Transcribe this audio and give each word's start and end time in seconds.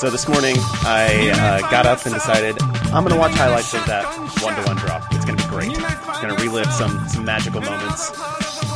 So 0.00 0.08
this 0.08 0.26
morning, 0.26 0.56
I 0.84 1.28
uh, 1.28 1.70
got 1.70 1.84
up 1.84 2.06
and 2.06 2.14
decided 2.14 2.56
I'm 2.62 3.04
going 3.04 3.12
to 3.12 3.18
watch 3.18 3.34
highlights 3.34 3.74
of 3.74 3.84
that 3.84 4.06
one-to-one 4.42 4.76
drop. 4.76 5.04
It's 5.12 5.26
going 5.26 5.36
to 5.36 5.44
be 5.44 5.50
great. 5.50 5.72
It's 5.72 6.20
going 6.22 6.34
to 6.34 6.42
relive 6.42 6.72
some 6.72 7.06
some 7.06 7.26
magical 7.26 7.60
moments. 7.60 8.10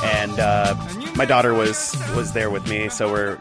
And 0.04 0.38
uh, 0.38 0.74
my 1.16 1.24
daughter 1.24 1.54
was 1.54 1.96
was 2.14 2.34
there 2.34 2.50
with 2.50 2.68
me, 2.68 2.90
so 2.90 3.10
we're 3.10 3.38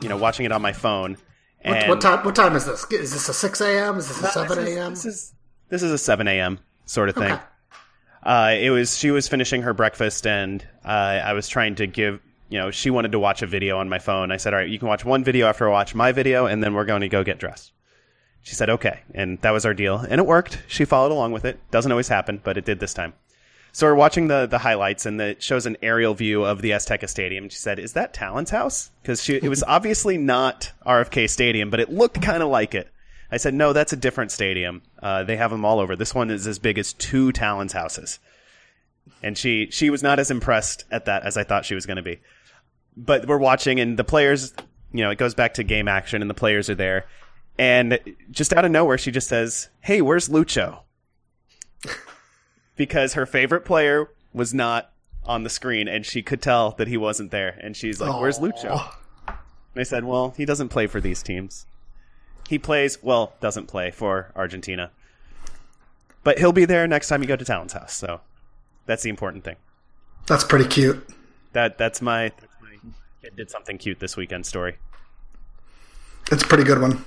you 0.00 0.08
know 0.08 0.16
watching 0.16 0.46
it 0.46 0.52
on 0.52 0.62
my 0.62 0.72
phone. 0.72 1.16
What, 1.64 1.76
And 1.76 1.88
what 1.88 2.00
time? 2.00 2.24
What 2.24 2.36
time 2.36 2.54
is 2.54 2.66
this? 2.66 2.86
Is 2.92 3.12
this 3.12 3.28
a 3.28 3.34
six 3.34 3.60
a.m.? 3.60 3.98
Is 3.98 4.06
this 4.06 4.22
a 4.22 4.28
seven 4.28 4.68
a.m.? 4.68 4.90
This 4.90 5.04
is 5.04 5.34
this 5.70 5.82
is 5.82 5.90
a 5.90 5.98
seven 5.98 6.28
a.m. 6.28 6.60
sort 6.86 7.08
of 7.08 7.16
thing. 7.16 7.32
Okay. 7.32 7.42
Uh, 8.22 8.54
it 8.56 8.70
was 8.70 8.96
she 8.96 9.10
was 9.10 9.26
finishing 9.26 9.62
her 9.62 9.74
breakfast, 9.74 10.24
and 10.24 10.64
uh, 10.84 10.88
I 10.88 11.32
was 11.32 11.48
trying 11.48 11.74
to 11.74 11.88
give. 11.88 12.20
You 12.48 12.58
know, 12.58 12.70
she 12.70 12.90
wanted 12.90 13.12
to 13.12 13.18
watch 13.18 13.42
a 13.42 13.46
video 13.46 13.78
on 13.78 13.88
my 13.88 13.98
phone. 13.98 14.30
I 14.30 14.36
said, 14.36 14.54
"All 14.54 14.60
right, 14.60 14.68
you 14.68 14.78
can 14.78 14.88
watch 14.88 15.04
one 15.04 15.24
video 15.24 15.46
after 15.46 15.68
I 15.68 15.72
watch 15.72 15.94
my 15.94 16.12
video, 16.12 16.46
and 16.46 16.62
then 16.62 16.74
we're 16.74 16.84
going 16.84 17.00
to 17.00 17.08
go 17.08 17.24
get 17.24 17.38
dressed." 17.38 17.72
She 18.42 18.54
said, 18.54 18.68
"Okay," 18.70 19.00
and 19.14 19.40
that 19.40 19.52
was 19.52 19.64
our 19.64 19.74
deal, 19.74 19.96
and 19.96 20.20
it 20.20 20.26
worked. 20.26 20.62
She 20.68 20.84
followed 20.84 21.12
along 21.12 21.32
with 21.32 21.44
it. 21.44 21.58
Doesn't 21.70 21.90
always 21.90 22.08
happen, 22.08 22.40
but 22.44 22.58
it 22.58 22.64
did 22.64 22.80
this 22.80 22.94
time. 22.94 23.14
So 23.72 23.88
we're 23.88 23.94
watching 23.94 24.28
the 24.28 24.46
the 24.46 24.58
highlights, 24.58 25.04
and 25.04 25.18
the, 25.18 25.30
it 25.30 25.42
shows 25.42 25.66
an 25.66 25.76
aerial 25.82 26.14
view 26.14 26.44
of 26.44 26.62
the 26.62 26.70
Azteca 26.70 27.08
Stadium. 27.08 27.48
She 27.48 27.58
said, 27.58 27.80
"Is 27.80 27.94
that 27.94 28.14
Talon's 28.14 28.50
house?" 28.50 28.92
Because 29.02 29.28
it 29.28 29.48
was 29.48 29.62
obviously 29.66 30.16
not 30.16 30.70
RFK 30.86 31.28
Stadium, 31.28 31.70
but 31.70 31.80
it 31.80 31.90
looked 31.90 32.22
kind 32.22 32.40
of 32.40 32.50
like 32.50 32.74
it. 32.76 32.88
I 33.32 33.36
said, 33.36 33.52
"No, 33.52 33.72
that's 33.72 33.92
a 33.92 33.96
different 33.96 34.30
stadium. 34.30 34.82
Uh, 35.02 35.24
they 35.24 35.36
have 35.36 35.50
them 35.50 35.64
all 35.64 35.80
over. 35.80 35.96
This 35.96 36.14
one 36.14 36.30
is 36.30 36.46
as 36.46 36.60
big 36.60 36.78
as 36.78 36.92
two 36.92 37.32
Talon's 37.32 37.72
houses." 37.72 38.20
And 39.24 39.36
she 39.36 39.68
she 39.72 39.90
was 39.90 40.04
not 40.04 40.20
as 40.20 40.30
impressed 40.30 40.84
at 40.92 41.06
that 41.06 41.24
as 41.24 41.36
I 41.36 41.42
thought 41.42 41.64
she 41.64 41.74
was 41.74 41.84
going 41.84 41.96
to 41.96 42.02
be. 42.02 42.20
But 42.96 43.26
we're 43.26 43.38
watching, 43.38 43.80
and 43.80 43.96
the 43.96 44.04
players, 44.04 44.54
you 44.92 45.02
know, 45.02 45.10
it 45.10 45.18
goes 45.18 45.34
back 45.34 45.54
to 45.54 45.64
game 45.64 45.88
action, 45.88 46.22
and 46.22 46.30
the 46.30 46.34
players 46.34 46.70
are 46.70 46.74
there, 46.74 47.06
and 47.58 47.98
just 48.30 48.52
out 48.52 48.64
of 48.64 48.70
nowhere, 48.70 48.98
she 48.98 49.10
just 49.10 49.28
says, 49.28 49.68
"Hey, 49.80 50.00
where's 50.00 50.28
Lucho?" 50.28 50.80
because 52.76 53.14
her 53.14 53.26
favorite 53.26 53.64
player 53.64 54.08
was 54.32 54.52
not 54.52 54.92
on 55.26 55.42
the 55.42 55.50
screen 55.50 55.88
and 55.88 56.04
she 56.04 56.22
could 56.22 56.42
tell 56.42 56.72
that 56.72 56.88
he 56.88 56.96
wasn't 56.96 57.30
there. 57.30 57.58
And 57.60 57.76
she's 57.76 58.00
like 58.00 58.20
where's 58.20 58.38
lucho? 58.38 58.90
And 59.26 59.80
i 59.80 59.82
said 59.82 60.04
well 60.04 60.34
he 60.36 60.44
doesn't 60.44 60.68
play 60.68 60.86
for 60.86 61.00
these 61.00 61.22
teams. 61.22 61.66
He 62.48 62.58
plays 62.58 63.02
well 63.02 63.34
doesn't 63.40 63.66
play 63.66 63.90
for 63.90 64.32
argentina. 64.36 64.90
But 66.22 66.38
he'll 66.38 66.52
be 66.52 66.64
there 66.64 66.86
next 66.86 67.08
time 67.08 67.22
you 67.22 67.28
go 67.28 67.36
to 67.36 67.44
talon's 67.44 67.72
house. 67.72 67.94
So 67.94 68.20
that's 68.86 69.02
the 69.02 69.10
important 69.10 69.44
thing. 69.44 69.56
That's 70.26 70.44
pretty 70.44 70.68
cute. 70.68 71.06
That 71.52 71.78
that's 71.78 72.02
my 72.02 72.32
kid 73.24 73.36
did 73.36 73.50
something 73.50 73.78
cute 73.78 73.98
this 74.00 74.16
weekend 74.16 74.44
story 74.46 74.76
It's 76.30 76.42
a 76.42 76.46
pretty 76.46 76.64
good 76.64 76.80
one. 76.80 77.04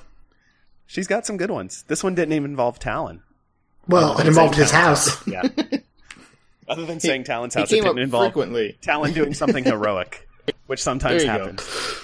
she's 0.87 1.07
got 1.07 1.25
some 1.25 1.37
good 1.37 1.51
ones 1.51 1.83
this 1.87 2.03
one 2.03 2.15
didn't 2.15 2.33
even 2.33 2.51
involve 2.51 2.79
talon 2.79 3.21
Well, 3.87 4.17
it 4.19 4.27
involved 4.27 4.55
his 4.55 4.71
house. 4.71 5.25
yeah 5.27 5.43
other 6.69 6.85
than 6.85 6.99
saying 6.99 7.23
talon's 7.23 7.53
house 7.53 7.71
it 7.71 7.75
came 7.75 7.83
didn't 7.83 7.99
involve 7.99 8.25
frequently. 8.33 8.77
talon 8.81 9.13
doing 9.13 9.33
something 9.41 9.63
heroic 9.63 10.27
which 10.65 10.81
sometimes 10.81 11.23
There 11.23 11.33
you 11.33 11.37
go. 11.39 11.45
happens 11.45 12.03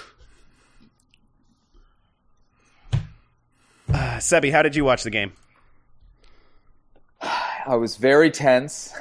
Uh, 3.86 4.16
Sebi, 4.18 4.50
how 4.50 4.62
did 4.62 4.74
you 4.74 4.84
watch 4.84 5.04
the 5.04 5.10
game? 5.10 5.32
I 7.20 7.76
was 7.76 7.96
very 7.96 8.30
tense. 8.30 8.92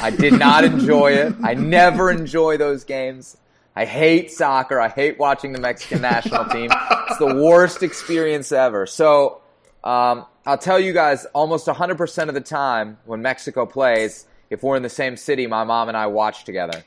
I 0.00 0.10
did 0.10 0.34
not 0.34 0.62
enjoy 0.64 1.12
it. 1.12 1.34
I 1.42 1.54
never 1.54 2.10
enjoy 2.10 2.56
those 2.56 2.84
games. 2.84 3.36
I 3.78 3.84
hate 3.84 4.32
soccer. 4.32 4.80
I 4.80 4.88
hate 4.88 5.20
watching 5.20 5.52
the 5.52 5.60
Mexican 5.60 6.02
national 6.02 6.46
team. 6.46 6.68
It's 7.08 7.18
the 7.18 7.32
worst 7.32 7.84
experience 7.84 8.50
ever. 8.50 8.86
So, 8.86 9.40
um, 9.84 10.26
I'll 10.44 10.58
tell 10.58 10.80
you 10.80 10.92
guys 10.92 11.26
almost 11.26 11.68
100% 11.68 12.28
of 12.28 12.34
the 12.34 12.40
time 12.40 12.98
when 13.04 13.22
Mexico 13.22 13.66
plays, 13.66 14.26
if 14.50 14.64
we're 14.64 14.74
in 14.74 14.82
the 14.82 14.88
same 14.88 15.16
city, 15.16 15.46
my 15.46 15.62
mom 15.62 15.86
and 15.86 15.96
I 15.96 16.08
watch 16.08 16.42
together. 16.42 16.82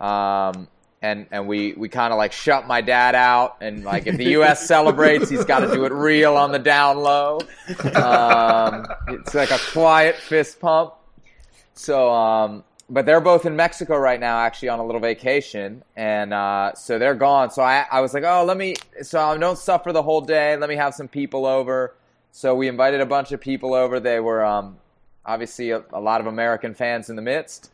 Um, 0.00 0.66
and, 1.00 1.28
and 1.30 1.46
we, 1.46 1.74
we 1.74 1.88
kind 1.88 2.12
of 2.12 2.18
like 2.18 2.32
shut 2.32 2.66
my 2.66 2.80
dad 2.80 3.14
out. 3.14 3.58
And 3.60 3.84
like 3.84 4.08
if 4.08 4.16
the 4.16 4.30
U.S. 4.30 4.66
celebrates, 4.66 5.30
he's 5.30 5.44
got 5.44 5.60
to 5.60 5.68
do 5.68 5.84
it 5.84 5.92
real 5.92 6.36
on 6.36 6.50
the 6.50 6.58
down 6.58 6.98
low. 6.98 7.38
Um, 7.94 8.88
it's 9.06 9.32
like 9.32 9.52
a 9.52 9.60
quiet 9.70 10.16
fist 10.16 10.58
pump. 10.58 10.94
So, 11.74 12.10
um, 12.10 12.64
but 12.92 13.06
they're 13.06 13.22
both 13.22 13.46
in 13.46 13.56
Mexico 13.56 13.96
right 13.96 14.20
now, 14.20 14.38
actually 14.38 14.68
on 14.68 14.78
a 14.78 14.84
little 14.84 15.00
vacation, 15.00 15.82
and 15.96 16.34
uh, 16.34 16.74
so 16.74 16.98
they're 16.98 17.14
gone. 17.14 17.50
So 17.50 17.62
I, 17.62 17.86
I 17.90 18.02
was 18.02 18.12
like, 18.12 18.22
oh, 18.22 18.44
let 18.44 18.58
me, 18.58 18.74
so 19.00 19.18
I 19.18 19.38
don't 19.38 19.56
suffer 19.56 19.92
the 19.92 20.02
whole 20.02 20.20
day. 20.20 20.58
Let 20.58 20.68
me 20.68 20.76
have 20.76 20.92
some 20.92 21.08
people 21.08 21.46
over. 21.46 21.94
So 22.32 22.54
we 22.54 22.68
invited 22.68 23.00
a 23.00 23.06
bunch 23.06 23.32
of 23.32 23.40
people 23.40 23.72
over. 23.72 23.98
They 23.98 24.20
were 24.20 24.44
um, 24.44 24.76
obviously 25.24 25.70
a, 25.70 25.82
a 25.90 26.00
lot 26.00 26.20
of 26.20 26.26
American 26.26 26.74
fans 26.74 27.08
in 27.08 27.16
the 27.16 27.22
midst, 27.22 27.70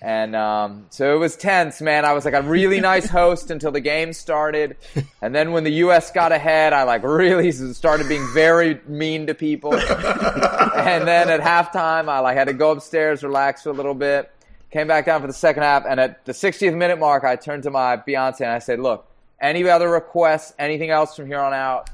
and 0.00 0.34
um, 0.34 0.86
so 0.88 1.14
it 1.14 1.18
was 1.18 1.36
tense, 1.36 1.82
man. 1.82 2.06
I 2.06 2.14
was 2.14 2.24
like 2.24 2.32
a 2.32 2.40
really 2.40 2.80
nice 2.92 3.10
host 3.10 3.50
until 3.50 3.72
the 3.72 3.80
game 3.80 4.14
started, 4.14 4.78
and 5.20 5.34
then 5.34 5.52
when 5.52 5.64
the 5.64 5.72
U.S. 5.84 6.10
got 6.10 6.32
ahead, 6.32 6.72
I 6.72 6.84
like 6.84 7.02
really 7.02 7.52
started 7.52 8.08
being 8.08 8.26
very 8.32 8.80
mean 8.86 9.26
to 9.26 9.34
people. 9.34 9.74
and 9.78 11.06
then 11.06 11.28
at 11.28 11.40
halftime, 11.40 12.08
I 12.08 12.20
like 12.20 12.38
had 12.38 12.48
to 12.48 12.54
go 12.54 12.70
upstairs, 12.70 13.22
relax 13.22 13.64
for 13.64 13.68
a 13.68 13.74
little 13.74 13.92
bit. 13.92 14.32
Came 14.72 14.86
back 14.88 15.04
down 15.04 15.20
for 15.20 15.26
the 15.26 15.32
second 15.34 15.64
half, 15.64 15.84
and 15.86 16.00
at 16.00 16.24
the 16.24 16.32
60th 16.32 16.74
minute 16.74 16.98
mark, 16.98 17.24
I 17.24 17.36
turned 17.36 17.64
to 17.64 17.70
my 17.70 17.98
Beyonce 17.98 18.40
and 18.40 18.50
I 18.50 18.58
said, 18.58 18.80
"Look, 18.80 19.06
any 19.40 19.68
other 19.68 19.90
requests, 19.90 20.54
anything 20.58 20.88
else 20.88 21.14
from 21.14 21.26
here 21.26 21.40
on 21.40 21.52
out, 21.52 21.90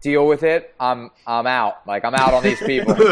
deal 0.00 0.26
with 0.26 0.42
it. 0.42 0.74
I'm 0.80 1.10
I'm 1.28 1.46
out. 1.46 1.86
Like 1.86 2.04
I'm 2.04 2.16
out 2.16 2.34
on 2.34 2.42
these 2.42 2.58
people." 2.60 2.96
so 2.96 3.04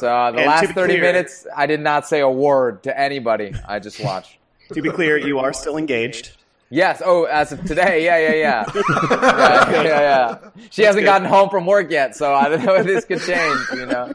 the 0.00 0.34
And 0.36 0.36
last 0.36 0.72
30 0.72 0.74
clear- 0.94 1.00
minutes, 1.00 1.46
I 1.56 1.66
did 1.66 1.78
not 1.80 2.08
say 2.08 2.18
a 2.18 2.28
word 2.28 2.82
to 2.82 2.98
anybody. 2.98 3.54
I 3.68 3.78
just 3.78 4.02
watched. 4.02 4.36
To 4.72 4.82
be 4.82 4.90
clear, 4.90 5.16
you 5.16 5.38
are 5.38 5.52
still 5.52 5.76
engaged. 5.76 6.32
Yes. 6.70 7.00
Oh, 7.04 7.24
as 7.24 7.52
of 7.52 7.64
today, 7.64 8.04
yeah, 8.04 8.18
yeah, 8.18 8.34
yeah, 8.34 8.64
yeah, 9.10 9.82
yeah, 9.82 9.82
yeah. 9.84 10.38
She 10.70 10.82
hasn't 10.82 11.04
gotten 11.04 11.26
home 11.28 11.48
from 11.50 11.64
work 11.66 11.90
yet, 11.90 12.16
so 12.16 12.34
I 12.34 12.48
don't 12.48 12.64
know 12.64 12.74
if 12.74 12.84
this 12.84 13.04
could 13.04 13.20
change. 13.22 13.60
You 13.74 13.86
know. 13.86 14.12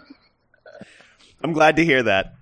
I'm 1.41 1.53
glad 1.53 1.77
to 1.77 1.85
hear 1.85 2.03
that. 2.03 2.35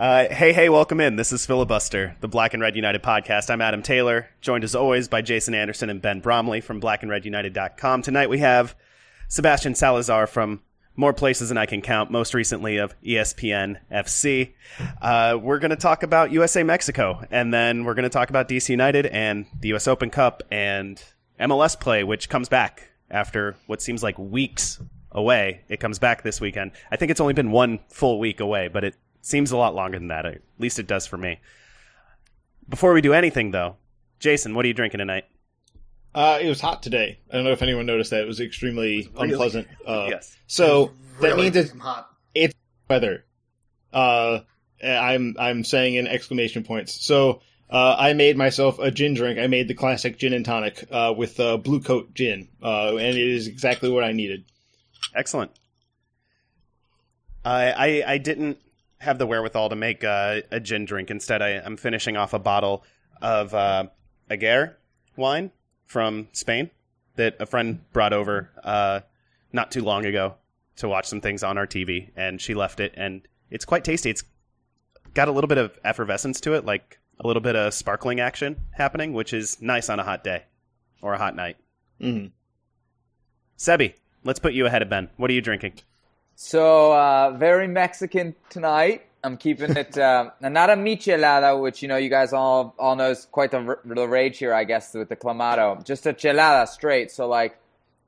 Uh, 0.00 0.32
hey, 0.32 0.54
hey, 0.54 0.70
welcome 0.70 0.98
in. 0.98 1.16
This 1.16 1.30
is 1.30 1.44
Filibuster, 1.44 2.16
the 2.22 2.26
Black 2.26 2.54
and 2.54 2.62
Red 2.62 2.74
United 2.74 3.02
podcast. 3.02 3.50
I'm 3.50 3.60
Adam 3.60 3.82
Taylor, 3.82 4.30
joined 4.40 4.64
as 4.64 4.74
always 4.74 5.08
by 5.08 5.20
Jason 5.20 5.52
Anderson 5.54 5.90
and 5.90 6.00
Ben 6.00 6.20
Bromley 6.20 6.62
from 6.62 6.80
blackandredunited.com. 6.80 8.00
Tonight 8.00 8.30
we 8.30 8.38
have 8.38 8.74
Sebastian 9.28 9.74
Salazar 9.74 10.26
from 10.26 10.62
more 10.96 11.12
places 11.12 11.50
than 11.50 11.58
I 11.58 11.66
can 11.66 11.82
count, 11.82 12.10
most 12.10 12.32
recently 12.32 12.78
of 12.78 12.98
ESPN 13.02 13.76
FC. 13.92 14.54
Uh, 15.02 15.36
we're 15.38 15.58
going 15.58 15.68
to 15.68 15.76
talk 15.76 16.02
about 16.02 16.32
USA 16.32 16.62
Mexico, 16.62 17.22
and 17.30 17.52
then 17.52 17.84
we're 17.84 17.92
going 17.92 18.04
to 18.04 18.08
talk 18.08 18.30
about 18.30 18.48
DC 18.48 18.70
United 18.70 19.04
and 19.04 19.44
the 19.60 19.74
US 19.74 19.86
Open 19.86 20.08
Cup 20.08 20.42
and 20.50 21.04
MLS 21.38 21.78
play, 21.78 22.04
which 22.04 22.30
comes 22.30 22.48
back 22.48 22.88
after 23.10 23.54
what 23.66 23.82
seems 23.82 24.02
like 24.02 24.18
weeks 24.18 24.80
away. 25.12 25.60
It 25.68 25.78
comes 25.78 25.98
back 25.98 26.22
this 26.22 26.40
weekend. 26.40 26.72
I 26.90 26.96
think 26.96 27.10
it's 27.10 27.20
only 27.20 27.34
been 27.34 27.50
one 27.50 27.80
full 27.90 28.18
week 28.18 28.40
away, 28.40 28.68
but 28.68 28.82
it 28.84 28.94
seems 29.22 29.50
a 29.52 29.56
lot 29.56 29.74
longer 29.74 29.98
than 29.98 30.08
that. 30.08 30.26
At 30.26 30.40
least 30.58 30.78
it 30.78 30.86
does 30.86 31.06
for 31.06 31.16
me. 31.16 31.40
Before 32.68 32.92
we 32.92 33.00
do 33.00 33.12
anything, 33.12 33.50
though, 33.50 33.76
Jason, 34.18 34.54
what 34.54 34.64
are 34.64 34.68
you 34.68 34.74
drinking 34.74 34.98
tonight? 34.98 35.24
Uh, 36.14 36.38
it 36.40 36.48
was 36.48 36.60
hot 36.60 36.82
today. 36.82 37.18
I 37.30 37.36
don't 37.36 37.44
know 37.44 37.52
if 37.52 37.62
anyone 37.62 37.86
noticed 37.86 38.10
that. 38.10 38.22
It 38.22 38.26
was 38.26 38.40
extremely 38.40 39.08
unpleasant. 39.16 39.68
Uh, 39.86 40.06
Yes. 40.10 40.36
So 40.46 40.92
that 41.20 41.36
means 41.36 41.54
it's, 41.56 41.70
hot. 41.78 42.10
it's 42.34 42.54
weather. 42.88 43.24
Uh, 43.92 44.40
I'm 44.82 45.36
I'm 45.38 45.64
saying 45.64 45.94
in 45.94 46.06
exclamation 46.06 46.64
points. 46.64 47.04
So 47.04 47.42
uh, 47.68 47.94
I 47.98 48.14
made 48.14 48.36
myself 48.36 48.78
a 48.80 48.90
gin 48.90 49.14
drink. 49.14 49.38
I 49.38 49.46
made 49.46 49.68
the 49.68 49.74
classic 49.74 50.18
gin 50.18 50.32
and 50.32 50.44
tonic 50.44 50.84
uh, 50.90 51.14
with 51.16 51.38
uh, 51.38 51.56
Blue 51.58 51.80
Coat 51.80 52.14
gin, 52.14 52.48
uh, 52.62 52.96
and 52.96 53.16
it 53.16 53.28
is 53.28 53.46
exactly 53.46 53.90
what 53.90 54.02
I 54.02 54.12
needed. 54.12 54.44
Excellent. 55.14 55.52
I 57.44 57.70
I, 57.70 58.12
I 58.14 58.18
didn't 58.18 58.58
have 59.00 59.18
the 59.18 59.26
wherewithal 59.26 59.70
to 59.70 59.76
make 59.76 60.04
uh, 60.04 60.42
a 60.50 60.60
gin 60.60 60.84
drink. 60.84 61.10
Instead, 61.10 61.42
I, 61.42 61.58
I'm 61.58 61.76
finishing 61.76 62.16
off 62.16 62.32
a 62.34 62.38
bottle 62.38 62.84
of 63.20 63.52
uh, 63.54 63.86
Aguirre 64.28 64.76
wine 65.16 65.50
from 65.86 66.28
Spain 66.32 66.70
that 67.16 67.36
a 67.40 67.46
friend 67.46 67.80
brought 67.92 68.12
over 68.12 68.50
uh, 68.62 69.00
not 69.52 69.70
too 69.70 69.82
long 69.82 70.04
ago 70.04 70.34
to 70.76 70.88
watch 70.88 71.06
some 71.06 71.20
things 71.20 71.42
on 71.42 71.58
our 71.58 71.66
TV, 71.66 72.10
and 72.14 72.40
she 72.40 72.54
left 72.54 72.78
it, 72.78 72.94
and 72.96 73.22
it's 73.50 73.64
quite 73.64 73.84
tasty. 73.84 74.10
It's 74.10 74.22
got 75.14 75.28
a 75.28 75.32
little 75.32 75.48
bit 75.48 75.58
of 75.58 75.78
effervescence 75.82 76.40
to 76.42 76.54
it, 76.54 76.64
like 76.64 76.98
a 77.18 77.26
little 77.26 77.42
bit 77.42 77.56
of 77.56 77.74
sparkling 77.74 78.20
action 78.20 78.56
happening, 78.72 79.12
which 79.12 79.32
is 79.32 79.60
nice 79.60 79.88
on 79.88 79.98
a 79.98 80.04
hot 80.04 80.24
day 80.24 80.44
or 81.02 81.14
a 81.14 81.18
hot 81.18 81.34
night. 81.34 81.56
hmm 82.00 82.26
Sebi, 83.58 83.94
let's 84.24 84.38
put 84.38 84.54
you 84.54 84.66
ahead 84.66 84.80
of 84.82 84.88
Ben. 84.88 85.10
What 85.16 85.30
are 85.30 85.34
you 85.34 85.42
drinking? 85.42 85.74
So 86.42 86.94
uh, 86.94 87.32
very 87.32 87.68
Mexican 87.68 88.34
tonight. 88.48 89.04
I'm 89.22 89.36
keeping 89.36 89.76
it 89.76 89.98
uh, 89.98 90.30
not 90.40 90.70
a 90.70 90.74
michelada, 90.74 91.60
which 91.60 91.82
you 91.82 91.88
know 91.88 91.98
you 91.98 92.08
guys 92.08 92.32
all 92.32 92.74
all 92.78 92.96
know 92.96 93.10
is 93.10 93.26
quite 93.30 93.50
the, 93.50 93.76
the 93.84 94.08
rage 94.08 94.38
here, 94.38 94.54
I 94.54 94.64
guess, 94.64 94.94
with 94.94 95.10
the 95.10 95.16
clamato. 95.16 95.84
Just 95.84 96.06
a 96.06 96.14
chelada 96.14 96.66
straight. 96.66 97.10
So 97.10 97.28
like 97.28 97.58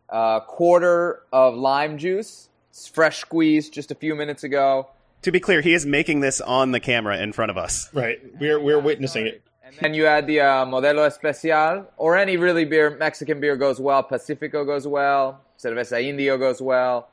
a 0.09 0.41
quarter 0.47 1.21
of 1.31 1.57
lime 1.57 1.99
juice, 1.99 2.49
fresh 2.95 3.19
squeezed 3.19 3.75
just 3.75 3.91
a 3.91 3.95
few 3.95 4.15
minutes 4.15 4.45
ago. 4.45 4.89
To 5.21 5.31
be 5.31 5.39
clear, 5.39 5.61
he 5.61 5.75
is 5.75 5.85
making 5.85 6.21
this 6.21 6.41
on 6.41 6.71
the 6.71 6.81
camera 6.81 7.19
in 7.19 7.35
front 7.35 7.51
of 7.51 7.59
us. 7.59 7.91
Right. 7.93 8.19
We're 8.41 8.59
we're 8.59 8.81
witnessing 8.81 9.27
it. 9.27 9.43
And 9.63 9.77
then 9.79 9.93
you 9.93 10.07
add 10.07 10.27
the 10.27 10.41
uh, 10.41 10.65
Modelo 10.65 11.07
Especial, 11.07 11.87
or 11.99 12.17
any 12.17 12.39
really 12.39 12.65
beer, 12.65 12.97
Mexican 12.97 13.41
beer 13.41 13.57
goes 13.57 13.79
well. 13.79 14.03
Pacifico 14.03 14.65
goes 14.65 14.89
well. 14.89 15.43
Cerveza 15.63 16.03
Indio 16.03 16.39
goes 16.39 16.63
well. 16.63 17.11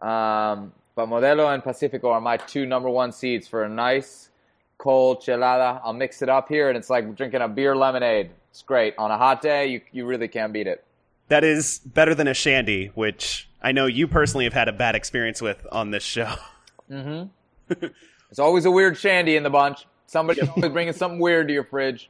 Um, 0.00 0.72
but 0.94 1.08
Modelo 1.08 1.52
and 1.52 1.62
Pacifico 1.62 2.10
are 2.10 2.20
my 2.20 2.36
two 2.36 2.66
number 2.66 2.90
one 2.90 3.12
seeds 3.12 3.46
for 3.46 3.64
a 3.64 3.68
nice 3.68 4.30
cold 4.78 5.20
chelada. 5.20 5.80
I'll 5.84 5.92
mix 5.92 6.22
it 6.22 6.28
up 6.28 6.48
here, 6.48 6.68
and 6.68 6.76
it's 6.76 6.90
like 6.90 7.14
drinking 7.16 7.40
a 7.40 7.48
beer 7.48 7.76
lemonade. 7.76 8.30
It's 8.50 8.62
great. 8.62 8.94
On 8.98 9.10
a 9.10 9.18
hot 9.18 9.42
day, 9.42 9.66
you, 9.66 9.80
you 9.92 10.06
really 10.06 10.28
can't 10.28 10.52
beat 10.52 10.66
it. 10.66 10.84
That 11.28 11.44
is 11.44 11.80
better 11.80 12.14
than 12.14 12.26
a 12.26 12.34
shandy, 12.34 12.86
which 12.94 13.48
I 13.62 13.72
know 13.72 13.86
you 13.86 14.08
personally 14.08 14.44
have 14.44 14.54
had 14.54 14.68
a 14.68 14.72
bad 14.72 14.94
experience 14.94 15.42
with 15.42 15.66
on 15.70 15.90
this 15.90 16.02
show. 16.02 16.34
There's 16.88 18.38
always 18.38 18.64
a 18.64 18.70
weird 18.70 18.96
shandy 18.96 19.36
in 19.36 19.42
the 19.42 19.50
bunch. 19.50 19.86
Somebody's 20.06 20.48
always 20.48 20.72
bringing 20.72 20.94
something 20.94 21.18
weird 21.18 21.48
to 21.48 21.54
your 21.54 21.64
fridge. 21.64 22.08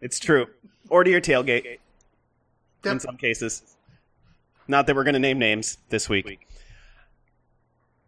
It's 0.00 0.18
true. 0.18 0.46
Or 0.88 1.04
to 1.04 1.10
your 1.10 1.20
tailgate 1.20 1.78
in 2.84 3.00
some 3.00 3.16
cases. 3.16 3.62
Not 4.68 4.86
that 4.86 4.96
we're 4.96 5.04
going 5.04 5.14
to 5.14 5.20
name 5.20 5.38
names 5.38 5.78
this 5.90 6.08
week. 6.08 6.48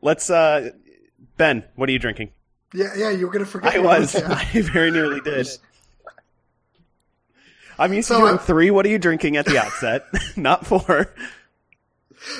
Let's, 0.04 0.28
uh, 0.28 0.70
Ben, 1.38 1.64
what 1.76 1.88
are 1.88 1.92
you 1.92 1.98
drinking? 1.98 2.30
Yeah, 2.74 2.92
yeah, 2.96 3.10
you 3.10 3.26
were 3.26 3.32
gonna 3.32 3.46
forget. 3.46 3.74
I 3.74 3.78
was. 3.78 4.14
yeah. 4.18 4.28
I 4.54 4.60
very 4.60 4.90
nearly 4.90 5.20
did. 5.24 5.48
I'm 7.78 7.92
used 7.92 8.08
So 8.08 8.16
to 8.16 8.20
doing 8.26 8.34
I- 8.34 8.42
three. 8.42 8.70
What 8.70 8.84
are 8.86 8.90
you 8.90 8.98
drinking 8.98 9.36
at 9.36 9.46
the 9.46 9.58
outset? 9.58 10.04
Not 10.36 10.66
four. 10.66 11.12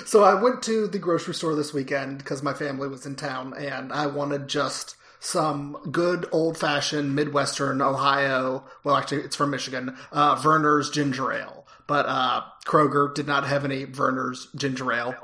So 0.07 0.23
I 0.25 0.35
went 0.41 0.63
to 0.65 0.87
the 0.87 0.99
grocery 0.99 1.35
store 1.35 1.55
this 1.55 1.73
weekend 1.75 2.19
because 2.19 2.43
my 2.43 2.53
family 2.55 2.89
was 2.89 3.07
in 3.07 3.17
town, 3.17 3.55
and 3.57 3.93
I 3.93 4.07
wanted 4.07 4.47
just 4.49 4.97
some 5.21 5.77
good 5.91 6.27
old 6.33 6.59
fashioned 6.59 7.15
Midwestern 7.15 7.81
Ohio. 7.81 8.65
Well, 8.85 8.97
actually, 8.97 9.23
it's 9.23 9.37
from 9.37 9.51
Michigan. 9.51 9.97
Uh, 10.13 10.37
Vernors 10.37 10.93
ginger 10.93 11.33
ale, 11.33 11.67
but 11.87 12.05
uh, 12.07 12.43
Kroger 12.67 13.15
did 13.15 13.27
not 13.27 13.47
have 13.47 13.65
any 13.65 13.87
Vernors 13.87 14.55
ginger 14.55 14.93
ale, 14.93 15.15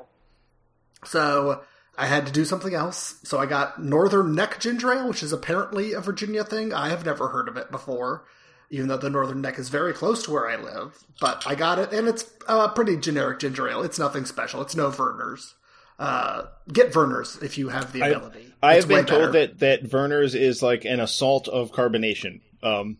so 1.05 1.63
I 1.99 2.07
had 2.07 2.27
to 2.27 2.33
do 2.33 2.45
something 2.45 2.75
else. 2.75 3.17
So 3.25 3.39
I 3.39 3.47
got 3.47 3.83
Northern 3.83 4.35
Neck 4.35 4.59
ginger 4.61 4.93
ale, 4.93 5.09
which 5.09 5.23
is 5.23 5.33
apparently 5.33 5.93
a 5.93 6.01
Virginia 6.01 6.45
thing. 6.45 6.73
I 6.73 6.89
have 6.89 7.05
never 7.05 7.29
heard 7.29 7.49
of 7.49 7.57
it 7.57 7.71
before. 7.71 8.25
Even 8.73 8.87
though 8.87 8.97
the 8.97 9.11
Northern 9.11 9.41
Neck 9.41 9.59
is 9.59 9.69
very 9.69 9.93
close 9.93 10.23
to 10.23 10.31
where 10.31 10.49
I 10.49 10.55
live, 10.55 10.97
but 11.21 11.43
I 11.45 11.57
got 11.57 11.81
it, 11.81 11.93
and 11.93 12.07
it's 12.07 12.25
a 12.47 12.69
pretty 12.69 12.97
generic 12.97 13.41
ginger 13.41 13.69
ale. 13.69 13.83
It's 13.83 13.99
nothing 13.99 14.25
special. 14.25 14.63
It's 14.63 14.77
no 14.77 14.91
Vernors. 14.91 15.55
Uh, 15.99 16.45
get 16.73 16.93
Vernors 16.93 17.43
if 17.43 17.59
you 17.59 17.69
have 17.71 17.93
the 17.93 18.01
ability. 18.01 18.55
I 18.63 18.77
It's 18.77 18.85
have 18.85 18.89
been 18.89 19.07
told 19.07 19.33
better. 19.33 19.49
that 19.49 19.59
that 19.59 19.83
Vernors 19.83 20.37
is 20.37 20.63
like 20.63 20.85
an 20.85 21.01
assault 21.01 21.49
of 21.49 21.73
carbonation. 21.73 22.43
Um, 22.63 22.99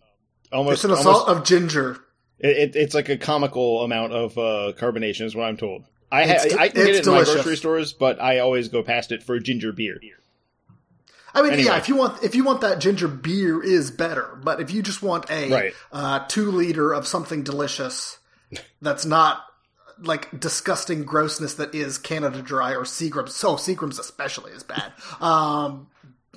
almost 0.53 0.75
it's 0.79 0.85
an 0.85 0.91
assault 0.91 1.29
almost- 1.29 1.39
of 1.39 1.45
ginger. 1.47 1.99
It, 2.41 2.75
it, 2.75 2.77
it's 2.77 2.95
like 2.95 3.09
a 3.09 3.17
comical 3.17 3.83
amount 3.85 4.13
of 4.13 4.37
uh, 4.37 4.73
carbonation, 4.77 5.27
is 5.27 5.37
what 5.37 5.45
I'm 5.45 5.57
told. 5.57 5.85
I 6.13 6.27
ha- 6.27 6.57
I 6.59 6.69
can 6.69 6.85
get 6.87 6.97
it 6.97 7.07
in 7.07 7.13
my 7.13 7.25
grocery 7.25 7.57
stores, 7.57 7.93
but 7.93 8.21
I 8.21 8.39
always 8.41 8.69
go 8.69 8.83
past 8.83 9.13
it 9.13 9.23
for 9.23 9.39
ginger 9.39 9.73
beer. 9.73 9.99
I 11.33 11.43
mean, 11.43 11.53
Anyway. 11.53 11.67
yeah, 11.69 11.79
if 11.79 11.89
you 11.89 11.95
want 11.97 12.23
if 12.25 12.35
you 12.35 12.43
want 12.43 12.61
that 12.63 12.81
ginger 12.81 13.07
beer 13.07 13.63
is 13.63 13.91
better, 13.93 14.37
but 14.43 14.61
if 14.61 14.73
you 14.73 14.83
just 14.83 15.03
want 15.03 15.31
a 15.31 15.49
Right. 15.49 15.75
uh, 15.93 16.27
two 16.27 16.51
liter 16.51 16.93
of 16.93 17.07
something 17.07 17.45
delicious 17.45 18.19
that's 18.83 19.07
not 19.07 19.45
like 20.03 20.41
disgusting 20.41 21.05
grossness 21.05 21.55
that 21.55 21.75
is 21.75 21.99
Canada 21.99 22.43
Dry 22.43 22.73
or 22.73 22.83
Seagram's. 22.85 23.37
So 23.37 23.55
Seagram's 23.57 23.99
especially 24.01 24.53
is 24.53 24.63
bad. 24.65 24.93
Um, 25.21 25.87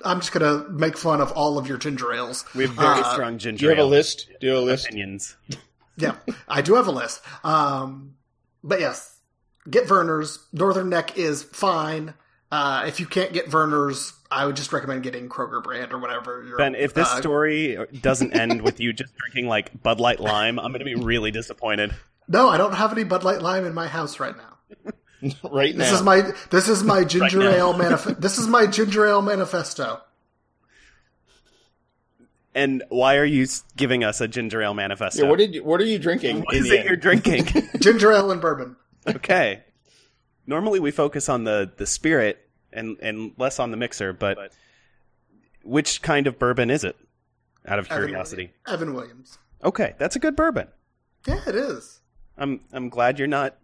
I'm 0.06 0.20
just 0.20 0.32
gonna 0.34 0.68
make 0.70 0.98
fun 0.98 1.22
of 1.22 1.32
all 1.32 1.58
of 1.58 1.66
your 1.68 1.78
ginger 1.78 2.14
ales. 2.14 2.46
We 2.54 2.66
have 2.68 2.76
very 2.76 3.00
Uh, 3.00 3.14
strong 3.14 3.38
ginger 3.40 3.60
Do 3.60 3.66
you 3.66 3.70
have 3.70 3.80
a 3.80 3.90
list? 3.90 4.28
Do 4.42 4.48
you 4.48 4.54
have 4.54 4.62
a 4.62 4.66
list? 4.66 4.86
opinions. 4.86 5.36
Yeah, 5.96 6.16
I 6.48 6.62
do 6.64 6.74
have 6.74 6.88
a 6.88 6.92
list. 6.92 7.22
Um, 7.44 8.16
but 8.64 8.80
yes, 8.80 9.13
get 9.70 9.88
Vernors. 9.88 10.40
Northern 10.52 10.90
Neck 10.90 11.18
is 11.18 11.44
fine. 11.44 12.14
Uh, 12.52 12.84
if 12.88 13.00
you 13.00 13.06
can't 13.08 13.34
get 13.34 13.48
Vernors, 13.48 14.14
I 14.30 14.46
would 14.46 14.56
just 14.56 14.72
recommend 14.72 15.02
getting 15.04 15.28
Kroger 15.28 15.64
brand 15.64 15.92
or 15.92 15.98
whatever. 15.98 16.44
You're, 16.48 16.58
Ben, 16.58 16.76
if 16.76 16.94
this 16.94 17.08
uh, 17.08 17.20
story 17.20 17.78
doesn't 18.02 18.34
end 18.34 18.62
with 18.62 18.80
you 18.80 18.94
just 18.94 19.16
drinking 19.16 19.48
like 19.48 19.82
Bud 19.82 20.00
Light 20.00 20.20
Lime, 20.20 20.60
I'm 20.60 20.72
going 20.72 20.80
to 20.80 20.86
be 20.86 20.96
really 20.96 21.32
disappointed. 21.32 21.94
no, 22.28 22.50
I 22.50 22.58
don't 22.58 22.74
have 22.76 22.92
any 22.92 23.04
Bud 23.04 23.24
Light 23.24 23.42
Lime 23.42 23.66
in 23.66 23.74
my 23.74 23.88
house 23.88 24.20
right 24.20 24.36
now. 24.38 24.92
right 25.52 25.76
now. 25.76 25.84
This 25.84 25.94
is 25.94 26.02
my 26.04 26.32
this 26.52 26.70
is 26.70 26.84
my 26.84 27.04
ginger 27.06 27.40
now. 27.40 27.50
ale 27.50 27.74
manif- 27.74 28.20
This 28.20 28.38
is 28.38 28.48
my 28.48 28.68
ginger 28.68 29.06
ale 29.08 29.22
manifesto. 29.24 30.02
And 32.56 32.84
why 32.90 33.18
are 33.18 33.26
you 33.26 33.48
giving 33.78 34.04
us 34.04 34.22
a 34.22 34.28
ginger 34.28 34.62
ale 34.62 34.76
manifesto? 34.76 35.24
yeah, 35.24 35.30
what 35.30 35.40
did 35.40 35.56
you, 35.56 35.64
what 35.64 35.82
are 35.82 35.86
you 35.86 35.98
drinking? 35.98 36.42
What 36.42 36.54
in 36.54 36.64
is 36.64 36.70
the 36.70 36.76
it 36.76 36.80
end? 36.82 36.88
you're 36.88 36.98
drinking? 36.98 37.46
Ginger 37.80 38.12
ale 38.12 38.30
and 38.32 38.40
bourbon. 38.40 38.76
Okay. 39.08 39.64
Normally 40.46 40.80
we 40.80 40.92
focus 40.92 41.30
on 41.30 41.44
the 41.44 41.72
the 41.78 41.86
spirit 41.86 42.48
and 42.72 42.98
and 43.02 43.32
less 43.38 43.60
on 43.60 43.72
the 43.72 43.78
mixer, 43.78 44.14
but 44.14 44.38
which 45.64 46.02
kind 46.02 46.28
of 46.28 46.38
bourbon 46.40 46.70
is 46.70 46.84
it? 46.84 46.98
Out 47.66 47.80
of 47.80 47.90
Evan- 47.90 48.08
curiosity. 48.10 48.52
Evan 48.68 48.94
Williams. 48.94 49.38
Okay, 49.64 49.96
that's 49.98 50.16
a 50.16 50.20
good 50.20 50.36
bourbon. 50.36 50.68
Yeah, 51.26 51.40
it 51.48 51.56
is. 51.56 52.02
I'm 52.38 52.60
I'm 52.74 52.90
glad 52.90 53.20
you're 53.20 53.28
not 53.30 53.56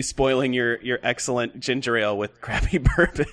spoiling 0.00 0.52
your 0.52 0.80
your 0.80 1.00
excellent 1.02 1.58
ginger 1.58 1.96
ale 1.96 2.16
with 2.16 2.40
crappy 2.40 2.78
bourbon. 2.96 3.26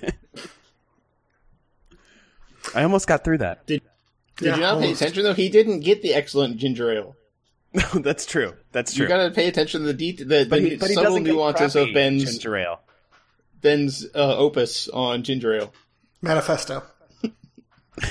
I 2.73 2.81
almost 2.83 3.07
got 3.07 3.23
through 3.23 3.37
that. 3.39 3.67
Did 3.67 3.83
Yeah, 4.41 4.55
you 4.55 4.61
not 4.61 4.79
pay 4.81 4.91
attention 4.91 5.23
though? 5.23 5.33
He 5.35 5.49
didn't 5.49 5.81
get 5.81 6.01
the 6.01 6.13
excellent 6.15 6.57
ginger 6.57 6.91
ale. 6.91 7.15
No, 7.93 7.99
that's 8.01 8.25
true. 8.25 8.53
That's 8.71 8.93
true. 8.93 9.03
You 9.03 9.09
got 9.09 9.23
to 9.27 9.31
pay 9.31 9.47
attention 9.47 9.81
to 9.81 9.87
the 9.91 9.93
det- 9.93 10.27
the, 10.27 10.47
but 10.49 10.61
the 10.61 10.69
he, 10.69 10.75
but 10.77 10.87
he 10.89 10.93
subtle 10.95 11.11
doesn't 11.11 11.23
get 11.25 11.33
nuances 11.33 11.73
crappy 11.73 11.89
of 11.89 11.93
Ben's 11.93 12.23
ginger 12.23 12.55
ale. 12.57 12.79
Ben's 13.61 14.05
uh, 14.15 14.37
opus 14.37 14.87
on 14.89 15.23
ginger 15.23 15.53
ale. 15.55 15.73
Manifesto. 16.21 16.83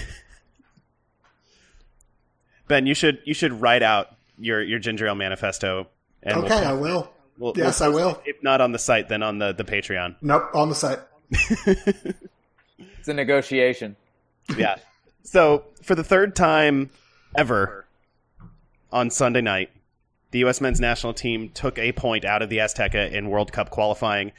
Ben, 2.68 2.86
you 2.86 2.94
should 2.94 3.18
you 3.24 3.34
should 3.34 3.52
write 3.60 3.82
out 3.82 4.08
your 4.38 4.62
your 4.62 4.78
ginger 4.78 5.06
ale 5.06 5.14
manifesto. 5.14 5.86
And 6.22 6.38
Okay, 6.38 6.48
we'll, 6.60 6.64
I 6.68 6.72
will. 6.72 7.10
we'll- 7.38 7.52
Yes, 7.56 7.80
we'll 7.80 7.90
I 7.90 7.94
will. 7.94 8.22
If 8.24 8.42
not 8.42 8.60
on 8.60 8.72
the 8.72 8.78
site, 8.78 9.08
then 9.08 9.22
on 9.22 9.38
the 9.38 9.52
the 9.52 9.64
Patreon. 9.64 10.16
Nope, 10.22 10.44
on 10.54 10.68
the 10.70 10.74
site. 10.74 10.98
It's 11.30 13.08
a 13.08 13.14
negotiation. 13.14 13.96
yeah. 14.56 14.76
So 15.24 15.64
for 15.82 15.94
the 15.94 16.04
third 16.04 16.34
time 16.36 16.90
ever 17.36 17.83
on 18.94 19.10
Sunday 19.10 19.40
night, 19.40 19.70
the 20.30 20.38
U.S. 20.40 20.60
men's 20.60 20.80
national 20.80 21.12
team 21.12 21.50
took 21.50 21.78
a 21.78 21.92
point 21.92 22.24
out 22.24 22.42
of 22.42 22.48
the 22.48 22.58
Azteca 22.58 23.10
in 23.10 23.28
World 23.28 23.52
Cup 23.52 23.70
qualifying, 23.70 24.32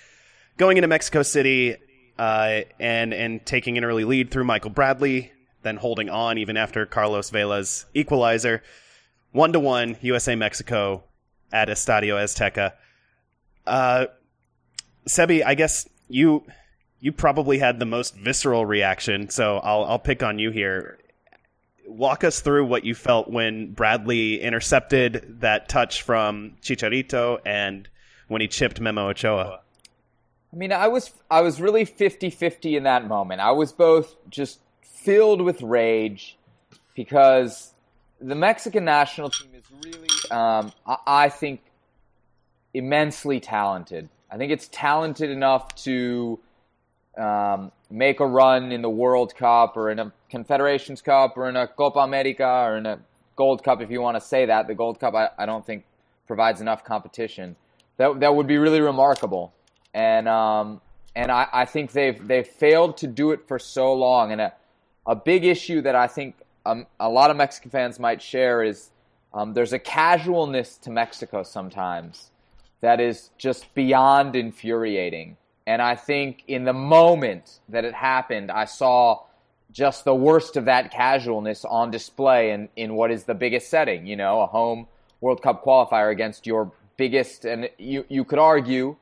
going 0.57 0.77
into 0.77 0.87
Mexico 0.87 1.21
City 1.21 1.75
uh, 2.17 2.61
and 2.79 3.13
and 3.13 3.45
taking 3.45 3.77
an 3.77 3.83
early 3.83 4.05
lead 4.05 4.31
through 4.31 4.45
Michael 4.45 4.71
Bradley, 4.71 5.31
then 5.61 5.75
holding 5.75 6.09
on 6.09 6.37
even 6.37 6.57
after 6.57 6.85
Carlos 6.85 7.29
Vela's 7.29 7.85
equalizer, 7.93 8.63
one 9.33 9.51
to 9.53 9.59
one 9.59 9.97
USA 10.01 10.35
Mexico 10.35 11.03
at 11.51 11.67
Estadio 11.67 12.15
Azteca. 12.15 12.73
Uh, 13.67 14.05
Sebi, 15.07 15.45
I 15.45 15.55
guess 15.55 15.87
you 16.07 16.45
you 17.01 17.11
probably 17.11 17.59
had 17.59 17.79
the 17.79 17.85
most 17.85 18.15
visceral 18.15 18.65
reaction, 18.65 19.29
so 19.29 19.57
I'll 19.57 19.83
I'll 19.83 19.99
pick 19.99 20.23
on 20.23 20.39
you 20.39 20.51
here. 20.51 20.97
Walk 21.87 22.23
us 22.23 22.39
through 22.39 22.65
what 22.65 22.83
you 22.83 22.95
felt 22.95 23.29
when 23.29 23.71
Bradley 23.71 24.41
intercepted 24.41 25.41
that 25.41 25.69
touch 25.69 26.01
from 26.01 26.55
Chicharito 26.61 27.39
and 27.45 27.87
when 28.27 28.41
he 28.41 28.47
chipped 28.47 28.79
Memo 28.79 29.09
Ochoa. 29.09 29.61
I 30.51 30.55
mean, 30.55 30.71
I 30.71 30.87
was 30.87 31.11
I 31.29 31.41
was 31.41 31.59
really 31.59 31.85
50-50 31.85 32.77
in 32.77 32.83
that 32.83 33.07
moment. 33.07 33.41
I 33.41 33.51
was 33.51 33.71
both 33.71 34.15
just 34.29 34.59
filled 34.81 35.41
with 35.41 35.61
rage 35.61 36.37
because 36.95 37.73
the 38.21 38.35
Mexican 38.35 38.85
national 38.85 39.29
team 39.29 39.49
is 39.53 39.65
really, 39.83 40.07
um, 40.31 40.71
I, 40.87 40.97
I 41.05 41.29
think, 41.29 41.61
immensely 42.73 43.39
talented. 43.39 44.09
I 44.31 44.37
think 44.37 44.51
it's 44.51 44.67
talented 44.69 45.29
enough 45.29 45.75
to 45.83 46.39
um, 47.17 47.71
make 47.89 48.19
a 48.19 48.25
run 48.25 48.71
in 48.71 48.81
the 48.81 48.89
World 48.89 49.35
Cup 49.35 49.77
or 49.77 49.89
in 49.89 49.99
a 49.99 50.11
Confederations 50.29 51.01
Cup 51.01 51.37
or 51.37 51.49
in 51.49 51.55
a 51.55 51.67
Copa 51.67 51.99
America 51.99 52.45
or 52.47 52.77
in 52.77 52.85
a 52.85 52.99
Gold 53.35 53.63
Cup, 53.63 53.81
if 53.81 53.91
you 53.91 54.01
want 54.01 54.15
to 54.15 54.21
say 54.21 54.45
that. 54.45 54.67
The 54.67 54.75
Gold 54.75 54.99
Cup, 54.99 55.13
I, 55.13 55.29
I 55.37 55.45
don't 55.45 55.65
think 55.65 55.83
provides 56.27 56.61
enough 56.61 56.83
competition. 56.83 57.55
That 57.97 58.19
that 58.19 58.35
would 58.35 58.47
be 58.47 58.57
really 58.57 58.81
remarkable, 58.81 59.53
and 59.93 60.27
um, 60.27 60.81
and 61.15 61.31
I, 61.31 61.47
I 61.53 61.65
think 61.65 61.91
they've 61.91 62.27
they've 62.27 62.47
failed 62.47 62.97
to 62.97 63.07
do 63.07 63.31
it 63.31 63.47
for 63.47 63.59
so 63.59 63.93
long. 63.93 64.31
And 64.31 64.41
a 64.41 64.53
a 65.05 65.15
big 65.15 65.45
issue 65.45 65.81
that 65.81 65.95
I 65.95 66.07
think 66.07 66.35
um, 66.65 66.87
a 66.99 67.09
lot 67.09 67.29
of 67.29 67.37
Mexican 67.37 67.71
fans 67.71 67.99
might 67.99 68.21
share 68.21 68.63
is 68.63 68.89
um, 69.33 69.53
there's 69.53 69.73
a 69.73 69.79
casualness 69.79 70.77
to 70.79 70.89
Mexico 70.89 71.43
sometimes 71.43 72.31
that 72.81 72.99
is 72.99 73.29
just 73.37 73.73
beyond 73.73 74.35
infuriating. 74.35 75.37
And 75.67 75.81
I 75.81 75.95
think 75.95 76.43
in 76.47 76.63
the 76.63 76.73
moment 76.73 77.59
that 77.69 77.85
it 77.85 77.93
happened, 77.93 78.51
I 78.51 78.65
saw 78.65 79.23
just 79.75 80.05
the 80.05 80.15
worst 80.15 80.55
of 80.55 80.65
that 80.65 80.89
casualness 80.89 81.65
on 81.65 81.91
display 81.91 82.51
in, 82.51 82.69
in 82.77 82.95
what 82.95 83.11
is 83.11 83.25
the 83.25 83.33
biggest 83.33 83.69
setting, 83.69 84.07
you 84.07 84.15
know, 84.15 84.41
a 84.41 84.47
home 84.47 84.87
World 85.19 85.41
Cup 85.41 85.65
qualifier 85.65 86.09
against 86.09 86.47
your 86.47 86.71
biggest, 86.95 87.43
and 87.43 87.69
you, 87.77 88.05
you 88.07 88.23
could 88.23 88.39
argue, 88.39 88.95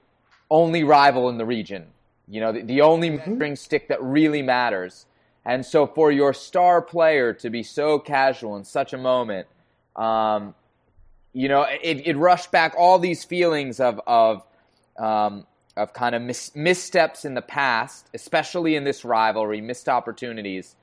only 0.50 0.84
rival 0.84 1.30
in 1.30 1.38
the 1.38 1.46
region. 1.46 1.86
You 2.27 2.42
know, 2.42 2.51
the, 2.51 2.63
the 2.63 2.82
only 2.82 3.12
measuring 3.12 3.56
stick 3.56 3.88
that 3.89 4.01
really 4.01 4.42
matters. 4.42 5.06
And 5.46 5.63
so 5.63 5.86
for 5.86 6.12
your 6.12 6.34
star 6.34 6.82
player 6.82 7.34
to 7.34 7.51
be 7.51 7.62
so 7.62 8.00
casual 8.00 8.58
in 8.58 8.63
such 8.63 8.94
a 8.94 8.98
moment, 8.98 9.48
um, 9.96 10.56
you 11.34 11.50
know, 11.50 11.68
it, 11.84 12.08
it 12.08 12.18
rushed 12.18 12.50
back 12.50 12.74
all 12.75 12.98
these 12.98 13.24
feelings 13.24 13.80
of, 13.80 14.01
of, 14.08 14.44
um, 14.98 15.46
of 15.75 15.94
kind 15.94 16.15
of 16.15 16.22
mis- 16.22 16.56
missteps 16.56 17.25
in 17.25 17.34
the 17.34 17.42
past, 17.42 18.08
especially 18.13 18.75
in 18.75 18.84
this 18.84 19.03
rivalry, 19.03 19.62
missed 19.62 19.89
opportunities 19.89 20.75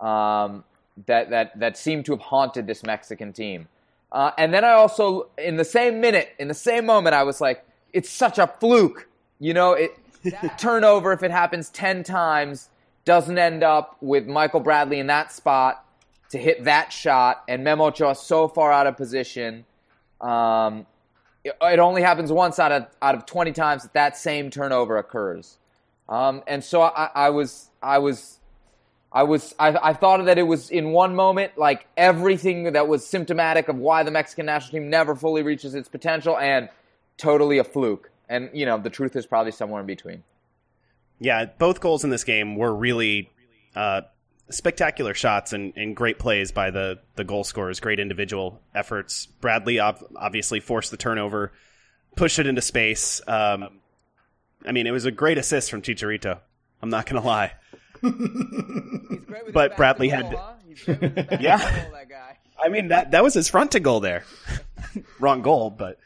um, 0.00 0.64
that, 1.06 1.30
that, 1.30 1.58
that 1.58 1.76
seem 1.76 2.02
to 2.04 2.12
have 2.12 2.20
haunted 2.20 2.66
this 2.66 2.82
Mexican 2.82 3.32
team. 3.32 3.68
Uh, 4.12 4.30
and 4.38 4.54
then 4.54 4.64
I 4.64 4.72
also, 4.72 5.28
in 5.38 5.56
the 5.56 5.64
same 5.64 6.00
minute, 6.00 6.28
in 6.38 6.48
the 6.48 6.54
same 6.54 6.86
moment, 6.86 7.14
I 7.14 7.24
was 7.24 7.40
like, 7.40 7.64
it's 7.92 8.10
such 8.10 8.38
a 8.38 8.46
fluke. 8.46 9.08
You 9.40 9.54
know, 9.54 9.72
it, 9.72 9.90
that 10.24 10.58
turnover, 10.58 11.12
if 11.12 11.22
it 11.22 11.30
happens 11.30 11.70
10 11.70 12.04
times, 12.04 12.68
doesn't 13.04 13.38
end 13.38 13.62
up 13.62 13.96
with 14.00 14.26
Michael 14.26 14.60
Bradley 14.60 14.98
in 14.98 15.08
that 15.08 15.32
spot 15.32 15.84
to 16.30 16.38
hit 16.38 16.64
that 16.64 16.92
shot, 16.92 17.44
and 17.48 17.62
Memo 17.62 17.86
Ochoa 17.86 18.14
so 18.14 18.48
far 18.48 18.72
out 18.72 18.86
of 18.86 18.96
position. 18.96 19.64
Um, 20.20 20.86
it, 21.44 21.78
only 21.78 22.02
happens 22.02 22.32
once 22.32 22.58
out 22.58 22.72
of 22.72 22.86
out 23.02 23.14
of 23.14 23.26
20 23.26 23.52
times 23.52 23.82
that 23.82 23.92
that 23.94 24.16
same 24.16 24.50
turnover 24.50 24.96
occurs. 24.96 25.58
Um, 26.08 26.42
and 26.46 26.62
so 26.62 26.82
I, 26.82 27.10
I 27.14 27.30
was 27.30 27.70
I 27.82 27.98
was 27.98 28.38
I 29.12 29.22
was 29.22 29.54
I, 29.58 29.76
I, 29.82 29.92
thought 29.92 30.24
that 30.24 30.38
it 30.38 30.42
was 30.42 30.70
in 30.70 30.90
one 30.90 31.14
moment 31.14 31.56
like 31.56 31.86
everything 31.96 32.72
that 32.72 32.88
was 32.88 33.06
symptomatic 33.06 33.68
of 33.68 33.76
why 33.76 34.02
the 34.02 34.10
Mexican 34.10 34.46
national 34.46 34.72
team 34.72 34.90
never 34.90 35.14
fully 35.14 35.42
reaches 35.42 35.74
its 35.74 35.88
potential 35.88 36.36
and 36.36 36.68
totally 37.16 37.58
a 37.58 37.64
fluke. 37.64 38.10
And 38.28 38.50
you 38.52 38.66
know 38.66 38.78
the 38.78 38.90
truth 38.90 39.16
is 39.16 39.26
probably 39.26 39.52
somewhere 39.52 39.80
in 39.80 39.86
between. 39.86 40.24
Yeah, 41.20 41.46
both 41.46 41.80
goals 41.80 42.04
in 42.04 42.10
this 42.10 42.24
game 42.24 42.56
were 42.56 42.74
really 42.74 43.30
uh, 43.76 44.02
spectacular 44.50 45.14
shots 45.14 45.52
and, 45.52 45.72
and, 45.76 45.96
great 45.96 46.18
plays 46.18 46.52
by 46.52 46.70
the 46.70 46.98
the 47.16 47.24
goal 47.24 47.44
scorers. 47.44 47.80
Great 47.80 48.00
individual 48.00 48.60
efforts. 48.74 49.26
Bradley 49.26 49.80
ob- 49.80 50.04
obviously 50.16 50.60
forced 50.60 50.90
the 50.90 50.96
turnover, 50.96 51.52
pushed 52.16 52.38
it 52.38 52.46
into 52.46 52.62
space. 52.62 53.20
Um, 53.26 53.80
I 54.66 54.72
mean, 54.72 54.86
it 54.86 54.92
was 54.92 55.04
a 55.04 55.10
great 55.10 55.38
assist 55.38 55.70
from 55.70 55.82
Chicharito. 55.82 56.40
I'm 56.82 56.90
not 56.90 57.06
going 57.06 57.20
to 57.20 57.26
lie 57.26 57.52
but 59.52 59.76
Bradley 59.76 60.08
had, 60.08 60.26
huh? 60.34 60.52
yeah. 61.40 61.86
Goal, 61.86 61.98
I 62.62 62.68
mean 62.68 62.88
that 62.88 63.12
that 63.12 63.22
was 63.22 63.34
his 63.34 63.48
front 63.48 63.72
to 63.72 63.80
goal 63.80 64.00
there. 64.00 64.24
Wrong 65.20 65.42
goal, 65.42 65.70
but 65.70 65.98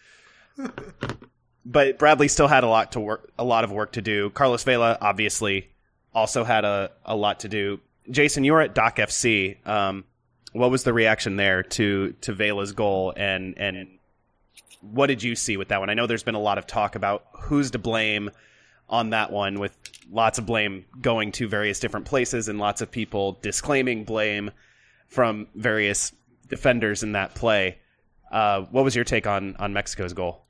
but 1.64 1.99
Bradley 1.99 2.28
still 2.28 2.49
had 2.49 2.64
a 2.64 2.68
lot 2.68 2.92
to 2.92 3.00
work, 3.00 3.30
a 3.38 3.45
lot 3.45 3.64
of 3.64 3.73
work 3.73 3.92
to 3.92 4.02
do. 4.02 4.30
Carlos 4.30 4.64
Vela 4.64 4.99
obviously 5.00 5.68
also 6.14 6.45
had 6.45 6.64
a, 6.64 6.90
a 7.04 7.14
lot 7.14 7.40
to 7.40 7.49
do. 7.49 7.80
Jason, 8.11 8.45
you 8.45 8.53
were 8.53 8.61
at 8.61 8.75
Dock 8.75 8.97
FC. 8.97 9.67
Um, 9.67 10.05
what 10.53 10.71
was 10.71 10.83
the 10.83 10.93
reaction 10.93 11.37
there 11.37 11.62
to 11.62 12.12
to 12.23 12.33
Vela's 12.33 12.73
goal, 12.73 13.12
and 13.17 13.57
and 13.59 13.99
what 14.81 15.07
did 15.07 15.23
you 15.23 15.35
see 15.35 15.57
with 15.57 15.69
that 15.69 15.81
one? 15.81 15.91
I 15.91 15.95
know 15.95 16.07
there's 16.07 16.23
been 16.23 16.35
a 16.35 16.41
lot 16.41 16.59
of 16.59 16.67
talk 16.67 16.95
about 16.95 17.25
who's 17.33 17.71
to 17.73 17.79
blame 17.79 18.31
on 18.88 19.11
that 19.11 19.31
one 19.31 19.59
with 19.59 19.77
lots 20.11 20.38
of 20.38 20.47
blame 20.47 20.85
going 21.00 21.33
to 21.33 21.49
various 21.49 21.81
different 21.81 22.07
places 22.07 22.49
and 22.49 22.59
lots 22.59 22.81
of 22.81 22.91
people 22.91 23.38
disclaiming 23.43 24.05
blame 24.05 24.50
from 25.09 25.47
various 25.55 26.12
defenders 26.49 27.03
in 27.03 27.12
that 27.12 27.35
play. 27.35 27.79
Uh, 28.31 28.62
what 28.71 28.85
was 28.85 28.95
your 28.95 29.05
take 29.05 29.27
on 29.27 29.57
on 29.57 29.73
Mexico's 29.73 30.12
goal? 30.12 30.45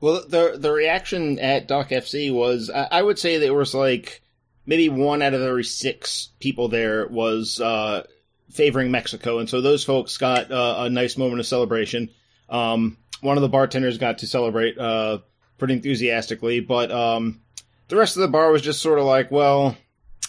Well, 0.00 0.24
the 0.28 0.56
the 0.58 0.72
reaction 0.72 1.38
at 1.38 1.68
Dock 1.68 1.90
FC 1.90 2.32
was 2.32 2.70
I, 2.70 2.88
I 2.90 3.02
would 3.02 3.18
say 3.18 3.38
there 3.38 3.54
was 3.54 3.74
like 3.74 4.22
maybe 4.66 4.88
one 4.88 5.22
out 5.22 5.34
of 5.34 5.42
every 5.42 5.64
six 5.64 6.30
people 6.40 6.68
there 6.68 7.06
was 7.06 7.60
uh, 7.60 8.04
favoring 8.50 8.90
Mexico, 8.90 9.38
and 9.38 9.48
so 9.48 9.60
those 9.60 9.84
folks 9.84 10.16
got 10.16 10.50
uh, 10.50 10.76
a 10.78 10.90
nice 10.90 11.16
moment 11.16 11.40
of 11.40 11.46
celebration. 11.46 12.10
Um, 12.48 12.98
one 13.20 13.36
of 13.38 13.42
the 13.42 13.48
bartenders 13.48 13.98
got 13.98 14.18
to 14.18 14.26
celebrate 14.26 14.78
uh, 14.78 15.18
pretty 15.58 15.74
enthusiastically, 15.74 16.60
but 16.60 16.90
um, 16.90 17.40
the 17.88 17.96
rest 17.96 18.16
of 18.16 18.22
the 18.22 18.28
bar 18.28 18.50
was 18.50 18.62
just 18.62 18.82
sort 18.82 18.98
of 18.98 19.04
like, 19.04 19.30
well, 19.30 19.76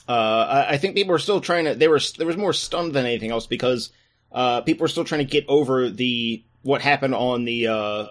uh, 0.07 0.11
I, 0.67 0.73
I, 0.73 0.77
think 0.77 0.95
people 0.95 1.11
were 1.11 1.19
still 1.19 1.41
trying 1.41 1.65
to. 1.65 1.75
They 1.75 1.87
were 1.87 1.99
there 2.17 2.27
was 2.27 2.37
more 2.37 2.53
stunned 2.53 2.93
than 2.93 3.05
anything 3.05 3.31
else 3.31 3.45
because 3.45 3.91
uh, 4.31 4.61
people 4.61 4.85
were 4.85 4.89
still 4.89 5.03
trying 5.03 5.25
to 5.25 5.31
get 5.31 5.45
over 5.47 5.89
the 5.89 6.43
what 6.61 6.81
happened 6.81 7.13
on 7.13 7.43
the 7.43 7.67
uh, 7.67 8.05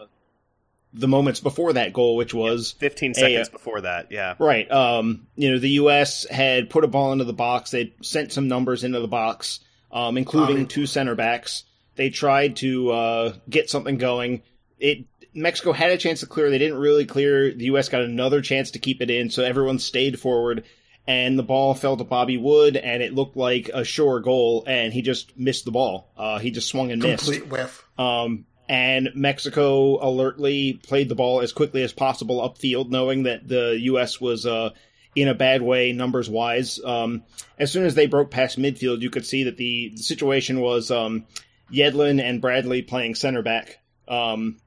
the 0.96 1.08
moments 1.08 1.40
before 1.40 1.74
that 1.74 1.92
goal, 1.92 2.16
which 2.16 2.32
was 2.32 2.74
yeah, 2.76 2.88
15 2.88 3.14
seconds 3.14 3.48
a, 3.48 3.50
before 3.50 3.82
that. 3.82 4.10
Yeah, 4.10 4.34
right. 4.38 4.70
Um, 4.70 5.26
you 5.36 5.52
know, 5.52 5.58
the 5.58 5.70
U.S. 5.70 6.26
had 6.28 6.70
put 6.70 6.84
a 6.84 6.88
ball 6.88 7.12
into 7.12 7.24
the 7.24 7.32
box. 7.32 7.70
They 7.70 7.94
sent 8.02 8.32
some 8.32 8.48
numbers 8.48 8.82
into 8.82 9.00
the 9.00 9.08
box, 9.08 9.60
um, 9.92 10.16
including 10.16 10.66
two 10.66 10.86
center 10.86 11.14
backs. 11.14 11.64
They 11.96 12.10
tried 12.10 12.56
to 12.56 12.90
uh, 12.90 13.32
get 13.48 13.70
something 13.70 13.98
going. 13.98 14.42
It 14.78 15.04
Mexico 15.34 15.72
had 15.72 15.90
a 15.90 15.98
chance 15.98 16.20
to 16.20 16.26
clear. 16.26 16.50
They 16.50 16.58
didn't 16.58 16.78
really 16.78 17.04
clear. 17.04 17.52
The 17.52 17.66
U.S. 17.66 17.88
got 17.88 18.02
another 18.02 18.40
chance 18.40 18.72
to 18.72 18.78
keep 18.78 19.02
it 19.02 19.10
in, 19.10 19.30
so 19.30 19.44
everyone 19.44 19.78
stayed 19.78 20.18
forward. 20.18 20.64
And 21.08 21.38
the 21.38 21.44
ball 21.44 21.74
fell 21.74 21.96
to 21.96 22.02
Bobby 22.02 22.36
Wood, 22.36 22.76
and 22.76 23.00
it 23.00 23.14
looked 23.14 23.36
like 23.36 23.70
a 23.72 23.84
sure 23.84 24.18
goal, 24.18 24.64
and 24.66 24.92
he 24.92 25.02
just 25.02 25.38
missed 25.38 25.64
the 25.64 25.70
ball. 25.70 26.10
Uh, 26.16 26.40
he 26.40 26.50
just 26.50 26.68
swung 26.68 26.90
and 26.90 27.00
missed. 27.00 27.24
Complete 27.24 27.46
whiff. 27.46 27.84
Um, 27.96 28.44
and 28.68 29.10
Mexico 29.14 30.04
alertly 30.04 30.74
played 30.74 31.08
the 31.08 31.14
ball 31.14 31.40
as 31.40 31.52
quickly 31.52 31.82
as 31.82 31.92
possible 31.92 32.40
upfield, 32.40 32.90
knowing 32.90 33.24
that 33.24 33.46
the 33.46 33.78
U.S. 33.82 34.20
was 34.20 34.46
uh, 34.46 34.70
in 35.14 35.28
a 35.28 35.34
bad 35.34 35.62
way 35.62 35.92
numbers 35.92 36.28
wise. 36.28 36.80
Um, 36.84 37.24
as 37.58 37.72
soon 37.72 37.86
as 37.86 37.94
they 37.94 38.06
broke 38.06 38.30
past 38.30 38.58
midfield, 38.58 39.00
you 39.00 39.10
could 39.10 39.26
see 39.26 39.44
that 39.44 39.56
the, 39.56 39.92
the 39.96 40.02
situation 40.02 40.60
was 40.60 40.90
um, 40.90 41.26
Yedlin 41.72 42.20
and 42.20 42.40
Bradley 42.40 42.82
playing 42.82 43.14
center 43.14 43.42
back. 43.42 43.78
Um, 44.08 44.58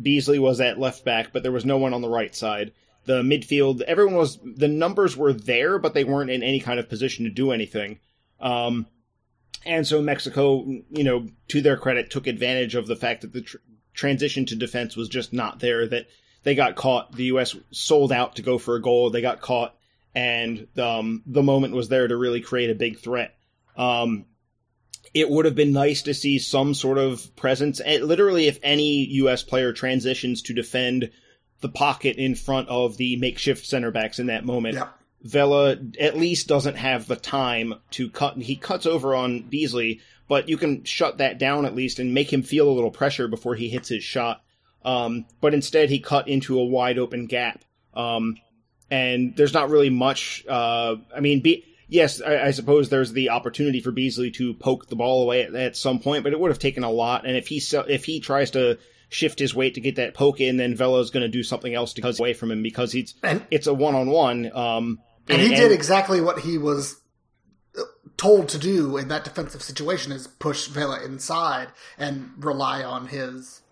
Beasley 0.00 0.38
was 0.38 0.60
at 0.60 0.78
left 0.78 1.04
back, 1.04 1.32
but 1.32 1.42
there 1.42 1.52
was 1.52 1.64
no 1.64 1.78
one 1.78 1.94
on 1.94 2.02
the 2.02 2.08
right 2.08 2.34
side. 2.34 2.72
The 3.06 3.22
midfield, 3.22 3.80
everyone 3.80 4.16
was, 4.16 4.38
the 4.44 4.68
numbers 4.68 5.16
were 5.16 5.32
there, 5.32 5.78
but 5.78 5.94
they 5.94 6.04
weren't 6.04 6.30
in 6.30 6.42
any 6.42 6.60
kind 6.60 6.78
of 6.78 6.88
position 6.88 7.24
to 7.24 7.30
do 7.30 7.50
anything. 7.50 7.98
Um, 8.38 8.86
and 9.64 9.86
so 9.86 10.00
Mexico, 10.00 10.64
you 10.90 11.04
know, 11.04 11.26
to 11.48 11.60
their 11.60 11.76
credit, 11.76 12.10
took 12.10 12.26
advantage 12.26 12.74
of 12.74 12.86
the 12.86 12.96
fact 12.96 13.22
that 13.22 13.32
the 13.32 13.42
tr- 13.42 13.56
transition 13.94 14.46
to 14.46 14.56
defense 14.56 14.96
was 14.96 15.08
just 15.08 15.32
not 15.32 15.60
there, 15.60 15.86
that 15.86 16.06
they 16.42 16.54
got 16.54 16.76
caught. 16.76 17.12
The 17.12 17.24
U.S. 17.24 17.56
sold 17.70 18.12
out 18.12 18.36
to 18.36 18.42
go 18.42 18.58
for 18.58 18.76
a 18.76 18.82
goal. 18.82 19.10
They 19.10 19.20
got 19.20 19.40
caught, 19.40 19.74
and 20.14 20.66
um, 20.78 21.22
the 21.26 21.42
moment 21.42 21.74
was 21.74 21.88
there 21.88 22.06
to 22.06 22.16
really 22.16 22.40
create 22.40 22.70
a 22.70 22.74
big 22.74 22.98
threat. 23.00 23.36
Um, 23.76 24.26
it 25.14 25.28
would 25.28 25.46
have 25.46 25.54
been 25.54 25.72
nice 25.72 26.02
to 26.02 26.14
see 26.14 26.38
some 26.38 26.74
sort 26.74 26.98
of 26.98 27.34
presence. 27.34 27.80
And 27.80 28.04
literally, 28.04 28.46
if 28.46 28.58
any 28.62 29.04
U.S. 29.06 29.42
player 29.42 29.72
transitions 29.72 30.42
to 30.42 30.54
defend 30.54 31.10
the 31.60 31.68
pocket 31.68 32.16
in 32.16 32.34
front 32.34 32.68
of 32.68 32.96
the 32.96 33.16
makeshift 33.16 33.66
center 33.66 33.90
backs 33.90 34.18
in 34.18 34.26
that 34.26 34.44
moment, 34.44 34.74
yeah. 34.74 34.88
Vela 35.22 35.76
at 35.98 36.16
least 36.16 36.46
doesn't 36.46 36.76
have 36.76 37.06
the 37.06 37.16
time 37.16 37.74
to 37.92 38.08
cut. 38.10 38.36
He 38.36 38.56
cuts 38.56 38.86
over 38.86 39.14
on 39.14 39.42
Beasley, 39.42 40.00
but 40.28 40.48
you 40.48 40.56
can 40.56 40.84
shut 40.84 41.18
that 41.18 41.38
down 41.38 41.66
at 41.66 41.74
least 41.74 41.98
and 41.98 42.14
make 42.14 42.32
him 42.32 42.42
feel 42.42 42.68
a 42.68 42.72
little 42.72 42.90
pressure 42.90 43.28
before 43.28 43.54
he 43.54 43.68
hits 43.68 43.88
his 43.88 44.04
shot. 44.04 44.42
Um, 44.84 45.26
but 45.40 45.54
instead, 45.54 45.90
he 45.90 45.98
cut 45.98 46.28
into 46.28 46.58
a 46.58 46.64
wide 46.64 46.98
open 46.98 47.26
gap. 47.26 47.64
Um, 47.94 48.36
and 48.90 49.34
there's 49.36 49.52
not 49.52 49.70
really 49.70 49.90
much. 49.90 50.44
Uh, 50.48 50.96
I 51.14 51.20
mean, 51.20 51.40
Be- 51.40 51.64
yes, 51.88 52.22
I, 52.22 52.46
I, 52.46 52.50
suppose 52.52 52.88
there's 52.88 53.12
the 53.12 53.30
opportunity 53.30 53.80
for 53.80 53.90
Beasley 53.90 54.30
to 54.32 54.54
poke 54.54 54.86
the 54.86 54.96
ball 54.96 55.22
away 55.24 55.42
at, 55.42 55.54
at, 55.54 55.76
some 55.76 55.98
point, 55.98 56.22
but 56.22 56.32
it 56.32 56.40
would 56.40 56.50
have 56.50 56.58
taken 56.58 56.84
a 56.84 56.90
lot. 56.90 57.26
And 57.26 57.36
if 57.36 57.48
he 57.48 57.60
if 57.88 58.04
he 58.04 58.20
tries 58.20 58.52
to 58.52 58.78
shift 59.08 59.38
his 59.38 59.54
weight 59.54 59.74
to 59.74 59.80
get 59.80 59.96
that 59.96 60.14
poke 60.14 60.40
in, 60.40 60.58
then 60.58 60.76
Vela's 60.76 61.10
going 61.10 61.22
to 61.22 61.28
do 61.28 61.42
something 61.42 61.74
else 61.74 61.94
to 61.94 62.02
cut 62.02 62.18
away 62.18 62.34
from 62.34 62.50
him 62.50 62.62
because 62.62 62.92
he's 62.92 63.14
and, 63.22 63.44
it's 63.50 63.66
a 63.66 63.74
one 63.74 63.94
on 63.94 64.08
one. 64.08 64.50
Um, 65.28 65.36
and, 65.36 65.40
he 65.40 65.54
did 65.54 65.72
exactly 65.72 66.20
what 66.20 66.40
he 66.40 66.58
was 66.58 67.00
uh, 67.78 67.82
told 68.16 68.48
to 68.50 68.58
do 68.58 68.96
in 68.96 69.08
that 69.08 69.24
defensive 69.24 69.62
situation: 69.62 70.12
is 70.12 70.26
push 70.26 70.66
Vela 70.66 71.02
inside 71.04 71.68
and 71.98 72.32
rely 72.38 72.82
on 72.82 73.08
his 73.08 73.62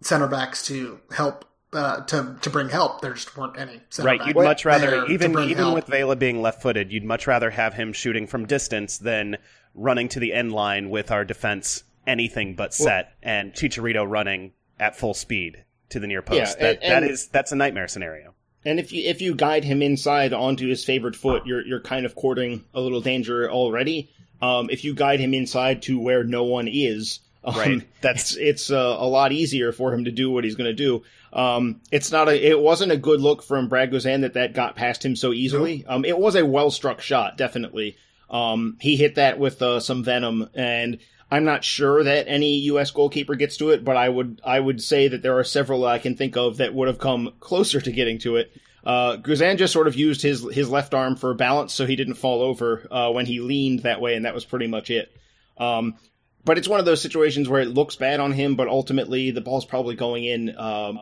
center 0.00 0.28
backs 0.28 0.66
to 0.66 1.00
help 1.10 1.44
uh, 1.72 2.04
to 2.04 2.36
to 2.40 2.50
bring 2.50 2.68
help. 2.68 3.00
There 3.00 3.14
just 3.14 3.36
weren't 3.36 3.58
any. 3.58 3.80
Right. 3.98 4.24
You'd 4.24 4.36
much 4.36 4.64
rather 4.64 5.06
even 5.06 5.38
even 5.38 5.56
help. 5.56 5.74
with 5.74 5.86
Vela 5.86 6.16
being 6.16 6.40
left 6.40 6.62
footed, 6.62 6.92
you'd 6.92 7.04
much 7.04 7.26
rather 7.26 7.50
have 7.50 7.74
him 7.74 7.92
shooting 7.92 8.26
from 8.26 8.46
distance 8.46 8.98
than 8.98 9.38
running 9.74 10.08
to 10.08 10.20
the 10.20 10.32
end 10.32 10.52
line 10.52 10.90
with 10.90 11.10
our 11.10 11.24
defense 11.24 11.82
anything 12.06 12.54
but 12.54 12.74
set 12.74 13.06
well, 13.06 13.34
and 13.34 13.52
Chicharito 13.52 14.08
running 14.08 14.52
at 14.78 14.96
full 14.96 15.14
speed 15.14 15.64
to 15.90 16.00
the 16.00 16.06
near 16.06 16.22
post. 16.22 16.56
Yeah, 16.58 16.66
that 16.66 16.82
and, 16.82 16.92
that 16.92 17.10
is 17.10 17.28
that's 17.28 17.52
a 17.52 17.56
nightmare 17.56 17.88
scenario. 17.88 18.34
And 18.64 18.80
if 18.80 18.92
you 18.92 19.08
if 19.08 19.20
you 19.20 19.34
guide 19.34 19.64
him 19.64 19.82
inside 19.82 20.32
onto 20.32 20.68
his 20.68 20.84
favored 20.84 21.16
foot, 21.16 21.46
you're 21.46 21.64
you're 21.64 21.80
kind 21.80 22.06
of 22.06 22.14
courting 22.14 22.64
a 22.74 22.80
little 22.80 23.00
danger 23.00 23.50
already. 23.50 24.10
Um, 24.40 24.68
if 24.70 24.84
you 24.84 24.94
guide 24.94 25.20
him 25.20 25.34
inside 25.34 25.82
to 25.82 25.98
where 25.98 26.24
no 26.24 26.44
one 26.44 26.68
is, 26.68 27.20
um, 27.44 27.54
right. 27.54 27.88
That's 28.00 28.36
it's 28.36 28.70
uh, 28.70 28.96
a 28.98 29.06
lot 29.06 29.32
easier 29.32 29.72
for 29.72 29.92
him 29.92 30.04
to 30.04 30.10
do 30.10 30.30
what 30.30 30.44
he's 30.44 30.54
going 30.54 30.70
to 30.70 30.74
do. 30.74 31.02
Um, 31.32 31.80
it's 31.90 32.12
not 32.12 32.28
a 32.28 32.50
it 32.50 32.58
wasn't 32.58 32.92
a 32.92 32.96
good 32.96 33.20
look 33.20 33.42
from 33.42 33.68
Brad 33.68 33.90
Guzan 33.90 34.22
that 34.22 34.34
that 34.34 34.54
got 34.54 34.76
past 34.76 35.04
him 35.04 35.16
so 35.16 35.32
easily. 35.32 35.84
Um, 35.86 36.04
it 36.04 36.18
was 36.18 36.36
a 36.36 36.46
well 36.46 36.70
struck 36.70 37.00
shot, 37.00 37.36
definitely. 37.36 37.96
Um, 38.30 38.78
he 38.80 38.96
hit 38.96 39.16
that 39.16 39.38
with 39.38 39.60
uh, 39.62 39.80
some 39.80 40.02
venom, 40.02 40.48
and 40.54 40.98
I'm 41.34 41.44
not 41.44 41.64
sure 41.64 42.04
that 42.04 42.28
any 42.28 42.58
U.S. 42.70 42.92
goalkeeper 42.92 43.34
gets 43.34 43.56
to 43.56 43.70
it, 43.70 43.84
but 43.84 43.96
I 43.96 44.08
would 44.08 44.40
I 44.44 44.60
would 44.60 44.80
say 44.80 45.08
that 45.08 45.20
there 45.20 45.36
are 45.36 45.42
several 45.42 45.84
I 45.84 45.98
can 45.98 46.14
think 46.14 46.36
of 46.36 46.58
that 46.58 46.72
would 46.72 46.86
have 46.86 47.00
come 47.00 47.32
closer 47.40 47.80
to 47.80 47.90
getting 47.90 48.20
to 48.20 48.36
it. 48.36 48.52
Uh, 48.84 49.16
Guzan 49.16 49.58
just 49.58 49.72
sort 49.72 49.88
of 49.88 49.96
used 49.96 50.22
his 50.22 50.46
his 50.54 50.70
left 50.70 50.94
arm 50.94 51.16
for 51.16 51.34
balance, 51.34 51.74
so 51.74 51.86
he 51.86 51.96
didn't 51.96 52.14
fall 52.14 52.40
over 52.40 52.86
uh, 52.88 53.10
when 53.10 53.26
he 53.26 53.40
leaned 53.40 53.80
that 53.80 54.00
way, 54.00 54.14
and 54.14 54.26
that 54.26 54.34
was 54.34 54.44
pretty 54.44 54.68
much 54.68 54.90
it. 54.90 55.12
Um, 55.58 55.96
but 56.44 56.56
it's 56.56 56.68
one 56.68 56.78
of 56.78 56.86
those 56.86 57.02
situations 57.02 57.48
where 57.48 57.62
it 57.62 57.68
looks 57.68 57.96
bad 57.96 58.20
on 58.20 58.30
him, 58.30 58.54
but 58.54 58.68
ultimately 58.68 59.32
the 59.32 59.40
ball's 59.40 59.64
probably 59.64 59.96
going 59.96 60.22
in. 60.22 60.56
Um, 60.56 61.00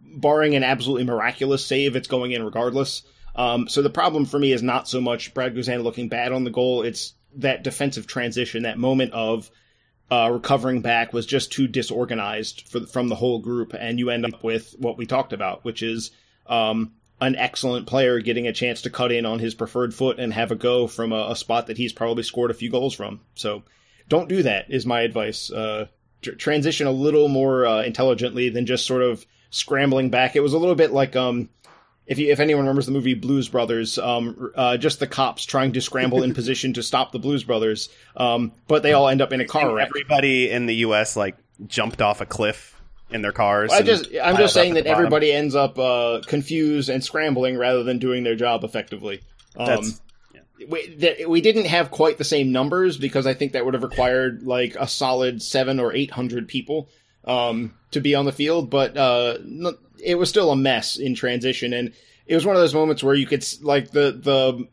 barring 0.00 0.54
an 0.54 0.62
absolutely 0.62 1.06
miraculous 1.06 1.66
save, 1.66 1.96
it's 1.96 2.06
going 2.06 2.30
in 2.30 2.44
regardless. 2.44 3.02
Um, 3.34 3.66
so 3.66 3.82
the 3.82 3.90
problem 3.90 4.26
for 4.26 4.38
me 4.38 4.52
is 4.52 4.62
not 4.62 4.88
so 4.88 5.00
much 5.00 5.34
Brad 5.34 5.56
Guzan 5.56 5.82
looking 5.82 6.08
bad 6.08 6.30
on 6.30 6.44
the 6.44 6.50
goal; 6.50 6.82
it's 6.82 7.14
that 7.36 7.62
defensive 7.62 8.06
transition, 8.06 8.64
that 8.64 8.78
moment 8.78 9.12
of 9.12 9.50
uh, 10.10 10.28
recovering 10.32 10.80
back 10.80 11.12
was 11.12 11.26
just 11.26 11.52
too 11.52 11.68
disorganized 11.68 12.68
for, 12.68 12.86
from 12.86 13.08
the 13.08 13.14
whole 13.14 13.38
group, 13.38 13.74
and 13.74 13.98
you 13.98 14.10
end 14.10 14.24
up 14.24 14.42
with 14.42 14.74
what 14.78 14.98
we 14.98 15.06
talked 15.06 15.32
about, 15.32 15.64
which 15.64 15.82
is 15.82 16.10
um, 16.46 16.92
an 17.20 17.36
excellent 17.36 17.86
player 17.86 18.20
getting 18.20 18.46
a 18.46 18.52
chance 18.52 18.82
to 18.82 18.90
cut 18.90 19.12
in 19.12 19.26
on 19.26 19.38
his 19.38 19.54
preferred 19.54 19.94
foot 19.94 20.18
and 20.18 20.32
have 20.32 20.50
a 20.50 20.56
go 20.56 20.86
from 20.86 21.12
a, 21.12 21.30
a 21.30 21.36
spot 21.36 21.68
that 21.68 21.76
he's 21.76 21.92
probably 21.92 22.22
scored 22.22 22.50
a 22.50 22.54
few 22.54 22.70
goals 22.70 22.94
from. 22.94 23.20
So 23.34 23.62
don't 24.08 24.28
do 24.28 24.42
that 24.42 24.70
is 24.70 24.84
my 24.86 25.02
advice. 25.02 25.50
Uh, 25.50 25.86
tr- 26.22 26.32
transition 26.32 26.86
a 26.86 26.92
little 26.92 27.28
more 27.28 27.66
uh, 27.66 27.82
intelligently 27.82 28.48
than 28.48 28.66
just 28.66 28.86
sort 28.86 29.02
of 29.02 29.24
scrambling 29.50 30.10
back. 30.10 30.34
It 30.34 30.40
was 30.40 30.54
a 30.54 30.58
little 30.58 30.74
bit 30.74 30.92
like 30.92 31.14
um, 31.14 31.50
if 32.10 32.18
you, 32.18 32.32
if 32.32 32.40
anyone 32.40 32.64
remembers 32.64 32.86
the 32.86 32.92
movie 32.92 33.14
Blues 33.14 33.48
Brothers, 33.48 33.96
um, 33.96 34.50
uh, 34.56 34.76
just 34.76 34.98
the 34.98 35.06
cops 35.06 35.44
trying 35.44 35.72
to 35.74 35.80
scramble 35.80 36.24
in 36.24 36.34
position 36.34 36.72
to 36.72 36.82
stop 36.82 37.12
the 37.12 37.20
Blues 37.20 37.44
Brothers, 37.44 37.88
um, 38.16 38.50
but 38.66 38.82
they 38.82 38.92
all 38.92 39.08
end 39.08 39.22
up 39.22 39.32
in 39.32 39.40
a 39.40 39.46
car 39.46 39.72
wreck. 39.72 39.86
Everybody 39.86 40.50
in 40.50 40.66
the 40.66 40.74
U.S. 40.76 41.16
like 41.16 41.36
jumped 41.68 42.02
off 42.02 42.20
a 42.20 42.26
cliff 42.26 42.76
in 43.10 43.22
their 43.22 43.30
cars. 43.30 43.72
I 43.72 43.82
just 43.82 44.08
I'm 44.20 44.36
just 44.36 44.54
saying 44.54 44.74
that 44.74 44.86
everybody 44.86 45.32
ends 45.32 45.54
up 45.54 45.78
uh, 45.78 46.20
confused 46.26 46.88
and 46.88 47.02
scrambling 47.02 47.56
rather 47.56 47.84
than 47.84 48.00
doing 48.00 48.24
their 48.24 48.34
job 48.34 48.64
effectively. 48.64 49.20
Um, 49.56 49.94
we, 50.68 51.24
we 51.28 51.40
didn't 51.40 51.66
have 51.66 51.92
quite 51.92 52.18
the 52.18 52.24
same 52.24 52.50
numbers 52.50 52.98
because 52.98 53.24
I 53.24 53.34
think 53.34 53.52
that 53.52 53.64
would 53.64 53.74
have 53.74 53.84
required 53.84 54.42
like 54.42 54.74
a 54.74 54.88
solid 54.88 55.42
seven 55.42 55.78
or 55.78 55.94
eight 55.94 56.10
hundred 56.10 56.48
people 56.48 56.88
um, 57.24 57.74
to 57.92 58.00
be 58.00 58.14
on 58.14 58.24
the 58.24 58.32
field, 58.32 58.70
but 58.70 58.96
uh, 58.96 59.38
it 60.02 60.16
was 60.16 60.28
still 60.28 60.50
a 60.50 60.56
mess 60.56 60.96
in 60.96 61.14
transition, 61.14 61.72
and 61.72 61.92
it 62.26 62.34
was 62.34 62.46
one 62.46 62.56
of 62.56 62.62
those 62.62 62.74
moments 62.74 63.02
where 63.02 63.14
you 63.14 63.26
could 63.26 63.44
like 63.62 63.90
the 63.90 64.12
the. 64.12 64.68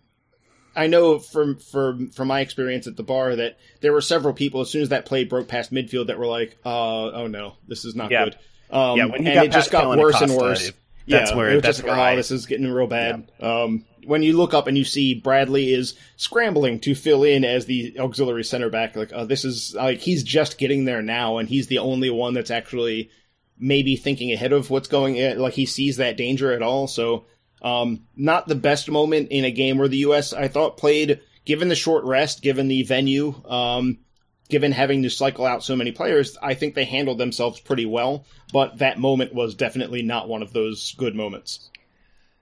I 0.75 0.86
know 0.86 1.17
from 1.17 1.58
from 1.58 2.10
from 2.10 2.27
my 2.27 2.41
experience 2.41 2.86
at 2.86 2.95
the 2.95 3.03
bar 3.03 3.36
that 3.36 3.58
there 3.82 3.91
were 3.91 4.01
several 4.01 4.36
people 4.36 4.62
as 4.62 4.69
soon 4.69 4.84
as 4.84 4.89
that 4.89 5.08
play 5.08 5.23
broke 5.23 5.47
past 5.47 5.73
midfield 5.73 6.08
that 6.08 6.19
were 6.19 6.27
like, 6.27 6.56
uh, 6.63 7.12
"Oh 7.12 7.27
no, 7.27 7.56
this 7.67 7.84
is 7.84 7.95
not 7.95 8.12
yeah. 8.12 8.25
good." 8.25 8.38
Um, 8.69 8.97
yeah, 8.97 9.06
when 9.06 9.25
and 9.25 9.45
it 9.45 9.51
just 9.51 9.71
got 9.71 9.97
worse 9.97 10.21
and 10.21 10.32
worse. 10.36 10.71
That's 11.08 11.32
yeah, 11.32 11.38
where 11.38 11.50
it 11.52 11.63
that's 11.63 11.78
just 11.78 11.88
like, 11.88 12.13
oh, 12.13 12.15
this 12.15 12.32
is 12.32 12.46
getting 12.46 12.70
real 12.70 12.88
bad. 12.88 13.32
Yeah. 13.39 13.63
Um, 13.63 13.86
when 14.06 14.24
you 14.24 14.36
look 14.36 14.54
up 14.54 14.67
and 14.67 14.78
you 14.78 14.84
see 14.84 15.13
Bradley 15.13 15.74
is 15.74 15.96
scrambling 16.17 16.80
to 16.82 16.96
fill 16.96 17.24
in 17.24 17.46
as 17.46 17.65
the 17.65 17.98
auxiliary 18.00 18.43
center 18.43 18.70
back, 18.70 18.96
like 18.96 19.12
oh, 19.13 19.26
this 19.26 19.46
is 19.46 19.74
like 19.74 20.00
he's 20.00 20.24
just 20.24 20.58
getting 20.58 20.86
there 20.86 21.02
now, 21.02 21.38
and 21.38 21.48
he's 21.48 21.67
the 21.67 21.80
only 21.80 22.10
one 22.10 22.34
that's 22.34 22.52
actually 22.52 23.10
maybe 23.58 23.96
thinking 23.96 24.32
ahead 24.32 24.54
of 24.54 24.70
what's 24.70 24.89
going. 24.89 25.38
Like 25.38 25.54
he 25.54 25.65
sees 25.65 25.98
that 25.98 26.17
danger 26.17 26.52
at 26.52 26.62
all. 26.62 26.88
So, 26.88 27.26
um, 27.62 28.06
not 28.15 28.48
the 28.48 28.56
best 28.56 28.89
moment 28.89 29.30
in 29.30 29.46
a 29.46 29.52
game 29.52 29.78
where 29.78 29.88
the 29.88 29.98
U.S. 29.98 30.34
I 30.34 30.50
thought 30.50 30.78
played, 30.78 31.22
given 31.46 31.70
the 31.70 31.76
short 31.76 32.04
rest, 32.04 32.41
given 32.41 32.67
the 32.67 32.84
venue, 32.84 33.34
um, 33.46 34.00
given 34.49 34.71
having 34.71 35.03
to 35.03 35.10
cycle 35.10 35.45
out 35.45 35.63
so 35.63 35.75
many 35.75 35.91
players, 35.91 36.38
I 36.41 36.53
think 36.53 36.75
they 36.75 36.86
handled 36.86 37.17
themselves 37.17 37.60
pretty 37.60 37.86
well. 37.86 38.25
But 38.53 38.77
that 38.79 38.99
moment 38.99 39.33
was 39.33 39.55
definitely 39.55 40.01
not 40.01 40.29
one 40.29 40.41
of 40.41 40.53
those 40.53 40.95
good 40.97 41.15
moments 41.15 41.69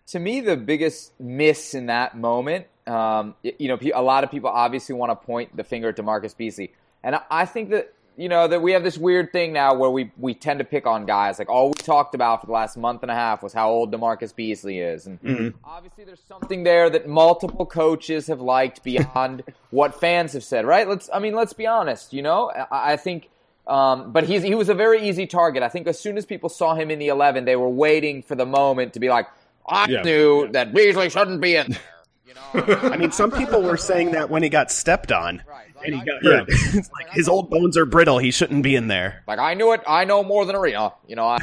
to 0.08 0.20
me, 0.20 0.42
the 0.42 0.56
biggest 0.56 1.20
miss 1.20 1.74
in 1.74 1.88
that 1.88 2.16
moment, 2.16 2.68
um, 2.86 3.36
you 3.42 3.68
know, 3.68 3.80
a 3.94 4.02
lot 4.02 4.24
of 4.24 4.32
people 4.32 4.50
obviously 4.50 4.96
want 4.96 5.12
to 5.12 5.16
point 5.16 5.56
the 5.56 5.64
finger 5.64 5.90
at 5.90 5.98
DaMarcus 5.98 6.38
Beasley, 6.38 6.74
and 7.04 7.20
I 7.32 7.46
think 7.46 7.70
that 7.72 7.94
you 8.18 8.30
know 8.30 8.48
that 8.48 8.62
we 8.62 8.72
have 8.72 8.84
this 8.84 8.98
weird 8.98 9.32
thing 9.32 9.54
now 9.54 9.74
where 9.74 9.90
we 9.90 10.12
we 10.18 10.34
tend 10.34 10.60
to 10.60 10.66
pick 10.66 10.86
on 10.86 11.06
guys. 11.06 11.40
Like 11.40 11.50
all 11.50 11.70
we 11.70 11.74
talked 11.74 12.16
about 12.16 12.42
for 12.42 12.48
the 12.48 12.54
last 12.54 12.78
month 12.78 13.02
and 13.02 13.12
a 13.12 13.16
half 13.16 13.44
was 13.44 13.54
how 13.54 13.70
old 13.70 13.92
DaMarcus 13.92 14.36
Beasley 14.36 14.80
is, 14.80 15.06
and 15.06 15.22
mm-hmm. 15.22 15.58
obviously 15.64 16.04
there's 16.06 16.24
something 16.28 16.64
there 16.64 16.90
that 16.90 17.08
multiple 17.08 17.66
coaches 17.66 18.28
have 18.28 18.42
liked 18.42 18.84
beyond 18.84 19.44
what 19.70 20.00
fans 20.00 20.34
have 20.34 20.44
said. 20.44 20.66
Right? 20.66 20.88
Let's. 20.88 21.10
I 21.14 21.20
mean, 21.20 21.36
let's 21.36 21.54
be 21.54 21.68
honest. 21.68 22.14
You 22.14 22.22
know, 22.22 22.50
I, 22.50 22.94
I 22.94 22.98
think. 22.98 23.30
Um, 23.68 24.12
but 24.12 24.26
he's, 24.26 24.44
he 24.44 24.54
was 24.54 24.70
a 24.70 24.76
very 24.76 25.10
easy 25.10 25.26
target. 25.26 25.64
I 25.64 25.70
think 25.70 25.88
as 25.88 26.00
soon 26.00 26.20
as 26.20 26.26
people 26.28 26.50
saw 26.50 26.76
him 26.76 26.92
in 26.92 27.00
the 27.00 27.08
11, 27.08 27.46
they 27.46 27.56
were 27.56 27.68
waiting 27.68 28.22
for 28.22 28.36
the 28.36 28.46
moment 28.46 28.94
to 28.94 29.00
be 29.00 29.10
like, 29.10 29.28
I 29.68 29.88
yeah. 29.90 30.04
knew 30.04 30.48
that 30.50 30.72
Beasley 30.72 31.10
shouldn't 31.10 31.42
be 31.42 31.56
in 31.56 31.72
there. 31.72 31.80
You 32.28 32.34
know, 32.36 32.76
I 32.92 32.98
mean, 32.98 33.12
some 33.12 33.32
people 33.32 33.64
were 33.64 33.78
saying 33.78 34.12
that 34.12 34.30
when 34.30 34.44
he 34.44 34.50
got 34.50 34.72
stepped 34.72 35.12
on 35.12 35.42
right. 35.48 35.65
Like, 35.92 35.94
and 35.94 36.00
he 36.00 36.06
got 36.06 36.24
hurt. 36.24 36.50
Yeah. 36.74 36.82
like 36.94 37.10
his 37.12 37.28
old 37.28 37.50
bones 37.50 37.78
are 37.78 37.86
brittle. 37.86 38.18
He 38.18 38.32
shouldn't 38.32 38.64
be 38.64 38.76
in 38.76 38.88
there. 38.88 39.24
Like 39.28 39.40
I 39.40 39.54
knew 39.54 39.74
it. 39.74 39.82
I 39.88 40.06
know 40.06 40.24
more 40.24 40.46
than 40.46 40.56
Arena. 40.56 40.94
You 41.08 41.16
know, 41.16 41.28
I, 41.28 41.40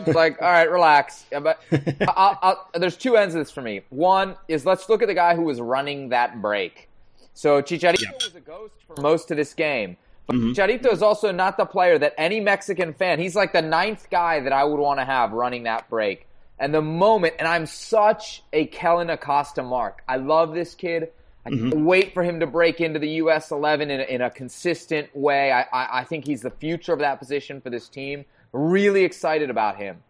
it's 0.00 0.14
like 0.14 0.40
all 0.40 0.48
right, 0.48 0.70
relax. 0.70 1.24
Yeah, 1.30 1.40
but 1.40 1.60
I'll, 2.08 2.38
I'll, 2.42 2.70
there's 2.74 2.96
two 2.96 3.16
ends 3.16 3.34
of 3.34 3.40
this 3.40 3.50
for 3.50 3.62
me. 3.62 3.82
One 3.90 4.36
is 4.48 4.66
let's 4.66 4.88
look 4.88 5.02
at 5.02 5.08
the 5.08 5.14
guy 5.14 5.34
who 5.34 5.42
was 5.42 5.60
running 5.60 6.10
that 6.10 6.40
break. 6.40 6.88
So 7.34 7.62
Chicharito 7.62 8.02
yeah. 8.02 8.10
was 8.12 8.34
a 8.34 8.40
ghost 8.40 8.74
for 8.86 9.00
most 9.00 9.30
of 9.30 9.36
this 9.36 9.54
game. 9.54 9.96
But 10.26 10.36
mm-hmm. 10.36 10.52
Chicharito 10.52 10.92
is 10.92 11.02
also 11.02 11.32
not 11.32 11.56
the 11.56 11.64
player 11.64 11.98
that 11.98 12.14
any 12.18 12.40
Mexican 12.40 12.92
fan. 12.92 13.18
He's 13.18 13.34
like 13.34 13.52
the 13.52 13.62
ninth 13.62 14.08
guy 14.10 14.40
that 14.40 14.52
I 14.52 14.64
would 14.64 14.78
want 14.78 15.00
to 15.00 15.04
have 15.04 15.32
running 15.32 15.64
that 15.64 15.88
break. 15.88 16.26
And 16.58 16.72
the 16.72 16.82
moment, 16.82 17.34
and 17.38 17.48
I'm 17.48 17.66
such 17.66 18.42
a 18.52 18.66
Kellyn 18.66 19.10
Acosta 19.10 19.62
mark. 19.62 20.02
I 20.06 20.16
love 20.16 20.54
this 20.54 20.74
kid. 20.74 21.10
I 21.44 21.50
mm-hmm. 21.50 21.70
can't 21.70 21.84
wait 21.84 22.14
for 22.14 22.22
him 22.22 22.40
to 22.40 22.46
break 22.46 22.80
into 22.80 22.98
the 22.98 23.08
U.S. 23.10 23.50
11 23.50 23.90
in 23.90 24.00
a, 24.00 24.04
in 24.04 24.20
a 24.20 24.30
consistent 24.30 25.14
way. 25.14 25.50
I, 25.50 25.62
I, 25.62 26.00
I, 26.00 26.04
think 26.04 26.24
he's 26.24 26.42
the 26.42 26.50
future 26.50 26.92
of 26.92 27.00
that 27.00 27.18
position 27.18 27.60
for 27.60 27.70
this 27.70 27.88
team. 27.88 28.24
Really 28.52 29.04
excited 29.04 29.50
about 29.50 29.76
him. 29.76 30.02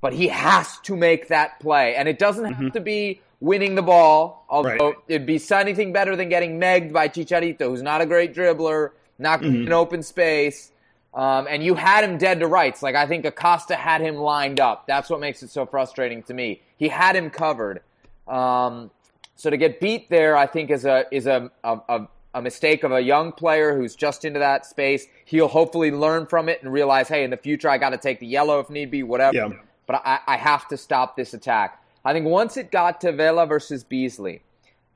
But 0.00 0.12
he 0.12 0.28
has 0.28 0.78
to 0.80 0.96
make 0.96 1.28
that 1.28 1.60
play. 1.60 1.94
And 1.94 2.08
it 2.08 2.18
doesn't 2.18 2.44
have 2.44 2.56
mm-hmm. 2.56 2.68
to 2.70 2.80
be 2.80 3.20
winning 3.38 3.76
the 3.76 3.82
ball, 3.82 4.44
although 4.48 4.70
right. 4.70 4.94
it'd 5.06 5.26
be 5.26 5.40
anything 5.52 5.92
better 5.92 6.16
than 6.16 6.28
getting 6.28 6.60
megged 6.60 6.92
by 6.92 7.08
Chicharito, 7.08 7.66
who's 7.66 7.82
not 7.82 8.00
a 8.00 8.06
great 8.06 8.34
dribbler, 8.34 8.90
not 9.18 9.40
mm-hmm. 9.40 9.66
in 9.66 9.72
open 9.72 10.02
space. 10.02 10.72
Um, 11.14 11.46
and 11.48 11.62
you 11.62 11.74
had 11.74 12.04
him 12.04 12.18
dead 12.18 12.40
to 12.40 12.46
rights. 12.46 12.82
Like 12.82 12.94
I 12.94 13.06
think 13.06 13.24
Acosta 13.24 13.76
had 13.76 14.00
him 14.00 14.16
lined 14.16 14.60
up. 14.60 14.86
That's 14.86 15.10
what 15.10 15.20
makes 15.20 15.42
it 15.42 15.50
so 15.50 15.66
frustrating 15.66 16.22
to 16.24 16.34
me. 16.34 16.62
He 16.76 16.88
had 16.88 17.14
him 17.14 17.30
covered. 17.30 17.82
Um, 18.26 18.90
so 19.34 19.50
to 19.50 19.56
get 19.56 19.80
beat 19.80 20.10
there, 20.10 20.36
I 20.36 20.46
think 20.46 20.70
is 20.70 20.84
a 20.84 21.04
is 21.10 21.26
a, 21.26 21.50
a, 21.64 22.06
a 22.34 22.42
mistake 22.42 22.84
of 22.84 22.92
a 22.92 23.00
young 23.00 23.32
player 23.32 23.76
who's 23.76 23.94
just 23.94 24.24
into 24.24 24.38
that 24.38 24.66
space. 24.66 25.06
He'll 25.24 25.48
hopefully 25.48 25.90
learn 25.90 26.26
from 26.26 26.48
it 26.48 26.62
and 26.62 26.72
realize, 26.72 27.08
hey, 27.08 27.24
in 27.24 27.30
the 27.30 27.36
future 27.36 27.68
I 27.68 27.78
got 27.78 27.90
to 27.90 27.98
take 27.98 28.20
the 28.20 28.26
yellow 28.26 28.58
if 28.60 28.70
need 28.70 28.90
be, 28.90 29.02
whatever. 29.02 29.36
Yeah. 29.36 29.48
But 29.86 30.02
I, 30.04 30.20
I, 30.26 30.36
have 30.36 30.68
to 30.68 30.76
stop 30.76 31.16
this 31.16 31.34
attack. 31.34 31.82
I 32.04 32.12
think 32.12 32.26
once 32.26 32.56
it 32.56 32.70
got 32.70 33.00
to 33.02 33.12
Vela 33.12 33.46
versus 33.46 33.84
Beasley, 33.84 34.42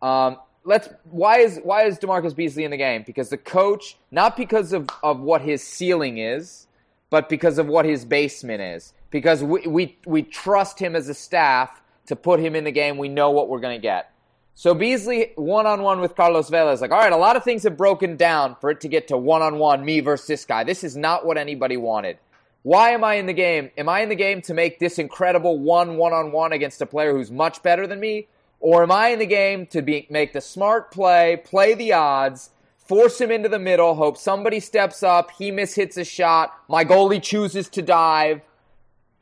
um, 0.01 0.39
let's 0.65 0.89
why 1.11 1.39
is 1.39 1.61
why 1.63 1.85
is 1.85 1.99
DaMarcus 1.99 2.35
Beasley 2.35 2.65
in 2.65 2.71
the 2.71 2.77
game? 2.77 3.03
Because 3.07 3.29
the 3.29 3.37
coach, 3.37 3.99
not 4.11 4.37
because 4.37 4.73
of, 4.73 4.89
of 5.03 5.21
what 5.21 5.43
his 5.43 5.63
ceiling 5.63 6.19
is, 6.19 6.67
but 7.11 7.29
because 7.29 7.59
of 7.59 7.67
what 7.67 7.85
his 7.85 8.05
basement 8.05 8.63
is. 8.63 8.93
Because 9.11 9.43
we 9.43 9.67
we, 9.67 9.99
we 10.07 10.23
trust 10.23 10.79
him 10.79 10.97
as 10.97 11.09
a 11.09 11.15
staff 11.15 11.83
to 12.07 12.17
put 12.17 12.41
him 12.41 12.55
in 12.55 12.65
the 12.65 12.73
game. 12.73 12.97
We 12.97 13.09
know 13.09 13.31
what 13.31 13.49
we're 13.49 13.61
going 13.61 13.77
to 13.77 13.83
get. 13.83 14.13
So 14.59 14.73
Beasley 14.73 15.33
one 15.35 15.67
on 15.67 15.83
one 15.83 16.01
with 16.01 16.17
Carlos 16.17 16.49
Vela 16.49 16.73
is 16.73 16.81
like, 16.81 16.91
all 16.91 16.99
right, 16.99 17.13
a 17.13 17.17
lot 17.19 17.37
of 17.37 17.45
things 17.45 17.65
have 17.65 17.77
broken 17.77 18.17
down 18.17 18.57
for 18.59 18.71
it 18.71 18.81
to 18.81 18.89
get 18.89 19.09
to 19.09 19.19
one 19.19 19.43
on 19.43 19.59
one, 19.59 19.85
me 19.85 20.01
versus 20.01 20.27
this 20.27 20.47
guy. 20.47 20.65
This 20.65 20.83
is 20.83 20.97
not 20.97 21.27
what 21.27 21.37
anybody 21.37 21.77
wanted. 21.77 22.17
Why 22.63 22.93
am 22.93 23.05
I 23.05 23.17
in 23.17 23.27
the 23.27 23.35
game? 23.35 23.71
Am 23.77 23.87
I 23.87 24.01
in 24.01 24.09
the 24.09 24.15
game 24.15 24.41
to 24.43 24.55
make 24.55 24.79
this 24.79 24.99
incredible 24.99 25.59
one 25.59 25.99
one 25.99 26.15
on 26.15 26.33
one 26.33 26.53
against 26.53 26.81
a 26.81 26.87
player 26.87 27.13
who's 27.13 27.31
much 27.31 27.63
better 27.63 27.87
than 27.87 28.01
me? 28.01 28.29
Or 28.59 28.83
am 28.83 28.91
I 28.91 29.09
in 29.09 29.19
the 29.19 29.27
game 29.27 29.67
to 29.67 29.83
be, 29.83 30.07
make 30.09 30.33
the 30.33 30.41
smart 30.41 30.91
play, 30.91 31.43
play 31.45 31.75
the 31.75 31.93
odds, 31.93 32.49
force 32.79 33.21
him 33.21 33.31
into 33.31 33.51
the 33.51 33.59
middle, 33.59 33.95
hope 33.95 34.17
somebody 34.17 34.61
steps 34.61 35.03
up, 35.03 35.33
he 35.33 35.53
mishits 35.53 35.99
a 35.99 36.05
shot, 36.05 36.59
my 36.67 36.83
goalie 36.83 37.23
chooses 37.23 37.69
to 37.69 37.83
dive, 37.83 38.41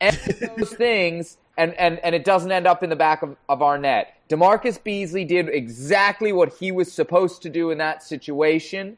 and 0.00 0.16
those 0.56 0.72
things, 0.74 1.38
and, 1.58 1.74
and, 1.74 1.98
and 1.98 2.14
it 2.14 2.24
doesn't 2.24 2.52
end 2.52 2.68
up 2.68 2.84
in 2.84 2.88
the 2.88 2.94
back 2.94 3.22
of, 3.22 3.36
of 3.48 3.62
our 3.62 3.78
net. 3.78 4.13
DaMarcus 4.28 4.82
Beasley 4.82 5.24
did 5.24 5.48
exactly 5.48 6.32
what 6.32 6.54
he 6.54 6.72
was 6.72 6.90
supposed 6.90 7.42
to 7.42 7.50
do 7.50 7.70
in 7.70 7.78
that 7.78 8.02
situation, 8.02 8.96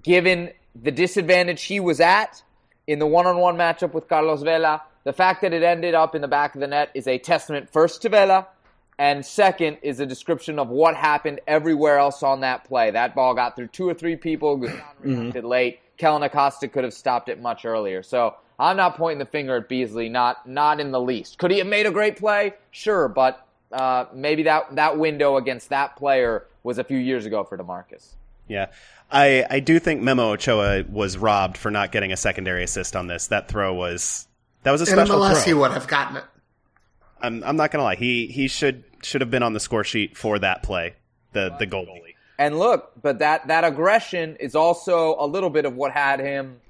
given 0.00 0.50
the 0.80 0.92
disadvantage 0.92 1.64
he 1.64 1.80
was 1.80 2.00
at 2.00 2.42
in 2.86 2.98
the 2.98 3.06
one 3.06 3.26
on 3.26 3.38
one 3.38 3.56
matchup 3.56 3.92
with 3.92 4.08
Carlos 4.08 4.42
Vela. 4.42 4.82
The 5.04 5.12
fact 5.12 5.42
that 5.42 5.52
it 5.52 5.62
ended 5.62 5.94
up 5.94 6.14
in 6.14 6.22
the 6.22 6.28
back 6.28 6.54
of 6.54 6.60
the 6.60 6.66
net 6.66 6.90
is 6.94 7.08
a 7.08 7.18
testament 7.18 7.70
first 7.70 8.02
to 8.02 8.08
Vela, 8.08 8.46
and 8.98 9.24
second 9.24 9.78
is 9.82 9.98
a 9.98 10.06
description 10.06 10.58
of 10.58 10.68
what 10.68 10.94
happened 10.94 11.40
everywhere 11.46 11.98
else 11.98 12.22
on 12.22 12.40
that 12.40 12.64
play. 12.64 12.90
That 12.90 13.14
ball 13.14 13.34
got 13.34 13.56
through 13.56 13.68
two 13.68 13.88
or 13.88 13.94
three 13.94 14.16
people, 14.16 14.58
mm-hmm. 14.58 15.20
reacted 15.20 15.44
late. 15.44 15.80
Kellyn 15.96 16.22
Acosta 16.22 16.68
could 16.68 16.84
have 16.84 16.94
stopped 16.94 17.28
it 17.28 17.40
much 17.40 17.64
earlier. 17.64 18.02
So 18.02 18.36
I'm 18.58 18.76
not 18.76 18.96
pointing 18.96 19.18
the 19.18 19.26
finger 19.26 19.56
at 19.56 19.68
Beasley, 19.68 20.08
not 20.08 20.46
not 20.46 20.80
in 20.80 20.92
the 20.92 21.00
least. 21.00 21.38
Could 21.38 21.50
he 21.50 21.58
have 21.58 21.66
made 21.66 21.86
a 21.86 21.90
great 21.90 22.18
play? 22.18 22.54
Sure, 22.70 23.08
but 23.08 23.46
uh, 23.72 24.06
maybe 24.14 24.44
that 24.44 24.74
that 24.76 24.98
window 24.98 25.36
against 25.36 25.68
that 25.70 25.96
player 25.96 26.46
was 26.62 26.78
a 26.78 26.84
few 26.84 26.98
years 26.98 27.26
ago 27.26 27.44
for 27.44 27.56
DaMarcus. 27.56 28.06
Yeah. 28.48 28.66
I, 29.12 29.44
I 29.50 29.60
do 29.60 29.78
think 29.80 30.02
Memo 30.02 30.32
Ochoa 30.32 30.84
was 30.88 31.16
robbed 31.18 31.56
for 31.56 31.70
not 31.70 31.90
getting 31.90 32.12
a 32.12 32.16
secondary 32.16 32.62
assist 32.62 32.94
on 32.94 33.06
this. 33.08 33.28
That 33.28 33.48
throw 33.48 33.74
was 33.74 34.26
that 34.62 34.70
was 34.72 34.80
a 34.82 34.84
In 34.84 34.90
special 34.90 35.18
MLS, 35.20 35.32
throw. 35.34 35.42
he 35.42 35.54
would 35.54 35.72
have 35.72 35.88
gotten 35.88 36.16
it. 36.18 36.24
I'm 37.20 37.42
I'm 37.44 37.56
not 37.56 37.70
gonna 37.70 37.84
lie. 37.84 37.96
He 37.96 38.26
he 38.28 38.48
should 38.48 38.84
should 39.02 39.20
have 39.20 39.30
been 39.30 39.42
on 39.42 39.52
the 39.52 39.60
score 39.60 39.84
sheet 39.84 40.16
for 40.16 40.38
that 40.38 40.62
play. 40.62 40.94
The 41.32 41.54
the 41.58 41.66
goalie. 41.66 42.14
And 42.38 42.58
look, 42.58 42.92
but 43.00 43.18
that 43.18 43.48
that 43.48 43.64
aggression 43.64 44.36
is 44.36 44.54
also 44.54 45.16
a 45.18 45.26
little 45.26 45.50
bit 45.50 45.64
of 45.64 45.74
what 45.76 45.92
had 45.92 46.20
him 46.20 46.60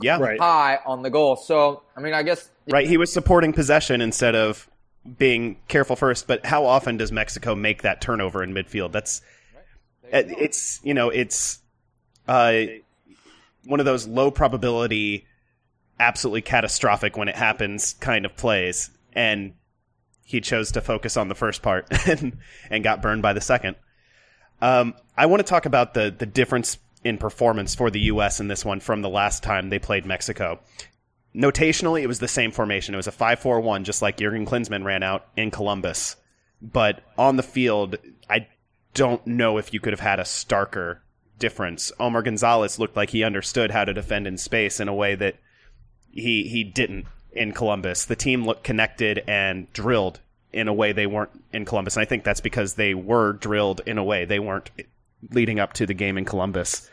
Yeah. 0.00 0.18
Right. 0.18 0.38
high 0.40 0.78
on 0.84 1.02
the 1.02 1.10
goal. 1.10 1.36
So 1.36 1.82
I 1.96 2.00
mean, 2.00 2.12
I 2.14 2.22
guess 2.22 2.50
Right. 2.70 2.86
He 2.88 2.96
was 2.96 3.12
supporting 3.12 3.52
possession 3.52 4.00
instead 4.00 4.34
of 4.34 4.68
being 5.18 5.56
careful 5.68 5.96
first. 5.96 6.26
But 6.26 6.46
how 6.46 6.64
often 6.66 6.96
does 6.96 7.12
Mexico 7.12 7.54
make 7.54 7.82
that 7.82 8.00
turnover 8.00 8.42
in 8.42 8.52
midfield? 8.54 8.92
That's 8.92 9.20
it- 10.10 10.30
it's 10.38 10.80
you 10.84 10.94
know 10.94 11.10
it's 11.10 11.58
uh, 12.28 12.62
one 13.64 13.80
of 13.80 13.86
those 13.86 14.06
low 14.06 14.30
probability, 14.30 15.26
absolutely 16.00 16.42
catastrophic 16.42 17.16
when 17.16 17.28
it 17.28 17.36
happens 17.36 17.94
kind 17.94 18.24
of 18.24 18.36
plays, 18.36 18.90
and 19.12 19.54
he 20.24 20.40
chose 20.40 20.72
to 20.72 20.80
focus 20.80 21.16
on 21.16 21.28
the 21.28 21.34
first 21.34 21.62
part 21.62 21.86
and 22.08 22.38
and 22.70 22.82
got 22.84 23.02
burned 23.02 23.22
by 23.22 23.32
the 23.32 23.40
second. 23.40 23.76
Um, 24.62 24.94
I 25.16 25.26
want 25.26 25.40
to 25.40 25.48
talk 25.48 25.66
about 25.66 25.94
the 25.94 26.14
the 26.16 26.26
difference 26.26 26.78
in 27.02 27.18
performance 27.18 27.74
for 27.74 27.90
the 27.90 28.00
U.S. 28.00 28.40
in 28.40 28.48
this 28.48 28.64
one 28.64 28.80
from 28.80 29.02
the 29.02 29.10
last 29.10 29.42
time 29.42 29.68
they 29.68 29.78
played 29.78 30.06
Mexico. 30.06 30.60
Notationally, 31.34 32.02
it 32.02 32.06
was 32.06 32.20
the 32.20 32.28
same 32.28 32.52
formation. 32.52 32.94
It 32.94 32.98
was 32.98 33.06
a 33.06 33.12
5 33.12 33.40
4 33.40 33.60
1, 33.60 33.84
just 33.84 34.02
like 34.02 34.16
Jurgen 34.16 34.46
Klinsmann 34.46 34.84
ran 34.84 35.02
out 35.02 35.26
in 35.36 35.50
Columbus. 35.50 36.16
But 36.62 37.02
on 37.18 37.36
the 37.36 37.42
field, 37.42 37.96
I 38.30 38.46
don't 38.94 39.26
know 39.26 39.58
if 39.58 39.74
you 39.74 39.80
could 39.80 39.92
have 39.92 40.00
had 40.00 40.20
a 40.20 40.24
starker 40.24 40.98
difference. 41.38 41.90
Omar 41.98 42.22
Gonzalez 42.22 42.78
looked 42.78 42.96
like 42.96 43.10
he 43.10 43.24
understood 43.24 43.72
how 43.72 43.84
to 43.84 43.92
defend 43.92 44.26
in 44.26 44.38
space 44.38 44.78
in 44.78 44.88
a 44.88 44.94
way 44.94 45.14
that 45.16 45.36
he 46.12 46.44
he 46.44 46.62
didn't 46.62 47.06
in 47.32 47.52
Columbus. 47.52 48.04
The 48.04 48.16
team 48.16 48.46
looked 48.46 48.62
connected 48.62 49.22
and 49.26 49.70
drilled 49.72 50.20
in 50.52 50.68
a 50.68 50.72
way 50.72 50.92
they 50.92 51.06
weren't 51.06 51.42
in 51.52 51.64
Columbus. 51.64 51.96
And 51.96 52.02
I 52.02 52.04
think 52.04 52.22
that's 52.22 52.40
because 52.40 52.74
they 52.74 52.94
were 52.94 53.32
drilled 53.32 53.80
in 53.86 53.98
a 53.98 54.04
way 54.04 54.24
they 54.24 54.38
weren't 54.38 54.70
leading 55.30 55.58
up 55.58 55.72
to 55.74 55.86
the 55.86 55.94
game 55.94 56.16
in 56.16 56.24
Columbus. 56.24 56.88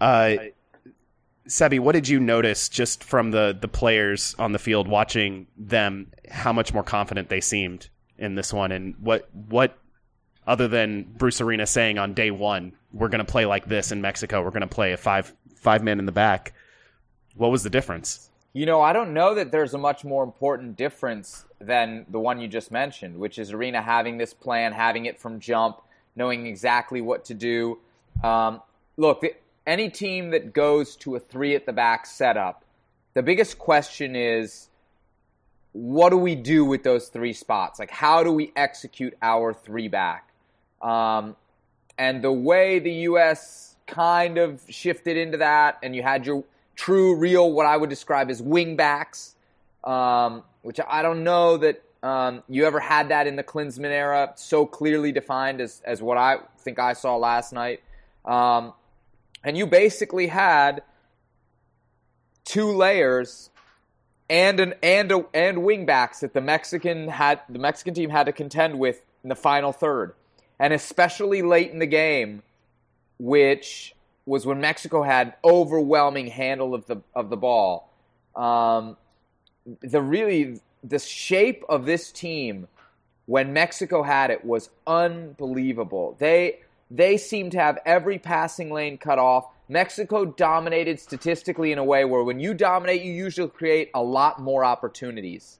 Uh, 0.00 0.36
Sebi, 1.48 1.80
what 1.80 1.92
did 1.92 2.08
you 2.08 2.20
notice 2.20 2.68
just 2.68 3.02
from 3.02 3.30
the 3.30 3.56
the 3.58 3.68
players 3.68 4.34
on 4.38 4.52
the 4.52 4.58
field 4.58 4.86
watching 4.86 5.46
them? 5.56 6.12
How 6.30 6.52
much 6.52 6.74
more 6.74 6.82
confident 6.82 7.30
they 7.30 7.40
seemed 7.40 7.88
in 8.18 8.34
this 8.34 8.52
one, 8.52 8.70
and 8.70 8.94
what 9.00 9.28
what 9.32 9.78
other 10.46 10.68
than 10.68 11.04
Bruce 11.16 11.40
Arena 11.40 11.66
saying 11.66 11.98
on 11.98 12.14
day 12.14 12.30
one, 12.30 12.72
we're 12.92 13.08
going 13.08 13.24
to 13.24 13.30
play 13.30 13.46
like 13.46 13.66
this 13.66 13.92
in 13.92 14.00
Mexico. 14.00 14.42
We're 14.42 14.50
going 14.50 14.60
to 14.62 14.66
play 14.66 14.92
a 14.92 14.96
five 14.96 15.34
five 15.56 15.82
man 15.82 15.98
in 15.98 16.06
the 16.06 16.12
back. 16.12 16.52
What 17.34 17.50
was 17.50 17.62
the 17.62 17.70
difference? 17.70 18.30
You 18.52 18.66
know, 18.66 18.80
I 18.80 18.92
don't 18.92 19.14
know 19.14 19.34
that 19.34 19.52
there's 19.52 19.74
a 19.74 19.78
much 19.78 20.04
more 20.04 20.24
important 20.24 20.76
difference 20.76 21.44
than 21.60 22.06
the 22.08 22.18
one 22.18 22.40
you 22.40 22.48
just 22.48 22.70
mentioned, 22.70 23.16
which 23.16 23.38
is 23.38 23.52
Arena 23.52 23.80
having 23.80 24.18
this 24.18 24.34
plan, 24.34 24.72
having 24.72 25.06
it 25.06 25.18
from 25.18 25.38
jump, 25.38 25.80
knowing 26.16 26.46
exactly 26.46 27.00
what 27.00 27.24
to 27.26 27.34
do. 27.34 27.78
Um, 28.24 28.62
look, 28.96 29.24
any 29.68 29.90
team 29.90 30.30
that 30.30 30.52
goes 30.52 30.96
to 30.96 31.14
a 31.14 31.20
three 31.20 31.54
at 31.54 31.66
the 31.66 31.72
back 31.72 32.06
setup, 32.06 32.64
the 33.14 33.22
biggest 33.22 33.58
question 33.58 34.16
is 34.16 34.68
what 35.72 36.10
do 36.10 36.16
we 36.16 36.34
do 36.34 36.64
with 36.64 36.82
those 36.82 37.08
three 37.08 37.34
spots? 37.34 37.78
Like, 37.78 37.90
how 37.90 38.24
do 38.24 38.32
we 38.32 38.50
execute 38.56 39.14
our 39.20 39.52
three 39.52 39.88
back? 39.88 40.30
Um, 40.80 41.36
and 41.98 42.22
the 42.22 42.32
way 42.32 42.78
the 42.78 42.92
U.S. 42.92 43.76
kind 43.86 44.38
of 44.38 44.62
shifted 44.68 45.16
into 45.16 45.38
that, 45.38 45.78
and 45.82 45.94
you 45.94 46.02
had 46.02 46.24
your 46.24 46.44
true, 46.74 47.16
real, 47.16 47.52
what 47.52 47.66
I 47.66 47.76
would 47.76 47.90
describe 47.90 48.30
as 48.30 48.40
wing 48.40 48.74
backs, 48.74 49.34
um, 49.84 50.42
which 50.62 50.80
I 50.88 51.02
don't 51.02 51.24
know 51.24 51.58
that 51.58 51.82
um, 52.02 52.42
you 52.48 52.64
ever 52.64 52.80
had 52.80 53.10
that 53.10 53.26
in 53.26 53.36
the 53.36 53.44
Klinsmann 53.44 53.90
era 53.90 54.32
so 54.36 54.64
clearly 54.64 55.12
defined 55.12 55.60
as, 55.60 55.82
as 55.84 56.00
what 56.00 56.16
I 56.16 56.38
think 56.60 56.78
I 56.78 56.94
saw 56.94 57.16
last 57.16 57.52
night. 57.52 57.82
Um, 58.24 58.72
and 59.48 59.56
you 59.56 59.66
basically 59.66 60.26
had 60.26 60.82
two 62.44 62.70
layers 62.70 63.48
and 64.28 64.60
an 64.60 64.74
and 64.82 65.10
a, 65.10 65.24
and 65.32 65.64
wing 65.64 65.86
backs 65.86 66.20
that 66.20 66.34
the 66.34 66.42
Mexican 66.42 67.08
had 67.08 67.40
the 67.48 67.58
Mexican 67.58 67.94
team 67.94 68.10
had 68.10 68.26
to 68.26 68.32
contend 68.32 68.78
with 68.78 69.00
in 69.22 69.30
the 69.30 69.34
final 69.34 69.72
third, 69.72 70.12
and 70.58 70.74
especially 70.74 71.40
late 71.40 71.70
in 71.70 71.78
the 71.78 71.86
game, 71.86 72.42
which 73.18 73.94
was 74.26 74.44
when 74.44 74.60
Mexico 74.60 75.02
had 75.02 75.32
overwhelming 75.42 76.26
handle 76.26 76.74
of 76.74 76.84
the 76.84 76.98
of 77.14 77.30
the 77.30 77.38
ball. 77.38 77.90
Um, 78.36 78.98
the 79.80 80.02
really 80.02 80.60
the 80.84 80.98
shape 80.98 81.64
of 81.70 81.86
this 81.86 82.12
team 82.12 82.68
when 83.24 83.54
Mexico 83.54 84.02
had 84.02 84.30
it 84.30 84.44
was 84.44 84.68
unbelievable. 84.86 86.16
They 86.18 86.60
they 86.90 87.16
seemed 87.16 87.52
to 87.52 87.58
have 87.58 87.78
every 87.84 88.18
passing 88.18 88.70
lane 88.70 88.98
cut 88.98 89.18
off. 89.18 89.46
Mexico 89.68 90.24
dominated 90.24 90.98
statistically 90.98 91.72
in 91.72 91.78
a 91.78 91.84
way 91.84 92.04
where 92.04 92.24
when 92.24 92.40
you 92.40 92.54
dominate, 92.54 93.02
you 93.02 93.12
usually 93.12 93.48
create 93.48 93.90
a 93.94 94.02
lot 94.02 94.40
more 94.40 94.64
opportunities. 94.64 95.58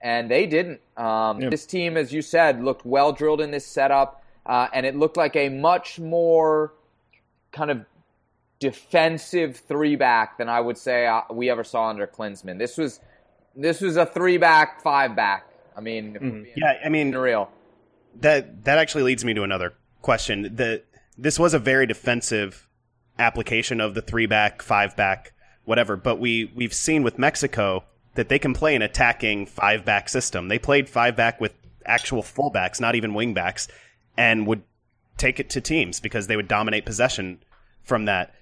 And 0.00 0.30
they 0.30 0.46
didn't. 0.46 0.80
Um, 0.96 1.40
Yeah. 1.40 1.50
This 1.50 1.66
team, 1.66 1.96
as 1.96 2.12
you 2.12 2.22
said, 2.22 2.64
looked 2.64 2.84
well 2.86 3.12
drilled 3.12 3.40
in 3.40 3.50
this 3.50 3.66
setup, 3.66 4.24
uh, 4.46 4.68
and 4.72 4.86
it 4.86 4.96
looked 4.96 5.16
like 5.16 5.36
a 5.36 5.48
much 5.48 6.00
more 6.00 6.72
kind 7.52 7.70
of 7.70 7.84
defensive 8.58 9.56
three 9.56 9.96
back 9.96 10.38
than 10.38 10.48
I 10.48 10.60
would 10.60 10.78
say 10.78 11.06
uh, 11.06 11.22
we 11.30 11.50
ever 11.50 11.64
saw 11.64 11.88
under 11.88 12.06
Klinsmann. 12.06 12.58
This 12.58 12.76
was 12.78 13.00
this 13.54 13.80
was 13.80 13.96
a 13.96 14.06
three 14.06 14.38
back, 14.38 14.82
five 14.82 15.14
back. 15.14 15.46
I 15.76 15.80
mean, 15.80 16.12
being 16.14 16.46
Yeah, 16.56 16.74
I 16.84 16.88
mean 16.88 17.12
real. 17.14 17.50
that 18.20 18.64
that 18.64 18.78
actually 18.78 19.02
leads 19.02 19.24
me 19.24 19.34
to 19.34 19.42
another 19.42 19.74
question. 20.02 20.54
The 20.54 20.82
this 21.16 21.38
was 21.38 21.54
a 21.54 21.58
very 21.58 21.86
defensive 21.86 22.68
application 23.18 23.80
of 23.80 23.94
the 23.94 24.02
three 24.02 24.26
back, 24.26 24.62
five 24.62 24.96
back, 24.96 25.32
whatever. 25.64 25.96
But 25.96 26.18
we 26.18 26.50
we've 26.54 26.74
seen 26.74 27.02
with 27.02 27.18
Mexico 27.18 27.84
that 28.14 28.28
they 28.28 28.38
can 28.38 28.54
play 28.54 28.74
an 28.74 28.82
attacking 28.82 29.46
five 29.46 29.84
back 29.84 30.08
system. 30.08 30.48
They 30.48 30.58
played 30.58 30.88
five 30.88 31.16
back 31.16 31.40
with 31.40 31.54
actual 31.86 32.22
fullbacks, 32.22 32.80
not 32.80 32.94
even 32.94 33.14
wing 33.14 33.34
backs, 33.34 33.68
and 34.16 34.46
would 34.46 34.62
take 35.16 35.40
it 35.40 35.50
to 35.50 35.60
teams 35.60 36.00
because 36.00 36.26
they 36.26 36.36
would 36.36 36.48
dominate 36.48 36.84
possession 36.84 37.42
from 37.82 38.06
that. 38.06 38.34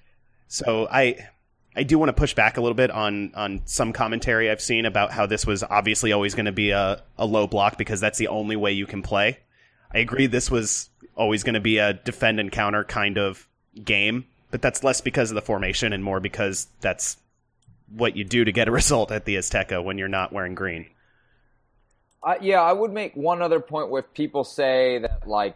So 0.49 0.89
I 0.91 1.29
I 1.75 1.85
do 1.85 1.99
want 1.99 2.09
to 2.09 2.13
push 2.13 2.35
back 2.35 2.57
a 2.57 2.61
little 2.61 2.75
bit 2.75 2.91
on 2.91 3.33
on 3.35 3.63
some 3.65 3.93
commentary 3.93 4.51
I've 4.51 4.61
seen 4.61 4.87
about 4.87 5.13
how 5.13 5.27
this 5.27 5.47
was 5.47 5.63
obviously 5.63 6.13
always 6.13 6.35
going 6.35 6.47
to 6.47 6.53
be 6.53 6.71
a, 6.71 7.03
a 7.17 7.27
low 7.27 7.47
block 7.47 7.79
because 7.79 8.01
that's 8.01 8.19
the 8.19 8.29
only 8.29 8.57
way 8.57 8.73
you 8.73 8.87
can 8.87 9.03
play. 9.03 9.39
I 9.93 9.99
agree 9.99 10.27
this 10.27 10.51
was 10.51 10.90
always 11.21 11.45
going 11.45 11.55
to 11.55 11.61
be 11.61 11.77
a 11.77 11.93
defend 11.93 12.41
and 12.41 12.51
counter 12.51 12.83
kind 12.83 13.19
of 13.19 13.47
game, 13.85 14.25
but 14.51 14.63
that's 14.63 14.83
less 14.83 15.03
because 15.03 15.31
of 15.31 15.35
the 15.35 15.43
formation 15.43 15.93
and 15.93 16.03
more 16.03 16.19
because 16.19 16.67
that's 16.81 17.19
what 17.95 18.17
you 18.17 18.25
do 18.25 18.45
to 18.45 18.53
get 18.53 18.69
a 18.69 18.71
result 18.81 19.13
at 19.13 19.27
the 19.27 19.37
Azteca 19.37 19.85
when 19.85 19.99
you're 19.99 20.09
not 20.09 20.33
wearing 20.33 20.55
green. 20.55 20.87
Uh, 22.23 22.35
yeah, 22.41 22.61
I 22.61 22.73
would 22.73 22.93
make 22.93 23.15
one 23.15 23.43
other 23.43 23.61
point 23.61 23.91
where 23.91 24.03
people 24.03 24.45
say 24.45 24.99
that, 24.99 25.29
like, 25.29 25.55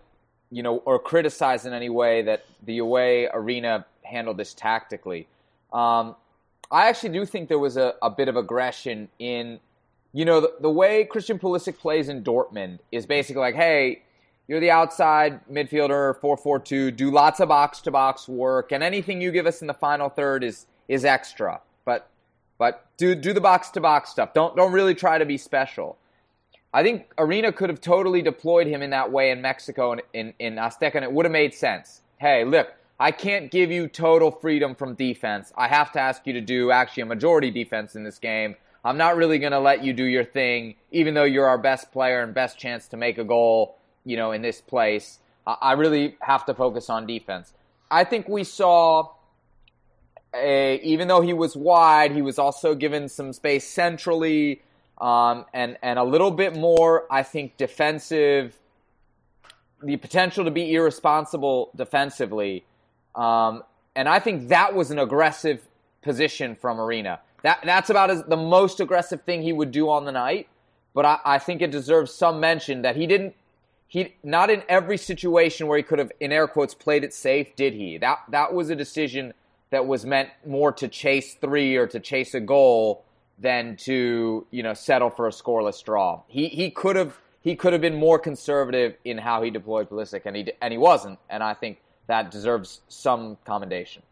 you 0.51 0.63
know, 0.63 0.77
or 0.77 0.99
criticize 0.99 1.67
in 1.67 1.73
any 1.73 1.89
way 1.89 2.23
that 2.23 2.45
the 2.63 2.79
away 2.79 3.27
arena 3.33 3.87
handled 4.03 4.37
this 4.37 4.55
tactically. 4.55 5.27
Um, 5.73 6.15
I 6.71 6.89
actually 6.89 7.11
do 7.11 7.25
think 7.27 7.49
there 7.49 7.59
was 7.59 7.77
a, 7.77 7.95
a 8.03 8.11
bit 8.11 8.29
of 8.29 8.37
aggression 8.37 9.09
in, 9.19 9.61
you 10.13 10.25
know, 10.25 10.41
the, 10.41 10.55
the 10.61 10.71
way 10.71 11.05
Christian 11.05 11.39
Pulisic 11.39 11.79
plays 11.79 12.09
in 12.09 12.23
Dortmund 12.23 12.79
is 12.93 13.05
basically 13.07 13.41
like, 13.41 13.57
hey, 13.57 14.04
you're 14.47 14.61
the 14.61 14.71
outside 14.71 15.41
midfielder, 15.51 16.19
4-4-2, 16.21 16.95
do 16.95 17.11
lots 17.11 17.41
of 17.41 17.49
box-to-box 17.49 18.29
work, 18.29 18.73
and 18.73 18.83
anything 18.83 19.21
you 19.21 19.33
give 19.33 19.47
us 19.47 19.61
in 19.61 19.67
the 19.67 19.75
final 19.75 20.09
third 20.09 20.45
is 20.45 20.67
is 20.87 21.05
extra. 21.05 21.61
But 21.85 22.11
but 22.59 22.87
do 22.99 23.15
do 23.15 23.33
the 23.33 23.41
box-to-box 23.41 24.11
stuff. 24.11 24.35
Don't 24.35 24.55
don't 24.57 24.73
really 24.73 24.95
try 24.95 25.19
to 25.19 25.25
be 25.25 25.39
special. 25.39 25.97
I 26.75 26.83
think 26.83 27.07
Arena 27.19 27.53
could 27.53 27.71
have 27.71 27.81
totally 27.81 28.21
deployed 28.21 28.67
him 28.67 28.83
in 28.83 28.91
that 28.91 29.13
way 29.13 29.31
in 29.31 29.41
Mexico 29.41 29.93
and 29.93 30.03
in, 30.13 30.35
in 30.41 30.57
Azteca, 30.57 30.97
and 30.97 31.05
it 31.05 31.13
would 31.13 31.25
have 31.25 31.33
made 31.33 31.55
sense. 31.55 32.03
Hey, 32.19 32.45
look, 32.45 32.73
I 32.99 33.13
can't 33.13 33.49
give 33.51 33.71
you 33.71 33.87
total 33.87 34.33
freedom 34.33 34.75
from 34.75 34.95
defense. 34.95 35.53
I 35.57 35.69
have 35.69 35.93
to 35.93 36.01
ask 36.01 36.27
you 36.27 36.33
to 36.33 36.41
do 36.41 36.73
actually 36.73 37.05
a 37.05 37.07
majority 37.07 37.53
defense 37.53 37.95
in 37.95 38.03
this 38.03 38.19
game. 38.19 38.57
I'm 38.85 38.97
not 38.97 39.17
really 39.17 39.39
going 39.39 39.53
to 39.53 39.61
let 39.61 39.85
you 39.85 39.93
do 39.93 40.05
your 40.05 40.25
thing, 40.25 40.75
even 40.91 41.15
though 41.15 41.25
you're 41.25 41.47
our 41.47 41.59
best 41.59 41.93
player 41.93 42.23
and 42.23 42.35
best 42.35 42.59
chance 42.59 42.89
to 42.89 42.97
make 42.97 43.19
a 43.19 43.25
goal, 43.25 43.79
you 44.05 44.17
know, 44.17 44.33
in 44.33 44.43
this 44.43 44.61
place. 44.61 45.19
I 45.47 45.73
really 45.73 46.17
have 46.21 46.47
to 46.47 46.55
focus 46.55 46.89
on 46.89 47.07
defense. 47.07 47.53
I 47.91 48.05
think 48.05 48.29
we 48.29 48.45
saw 48.45 49.11
a, 50.35 50.81
even 50.83 51.09
though 51.09 51.21
he 51.21 51.33
was 51.33 51.55
wide, 51.55 52.13
he 52.13 52.23
was 52.23 52.39
also 52.39 52.75
given 52.75 53.09
some 53.09 53.33
space 53.33 53.69
centrally 53.69 54.63
um, 55.01 55.45
and 55.53 55.77
and 55.83 55.99
a 55.99 56.05
little 56.05 56.31
bit 56.31 56.57
more, 56.57 57.05
I 57.11 57.23
think, 57.23 57.57
defensive. 57.57 58.57
The 59.83 59.97
potential 59.97 60.45
to 60.47 60.51
be 60.51 60.73
irresponsible 60.73 61.71
defensively, 61.77 62.65
um, 63.15 63.63
and 63.95 64.09
I 64.09 64.19
think 64.19 64.49
that 64.49 64.75
was 64.75 64.91
an 64.91 64.99
aggressive 64.99 65.61
position 66.01 66.57
from 66.57 66.81
Arena. 66.81 67.21
That 67.43 67.61
that's 67.65 67.91
about 67.91 68.11
as 68.11 68.23
the 68.25 68.37
most 68.37 68.81
aggressive 68.81 69.23
thing 69.23 69.43
he 69.43 69.53
would 69.53 69.73
do 69.73 69.91
on 69.91 70.05
the 70.05 70.13
night. 70.13 70.49
But 70.95 71.05
I, 71.05 71.19
I 71.25 71.39
think 71.39 71.61
it 71.61 71.71
deserves 71.71 72.15
some 72.15 72.41
mention 72.41 72.83
that 72.83 72.97
he 72.97 73.07
didn't. 73.07 73.35
He 73.95 74.13
not 74.25 74.51
in 74.51 74.65
every 74.69 74.99
situation 74.99 75.69
where 75.69 75.77
he 75.77 75.85
could 75.85 76.01
have, 76.01 76.11
in 76.19 76.33
air 76.33 76.49
quotes, 76.49 76.75
played 76.75 77.05
it 77.05 77.15
safe. 77.15 77.55
Did 77.55 77.75
he? 77.75 77.97
That 77.97 78.19
that 78.31 78.53
was 78.53 78.69
a 78.69 78.75
decision 78.75 79.33
that 79.71 79.87
was 79.87 80.05
meant 80.05 80.31
more 80.45 80.73
to 80.73 80.89
chase 80.89 81.35
three 81.35 81.77
or 81.77 81.87
to 81.87 82.01
chase 82.01 82.35
a 82.35 82.41
goal 82.41 83.05
than 83.39 83.77
to 83.77 84.49
you 84.51 84.63
know 84.65 84.75
settle 84.75 85.11
for 85.11 85.29
a 85.29 85.31
scoreless 85.31 85.81
draw. 85.85 86.23
He 86.27 86.49
he 86.49 86.73
could 86.73 86.97
have 86.97 87.21
he 87.41 87.55
could 87.55 87.73
have 87.73 87.81
been 87.81 87.95
more 87.95 88.19
conservative 88.19 88.97
in 89.05 89.17
how 89.17 89.43
he 89.43 89.51
deployed 89.51 89.89
Pulisic, 89.89 90.23
and 90.25 90.35
he 90.35 90.53
and 90.61 90.73
he 90.73 90.79
wasn't. 90.79 91.21
And 91.31 91.41
I 91.45 91.55
think 91.55 91.79
that 92.09 92.33
deserves 92.33 92.81
some 92.89 93.37
commendation. 93.45 94.03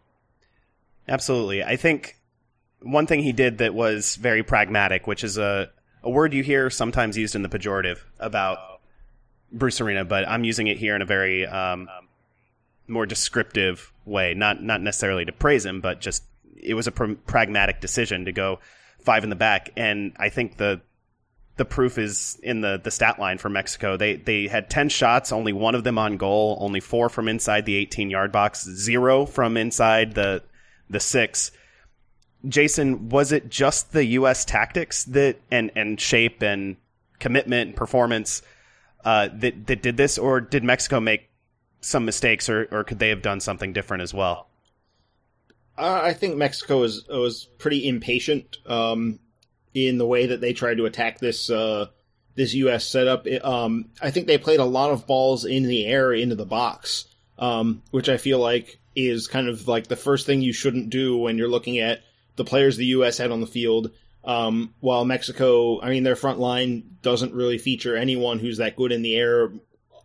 Absolutely, 1.08 1.64
I 1.64 1.74
think 1.74 2.20
one 2.82 3.08
thing 3.08 3.24
he 3.24 3.32
did 3.32 3.58
that 3.58 3.74
was 3.74 4.14
very 4.14 4.44
pragmatic, 4.44 5.08
which 5.08 5.24
is 5.24 5.38
a 5.38 5.70
a 6.04 6.10
word 6.10 6.34
you 6.34 6.44
hear 6.44 6.70
sometimes 6.70 7.18
used 7.18 7.34
in 7.34 7.42
the 7.42 7.48
pejorative 7.48 7.98
about 8.20 8.71
Bruce 9.52 9.80
Arena, 9.80 10.04
but 10.04 10.28
I'm 10.28 10.44
using 10.44 10.66
it 10.66 10.78
here 10.78 10.96
in 10.96 11.02
a 11.02 11.06
very 11.06 11.46
um, 11.46 11.88
more 12.88 13.06
descriptive 13.06 13.92
way, 14.04 14.34
not 14.34 14.62
not 14.62 14.80
necessarily 14.80 15.24
to 15.24 15.32
praise 15.32 15.64
him, 15.64 15.80
but 15.80 16.00
just 16.00 16.24
it 16.56 16.74
was 16.74 16.86
a 16.86 16.92
pr- 16.92 17.14
pragmatic 17.26 17.80
decision 17.80 18.24
to 18.24 18.32
go 18.32 18.60
five 19.00 19.24
in 19.24 19.30
the 19.30 19.36
back, 19.36 19.70
and 19.76 20.12
I 20.18 20.28
think 20.28 20.56
the 20.56 20.80
the 21.56 21.64
proof 21.64 21.98
is 21.98 22.38
in 22.42 22.60
the 22.60 22.80
the 22.82 22.90
stat 22.90 23.18
line 23.18 23.38
for 23.38 23.48
Mexico. 23.48 23.96
They 23.96 24.16
they 24.16 24.46
had 24.46 24.70
ten 24.70 24.88
shots, 24.88 25.32
only 25.32 25.52
one 25.52 25.74
of 25.74 25.84
them 25.84 25.98
on 25.98 26.16
goal, 26.16 26.58
only 26.60 26.80
four 26.80 27.08
from 27.08 27.28
inside 27.28 27.66
the 27.66 27.76
18 27.76 28.10
yard 28.10 28.32
box, 28.32 28.64
zero 28.64 29.26
from 29.26 29.56
inside 29.56 30.14
the 30.14 30.42
the 30.88 31.00
six. 31.00 31.52
Jason, 32.48 33.08
was 33.08 33.30
it 33.30 33.48
just 33.48 33.92
the 33.92 34.04
U.S. 34.04 34.44
tactics 34.44 35.04
that 35.04 35.36
and 35.50 35.70
and 35.76 36.00
shape 36.00 36.42
and 36.42 36.76
commitment 37.20 37.68
and 37.68 37.76
performance 37.76 38.42
uh, 39.04 39.28
that 39.34 39.66
that 39.66 39.82
did 39.82 39.96
this, 39.96 40.18
or 40.18 40.40
did 40.40 40.64
Mexico 40.64 41.00
make 41.00 41.28
some 41.80 42.04
mistakes, 42.04 42.48
or 42.48 42.68
or 42.70 42.84
could 42.84 42.98
they 42.98 43.08
have 43.08 43.22
done 43.22 43.40
something 43.40 43.72
different 43.72 44.02
as 44.02 44.14
well? 44.14 44.48
I 45.76 46.12
think 46.12 46.36
Mexico 46.36 46.80
was 46.80 47.06
was 47.08 47.48
pretty 47.58 47.88
impatient 47.88 48.58
um, 48.66 49.18
in 49.74 49.98
the 49.98 50.06
way 50.06 50.26
that 50.26 50.40
they 50.40 50.52
tried 50.52 50.76
to 50.76 50.86
attack 50.86 51.18
this 51.18 51.50
uh, 51.50 51.86
this 52.34 52.54
U.S. 52.54 52.86
setup. 52.86 53.26
It, 53.26 53.44
um, 53.44 53.86
I 54.00 54.10
think 54.10 54.26
they 54.26 54.38
played 54.38 54.60
a 54.60 54.64
lot 54.64 54.90
of 54.90 55.06
balls 55.06 55.44
in 55.44 55.64
the 55.64 55.86
air 55.86 56.12
into 56.12 56.34
the 56.34 56.46
box, 56.46 57.06
um, 57.38 57.82
which 57.90 58.08
I 58.08 58.16
feel 58.16 58.38
like 58.38 58.78
is 58.94 59.26
kind 59.26 59.48
of 59.48 59.66
like 59.66 59.86
the 59.86 59.96
first 59.96 60.26
thing 60.26 60.42
you 60.42 60.52
shouldn't 60.52 60.90
do 60.90 61.16
when 61.16 61.38
you're 61.38 61.48
looking 61.48 61.78
at 61.78 62.02
the 62.36 62.44
players 62.44 62.76
the 62.76 62.86
U.S. 62.86 63.18
had 63.18 63.30
on 63.30 63.40
the 63.40 63.46
field. 63.46 63.90
Um, 64.24 64.74
while 64.80 65.04
Mexico, 65.04 65.80
I 65.80 65.90
mean, 65.90 66.04
their 66.04 66.16
front 66.16 66.38
line 66.38 66.96
doesn't 67.02 67.34
really 67.34 67.58
feature 67.58 67.96
anyone 67.96 68.38
who's 68.38 68.58
that 68.58 68.76
good 68.76 68.92
in 68.92 69.02
the 69.02 69.16
air, 69.16 69.50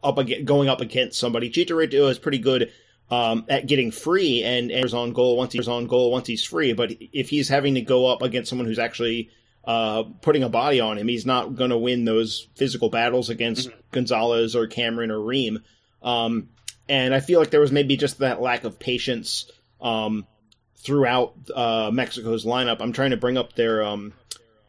up 0.04 0.18
against, 0.18 0.46
going 0.46 0.70
up 0.70 0.82
against 0.82 1.20
somebody. 1.20 1.50
Chicharito 1.50 2.10
is 2.10 2.18
pretty 2.18 2.40
good 2.40 2.72
um, 3.12 3.46
at 3.48 3.68
getting 3.68 3.92
free 3.92 4.44
and, 4.44 4.72
and 4.72 4.94
on 4.94 5.14
goal 5.14 5.38
once 5.38 5.54
he's 5.54 5.68
on 5.68 5.88
goal 5.88 6.12
once 6.12 6.28
he's 6.28 6.44
free. 6.44 6.74
But 6.74 6.94
if 7.00 7.30
he's 7.30 7.50
having 7.50 7.76
to 7.76 7.82
go 7.82 8.08
up 8.08 8.22
against 8.22 8.50
someone 8.50 8.68
who's 8.68 8.80
actually 8.80 9.30
uh, 9.66 10.04
putting 10.22 10.44
a 10.44 10.50
body 10.50 10.80
on 10.80 10.98
him, 10.98 11.08
he's 11.08 11.26
not 11.26 11.56
going 11.56 11.70
to 11.70 11.78
win 11.78 12.06
those 12.06 12.48
physical 12.56 12.90
battles 12.90 13.30
against 13.30 13.70
mm-hmm. 13.70 13.80
Gonzalez 13.92 14.56
or 14.56 14.68
Cameron 14.68 15.12
or 15.12 15.20
Ream. 15.20 15.60
Um, 16.02 16.50
and 16.90 17.14
I 17.14 17.20
feel 17.20 17.40
like 17.40 17.50
there 17.50 17.60
was 17.60 17.72
maybe 17.72 17.98
just 17.98 18.20
that 18.20 18.42
lack 18.42 18.64
of 18.64 18.80
patience 18.80 19.52
um, 19.82 20.26
throughout 20.78 21.36
uh, 21.54 21.90
Mexico's 21.92 22.46
lineup. 22.46 22.78
I'm 22.80 22.94
trying 22.94 23.12
to 23.12 23.18
bring 23.18 23.38
up 23.38 23.54
their 23.54 23.84
um, 23.84 24.14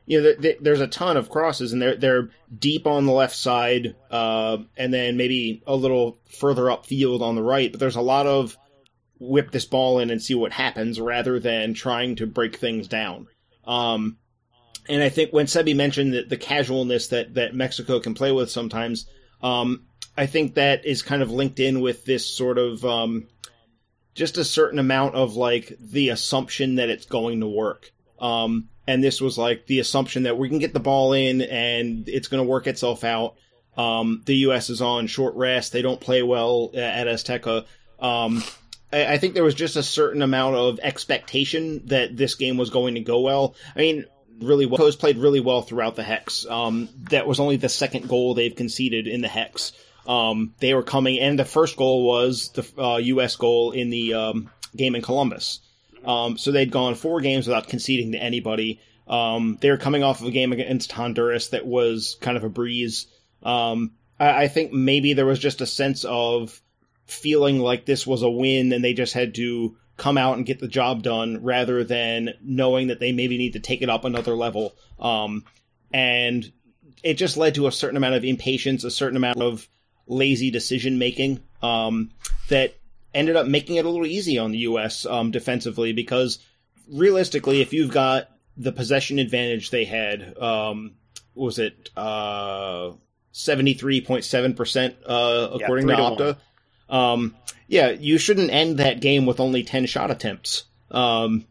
you 0.08 0.22
know, 0.22 0.52
there's 0.60 0.80
a 0.80 0.86
ton 0.86 1.18
of 1.18 1.28
crosses, 1.28 1.74
and 1.74 1.82
they're 1.82 1.96
they're 1.96 2.30
deep 2.56 2.86
on 2.86 3.04
the 3.04 3.12
left 3.12 3.36
side, 3.36 3.94
uh, 4.10 4.56
and 4.74 4.92
then 4.92 5.18
maybe 5.18 5.62
a 5.66 5.76
little 5.76 6.18
further 6.30 6.64
upfield 6.64 7.20
on 7.20 7.34
the 7.34 7.42
right. 7.42 7.70
But 7.70 7.78
there's 7.78 7.96
a 7.96 8.00
lot 8.00 8.26
of 8.26 8.56
whip 9.20 9.50
this 9.50 9.66
ball 9.66 9.98
in 9.98 10.08
and 10.08 10.22
see 10.22 10.34
what 10.34 10.52
happens, 10.52 10.98
rather 10.98 11.38
than 11.38 11.74
trying 11.74 12.16
to 12.16 12.26
break 12.26 12.56
things 12.56 12.88
down. 12.88 13.26
Um, 13.66 14.16
and 14.88 15.02
I 15.02 15.10
think 15.10 15.30
when 15.30 15.44
Sebi 15.44 15.76
mentioned 15.76 16.14
that 16.14 16.30
the 16.30 16.38
casualness 16.38 17.08
that 17.08 17.34
that 17.34 17.54
Mexico 17.54 18.00
can 18.00 18.14
play 18.14 18.32
with 18.32 18.50
sometimes, 18.50 19.04
um, 19.42 19.84
I 20.16 20.24
think 20.24 20.54
that 20.54 20.86
is 20.86 21.02
kind 21.02 21.20
of 21.20 21.30
linked 21.30 21.60
in 21.60 21.82
with 21.82 22.06
this 22.06 22.26
sort 22.26 22.56
of 22.56 22.82
um, 22.82 23.28
just 24.18 24.36
a 24.36 24.44
certain 24.44 24.80
amount 24.80 25.14
of 25.14 25.36
like 25.36 25.78
the 25.80 26.08
assumption 26.08 26.74
that 26.74 26.90
it's 26.90 27.06
going 27.06 27.38
to 27.40 27.46
work. 27.46 27.92
Um, 28.18 28.68
and 28.84 29.02
this 29.02 29.20
was 29.20 29.38
like 29.38 29.66
the 29.66 29.78
assumption 29.78 30.24
that 30.24 30.36
we 30.36 30.48
can 30.48 30.58
get 30.58 30.74
the 30.74 30.80
ball 30.80 31.12
in 31.12 31.40
and 31.40 32.08
it's 32.08 32.26
going 32.26 32.42
to 32.42 32.48
work 32.48 32.66
itself 32.66 33.04
out. 33.04 33.36
Um, 33.76 34.22
the 34.26 34.34
U.S. 34.38 34.70
is 34.70 34.82
on 34.82 35.06
short 35.06 35.36
rest; 35.36 35.72
they 35.72 35.82
don't 35.82 36.00
play 36.00 36.24
well 36.24 36.72
at 36.74 37.06
Azteca. 37.06 37.64
Um, 38.00 38.42
I, 38.92 39.14
I, 39.14 39.18
think 39.18 39.34
there 39.34 39.44
was 39.44 39.54
just 39.54 39.76
a 39.76 39.84
certain 39.84 40.20
amount 40.20 40.56
of 40.56 40.80
expectation 40.80 41.86
that 41.86 42.16
this 42.16 42.34
game 42.34 42.56
was 42.56 42.70
going 42.70 42.96
to 42.96 43.00
go 43.00 43.20
well. 43.20 43.54
I 43.76 43.78
mean, 43.78 44.04
really 44.40 44.66
well. 44.66 44.78
Coast 44.78 44.98
played 44.98 45.18
really 45.18 45.38
well 45.38 45.62
throughout 45.62 45.94
the 45.94 46.02
hex. 46.02 46.44
Um, 46.44 46.88
that 47.10 47.28
was 47.28 47.38
only 47.38 47.56
the 47.56 47.68
second 47.68 48.08
goal 48.08 48.34
they've 48.34 48.54
conceded 48.54 49.06
in 49.06 49.20
the 49.20 49.28
hex. 49.28 49.72
Um, 50.08 50.54
they 50.58 50.72
were 50.72 50.82
coming, 50.82 51.20
and 51.20 51.38
the 51.38 51.44
first 51.44 51.76
goal 51.76 52.04
was 52.04 52.50
the 52.52 52.82
uh, 52.82 52.96
U.S. 52.96 53.36
goal 53.36 53.72
in 53.72 53.90
the 53.90 54.14
um, 54.14 54.50
game 54.74 54.94
in 54.94 55.02
Columbus. 55.02 55.60
Um, 56.04 56.38
so 56.38 56.50
they'd 56.50 56.70
gone 56.70 56.94
four 56.94 57.20
games 57.20 57.46
without 57.46 57.68
conceding 57.68 58.12
to 58.12 58.18
anybody. 58.18 58.80
Um, 59.06 59.58
they 59.60 59.70
were 59.70 59.76
coming 59.76 60.02
off 60.02 60.20
of 60.20 60.26
a 60.26 60.30
game 60.30 60.52
against 60.52 60.92
Honduras 60.92 61.48
that 61.48 61.66
was 61.66 62.16
kind 62.20 62.36
of 62.36 62.44
a 62.44 62.48
breeze. 62.48 63.06
Um, 63.42 63.92
I, 64.18 64.44
I, 64.44 64.48
think 64.48 64.72
maybe 64.72 65.14
there 65.14 65.26
was 65.26 65.38
just 65.38 65.60
a 65.60 65.66
sense 65.66 66.04
of 66.04 66.60
feeling 67.06 67.58
like 67.58 67.86
this 67.86 68.06
was 68.06 68.22
a 68.22 68.30
win 68.30 68.72
and 68.72 68.84
they 68.84 68.92
just 68.92 69.14
had 69.14 69.34
to 69.36 69.76
come 69.96 70.18
out 70.18 70.36
and 70.36 70.46
get 70.46 70.60
the 70.60 70.68
job 70.68 71.02
done 71.02 71.42
rather 71.42 71.84
than 71.84 72.34
knowing 72.42 72.88
that 72.88 73.00
they 73.00 73.12
maybe 73.12 73.38
need 73.38 73.54
to 73.54 73.60
take 73.60 73.80
it 73.80 73.88
up 73.88 74.04
another 74.04 74.34
level. 74.34 74.74
Um, 74.98 75.44
and 75.92 76.50
it 77.02 77.14
just 77.14 77.36
led 77.36 77.54
to 77.54 77.66
a 77.66 77.72
certain 77.72 77.96
amount 77.96 78.14
of 78.14 78.24
impatience, 78.24 78.84
a 78.84 78.90
certain 78.90 79.16
amount 79.16 79.40
of 79.40 79.68
lazy 80.08 80.50
decision 80.50 80.98
making 80.98 81.40
um, 81.62 82.10
that 82.48 82.74
ended 83.14 83.36
up 83.36 83.46
making 83.46 83.76
it 83.76 83.84
a 83.84 83.88
little 83.88 84.06
easy 84.06 84.38
on 84.38 84.50
the 84.50 84.58
U.S. 84.58 85.06
Um, 85.06 85.30
defensively 85.30 85.92
because 85.92 86.38
realistically, 86.90 87.60
if 87.60 87.72
you've 87.72 87.92
got 87.92 88.30
the 88.56 88.72
possession 88.72 89.18
advantage 89.18 89.70
they 89.70 89.84
had, 89.84 90.36
um, 90.38 90.94
was 91.34 91.58
it 91.58 91.90
uh, 91.96 92.92
seventy 93.32 93.74
three 93.74 94.00
point 94.00 94.24
seven 94.24 94.54
percent 94.54 94.96
uh, 95.06 95.50
according 95.52 95.88
yeah, 95.88 95.96
to 95.96 96.02
Opta? 96.02 96.36
Um, 96.88 97.36
yeah, 97.66 97.90
you 97.90 98.18
shouldn't 98.18 98.50
end 98.50 98.78
that 98.78 99.00
game 99.00 99.26
with 99.26 99.40
only 99.40 99.62
10 99.62 99.86
shot 99.86 100.10
attempts. 100.10 100.64
Um, 100.90 101.44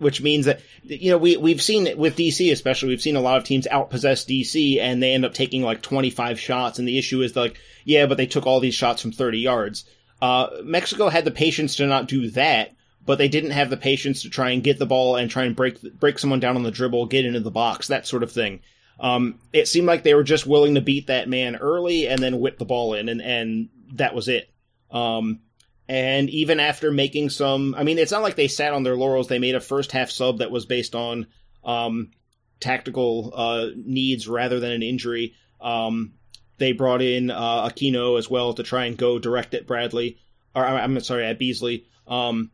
which 0.00 0.22
means 0.22 0.46
that, 0.46 0.60
you 0.82 1.10
know, 1.10 1.18
we, 1.18 1.36
we've 1.36 1.60
seen 1.60 1.96
with 1.98 2.16
DC 2.16 2.50
especially, 2.50 2.88
we've 2.88 3.02
seen 3.02 3.16
a 3.16 3.20
lot 3.20 3.36
of 3.36 3.44
teams 3.44 3.66
outpossess 3.70 4.24
DC 4.24 4.80
and 4.80 5.02
they 5.02 5.12
end 5.12 5.26
up 5.26 5.34
taking 5.34 5.62
like 5.62 5.82
25 5.82 6.40
shots. 6.40 6.78
And 6.78 6.88
the 6.88 6.98
issue 6.98 7.20
is 7.20 7.36
like, 7.36 7.58
yeah, 7.84 8.06
but 8.06 8.16
they 8.16 8.26
took 8.26 8.46
all 8.46 8.60
these 8.60 8.74
shots 8.74 9.02
from 9.02 9.12
30 9.12 9.38
yards. 9.38 9.84
Uh, 10.22 10.48
Mexico 10.64 11.10
had 11.10 11.26
the 11.26 11.30
patience 11.30 11.76
to 11.76 11.86
not 11.86 12.08
do 12.08 12.30
that, 12.30 12.74
but 13.04 13.18
they 13.18 13.28
didn't 13.28 13.50
have 13.50 13.68
the 13.68 13.76
patience 13.76 14.22
to 14.22 14.30
try 14.30 14.50
and 14.50 14.64
get 14.64 14.78
the 14.78 14.86
ball 14.86 15.16
and 15.16 15.30
try 15.30 15.44
and 15.44 15.54
break, 15.54 15.80
break 15.98 16.18
someone 16.18 16.40
down 16.40 16.56
on 16.56 16.62
the 16.62 16.70
dribble, 16.70 17.06
get 17.06 17.26
into 17.26 17.40
the 17.40 17.50
box, 17.50 17.88
that 17.88 18.06
sort 18.06 18.22
of 18.22 18.32
thing. 18.32 18.60
Um, 18.98 19.38
it 19.52 19.68
seemed 19.68 19.86
like 19.86 20.02
they 20.02 20.14
were 20.14 20.24
just 20.24 20.46
willing 20.46 20.76
to 20.76 20.80
beat 20.80 21.08
that 21.08 21.28
man 21.28 21.56
early 21.56 22.08
and 22.08 22.22
then 22.22 22.40
whip 22.40 22.58
the 22.58 22.64
ball 22.64 22.94
in, 22.94 23.10
and, 23.10 23.20
and 23.20 23.68
that 23.94 24.14
was 24.14 24.28
it. 24.28 24.50
Um, 24.90 25.40
and 25.90 26.30
even 26.30 26.60
after 26.60 26.92
making 26.92 27.30
some, 27.30 27.74
I 27.76 27.82
mean, 27.82 27.98
it's 27.98 28.12
not 28.12 28.22
like 28.22 28.36
they 28.36 28.46
sat 28.46 28.72
on 28.72 28.84
their 28.84 28.94
laurels. 28.94 29.26
They 29.26 29.40
made 29.40 29.56
a 29.56 29.60
first 29.60 29.90
half 29.90 30.08
sub 30.08 30.38
that 30.38 30.52
was 30.52 30.64
based 30.64 30.94
on 30.94 31.26
um, 31.64 32.12
tactical 32.60 33.32
uh, 33.34 33.66
needs 33.74 34.28
rather 34.28 34.60
than 34.60 34.70
an 34.70 34.84
injury. 34.84 35.34
Um, 35.60 36.12
they 36.58 36.70
brought 36.70 37.02
in 37.02 37.32
uh, 37.32 37.68
Aquino 37.68 38.16
as 38.20 38.30
well 38.30 38.54
to 38.54 38.62
try 38.62 38.84
and 38.84 38.96
go 38.96 39.18
direct 39.18 39.52
at 39.52 39.66
Bradley, 39.66 40.18
or 40.54 40.64
I'm 40.64 41.00
sorry, 41.00 41.26
at 41.26 41.40
Beasley. 41.40 41.86
Um, 42.06 42.52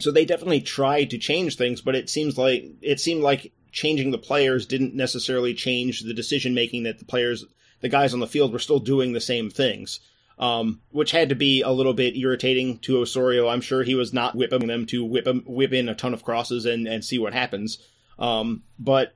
so 0.00 0.10
they 0.10 0.24
definitely 0.24 0.60
tried 0.60 1.10
to 1.10 1.18
change 1.18 1.56
things, 1.56 1.80
but 1.80 1.94
it 1.94 2.10
seems 2.10 2.36
like 2.36 2.72
it 2.82 2.98
seemed 2.98 3.22
like 3.22 3.52
changing 3.70 4.10
the 4.10 4.18
players 4.18 4.66
didn't 4.66 4.96
necessarily 4.96 5.54
change 5.54 6.00
the 6.00 6.12
decision 6.12 6.54
making 6.54 6.82
that 6.82 6.98
the 6.98 7.04
players, 7.04 7.44
the 7.82 7.88
guys 7.88 8.14
on 8.14 8.18
the 8.18 8.26
field, 8.26 8.52
were 8.52 8.58
still 8.58 8.80
doing 8.80 9.12
the 9.12 9.20
same 9.20 9.48
things 9.48 10.00
um, 10.38 10.80
which 10.90 11.10
had 11.10 11.28
to 11.28 11.34
be 11.34 11.62
a 11.62 11.70
little 11.70 11.94
bit 11.94 12.16
irritating 12.16 12.78
to 12.78 12.98
Osorio. 12.98 13.48
I'm 13.48 13.60
sure 13.60 13.82
he 13.82 13.94
was 13.94 14.12
not 14.12 14.34
whipping 14.34 14.66
them 14.66 14.86
to 14.86 15.04
whip, 15.04 15.24
them, 15.24 15.44
whip 15.46 15.72
in 15.72 15.88
a 15.88 15.94
ton 15.94 16.14
of 16.14 16.24
crosses 16.24 16.66
and, 16.66 16.86
and 16.86 17.04
see 17.04 17.18
what 17.18 17.32
happens. 17.32 17.78
Um, 18.18 18.62
but 18.78 19.14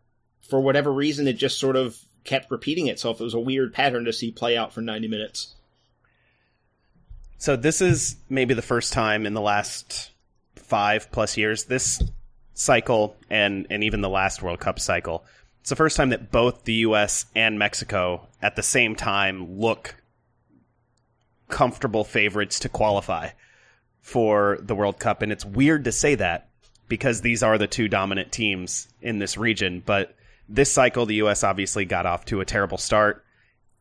for 0.48 0.60
whatever 0.60 0.92
reason, 0.92 1.26
it 1.26 1.34
just 1.34 1.58
sort 1.58 1.76
of 1.76 1.98
kept 2.24 2.50
repeating 2.50 2.86
itself. 2.86 3.20
It 3.20 3.24
was 3.24 3.34
a 3.34 3.40
weird 3.40 3.72
pattern 3.72 4.04
to 4.04 4.12
see 4.12 4.30
play 4.30 4.56
out 4.56 4.72
for 4.72 4.80
90 4.80 5.08
minutes. 5.08 5.54
So 7.38 7.56
this 7.56 7.80
is 7.80 8.16
maybe 8.28 8.54
the 8.54 8.62
first 8.62 8.92
time 8.92 9.24
in 9.24 9.34
the 9.34 9.40
last 9.40 10.10
five 10.56 11.10
plus 11.12 11.36
years, 11.36 11.64
this 11.64 12.02
cycle 12.54 13.16
and, 13.30 13.66
and 13.70 13.84
even 13.84 14.00
the 14.00 14.08
last 14.08 14.42
World 14.42 14.58
Cup 14.58 14.80
cycle, 14.80 15.24
it's 15.60 15.70
the 15.70 15.76
first 15.76 15.96
time 15.96 16.10
that 16.10 16.32
both 16.32 16.64
the 16.64 16.74
U.S. 16.74 17.26
and 17.34 17.58
Mexico 17.58 18.26
at 18.42 18.56
the 18.56 18.62
same 18.62 18.96
time 18.96 19.60
look 19.60 19.94
comfortable 21.48 22.04
favorites 22.04 22.60
to 22.60 22.68
qualify 22.68 23.30
for 24.00 24.58
the 24.60 24.74
World 24.74 24.98
Cup. 24.98 25.22
And 25.22 25.32
it's 25.32 25.44
weird 25.44 25.84
to 25.84 25.92
say 25.92 26.14
that 26.14 26.48
because 26.88 27.20
these 27.20 27.42
are 27.42 27.58
the 27.58 27.66
two 27.66 27.88
dominant 27.88 28.32
teams 28.32 28.88
in 29.02 29.18
this 29.18 29.36
region. 29.36 29.82
But 29.84 30.14
this 30.48 30.72
cycle, 30.72 31.06
the 31.06 31.16
U.S. 31.16 31.44
obviously 31.44 31.84
got 31.84 32.06
off 32.06 32.24
to 32.26 32.40
a 32.40 32.44
terrible 32.44 32.78
start. 32.78 33.24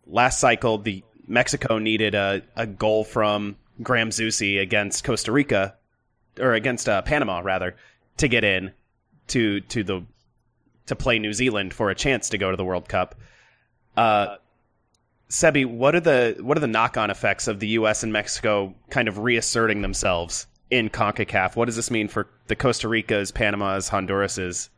Last 0.06 0.40
cycle, 0.40 0.78
the 0.78 1.04
Mexico 1.28 1.78
needed 1.78 2.16
a, 2.16 2.42
a 2.56 2.66
goal 2.66 3.04
from 3.04 3.58
Graham 3.82 4.10
Zusi 4.10 4.60
against 4.62 5.04
Costa 5.04 5.32
Rica, 5.32 5.76
or 6.40 6.54
against 6.54 6.90
uh, 6.90 7.02
Panama 7.02 7.40
rather, 7.40 7.76
to 8.18 8.28
get 8.28 8.44
in 8.44 8.72
to 9.28 9.62
to 9.62 9.84
the 9.84 10.04
to 10.88 10.96
play 10.96 11.20
New 11.20 11.34
Zealand 11.34 11.74
for 11.74 11.90
a 11.90 11.96
chance 11.96 12.30
to 12.30 12.38
go 12.38 12.50
to 12.52 12.58
the 12.58 12.66
World 12.66 12.88
Cup. 12.88 13.16
Uh, 13.96 14.38
Sebi, 15.30 15.66
what 15.66 15.94
are 15.94 16.00
the 16.00 16.38
what 16.42 16.58
are 16.58 16.62
the 16.62 16.68
knock 16.68 16.98
on 16.98 17.10
effects 17.10 17.48
of 17.48 17.60
the 17.60 17.68
U.S. 17.70 18.04
and 18.04 18.14
Mexico 18.14 18.74
kind 18.90 19.08
of 19.08 19.20
reasserting 19.20 19.82
themselves 19.82 20.48
in 20.70 20.90
Concacaf? 20.90 21.56
What 21.56 21.66
does 21.66 21.76
this 21.76 21.92
mean 21.92 22.08
for 22.08 22.30
the 22.48 22.56
Costa 22.56 22.88
Ricas, 22.88 23.32
Panamas, 23.32 23.90
Honduras's 23.90 24.70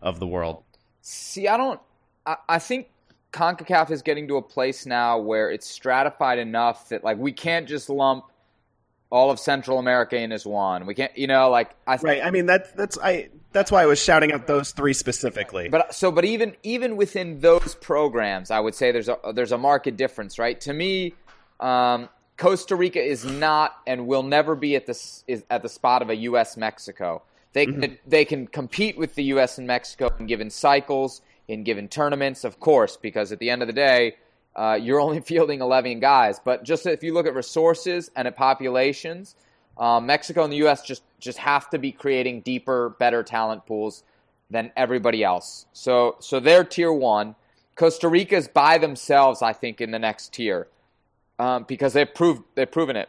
of 0.00 0.18
the 0.18 0.26
world? 0.26 0.62
See, 1.02 1.46
I 1.46 1.56
don't. 1.56 1.80
I, 2.24 2.36
I 2.48 2.58
think 2.58 2.88
Concacaf 3.32 3.90
is 3.90 4.00
getting 4.00 4.26
to 4.28 4.36
a 4.36 4.42
place 4.42 4.86
now 4.86 5.18
where 5.18 5.50
it's 5.50 5.66
stratified 5.66 6.38
enough 6.38 6.88
that 6.88 7.04
like 7.04 7.18
we 7.18 7.32
can't 7.32 7.68
just 7.68 7.90
lump 7.90 8.24
all 9.10 9.30
of 9.30 9.38
Central 9.38 9.78
America 9.78 10.16
in 10.16 10.32
as 10.32 10.44
one. 10.44 10.86
We 10.86 10.94
can't, 10.94 11.16
you 11.16 11.26
know, 11.26 11.50
like 11.50 11.74
I 11.86 11.96
th- 11.96 12.04
right. 12.04 12.24
I 12.24 12.30
mean 12.30 12.46
that's 12.46 12.70
that's 12.72 12.98
I 12.98 13.30
that's 13.52 13.72
why 13.72 13.82
I 13.82 13.86
was 13.86 14.02
shouting 14.02 14.32
out 14.32 14.46
those 14.46 14.72
three 14.72 14.92
specifically. 14.92 15.68
But 15.68 15.94
so, 15.94 16.12
but 16.12 16.24
even 16.24 16.56
even 16.62 16.96
within 16.96 17.40
those 17.40 17.74
programs, 17.74 18.50
I 18.50 18.60
would 18.60 18.74
say 18.74 18.92
there's 18.92 19.08
a 19.08 19.18
there's 19.34 19.52
a 19.52 19.58
market 19.58 19.96
difference, 19.96 20.38
right? 20.38 20.60
To 20.62 20.72
me, 20.72 21.14
um, 21.60 22.08
Costa 22.36 22.76
Rica 22.76 23.02
is 23.02 23.24
not 23.24 23.76
and 23.86 24.06
will 24.06 24.22
never 24.22 24.54
be 24.54 24.76
at 24.76 24.86
the 24.86 25.22
is 25.26 25.44
at 25.50 25.62
the 25.62 25.68
spot 25.68 26.02
of 26.02 26.10
a 26.10 26.16
U.S. 26.16 26.56
Mexico. 26.56 27.22
They 27.54 27.66
mm-hmm. 27.66 27.94
they 28.06 28.24
can 28.24 28.46
compete 28.46 28.98
with 28.98 29.14
the 29.14 29.24
U.S. 29.24 29.56
and 29.58 29.66
Mexico 29.66 30.10
in 30.18 30.26
given 30.26 30.50
cycles, 30.50 31.22
in 31.48 31.64
given 31.64 31.88
tournaments, 31.88 32.44
of 32.44 32.60
course, 32.60 32.98
because 32.98 33.32
at 33.32 33.38
the 33.38 33.48
end 33.48 33.62
of 33.62 33.68
the 33.68 33.74
day 33.74 34.16
uh, 34.58 34.74
you're 34.74 35.00
only 35.00 35.20
fielding 35.32 35.60
11 35.60 36.00
guys. 36.00 36.40
But 36.44 36.64
just 36.64 36.86
if 36.86 37.02
you 37.02 37.14
look 37.14 37.26
at 37.26 37.34
resources 37.34 38.10
and 38.16 38.26
at 38.28 38.36
populations, 38.36 39.36
um, 39.78 40.06
Mexico 40.06 40.44
and 40.44 40.52
the 40.52 40.58
U.S. 40.58 40.82
just 40.82 41.02
just 41.20 41.38
have 41.38 41.70
to 41.70 41.78
be 41.78 41.92
creating 41.92 42.40
deeper, 42.42 42.90
better 42.98 43.22
talent 43.22 43.66
pools 43.66 44.02
than 44.50 44.72
everybody 44.76 45.22
else. 45.22 45.66
So 45.72 46.16
so 46.18 46.40
they're 46.40 46.64
tier 46.64 46.92
one. 46.92 47.36
Costa 47.76 48.08
Rica's 48.08 48.48
by 48.48 48.78
themselves, 48.78 49.40
I 49.40 49.52
think, 49.52 49.80
in 49.80 49.92
the 49.92 50.00
next 50.00 50.32
tier 50.32 50.66
um, 51.38 51.64
because 51.68 51.92
they've 51.92 52.12
proved 52.12 52.42
they've 52.54 52.70
proven 52.70 52.96
it. 52.96 53.08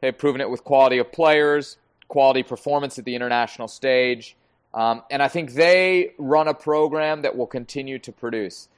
They've 0.00 0.16
proven 0.16 0.40
it 0.40 0.50
with 0.50 0.64
quality 0.64 0.98
of 0.98 1.12
players, 1.12 1.78
quality 2.08 2.42
performance 2.42 2.98
at 2.98 3.04
the 3.04 3.14
international 3.14 3.68
stage, 3.68 4.36
um, 4.74 5.02
and 5.10 5.22
I 5.22 5.28
think 5.28 5.52
they 5.54 6.12
run 6.18 6.48
a 6.48 6.54
program 6.54 7.22
that 7.22 7.36
will 7.36 7.46
continue 7.46 7.98
to 8.00 8.12
produce. 8.12 8.68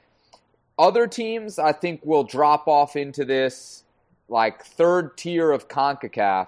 Other 0.77 1.07
teams, 1.07 1.57
I 1.57 1.71
think, 1.71 2.01
will 2.05 2.23
drop 2.23 2.67
off 2.67 2.95
into 2.95 3.23
this 3.25 3.83
like 4.27 4.65
third 4.65 5.17
tier 5.17 5.51
of 5.51 5.67
CONCACAF, 5.67 6.47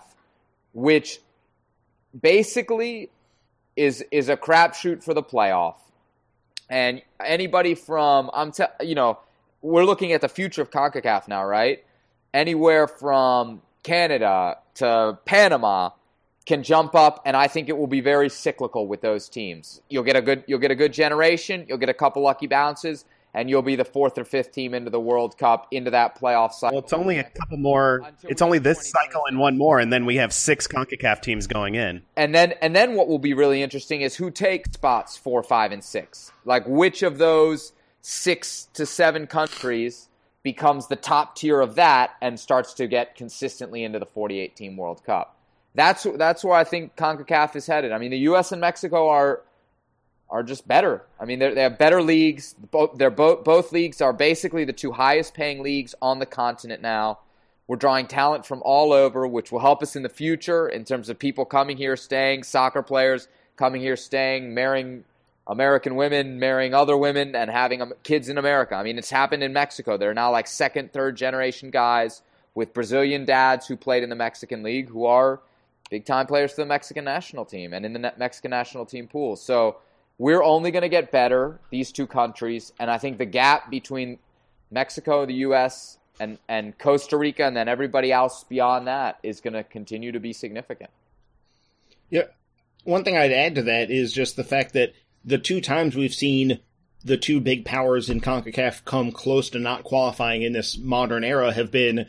which 0.74 1.20
basically 2.20 3.10
is 3.76 4.04
is 4.12 4.30
a 4.30 4.36
crapshoot 4.36 5.04
for 5.04 5.14
the 5.14 5.24
playoff. 5.24 5.76
And 6.70 7.02
anybody 7.24 7.76
from 7.76 8.30
I'm 8.34 8.52
te- 8.52 8.66
you 8.82 8.96
know 8.96 9.20
we're 9.62 9.86
looking 9.86 10.12
at 10.12 10.22
the 10.22 10.30
future 10.30 10.62
of 10.62 10.72
CONCACAF 10.72 11.28
now, 11.28 11.46
right? 11.46 11.84
Anywhere 12.34 12.88
from 12.88 13.62
Canada 13.84 14.58
to 14.76 15.18
Panama 15.26 15.92
can 16.46 16.64
jump 16.64 16.96
up, 16.96 17.22
and 17.26 17.36
I 17.36 17.48
think 17.48 17.70
it 17.70 17.78
will 17.78 17.88
be 17.88 18.02
very 18.02 18.30
cyclical 18.30 18.88
with 18.88 19.02
those 19.02 19.30
teams. 19.30 19.82
You'll 19.90 20.04
get 20.04 20.16
a 20.16 20.22
good 20.22 20.44
you'll 20.48 20.60
get 20.60 20.72
a 20.72 20.76
good 20.76 20.94
generation, 20.94 21.66
you'll 21.68 21.78
get 21.78 21.90
a 21.90 21.94
couple 21.94 22.24
lucky 22.24 22.48
bounces, 22.48 23.06
and 23.34 23.50
you'll 23.50 23.62
be 23.62 23.76
the 23.76 23.86
fourth 23.86 24.18
or 24.18 24.26
fifth 24.26 24.52
team 24.52 24.74
into 24.74 24.90
the 24.90 25.00
World 25.00 25.38
Cup 25.38 25.68
into 25.72 25.92
that 25.92 26.20
playoff 26.20 26.52
cycle. 26.54 26.78
Well, 26.78 26.84
it's 26.84 26.94
only 26.94 27.20
a 27.20 27.24
couple 27.24 27.58
more. 27.58 28.02
It's 28.24 28.42
only 28.42 28.60
this 28.60 28.90
cycle 28.90 29.22
and 29.28 29.38
one 29.38 29.58
more, 29.58 29.80
and 29.80 29.92
then 29.92 30.06
we 30.06 30.16
have 30.18 30.34
six 30.34 30.68
Concacaf 30.68 31.22
teams 31.22 31.48
going 31.48 31.76
in. 31.76 32.02
And 32.16 32.34
then, 32.34 32.54
and 32.62 32.76
then 32.76 32.96
what 32.96 33.08
will 33.08 33.20
be 33.20 33.34
really 33.34 33.62
interesting 33.62 34.02
is 34.02 34.16
who 34.16 34.32
takes 34.32 34.72
spots 34.72 35.18
four, 35.18 35.44
five, 35.44 35.72
and 35.72 35.84
six. 35.84 36.32
Like 36.46 36.64
which 36.68 37.04
of 37.04 37.18
those 37.18 37.74
six 38.02 38.70
to 38.74 38.86
seven 38.86 39.28
countries 39.28 40.08
becomes 40.44 40.88
the 40.88 40.96
top 40.96 41.36
tier 41.36 41.60
of 41.60 41.76
that 41.76 42.12
and 42.22 42.40
starts 42.40 42.74
to 42.76 42.88
get 42.88 43.16
consistently 43.16 43.84
into 43.84 44.00
the 44.00 44.06
48 44.06 44.56
team 44.56 44.78
World 44.78 45.04
Cup. 45.04 45.38
That's 45.76 46.08
that's 46.16 46.44
where 46.44 46.56
I 46.56 46.64
think 46.64 46.96
CONCACAF 46.96 47.56
is 47.56 47.68
headed. 47.68 47.92
I 47.92 47.98
mean, 47.98 48.12
the 48.12 48.20
U.S. 48.20 48.52
and 48.52 48.62
Mexico 48.62 49.10
are 49.10 49.42
are 50.30 50.44
just 50.44 50.68
better. 50.68 51.04
I 51.20 51.26
mean, 51.26 51.40
they 51.40 51.62
have 51.62 51.78
better 51.78 52.02
leagues. 52.02 52.54
Both, 52.72 52.98
they're 52.98 53.10
both, 53.10 53.44
both 53.44 53.72
leagues 53.72 54.02
are 54.02 54.14
basically 54.14 54.66
the 54.66 54.74
two 54.74 54.92
highest 54.92 55.34
paying 55.34 55.64
leagues 55.64 55.96
on 56.02 56.20
the 56.20 56.26
continent 56.26 56.82
now. 56.82 57.20
We're 57.68 57.78
drawing 57.78 58.08
talent 58.08 58.46
from 58.46 58.62
all 58.64 58.94
over, 58.94 59.28
which 59.28 59.52
will 59.52 59.60
help 59.60 59.84
us 59.84 59.96
in 59.96 60.04
the 60.04 60.10
future 60.10 60.70
in 60.70 60.86
terms 60.86 61.10
of 61.10 61.20
people 61.20 61.46
coming 61.46 61.78
here, 61.78 61.98
staying, 61.98 62.44
soccer 62.44 62.82
players 62.82 63.28
coming 63.58 63.82
here, 63.82 63.98
staying, 63.98 64.54
marrying 64.54 65.04
American 65.48 65.96
women, 65.96 66.40
marrying 66.40 66.74
other 66.74 66.96
women, 66.98 67.36
and 67.36 67.50
having 67.50 67.82
um, 67.82 67.94
kids 68.04 68.30
in 68.30 68.38
America. 68.38 68.76
I 68.76 68.84
mean, 68.84 68.98
it's 68.98 69.10
happened 69.10 69.44
in 69.44 69.54
Mexico. 69.54 69.98
They're 69.98 70.14
now 70.14 70.32
like 70.32 70.48
second, 70.48 70.94
third 70.94 71.16
generation 71.18 71.70
guys 71.70 72.22
with 72.54 72.74
Brazilian 72.74 73.26
dads 73.26 73.68
who 73.68 73.76
played 73.76 74.04
in 74.04 74.10
the 74.10 74.16
Mexican 74.16 74.64
League 74.64 74.90
who 74.90 75.06
are 75.06 75.42
big 75.90 76.06
time 76.06 76.26
players 76.28 76.52
for 76.52 76.62
the 76.62 76.68
Mexican 76.68 77.06
national 77.06 77.46
team 77.46 77.74
and 77.74 77.86
in 77.86 77.94
the 77.94 78.14
Mexican 78.18 78.52
national 78.52 78.86
team 78.86 79.08
pool. 79.08 79.36
So, 79.36 79.78
we're 80.18 80.44
only 80.44 80.72
going 80.72 80.82
to 80.82 80.90
get 80.90 81.12
better, 81.12 81.60
these 81.70 81.92
two 81.92 82.08
countries, 82.08 82.74
and 82.80 82.90
I 82.90 82.98
think 82.98 83.18
the 83.18 83.26
gap 83.26 83.70
between 83.70 84.20
Mexico, 84.72 85.26
the 85.26 85.34
U.S., 85.34 85.98
and, 86.20 86.40
and 86.48 86.78
Costa 86.78 87.16
Rica, 87.16 87.44
and 87.46 87.56
then 87.56 87.68
everybody 87.68 88.12
else 88.12 88.44
beyond 88.44 88.88
that 88.88 89.20
is 89.22 89.40
going 89.42 89.54
to 89.54 89.64
continue 89.64 90.12
to 90.12 90.20
be 90.20 90.34
significant. 90.34 90.90
Yeah. 92.10 92.24
One 92.84 93.04
thing 93.04 93.16
I'd 93.16 93.32
add 93.32 93.56
to 93.56 93.64
that 93.64 93.92
is 93.92 94.14
just 94.14 94.36
the 94.36 94.44
fact 94.44 94.74
that 94.74 94.94
the 95.24 95.38
two 95.38 95.62
times 95.62 95.96
we've 95.96 96.14
seen 96.14 96.60
the 97.04 97.18
two 97.18 97.40
big 97.40 97.66
powers 97.66 98.10
in 98.10 98.22
CONCACAF 98.22 98.84
come 98.86 99.12
close 99.12 99.52
to 99.52 99.60
not 99.60 99.84
qualifying 99.84 100.42
in 100.42 100.54
this 100.54 100.78
modern 100.78 101.24
era 101.24 101.52
have 101.52 101.70
been 101.70 102.08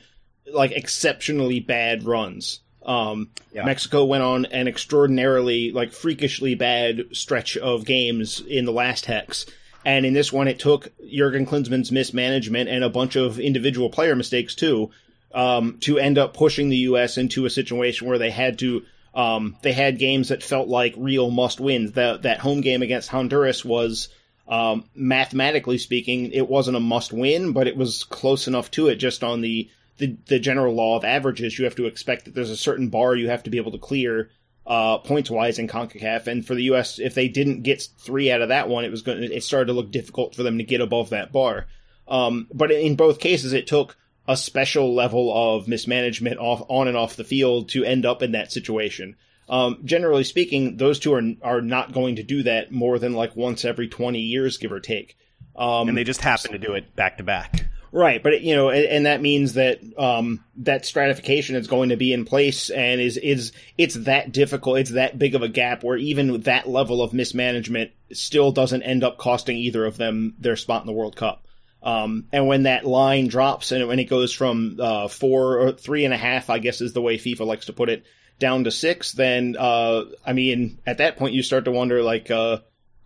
like 0.53 0.73
exceptionally 0.73 1.61
bad 1.61 2.05
runs. 2.05 2.61
Um, 2.89 3.29
Yeah. 3.55 3.65
Mexico 3.65 4.05
went 4.05 4.23
on 4.23 4.47
an 4.47 4.67
extraordinarily, 4.67 5.71
like 5.73 5.93
freakishly 5.93 6.55
bad 6.55 7.05
stretch 7.13 7.57
of 7.57 7.85
games 7.85 8.41
in 8.41 8.65
the 8.65 8.73
last 8.73 9.05
hex. 9.07 9.47
And 9.85 10.05
in 10.05 10.15
this 10.15 10.33
one, 10.33 10.49
it 10.49 10.59
took 10.59 10.91
Jurgen 11.09 11.47
Klinsmann's 11.47 11.93
mismanagement 11.93 12.69
and 12.69 12.83
a 12.83 12.91
bunch 12.91 13.15
of 13.17 13.39
individual 13.39 13.91
player 13.91 14.17
mistakes 14.17 14.55
too, 14.55 14.91
um, 15.33 15.79
to 15.81 15.99
end 15.99 16.19
up 16.19 16.35
pushing 16.35 16.69
the 16.69 16.77
U.S. 16.89 17.17
into 17.19 17.47
a 17.47 17.51
situation 17.51 18.09
where 18.09 18.19
they 18.19 18.31
had 18.31 18.59
to, 18.61 18.83
um, 19.15 19.57
they 19.63 19.73
had 19.73 19.99
games 19.99 20.29
that 20.29 20.43
felt 20.43 20.69
like 20.69 20.95
real 20.97 21.31
must 21.31 21.61
wins. 21.61 21.93
That 21.93 22.23
that 22.23 22.41
home 22.41 22.61
game 22.61 22.83
against 22.83 23.09
Honduras 23.09 23.65
was, 23.65 24.09
um, 24.49 24.85
mathematically 24.95 25.79
speaking, 25.79 26.33
it 26.33 26.49
wasn't 26.49 26.77
a 26.77 26.81
must 26.81 27.13
win, 27.13 27.53
but 27.53 27.67
it 27.67 27.77
was 27.77 28.05
close 28.05 28.47
enough 28.49 28.71
to 28.73 28.89
it 28.89 28.97
just 28.97 29.23
on 29.23 29.41
the, 29.43 29.69
the, 29.99 30.17
the 30.27 30.39
general 30.39 30.75
law 30.75 30.97
of 30.97 31.05
averages. 31.05 31.59
You 31.59 31.65
have 31.65 31.77
to 31.77 31.87
expect 31.87 32.25
that 32.25 32.35
there's 32.35 32.51
a 32.51 32.57
certain 32.57 32.89
bar 32.89 33.15
you 33.15 33.29
have 33.29 33.43
to 33.45 33.51
be 33.51 33.59
able 33.59 33.73
to 33.73 33.79
clear, 33.79 34.31
uh, 34.67 34.99
points 34.99 35.31
wise 35.31 35.59
in 35.59 35.69
CONCACAF. 35.69 36.27
And 36.27 36.47
for 36.47 36.55
the 36.55 36.65
U.S., 36.65 36.99
if 36.99 37.15
they 37.15 37.29
didn't 37.29 37.63
get 37.63 37.89
three 37.99 38.31
out 38.31 38.43
of 38.43 38.49
that 38.49 38.69
one, 38.69 38.85
it 38.85 38.91
was 38.91 39.03
going. 39.03 39.23
It 39.23 39.43
started 39.43 39.67
to 39.67 39.73
look 39.73 39.91
difficult 39.91 40.35
for 40.35 40.43
them 40.43 40.59
to 40.59 40.65
get 40.65 40.81
above 40.81 41.11
that 41.11 41.33
bar. 41.33 41.67
Um, 42.07 42.49
but 42.53 42.71
in 42.71 42.97
both 42.97 43.21
cases, 43.21 43.53
it 43.53 43.67
took 43.67 43.97
a 44.27 44.37
special 44.37 44.95
level 44.95 45.33
of 45.35 45.69
mismanagement 45.69 46.39
off, 46.39 46.63
on 46.69 46.87
and 46.87 46.97
off 46.97 47.17
the 47.17 47.25
field 47.25 47.71
to 47.71 47.85
end 47.85 48.05
up 48.05 48.23
in 48.23 48.33
that 48.33 48.53
situation. 48.53 49.17
Um, 49.49 49.81
generally 49.85 50.25
speaking, 50.25 50.77
those 50.77 50.99
two 50.99 51.15
are 51.15 51.23
are 51.43 51.63
not 51.63 51.93
going 51.93 52.17
to 52.17 52.23
do 52.23 52.43
that 52.43 52.71
more 52.71 52.99
than 52.99 53.15
like 53.15 53.35
once 53.35 53.65
every 53.65 53.89
twenty 53.89 54.21
years, 54.21 54.59
give 54.59 54.73
or 54.73 54.81
take. 54.81 55.17
Um, 55.57 55.89
and 55.89 55.97
they 55.97 56.05
just 56.05 56.21
happen 56.21 56.53
to 56.53 56.59
do 56.59 56.75
it 56.75 56.95
back 56.95 57.17
to 57.19 57.25
back. 57.25 57.68
Right, 57.91 58.23
but 58.23 58.43
you 58.43 58.55
know, 58.55 58.69
and, 58.69 58.85
and 58.85 59.07
that 59.07 59.23
means 59.23 59.55
that 59.55 59.81
um, 59.99 60.45
that 60.59 60.85
stratification 60.85 61.57
is 61.57 61.69
going 61.69 61.89
to 61.89 61.97
be 61.97 62.13
in 62.13 62.27
place, 62.27 62.69
and 62.69 63.01
is 63.01 63.17
is 63.17 63.53
it's 63.79 63.95
that 63.95 64.31
difficult, 64.31 64.79
it's 64.79 64.91
that 64.91 65.19
big 65.19 65.35
of 65.35 65.43
a 65.43 65.49
gap 65.49 65.83
where 65.83 65.97
even 65.97 66.43
that 66.43 66.69
level 66.69 67.03
of 67.03 67.15
mismanagement 67.15 67.93
still 68.13 68.53
doesn't 68.53 68.83
end 68.83 69.05
up 69.05 69.17
costing 69.17 69.57
either 69.57 69.87
of 69.87 69.97
them 69.97 70.35
their 70.39 70.57
spot 70.57 70.83
in 70.83 70.87
the 70.87 70.93
World 70.93 71.17
Cup. 71.17 71.47
Um, 71.83 72.27
and 72.33 72.47
when 72.47 72.65
that 72.65 72.85
line 72.85 73.29
drops, 73.29 73.73
and 73.73 73.87
when 73.89 74.01
it 74.01 74.11
goes 74.11 74.33
from 74.33 74.79
uh, 74.81 75.09
four 75.09 75.59
or 75.59 75.73
three 75.73 76.05
and 76.05 76.13
a 76.13 76.19
half, 76.19 76.51
I 76.51 76.59
guess 76.59 76.81
is 76.81 76.93
the 76.93 77.01
way 77.01 77.17
FIFA 77.17 77.47
likes 77.47 77.67
to 77.67 77.73
put 77.73 77.89
it, 77.89 78.05
down 78.39 78.65
to 78.65 78.71
six, 78.71 79.13
then 79.13 79.57
uh, 79.59 80.05
I 80.25 80.33
mean, 80.33 80.79
at 80.87 80.99
that 80.99 81.17
point 81.17 81.35
you 81.35 81.43
start 81.43 81.65
to 81.65 81.73
wonder, 81.73 82.03
like, 82.03 82.31
uh, 82.31 82.59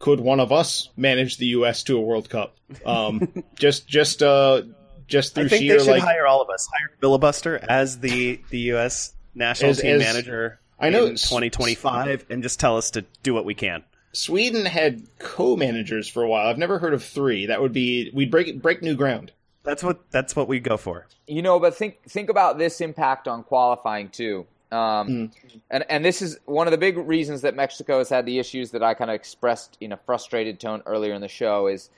could 0.02 0.20
one 0.20 0.40
of 0.40 0.52
us 0.52 0.90
manage 0.96 1.38
the 1.38 1.46
U.S. 1.46 1.84
to 1.84 1.96
a 1.96 2.00
World 2.00 2.28
Cup? 2.28 2.56
Um, 2.84 3.32
just, 3.58 3.86
just, 3.88 4.22
uh, 4.22 4.62
just 5.06 5.34
through 5.34 5.44
I 5.44 5.48
think 5.48 5.62
sheer 5.62 5.78
they 5.78 5.84
should 5.84 5.90
like. 5.92 6.02
hire 6.02 6.26
all 6.26 6.42
of 6.42 6.50
us. 6.50 6.68
Hire 6.76 6.90
filibuster 7.00 7.58
as 7.68 8.00
the 8.00 8.40
the 8.50 8.58
U.S. 8.74 9.14
national 9.34 9.70
As- 9.70 9.80
team 9.80 9.96
as- 9.96 10.00
manager. 10.02 10.58
I 10.78 10.90
know 10.90 11.04
in 11.04 11.12
2025, 11.12 12.26
and 12.28 12.42
just 12.42 12.58
tell 12.58 12.76
us 12.76 12.90
to 12.92 13.04
do 13.22 13.32
what 13.32 13.44
we 13.44 13.54
can. 13.54 13.84
Sweden 14.14 14.66
had 14.66 15.06
co-managers 15.20 16.08
for 16.08 16.24
a 16.24 16.28
while. 16.28 16.48
I've 16.48 16.58
never 16.58 16.80
heard 16.80 16.92
of 16.92 17.04
three. 17.04 17.46
That 17.46 17.60
would 17.62 17.72
be 17.72 18.10
we'd 18.12 18.30
break 18.32 18.60
break 18.60 18.82
new 18.82 18.96
ground. 18.96 19.30
That's 19.62 19.84
what 19.84 20.10
that's 20.10 20.34
what 20.34 20.48
we 20.48 20.58
go 20.58 20.76
for. 20.76 21.06
You 21.28 21.40
know, 21.42 21.60
but 21.60 21.76
think 21.76 22.02
think 22.08 22.28
about 22.30 22.58
this 22.58 22.80
impact 22.80 23.28
on 23.28 23.44
qualifying 23.44 24.08
too. 24.08 24.46
Um, 24.72 25.30
and 25.70 25.84
and 25.88 26.04
this 26.04 26.22
is 26.22 26.38
one 26.46 26.66
of 26.66 26.70
the 26.70 26.78
big 26.78 26.96
reasons 26.96 27.42
that 27.42 27.54
Mexico 27.54 27.98
has 27.98 28.08
had 28.08 28.24
the 28.24 28.38
issues 28.38 28.70
that 28.70 28.82
I 28.82 28.94
kind 28.94 29.10
of 29.10 29.14
expressed 29.14 29.76
in 29.80 29.92
a 29.92 29.96
frustrated 29.96 30.58
tone 30.58 30.82
earlier 30.86 31.12
in 31.12 31.20
the 31.20 31.28
show 31.28 31.66
is, 31.66 31.90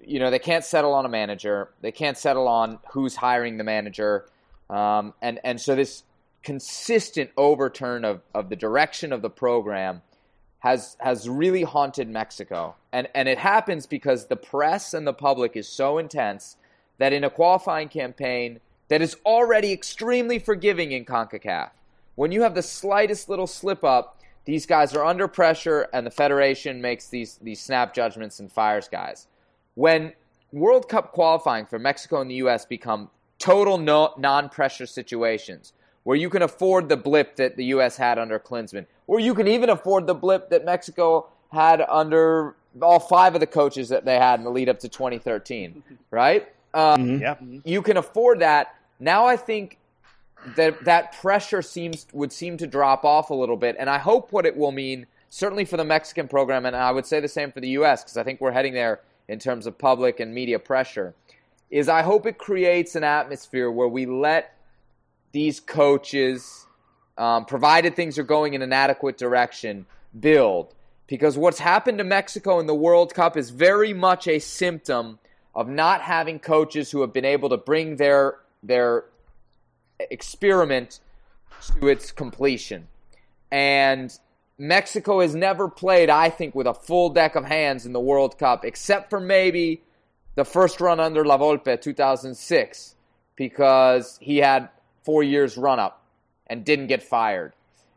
you 0.00 0.20
know, 0.20 0.30
they 0.30 0.38
can't 0.38 0.64
settle 0.64 0.94
on 0.94 1.04
a 1.04 1.08
manager, 1.08 1.70
they 1.80 1.92
can't 1.92 2.16
settle 2.16 2.46
on 2.46 2.78
who's 2.92 3.16
hiring 3.16 3.56
the 3.56 3.64
manager, 3.64 4.26
um, 4.70 5.14
and 5.20 5.40
and 5.42 5.60
so 5.60 5.74
this 5.74 6.04
consistent 6.42 7.30
overturn 7.36 8.04
of 8.04 8.20
of 8.34 8.48
the 8.48 8.56
direction 8.56 9.12
of 9.12 9.20
the 9.20 9.30
program 9.30 10.02
has 10.60 10.96
has 11.00 11.28
really 11.28 11.64
haunted 11.64 12.08
Mexico. 12.08 12.76
And 12.92 13.08
and 13.16 13.28
it 13.28 13.38
happens 13.38 13.86
because 13.86 14.26
the 14.26 14.36
press 14.36 14.94
and 14.94 15.06
the 15.06 15.12
public 15.12 15.56
is 15.56 15.68
so 15.68 15.98
intense 15.98 16.56
that 16.98 17.12
in 17.12 17.24
a 17.24 17.30
qualifying 17.30 17.88
campaign 17.88 18.60
that 18.86 19.02
is 19.02 19.16
already 19.26 19.72
extremely 19.72 20.38
forgiving 20.38 20.92
in 20.92 21.04
CONCACAF, 21.04 21.70
when 22.14 22.32
you 22.32 22.42
have 22.42 22.54
the 22.54 22.62
slightest 22.62 23.28
little 23.28 23.46
slip 23.46 23.84
up, 23.84 24.20
these 24.44 24.66
guys 24.66 24.94
are 24.94 25.04
under 25.04 25.28
pressure 25.28 25.88
and 25.92 26.06
the 26.06 26.10
federation 26.10 26.80
makes 26.80 27.08
these 27.08 27.38
these 27.42 27.60
snap 27.60 27.94
judgments 27.94 28.40
and 28.40 28.50
fires 28.50 28.88
guys. 28.88 29.28
When 29.74 30.12
World 30.52 30.88
Cup 30.88 31.12
qualifying 31.12 31.64
for 31.66 31.78
Mexico 31.78 32.20
and 32.20 32.30
the 32.30 32.34
US 32.36 32.66
become 32.66 33.08
total 33.38 33.78
no, 33.78 34.14
non-pressure 34.18 34.86
situations 34.86 35.72
where 36.04 36.16
you 36.16 36.28
can 36.28 36.42
afford 36.42 36.88
the 36.88 36.96
blip 36.96 37.36
that 37.36 37.56
the 37.56 37.66
US 37.66 37.96
had 37.96 38.18
under 38.18 38.38
Klinsmann, 38.38 38.86
or 39.06 39.20
you 39.20 39.34
can 39.34 39.46
even 39.46 39.70
afford 39.70 40.06
the 40.06 40.14
blip 40.14 40.50
that 40.50 40.64
Mexico 40.64 41.28
had 41.52 41.84
under 41.88 42.56
all 42.80 42.98
five 42.98 43.34
of 43.34 43.40
the 43.40 43.46
coaches 43.46 43.88
that 43.90 44.04
they 44.04 44.16
had 44.16 44.40
in 44.40 44.44
the 44.44 44.50
lead 44.50 44.68
up 44.68 44.78
to 44.80 44.88
2013, 44.88 45.82
right? 46.10 46.52
Um, 46.74 47.20
Yeah, 47.20 47.36
you 47.64 47.82
can 47.82 47.98
afford 47.98 48.40
that. 48.40 48.74
Now 48.98 49.26
I 49.26 49.36
think 49.36 49.78
that 50.56 50.84
that 50.84 51.12
pressure 51.20 51.62
seems 51.62 52.06
would 52.12 52.32
seem 52.32 52.56
to 52.58 52.66
drop 52.66 53.04
off 53.04 53.30
a 53.30 53.34
little 53.34 53.56
bit, 53.56 53.76
and 53.78 53.88
I 53.88 53.98
hope 53.98 54.32
what 54.32 54.46
it 54.46 54.56
will 54.56 54.72
mean 54.72 55.06
certainly 55.32 55.64
for 55.64 55.78
the 55.78 55.84
Mexican 55.84 56.28
program, 56.28 56.66
and 56.66 56.76
I 56.76 56.90
would 56.90 57.06
say 57.06 57.18
the 57.18 57.28
same 57.28 57.52
for 57.52 57.60
the 57.60 57.70
U.S. 57.70 58.02
because 58.02 58.18
I 58.18 58.22
think 58.22 58.40
we're 58.40 58.52
heading 58.52 58.74
there 58.74 59.00
in 59.28 59.38
terms 59.38 59.66
of 59.66 59.78
public 59.78 60.20
and 60.20 60.34
media 60.34 60.58
pressure. 60.58 61.14
Is 61.70 61.88
I 61.88 62.02
hope 62.02 62.26
it 62.26 62.36
creates 62.36 62.94
an 62.96 63.04
atmosphere 63.04 63.70
where 63.70 63.88
we 63.88 64.04
let 64.04 64.54
these 65.32 65.58
coaches, 65.58 66.66
um, 67.16 67.46
provided 67.46 67.96
things 67.96 68.18
are 68.18 68.24
going 68.24 68.52
in 68.52 68.60
an 68.60 68.74
adequate 68.74 69.16
direction, 69.16 69.86
build. 70.18 70.74
Because 71.06 71.38
what's 71.38 71.58
happened 71.58 71.98
to 71.98 72.04
Mexico 72.04 72.60
in 72.60 72.66
the 72.66 72.74
World 72.74 73.14
Cup 73.14 73.36
is 73.36 73.48
very 73.48 73.94
much 73.94 74.28
a 74.28 74.38
symptom 74.38 75.18
of 75.54 75.68
not 75.68 76.02
having 76.02 76.38
coaches 76.38 76.90
who 76.90 77.00
have 77.00 77.12
been 77.12 77.24
able 77.24 77.48
to 77.48 77.56
bring 77.56 77.96
their 77.96 78.36
their 78.62 79.04
experiment 79.98 81.00
to 81.80 81.88
its 81.88 82.10
completion. 82.12 82.88
And 83.50 84.16
Mexico 84.58 85.20
has 85.20 85.34
never 85.34 85.68
played, 85.68 86.10
I 86.10 86.30
think, 86.30 86.54
with 86.54 86.66
a 86.66 86.74
full 86.74 87.10
deck 87.10 87.34
of 87.34 87.44
hands 87.44 87.86
in 87.86 87.92
the 87.92 88.00
World 88.00 88.38
Cup, 88.38 88.64
except 88.64 89.10
for 89.10 89.20
maybe 89.20 89.82
the 90.34 90.44
first 90.44 90.80
run 90.80 91.00
under 91.00 91.24
La 91.24 91.38
Volpe 91.38 91.80
2006, 91.80 92.94
because 93.36 94.18
he 94.20 94.38
had 94.38 94.68
four 95.04 95.22
years 95.22 95.56
run 95.56 95.78
up 95.78 96.02
and 96.46 96.64
didn't 96.64 96.86
get 96.86 97.02
fired. 97.02 97.52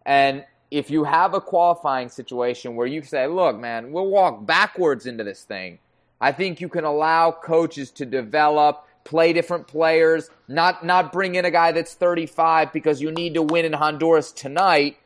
And 0.06 0.46
if 0.72 0.90
you 0.90 1.04
have 1.04 1.34
a 1.34 1.42
qualifying 1.42 2.10
situation 2.10 2.76
where 2.76 2.88
you 2.88 3.02
say, 3.02 3.28
look, 3.28 3.58
man, 3.58 3.92
we'll 3.92 4.08
walk 4.08 4.46
backwards 4.46 5.06
into 5.06 5.24
this 5.24 5.44
thing, 5.44 5.80
I 6.20 6.32
think 6.32 6.62
you 6.62 6.70
can 6.70 6.84
allow 6.84 7.32
coaches 7.32 7.92
to 7.92 8.06
develop, 8.06 8.86
play 9.06 9.32
different 9.32 9.68
players, 9.68 10.30
not 10.50 10.86
not 10.86 11.14
bring 11.14 11.36
in 11.36 11.46
a 11.46 11.52
guy 11.52 11.72
that's 11.72 11.94
35 11.94 12.74
because 12.74 13.02
you 13.02 13.12
need 13.12 13.36
to 13.36 13.42
win 13.42 13.64
in 13.64 13.72
Honduras 13.72 14.34
tonight. 14.34 14.98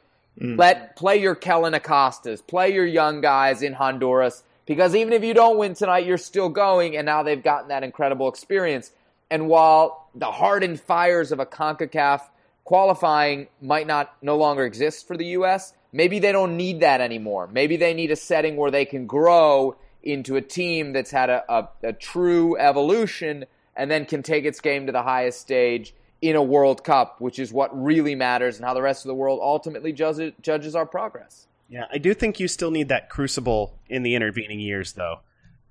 Mm. 0.42 0.58
Let 0.58 0.96
play 0.96 1.18
your 1.18 1.36
Kellyn 1.36 1.74
Acostas, 1.74 2.46
play 2.46 2.74
your 2.74 2.86
young 2.86 3.22
guys 3.22 3.62
in 3.62 3.74
Honduras 3.74 4.44
because 4.66 4.96
even 4.96 5.14
if 5.14 5.24
you 5.24 5.34
don't 5.34 5.58
win 5.58 5.74
tonight, 5.76 6.06
you're 6.06 6.18
still 6.18 6.50
going, 6.50 6.96
and 6.96 7.06
now 7.06 7.24
they've 7.24 7.44
gotten 7.44 7.68
that 7.68 7.84
incredible 7.84 8.30
experience. 8.30 8.92
And 9.30 9.48
while 9.48 10.10
the 10.16 10.32
hardened 10.32 10.80
fires 10.80 11.32
of 11.32 11.40
a 11.40 11.46
CONCACAF 11.46 12.22
qualifying 12.64 13.48
might 13.62 13.88
not 13.88 14.16
no 14.22 14.38
longer 14.38 14.66
exist 14.66 15.08
for 15.08 15.18
the 15.18 15.26
U.S., 15.26 15.74
maybe 15.92 16.20
they 16.20 16.32
don't 16.32 16.56
need 16.56 16.80
that 16.82 17.02
anymore. 17.02 17.50
Maybe 17.52 17.78
they 17.78 17.94
need 17.94 18.12
a 18.12 18.16
setting 18.16 18.56
where 18.56 18.72
they 18.72 18.86
can 18.86 19.08
grow 19.08 19.76
into 20.04 20.36
a 20.36 20.42
team 20.42 20.94
that's 20.94 21.12
had 21.12 21.30
a, 21.30 21.44
a, 21.52 21.70
a 21.84 21.94
true 21.94 22.58
evolution 22.58 23.46
and 23.80 23.90
then 23.90 24.06
can 24.06 24.22
take 24.22 24.44
its 24.44 24.60
game 24.60 24.86
to 24.88 24.92
the 24.92 25.02
highest 25.02 25.40
stage 25.40 25.96
in 26.22 26.36
a 26.36 26.44
World 26.44 26.84
Cup, 26.84 27.22
which 27.22 27.40
is 27.40 27.54
what 27.54 27.72
really 27.82 28.14
matters 28.14 28.58
and 28.58 28.66
how 28.66 28.74
the 28.74 28.82
rest 28.82 29.06
of 29.06 29.08
the 29.08 29.16
world 29.16 29.40
ultimately 29.42 29.94
judges, 29.94 30.76
our 30.76 30.86
progress. 30.86 31.48
yeah. 31.70 31.86
I 31.92 31.98
do 31.98 32.14
think 32.14 32.42
you 32.42 32.50
still 32.50 32.72
need 32.72 32.90
that 32.90 33.10
crucible 33.10 33.74
in 33.88 34.04
the 34.04 34.16
intervening 34.16 34.60
years, 34.60 34.92
though. 34.94 35.22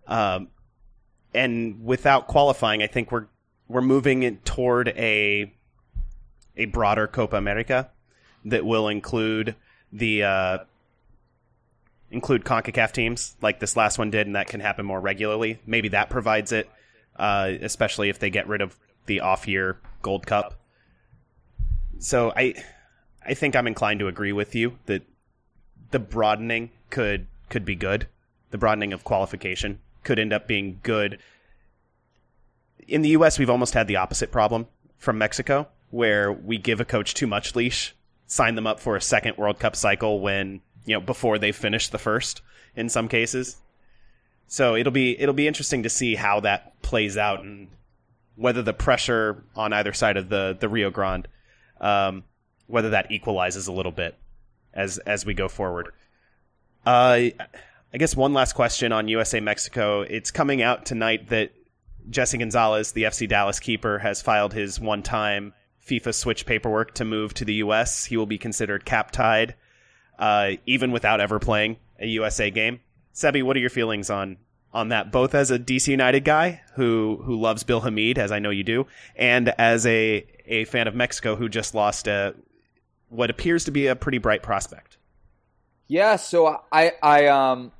Um, 0.07 0.49
and 1.35 1.85
without 1.85 2.29
qualifying, 2.29 2.83
I 2.83 2.87
think 2.87 3.13
we're 3.13 3.27
we're 3.69 3.83
moving 3.83 4.39
toward 4.39 4.89
a 4.89 5.53
a 6.57 6.65
broader 6.65 7.07
Copa 7.07 7.37
America 7.37 7.91
that 8.47 8.65
will 8.65 8.89
include 8.89 9.55
the 9.93 10.23
uh, 10.23 10.59
include 12.11 12.45
Concacaf 12.45 12.93
teams 12.93 13.37
like 13.43 13.61
this 13.61 13.77
last 13.77 13.99
one 13.99 14.11
did, 14.11 14.27
and 14.27 14.35
that 14.35 14.49
can 14.49 14.61
happen 14.61 14.87
more 14.87 14.99
regularly. 15.01 15.61
Maybe 15.67 15.89
that 15.89 16.09
provides 16.09 16.53
it, 16.53 16.71
uh, 17.19 17.53
especially 17.61 18.09
if 18.09 18.19
they 18.19 18.31
get 18.31 18.49
rid 18.49 18.61
of 18.61 18.79
the 19.07 19.21
off-year 19.21 19.79
Gold 20.03 20.27
Cup. 20.27 20.55
So 21.99 22.33
I, 22.37 22.55
I 23.27 23.35
think 23.35 23.57
I'm 23.57 23.67
inclined 23.67 24.01
to 24.01 24.09
agree 24.09 24.33
with 24.33 24.55
you 24.55 24.79
that 24.87 25.03
the 25.91 25.99
broadening 25.99 26.71
could 26.91 27.27
could 27.49 27.65
be 27.65 27.75
good. 27.75 28.07
The 28.51 28.59
broadening 28.59 28.93
of 28.93 29.05
qualification 29.05 29.81
could 30.05 30.19
end 30.19 30.33
up 30.33 30.47
being 30.47 30.81
good. 30.83 31.19
In 32.87 33.03
the 33.03 33.11
U.S., 33.11 33.39
we've 33.39 33.51
almost 33.51 33.75
had 33.75 33.89
the 33.89 33.97
opposite 33.97 34.31
problem 34.31 34.67
from 34.97 35.19
Mexico, 35.19 35.69
where 35.91 36.33
we 36.33 36.59
give 36.59 36.81
a 36.81 36.85
coach 36.85 37.15
too 37.15 37.27
much 37.27 37.55
leash, 37.57 37.95
sign 38.27 38.55
them 38.55 38.67
up 38.67 38.81
for 38.81 38.97
a 38.97 39.01
second 39.01 39.37
World 39.37 39.59
Cup 39.59 39.77
cycle 39.77 40.21
when 40.21 40.61
you 40.85 40.95
know 40.95 41.01
before 41.01 41.39
they 41.39 41.53
finish 41.53 41.89
the 41.89 41.99
first 41.99 42.43
in 42.77 42.89
some 42.89 43.09
cases. 43.09 43.57
So 44.47 44.75
it'll 44.75 44.93
be 44.93 45.19
it'll 45.21 45.35
be 45.35 45.49
interesting 45.49 45.83
to 45.83 45.91
see 45.91 46.15
how 46.15 46.41
that 46.41 46.78
plays 46.89 47.19
out 47.19 47.45
and 47.45 47.69
whether 48.35 48.63
the 48.63 48.73
pressure 48.73 49.45
on 49.55 49.75
either 49.75 49.93
side 49.93 50.17
of 50.17 50.31
the 50.31 50.57
the 50.59 50.69
Rio 50.71 50.91
Grande, 50.91 51.29
um, 51.83 52.25
whether 52.67 52.91
that 52.91 53.13
equalizes 53.13 53.67
a 53.67 53.73
little 53.73 53.93
bit 53.93 54.17
as 54.73 54.97
as 54.99 55.27
we 55.27 55.35
go 55.35 55.49
forward. 55.49 55.93
Uh, 56.87 57.29
I 57.93 57.99
guess 57.99 58.17
one 58.17 58.33
last 58.33 58.55
question 58.55 58.91
on 58.91 59.07
USA 59.09 59.39
Mexico. 59.39 60.01
It's 60.01 60.31
coming 60.31 60.63
out 60.63 60.87
tonight 60.87 61.29
that 61.29 61.53
Jesse 62.09 62.39
Gonzalez, 62.39 62.93
the 62.93 63.03
FC 63.03 63.29
Dallas 63.29 63.61
keeper, 63.61 63.99
has 63.99 64.23
filed 64.23 64.55
his 64.55 64.81
one 64.81 65.03
time 65.03 65.53
FIFA 65.87 66.15
switch 66.15 66.47
paperwork 66.47 66.95
to 66.95 67.05
move 67.05 67.35
to 67.35 67.45
the 67.45 67.55
US. 67.55 68.07
He 68.07 68.17
will 68.17 68.27
be 68.27 68.39
considered 68.39 68.87
cap 68.87 69.11
tied, 69.11 69.57
uh, 70.19 70.53
even 70.65 70.91
without 70.91 71.21
ever 71.21 71.39
playing 71.39 71.77
a 71.99 72.07
USA 72.07 72.51
game. 72.51 72.81
Sebi, 73.15 73.43
what 73.43 73.57
are 73.57 73.61
your 73.61 73.69
feelings 73.69 74.09
on 74.09 74.39
on 74.73 74.89
that? 74.91 75.11
Both 75.13 75.35
as 75.35 75.51
a 75.51 75.59
DC 75.59 75.89
United 75.89 76.25
guy 76.25 76.63
who 76.75 77.21
who 77.25 77.39
loves 77.39 77.63
Bill 77.65 77.81
Hamid, 77.81 78.19
as 78.19 78.33
I 78.33 78.39
know 78.39 78.51
you 78.51 78.65
do, 78.65 78.87
and 79.17 79.49
as 79.59 79.87
a 79.87 80.27
a 80.47 80.65
fan 80.65 80.89
of 80.89 80.95
Mexico 80.95 81.37
who 81.37 81.49
just 81.49 81.75
lost 81.75 82.07
a 82.07 82.35
what 83.09 83.31
appears 83.31 83.65
to 83.65 83.71
be 83.71 83.87
a 83.87 83.97
pretty 83.97 84.19
bright 84.19 84.43
prospect. 84.43 84.97
Yeah, 85.87 86.17
so 86.17 86.63
I 86.71 86.93
I 87.03 87.27
um 87.27 87.73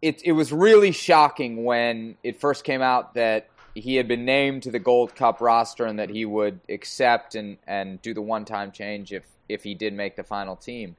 it 0.00 0.22
it 0.24 0.32
was 0.32 0.52
really 0.52 0.92
shocking 0.92 1.64
when 1.64 2.16
it 2.22 2.40
first 2.40 2.64
came 2.64 2.82
out 2.82 3.14
that 3.14 3.48
he 3.74 3.96
had 3.96 4.06
been 4.06 4.24
named 4.24 4.64
to 4.64 4.70
the 4.70 4.78
Gold 4.78 5.14
Cup 5.14 5.40
roster 5.40 5.86
and 5.86 5.98
that 5.98 6.10
he 6.10 6.26
would 6.26 6.60
accept 6.68 7.34
and, 7.34 7.56
and 7.66 8.02
do 8.02 8.12
the 8.12 8.20
one 8.20 8.44
time 8.44 8.70
change 8.70 9.12
if 9.12 9.24
if 9.48 9.62
he 9.62 9.74
did 9.74 9.94
make 9.94 10.16
the 10.16 10.24
final 10.24 10.56
team. 10.56 10.96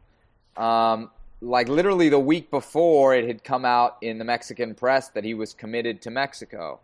Um, 0.58 1.12
like 1.44 1.68
literally 1.68 2.10
the 2.10 2.20
week 2.20 2.50
before, 2.50 3.14
it 3.14 3.28
had 3.28 3.44
come 3.44 3.66
out 3.66 3.98
in 4.02 4.18
the 4.18 4.24
Mexican 4.24 4.74
press 4.74 5.10
that 5.10 5.24
he 5.24 5.34
was 5.34 5.54
committed 5.54 6.02
to 6.04 6.10
Mexico. 6.10 6.80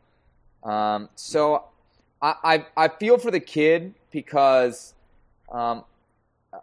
Um, 0.63 1.09
so 1.15 1.63
I, 2.21 2.35
I, 2.43 2.65
I 2.75 2.87
feel 2.89 3.17
for 3.17 3.31
the 3.31 3.39
kid 3.39 3.93
because 4.11 4.93
um, 5.51 5.85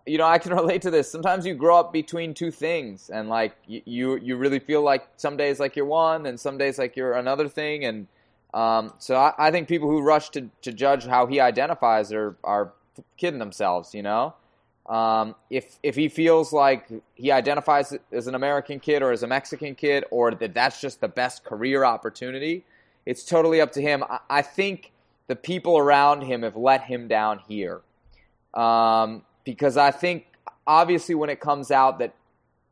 you 0.06 0.18
know 0.18 0.26
I 0.26 0.38
can 0.38 0.52
relate 0.62 0.82
to 0.82 0.90
this. 0.90 1.10
Sometimes 1.10 1.46
you 1.46 1.54
grow 1.54 1.78
up 1.80 1.92
between 1.92 2.34
two 2.34 2.50
things, 2.50 3.08
and 3.08 3.28
like 3.28 3.56
you 3.66 4.16
you, 4.16 4.36
really 4.36 4.58
feel 4.58 4.82
like 4.82 5.08
some 5.16 5.36
days 5.36 5.58
like 5.58 5.74
you're 5.74 5.86
one, 5.86 6.26
and 6.26 6.38
some 6.38 6.58
days 6.58 6.78
like 6.78 6.96
you're 6.96 7.14
another 7.14 7.48
thing, 7.48 7.84
and 7.86 8.06
um, 8.52 8.92
so 8.98 9.16
I, 9.16 9.32
I, 9.38 9.50
think 9.50 9.68
people 9.68 9.90
who 9.90 10.00
rush 10.00 10.30
to, 10.30 10.48
to 10.62 10.72
judge 10.72 11.04
how 11.06 11.26
he 11.26 11.40
identifies 11.40 12.12
are 12.12 12.36
are 12.44 12.72
kidding 13.16 13.38
themselves. 13.38 13.94
You 13.94 14.02
know, 14.02 14.34
um, 14.88 15.34
if 15.50 15.78
if 15.82 15.96
he 15.96 16.08
feels 16.08 16.52
like 16.52 16.88
he 17.14 17.32
identifies 17.32 17.96
as 18.12 18.26
an 18.26 18.34
American 18.34 18.78
kid 18.78 19.02
or 19.02 19.12
as 19.12 19.22
a 19.22 19.26
Mexican 19.26 19.74
kid, 19.74 20.04
or 20.10 20.30
that 20.32 20.54
that's 20.54 20.80
just 20.80 21.00
the 21.00 21.08
best 21.08 21.44
career 21.44 21.84
opportunity, 21.84 22.64
it's 23.04 23.24
totally 23.24 23.60
up 23.60 23.72
to 23.72 23.82
him. 23.82 24.04
I, 24.04 24.20
I 24.30 24.42
think 24.42 24.92
the 25.26 25.36
people 25.36 25.76
around 25.76 26.22
him 26.22 26.42
have 26.42 26.56
let 26.56 26.82
him 26.82 27.08
down 27.08 27.40
here, 27.48 27.80
um, 28.54 29.22
because 29.44 29.76
I 29.76 29.90
think 29.90 30.26
obviously 30.66 31.14
when 31.14 31.30
it 31.30 31.40
comes 31.40 31.70
out 31.70 31.98
that 31.98 32.14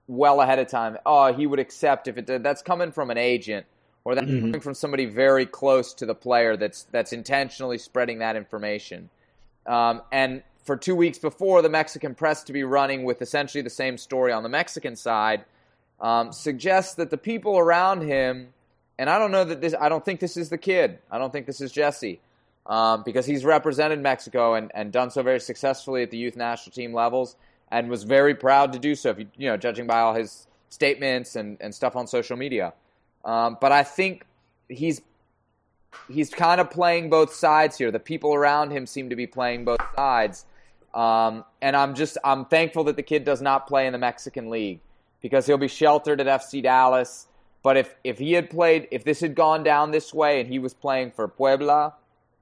well 0.06 0.40
ahead 0.40 0.60
of 0.60 0.68
time, 0.68 0.98
oh 1.04 1.32
he 1.32 1.46
would 1.46 1.58
accept 1.58 2.06
if 2.06 2.16
it 2.16 2.26
did. 2.26 2.44
That's 2.44 2.62
coming 2.62 2.92
from 2.92 3.10
an 3.10 3.18
agent 3.18 3.66
or 4.04 4.14
that's 4.14 4.26
mm-hmm. 4.26 4.40
coming 4.40 4.60
from 4.60 4.74
somebody 4.74 5.06
very 5.06 5.46
close 5.46 5.94
to 5.94 6.06
the 6.06 6.14
player 6.14 6.56
that's 6.56 6.84
that's 6.92 7.12
intentionally 7.12 7.78
spreading 7.78 8.18
that 8.18 8.36
information. 8.36 9.10
Um, 9.66 10.02
and 10.12 10.42
for 10.64 10.76
two 10.76 10.94
weeks 10.94 11.18
before, 11.18 11.62
the 11.62 11.68
Mexican 11.68 12.14
press 12.14 12.42
to 12.44 12.52
be 12.52 12.64
running 12.64 13.04
with 13.04 13.22
essentially 13.22 13.62
the 13.62 13.70
same 13.70 13.98
story 13.98 14.32
on 14.32 14.42
the 14.42 14.48
Mexican 14.48 14.96
side 14.96 15.44
um, 16.00 16.32
suggests 16.32 16.94
that 16.94 17.10
the 17.10 17.18
people 17.18 17.58
around 17.58 18.02
him, 18.02 18.48
and 18.98 19.08
I 19.10 19.18
don't 19.18 19.30
know 19.30 19.44
that 19.44 19.60
this, 19.60 19.74
I 19.78 19.88
don't 19.88 20.04
think 20.04 20.20
this 20.20 20.36
is 20.36 20.48
the 20.48 20.58
kid. 20.58 20.98
I 21.10 21.18
don't 21.18 21.32
think 21.32 21.46
this 21.46 21.60
is 21.60 21.70
Jesse. 21.72 22.20
Um, 22.66 23.02
because 23.04 23.26
he's 23.26 23.44
represented 23.44 24.00
Mexico 24.00 24.54
and, 24.54 24.72
and 24.74 24.90
done 24.90 25.10
so 25.10 25.22
very 25.22 25.38
successfully 25.38 26.02
at 26.02 26.10
the 26.10 26.16
youth 26.16 26.34
national 26.34 26.72
team 26.72 26.94
levels 26.94 27.36
and 27.70 27.90
was 27.90 28.04
very 28.04 28.34
proud 28.34 28.72
to 28.72 28.78
do 28.78 28.94
so, 28.94 29.10
if 29.10 29.18
you, 29.18 29.26
you 29.36 29.48
know, 29.50 29.58
judging 29.58 29.86
by 29.86 30.00
all 30.00 30.14
his 30.14 30.46
statements 30.70 31.36
and, 31.36 31.58
and 31.60 31.74
stuff 31.74 31.94
on 31.94 32.06
social 32.06 32.38
media. 32.38 32.72
Um, 33.22 33.58
but 33.60 33.70
I 33.70 33.82
think 33.82 34.24
he's 34.68 35.02
he's 36.08 36.30
kind 36.30 36.60
of 36.60 36.70
playing 36.70 37.10
both 37.10 37.34
sides 37.34 37.76
here. 37.76 37.90
The 37.90 38.00
people 38.00 38.34
around 38.34 38.70
him 38.70 38.86
seem 38.86 39.10
to 39.10 39.16
be 39.16 39.26
playing 39.26 39.66
both 39.66 39.80
sides. 39.94 40.46
Um, 40.94 41.44
and 41.60 41.76
I'm 41.76 41.94
just 41.94 42.16
I'm 42.24 42.44
thankful 42.44 42.84
that 42.84 42.96
the 42.96 43.02
kid 43.02 43.24
does 43.24 43.42
not 43.42 43.66
play 43.66 43.86
in 43.86 43.92
the 43.92 43.98
Mexican 43.98 44.48
League 44.48 44.80
because 45.20 45.46
he'll 45.46 45.58
be 45.58 45.68
sheltered 45.68 46.20
at 46.20 46.26
FC 46.26 46.62
Dallas. 46.62 47.26
But 47.62 47.76
if 47.76 47.94
if 48.04 48.18
he 48.18 48.32
had 48.32 48.48
played, 48.48 48.88
if 48.90 49.04
this 49.04 49.20
had 49.20 49.34
gone 49.34 49.64
down 49.64 49.90
this 49.90 50.14
way 50.14 50.40
and 50.40 50.48
he 50.48 50.58
was 50.58 50.72
playing 50.72 51.10
for 51.10 51.26
Puebla 51.26 51.94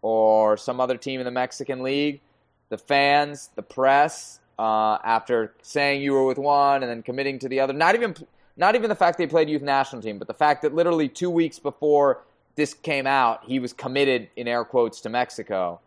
or 0.03 0.57
some 0.57 0.81
other 0.81 0.97
team 0.97 1.21
in 1.21 1.25
the 1.25 1.31
Mexican 1.31 1.83
League, 1.83 2.21
the 2.69 2.79
fans, 2.79 3.51
the 3.55 3.63
press, 3.63 4.41
uh, 4.59 4.99
after 5.03 5.55
saying 5.63 6.03
you 6.03 6.13
were 6.13 6.25
with 6.25 6.39
one 6.39 6.83
and 6.83 6.91
then 6.91 7.03
committing 7.03 7.39
to 7.39 7.49
the 7.49 7.61
other, 7.61 7.73
not 7.73 7.95
even 7.95 8.15
not 8.57 8.75
even 8.75 8.91
the 8.91 8.95
fact 8.95 9.17
they 9.17 9.27
played 9.27 9.49
youth 9.49 9.63
national 9.63 10.03
team, 10.03 10.19
but 10.19 10.29
the 10.29 10.35
fact 10.35 10.63
that 10.63 10.75
literally 10.75 11.09
two 11.09 11.31
weeks 11.31 11.59
before 11.59 12.21
this 12.55 12.75
came 12.75 13.07
out, 13.07 13.45
he 13.45 13.59
was 13.59 13.73
committed 13.73 14.29
in 14.37 14.47
air 14.47 14.65
quotes 14.65 15.01
to 15.01 15.09
Mexico. 15.09 15.81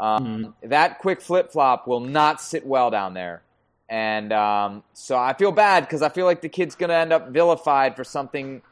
Um, 0.00 0.26
mm-hmm. 0.26 0.68
That 0.70 0.98
quick 0.98 1.20
flip 1.20 1.52
flop 1.52 1.86
will 1.86 2.00
not 2.00 2.40
sit 2.40 2.66
well 2.66 2.90
down 2.90 3.14
there. 3.14 3.42
And 3.88 4.32
um, 4.32 4.82
so 4.94 5.18
I 5.18 5.34
feel 5.34 5.52
bad 5.52 5.80
because 5.84 6.00
I 6.00 6.08
feel 6.08 6.24
like 6.24 6.40
the 6.40 6.48
kid's 6.48 6.74
going 6.74 6.90
to 6.90 6.96
end 6.96 7.12
up 7.12 7.28
vilified 7.30 7.96
for 7.96 8.04
something 8.04 8.62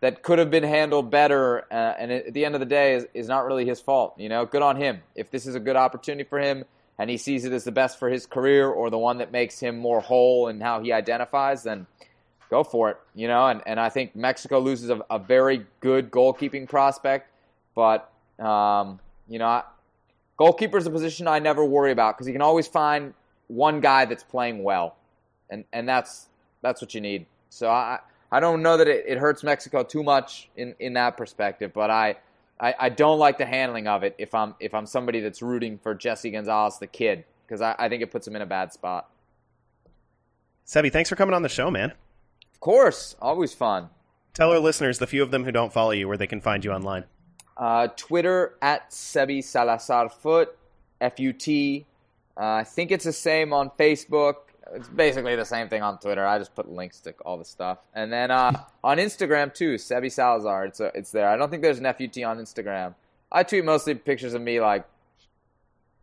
that 0.00 0.22
could 0.22 0.38
have 0.38 0.50
been 0.50 0.62
handled 0.62 1.10
better. 1.10 1.64
Uh, 1.72 1.94
and 1.98 2.12
at 2.12 2.34
the 2.34 2.44
end 2.44 2.54
of 2.54 2.60
the 2.60 2.66
day, 2.66 2.94
is, 2.94 3.06
is 3.14 3.26
not 3.26 3.46
really 3.46 3.64
his 3.64 3.80
fault. 3.80 4.14
You 4.18 4.28
know, 4.28 4.46
good 4.46 4.62
on 4.62 4.76
him. 4.76 5.02
If 5.14 5.30
this 5.30 5.46
is 5.46 5.54
a 5.54 5.60
good 5.60 5.76
opportunity 5.76 6.28
for 6.28 6.38
him 6.38 6.64
and 6.98 7.10
he 7.10 7.16
sees 7.16 7.44
it 7.44 7.52
as 7.52 7.64
the 7.64 7.72
best 7.72 7.98
for 7.98 8.08
his 8.08 8.26
career 8.26 8.68
or 8.68 8.90
the 8.90 8.98
one 8.98 9.18
that 9.18 9.32
makes 9.32 9.58
him 9.58 9.78
more 9.78 10.00
whole 10.00 10.48
in 10.48 10.60
how 10.60 10.80
he 10.80 10.92
identifies, 10.92 11.62
then 11.62 11.86
go 12.50 12.62
for 12.62 12.90
it. 12.90 12.98
You 13.14 13.28
know, 13.28 13.46
and, 13.46 13.62
and 13.66 13.80
I 13.80 13.88
think 13.88 14.14
Mexico 14.14 14.60
loses 14.60 14.90
a, 14.90 15.00
a 15.10 15.18
very 15.18 15.66
good 15.80 16.10
goalkeeping 16.10 16.68
prospect. 16.68 17.30
But, 17.74 18.12
um, 18.38 19.00
you 19.26 19.38
know, 19.38 19.46
I, 19.46 19.62
Goalkeeper 20.36 20.78
is 20.78 20.86
a 20.86 20.90
position 20.90 21.26
I 21.26 21.38
never 21.38 21.64
worry 21.64 21.92
about 21.92 22.16
because 22.16 22.26
you 22.26 22.32
can 22.32 22.42
always 22.42 22.66
find 22.66 23.14
one 23.48 23.80
guy 23.80 24.04
that's 24.04 24.24
playing 24.24 24.62
well, 24.62 24.96
and 25.50 25.64
and 25.72 25.88
that's 25.88 26.28
that's 26.62 26.80
what 26.80 26.94
you 26.94 27.00
need. 27.00 27.26
So 27.48 27.70
I 27.70 28.00
I 28.30 28.40
don't 28.40 28.62
know 28.62 28.76
that 28.76 28.88
it, 28.88 29.04
it 29.06 29.18
hurts 29.18 29.42
Mexico 29.42 29.82
too 29.82 30.02
much 30.02 30.48
in, 30.56 30.74
in 30.80 30.94
that 30.94 31.16
perspective, 31.16 31.72
but 31.72 31.90
I, 31.90 32.16
I, 32.60 32.74
I 32.78 32.88
don't 32.88 33.18
like 33.18 33.38
the 33.38 33.46
handling 33.46 33.86
of 33.86 34.02
it 34.02 34.14
if 34.18 34.34
I'm 34.34 34.54
if 34.60 34.74
I'm 34.74 34.86
somebody 34.86 35.20
that's 35.20 35.42
rooting 35.42 35.78
for 35.78 35.94
Jesse 35.94 36.30
Gonzalez 36.30 36.78
the 36.78 36.86
kid 36.86 37.24
because 37.46 37.60
I, 37.60 37.74
I 37.78 37.88
think 37.88 38.02
it 38.02 38.10
puts 38.10 38.26
him 38.26 38.36
in 38.36 38.42
a 38.42 38.46
bad 38.46 38.72
spot. 38.72 39.08
Sebi, 40.66 40.92
thanks 40.92 41.08
for 41.08 41.16
coming 41.16 41.34
on 41.34 41.42
the 41.42 41.48
show, 41.48 41.70
man. 41.70 41.92
Of 42.52 42.60
course, 42.60 43.14
always 43.20 43.54
fun. 43.54 43.90
Tell 44.34 44.50
our 44.50 44.58
listeners, 44.58 44.98
the 44.98 45.06
few 45.06 45.22
of 45.22 45.30
them 45.30 45.44
who 45.44 45.52
don't 45.52 45.72
follow 45.72 45.92
you, 45.92 46.08
where 46.08 46.16
they 46.16 46.26
can 46.26 46.40
find 46.40 46.64
you 46.64 46.72
online. 46.72 47.04
Uh, 47.56 47.88
Twitter 47.96 48.54
at 48.60 48.90
Sebi 48.90 49.42
Salazar 49.42 50.08
Foot, 50.08 50.56
F 51.00 51.18
U 51.18 51.32
T. 51.32 51.86
Uh, 52.36 52.44
I 52.44 52.64
think 52.64 52.90
it's 52.90 53.04
the 53.04 53.12
same 53.12 53.52
on 53.52 53.70
Facebook. 53.78 54.36
It's 54.74 54.88
basically 54.88 55.36
the 55.36 55.44
same 55.44 55.68
thing 55.68 55.82
on 55.82 55.98
Twitter. 55.98 56.26
I 56.26 56.38
just 56.38 56.54
put 56.54 56.70
links 56.70 57.00
to 57.00 57.14
all 57.24 57.38
the 57.38 57.44
stuff, 57.44 57.78
and 57.94 58.12
then 58.12 58.30
uh, 58.30 58.64
on 58.84 58.98
Instagram 58.98 59.54
too, 59.54 59.76
Sebi 59.76 60.12
Salazar. 60.12 60.66
It's 60.66 60.80
a, 60.80 60.88
uh, 60.88 60.90
it's 60.94 61.12
there. 61.12 61.28
I 61.28 61.36
don't 61.36 61.50
think 61.50 61.62
there's 61.62 61.78
an 61.78 61.84
FUT 61.84 62.22
on 62.24 62.38
Instagram. 62.38 62.94
I 63.32 63.42
tweet 63.42 63.64
mostly 63.64 63.94
pictures 63.94 64.34
of 64.34 64.42
me 64.42 64.60
like 64.60 64.86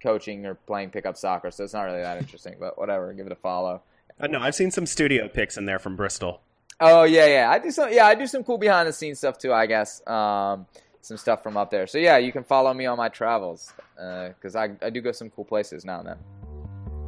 coaching 0.01 0.45
or 0.45 0.56
playing 0.56 0.89
pickup 0.89 1.18
soccer, 1.18 1.51
so 1.51 1.64
it's 1.64 1.74
not 1.74 1.84
really 1.84 2.01
that 2.01 2.18
interesting. 2.18 2.56
But 2.60 2.78
whatever, 2.78 3.14
give 3.14 3.26
it 3.26 3.32
a 3.32 3.36
follow. 3.36 3.82
Uh, 4.20 4.28
no, 4.28 4.39
I've 4.39 4.56
seen 4.56 4.72
some 4.72 4.86
studio 4.86 5.28
pics 5.28 5.58
in 5.58 5.66
there 5.66 5.80
from 5.80 5.95
Bristol. 5.95 6.41
Oh 6.80 7.04
yeah, 7.04 7.28
yeah. 7.28 7.49
I 7.49 7.60
do 7.60 7.72
some. 7.72 7.91
Yeah, 7.91 8.06
I 8.06 8.16
do 8.16 8.28
some 8.28 8.43
cool 8.43 8.58
behind 8.58 8.88
the 8.88 8.93
scenes 8.93 9.20
stuff 9.20 9.38
too. 9.38 9.54
I 9.54 9.66
guess. 9.66 10.06
Um, 10.08 10.66
some 11.04 11.18
stuff 11.18 11.43
from 11.43 11.58
up 11.58 11.70
there. 11.70 11.86
So 11.86 11.97
yeah, 11.97 12.18
you 12.18 12.32
can 12.32 12.43
follow 12.43 12.74
me 12.74 12.86
on 12.86 12.97
my 12.97 13.10
travels 13.10 13.74
because 13.95 14.56
uh, 14.56 14.60
I, 14.60 14.86
I 14.88 14.89
do 14.89 15.01
go 15.01 15.12
some 15.12 15.30
cool 15.30 15.45
places 15.45 15.84
now 15.86 15.99
and 15.99 16.08
then. 16.08 16.18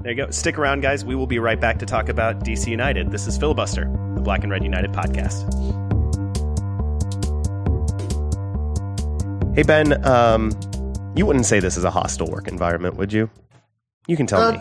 There 0.01 0.11
you 0.11 0.17
go. 0.17 0.29
Stick 0.29 0.59
around, 0.59 0.81
guys. 0.81 1.03
We 1.03 1.15
will 1.15 1.25
be 1.25 1.39
right 1.39 1.59
back 1.59 1.79
to 1.79 1.85
talk 1.85 2.09
about 2.09 2.43
DC 2.43 2.67
United. 2.67 3.09
This 3.09 3.25
is 3.25 3.37
Filibuster, 3.37 3.85
the 4.15 4.21
Black 4.21 4.43
and 4.43 4.51
Red 4.51 4.63
United 4.63 4.91
podcast. 4.91 5.45
Hey 9.55 9.63
Ben, 9.63 10.05
um, 10.05 10.51
you 11.15 11.25
wouldn't 11.25 11.45
say 11.45 11.61
this 11.61 11.77
is 11.77 11.85
a 11.85 11.89
hostile 11.89 12.29
work 12.29 12.49
environment, 12.49 12.97
would 12.97 13.13
you? 13.13 13.29
You 14.07 14.17
can 14.17 14.27
tell 14.27 14.41
uh, 14.41 14.51
me. 14.51 14.59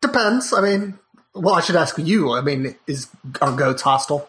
Depends. 0.00 0.54
I 0.54 0.62
mean, 0.62 0.98
well, 1.34 1.54
I 1.54 1.60
should 1.60 1.76
ask 1.76 1.98
you. 1.98 2.32
I 2.32 2.40
mean, 2.40 2.74
is 2.86 3.08
are 3.42 3.54
goats 3.54 3.82
hostile? 3.82 4.28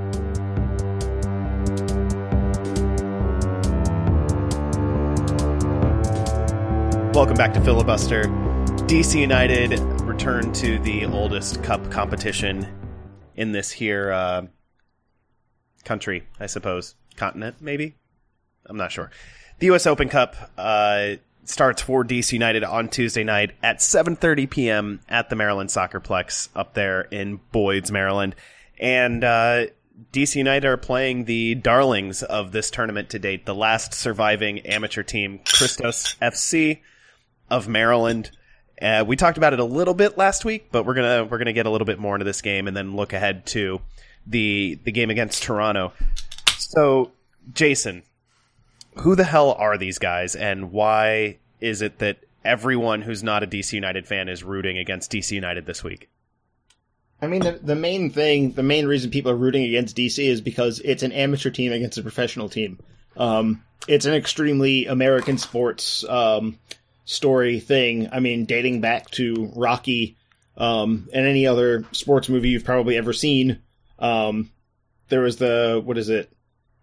Welcome 7.13 7.35
back 7.35 7.53
to 7.55 7.61
Filibuster. 7.61 8.23
DC 8.87 9.19
United 9.19 9.77
returned 10.03 10.55
to 10.55 10.79
the 10.79 11.05
oldest 11.07 11.61
cup 11.61 11.91
competition 11.91 12.65
in 13.35 13.51
this 13.51 13.69
here 13.69 14.13
uh, 14.13 14.47
country, 15.83 16.25
I 16.39 16.45
suppose. 16.45 16.95
Continent, 17.17 17.57
maybe? 17.59 17.95
I'm 18.65 18.77
not 18.77 18.93
sure. 18.93 19.11
The 19.59 19.65
U.S. 19.67 19.87
Open 19.87 20.07
Cup 20.07 20.37
uh, 20.57 21.15
starts 21.43 21.81
for 21.81 22.05
DC 22.05 22.31
United 22.31 22.63
on 22.63 22.87
Tuesday 22.87 23.25
night 23.25 23.51
at 23.61 23.79
7.30 23.79 24.49
p.m. 24.49 25.01
at 25.09 25.29
the 25.29 25.35
Maryland 25.35 25.69
Soccerplex 25.69 26.47
up 26.55 26.75
there 26.75 27.01
in 27.01 27.41
Boyds, 27.51 27.91
Maryland. 27.91 28.37
And 28.79 29.21
uh, 29.25 29.65
DC 30.13 30.37
United 30.37 30.65
are 30.65 30.77
playing 30.77 31.25
the 31.25 31.55
darlings 31.55 32.23
of 32.23 32.53
this 32.53 32.71
tournament 32.71 33.09
to 33.09 33.19
date, 33.19 33.45
the 33.45 33.53
last 33.53 33.93
surviving 33.93 34.61
amateur 34.61 35.03
team, 35.03 35.41
Christos 35.45 36.15
FC 36.21 36.79
of 37.51 37.67
Maryland. 37.67 38.31
Uh, 38.81 39.03
we 39.05 39.15
talked 39.15 39.37
about 39.37 39.53
it 39.53 39.59
a 39.59 39.65
little 39.65 39.93
bit 39.93 40.17
last 40.17 40.43
week, 40.43 40.69
but 40.71 40.85
we're 40.85 40.95
gonna 40.95 41.25
we're 41.25 41.37
gonna 41.37 41.53
get 41.53 41.67
a 41.67 41.69
little 41.69 41.85
bit 41.85 41.99
more 41.99 42.15
into 42.15 42.25
this 42.25 42.41
game 42.41 42.67
and 42.67 42.75
then 42.75 42.95
look 42.95 43.13
ahead 43.13 43.45
to 43.45 43.79
the 44.25 44.79
the 44.83 44.91
game 44.91 45.11
against 45.11 45.43
Toronto. 45.43 45.93
So, 46.57 47.11
Jason, 47.53 48.01
who 48.95 49.15
the 49.15 49.23
hell 49.23 49.51
are 49.51 49.77
these 49.77 49.99
guys, 49.99 50.35
and 50.35 50.71
why 50.71 51.37
is 51.59 51.83
it 51.83 51.99
that 51.99 52.17
everyone 52.43 53.01
who's 53.03 53.21
not 53.21 53.43
a 53.43 53.47
DC 53.47 53.73
United 53.73 54.07
fan 54.07 54.29
is 54.29 54.43
rooting 54.43 54.77
against 54.77 55.11
DC 55.11 55.31
United 55.31 55.65
this 55.67 55.83
week? 55.83 56.09
I 57.21 57.27
mean, 57.27 57.41
the, 57.41 57.51
the 57.51 57.75
main 57.75 58.09
thing, 58.09 58.53
the 58.53 58.63
main 58.63 58.87
reason 58.87 59.11
people 59.11 59.31
are 59.31 59.35
rooting 59.35 59.63
against 59.63 59.95
DC 59.95 60.25
is 60.25 60.41
because 60.41 60.79
it's 60.79 61.03
an 61.03 61.11
amateur 61.11 61.51
team 61.51 61.71
against 61.71 61.99
a 61.99 62.01
professional 62.01 62.49
team. 62.49 62.79
Um, 63.15 63.63
it's 63.87 64.05
an 64.05 64.15
extremely 64.15 64.87
American 64.87 65.37
sports 65.37 66.03
um, 66.09 66.57
story 67.05 67.59
thing. 67.59 68.09
I 68.11 68.19
mean, 68.19 68.45
dating 68.45 68.81
back 68.81 69.09
to 69.11 69.51
Rocky 69.55 70.17
um, 70.57 71.09
and 71.13 71.25
any 71.25 71.47
other 71.47 71.85
sports 71.91 72.29
movie 72.29 72.49
you've 72.49 72.65
probably 72.65 72.97
ever 72.97 73.13
seen. 73.13 73.61
Um, 73.99 74.51
there 75.09 75.21
was 75.21 75.37
the 75.37 75.81
what 75.83 75.97
is 75.97 76.09
it, 76.09 76.31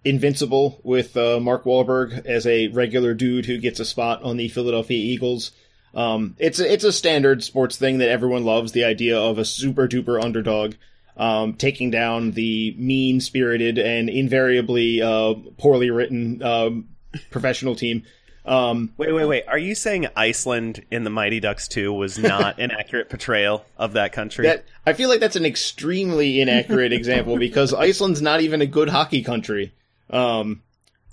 Invincible 0.04 0.80
with 0.84 1.16
uh, 1.16 1.40
Mark 1.40 1.64
Wahlberg 1.64 2.24
as 2.24 2.46
a 2.46 2.68
regular 2.68 3.14
dude 3.14 3.46
who 3.46 3.58
gets 3.58 3.80
a 3.80 3.84
spot 3.84 4.22
on 4.22 4.36
the 4.36 4.48
Philadelphia 4.48 4.96
Eagles. 4.96 5.50
Um, 5.92 6.36
it's 6.38 6.60
a, 6.60 6.72
it's 6.72 6.84
a 6.84 6.92
standard 6.92 7.42
sports 7.42 7.76
thing 7.76 7.98
that 7.98 8.08
everyone 8.08 8.44
loves. 8.44 8.72
The 8.72 8.84
idea 8.84 9.18
of 9.18 9.38
a 9.38 9.44
super 9.44 9.88
duper 9.88 10.22
underdog 10.22 10.74
um, 11.16 11.54
taking 11.54 11.90
down 11.90 12.30
the 12.30 12.74
mean 12.78 13.20
spirited 13.20 13.76
and 13.78 14.08
invariably 14.08 15.02
uh, 15.02 15.34
poorly 15.58 15.90
written 15.90 16.42
um, 16.42 16.88
professional 17.30 17.74
team. 17.74 18.04
Um, 18.49 18.92
Wait, 18.96 19.12
wait, 19.12 19.26
wait. 19.26 19.44
Are 19.46 19.59
you 19.59 19.74
saying 19.74 20.07
Iceland 20.16 20.84
in 20.90 21.05
the 21.05 21.11
Mighty 21.11 21.38
Ducks 21.40 21.68
2 21.68 21.92
was 21.92 22.18
not 22.18 22.59
an 22.59 22.70
accurate 22.78 23.11
portrayal 23.11 23.64
of 23.76 23.92
that 23.92 24.12
country? 24.12 24.46
that 24.46 24.64
I 24.86 24.94
feel 24.94 25.09
like 25.09 25.20
that's 25.20 25.36
an 25.36 25.44
extremely 25.44 26.40
inaccurate 26.40 26.92
example 26.92 27.36
because 27.36 27.74
Iceland's 27.74 28.22
not 28.22 28.40
even 28.40 28.62
a 28.62 28.66
good 28.66 28.88
hockey 28.88 29.22
country. 29.22 29.74
Um, 30.11 30.62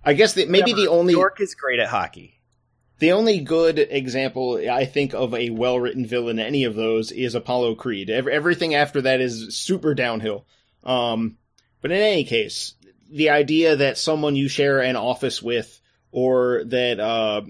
I 0.04 0.14
guess 0.14 0.34
that 0.36 0.50
maybe 0.50 0.74
the 0.74 0.88
only 0.88 1.14
York 1.14 1.42
is 1.42 1.56
great 1.56 1.80
at 1.80 1.90
hockey. 1.90 2.40
the 3.00 3.12
only 3.12 3.40
good 3.42 3.80
example 3.80 4.62
I 4.72 4.86
think 4.86 5.14
of 5.14 5.34
a 5.34 5.50
well 5.50 5.78
written 5.80 6.06
villain 6.06 6.40
any 6.40 6.64
of 6.64 6.76
those 6.76 7.12
is 7.12 7.36
Apollo 7.36 7.76
Creed. 7.76 8.10
Ev- 8.10 8.28
everything 8.30 8.76
after 8.76 9.02
that 9.02 9.20
is 9.20 9.58
super 9.58 9.94
downhill. 9.94 10.46
Um, 10.86 11.38
but 11.82 11.92
in 11.92 11.98
any 11.98 12.24
case, 12.24 12.76
the 13.12 13.32
idea 13.32 13.76
that 13.78 13.98
someone 13.98 14.36
you 14.38 14.48
share 14.48 14.80
an 14.80 14.96
office 14.96 15.42
with 15.42 15.75
or 16.16 16.64
that 16.64 16.98
uh, 16.98 17.42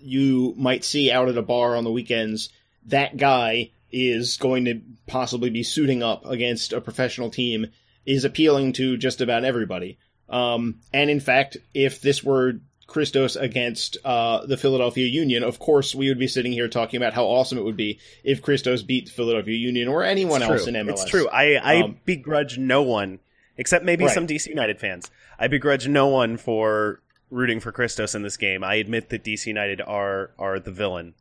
you 0.00 0.54
might 0.56 0.82
see 0.82 1.10
out 1.12 1.28
at 1.28 1.36
a 1.36 1.42
bar 1.42 1.76
on 1.76 1.84
the 1.84 1.92
weekends, 1.92 2.48
that 2.86 3.18
guy 3.18 3.70
is 3.92 4.38
going 4.38 4.64
to 4.64 4.80
possibly 5.06 5.50
be 5.50 5.62
suiting 5.62 6.02
up 6.02 6.24
against 6.24 6.72
a 6.72 6.80
professional 6.80 7.28
team 7.28 7.66
is 8.06 8.24
appealing 8.24 8.72
to 8.72 8.96
just 8.96 9.20
about 9.20 9.44
everybody. 9.44 9.98
Um, 10.30 10.80
and 10.90 11.10
in 11.10 11.20
fact, 11.20 11.58
if 11.74 12.00
this 12.00 12.24
were 12.24 12.54
Christos 12.86 13.36
against 13.36 13.98
uh, 14.06 14.46
the 14.46 14.56
Philadelphia 14.56 15.04
Union, 15.06 15.42
of 15.44 15.58
course 15.58 15.94
we 15.94 16.08
would 16.08 16.18
be 16.18 16.26
sitting 16.26 16.52
here 16.52 16.68
talking 16.68 16.96
about 16.96 17.12
how 17.12 17.24
awesome 17.26 17.58
it 17.58 17.64
would 17.64 17.76
be 17.76 17.98
if 18.24 18.40
Christos 18.40 18.82
beat 18.82 19.04
the 19.06 19.12
Philadelphia 19.12 19.54
Union 19.56 19.86
or 19.88 20.02
anyone 20.02 20.40
It's 20.40 20.50
else 20.50 20.64
true. 20.64 20.74
in 20.74 20.86
MLS. 20.86 20.92
It's 20.92 21.04
true. 21.04 21.28
I, 21.28 21.56
I 21.56 21.82
Um, 21.82 21.98
begrudge 22.06 22.56
no 22.56 22.80
one, 22.82 23.18
except 23.58 23.84
maybe 23.84 24.04
Right. 24.06 24.14
some 24.14 24.26
DC 24.26 24.48
United 24.48 24.80
fans. 24.80 25.10
I 25.38 25.48
begrudge 25.48 25.86
no 25.88 26.06
one 26.08 26.36
for 26.38 27.00
rooting 27.34 27.60
for 27.60 27.72
Christos 27.72 28.14
in 28.14 28.22
this 28.22 28.36
game. 28.36 28.62
I 28.64 28.76
admit 28.76 29.10
that 29.10 29.24
DC 29.24 29.46
United 29.46 29.80
are 29.80 30.30
are 30.38 30.58
the 30.58 30.72
villain. 30.72 31.14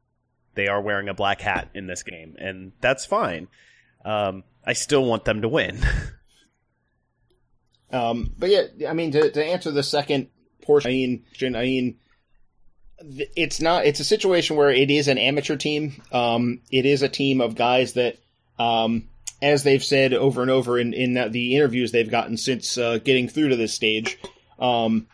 They 0.56 0.68
are 0.68 0.82
wearing 0.82 1.10
a 1.10 1.14
black 1.14 1.42
hat 1.42 1.70
in 1.74 1.88
this 1.88 2.04
game, 2.04 2.36
and 2.38 2.72
that's 2.80 3.06
fine. 3.06 3.48
Um, 4.06 4.44
I 4.66 4.74
still 4.74 5.04
want 5.04 5.26
them 5.26 5.42
to 5.42 5.50
win. 5.50 5.80
Um, 7.94 8.34
but 8.38 8.50
yeah, 8.50 8.90
I 8.90 8.94
mean, 8.94 9.12
to, 9.12 9.30
to 9.30 9.46
answer 9.46 9.70
the 9.70 9.84
second 9.84 10.30
portion, 10.64 10.90
I 10.90 10.94
mean, 10.94 11.26
I 11.56 11.62
mean, 11.62 11.98
it's 13.36 13.62
not. 13.62 13.86
It's 13.86 14.00
a 14.00 14.04
situation 14.04 14.56
where 14.56 14.72
it 14.72 14.90
is 14.90 15.08
an 15.08 15.20
amateur 15.20 15.56
team. 15.56 16.02
Um, 16.12 16.62
it 16.72 16.88
is 16.88 17.04
a 17.04 17.10
team 17.10 17.40
of 17.40 17.54
guys 17.54 17.94
that, 17.94 18.18
um, 18.58 19.10
as 19.44 19.62
they've 19.64 19.84
said 19.84 20.14
over 20.14 20.42
and 20.42 20.50
over 20.50 20.80
in 20.80 20.94
in 20.94 21.14
the 21.32 21.56
interviews 21.56 21.92
they've 21.92 22.10
gotten 22.10 22.36
since 22.36 22.80
uh, 22.80 22.98
getting 22.98 23.28
through 23.28 23.50
to 23.50 23.56
this 23.56 23.76
stage, 23.76 24.18
um, 24.58 25.06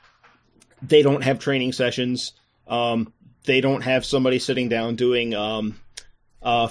they 0.82 1.02
don't 1.02 1.24
have 1.24 1.40
training 1.40 1.74
sessions. 1.74 2.34
Um, 2.68 3.14
they 3.46 3.62
don't 3.62 3.82
have 3.82 4.06
somebody 4.06 4.40
sitting 4.40 4.70
down 4.70 4.96
doing 4.96 5.34
um, 5.34 5.80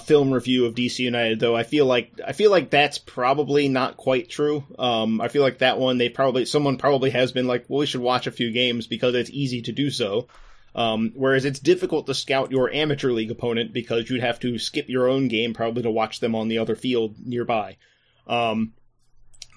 film 0.01 0.31
review 0.31 0.65
of 0.65 0.75
DC 0.75 0.99
United, 0.99 1.39
though 1.39 1.55
I 1.55 1.63
feel 1.63 1.85
like 1.85 2.19
I 2.25 2.33
feel 2.33 2.51
like 2.51 2.69
that's 2.69 2.97
probably 2.97 3.67
not 3.67 3.97
quite 3.97 4.29
true. 4.29 4.63
Um, 4.77 5.21
I 5.21 5.27
feel 5.27 5.43
like 5.43 5.59
that 5.59 5.79
one 5.79 5.97
they 5.97 6.09
probably 6.09 6.45
someone 6.45 6.77
probably 6.77 7.09
has 7.11 7.31
been 7.31 7.47
like, 7.47 7.65
well, 7.67 7.79
we 7.79 7.85
should 7.85 8.01
watch 8.01 8.27
a 8.27 8.31
few 8.31 8.51
games 8.51 8.87
because 8.87 9.15
it's 9.15 9.29
easy 9.29 9.61
to 9.63 9.71
do 9.71 9.89
so. 9.89 10.27
Um, 10.75 11.13
whereas 11.15 11.45
it's 11.45 11.59
difficult 11.59 12.05
to 12.07 12.13
scout 12.13 12.51
your 12.51 12.71
amateur 12.71 13.11
league 13.11 13.31
opponent 13.31 13.73
because 13.73 14.09
you'd 14.09 14.21
have 14.21 14.39
to 14.41 14.59
skip 14.59 14.87
your 14.87 15.09
own 15.09 15.27
game 15.27 15.53
probably 15.53 15.83
to 15.83 15.91
watch 15.91 16.19
them 16.19 16.35
on 16.35 16.47
the 16.47 16.59
other 16.59 16.75
field 16.75 17.15
nearby. 17.19 17.77
Um, 18.27 18.73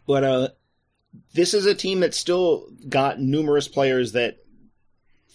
but 0.07 0.25
uh, 0.25 0.49
this 1.35 1.55
is 1.55 1.67
a 1.67 1.75
team 1.75 2.01
that's 2.01 2.17
still 2.17 2.69
got 2.89 3.21
numerous 3.21 3.69
players 3.69 4.13
that 4.13 4.39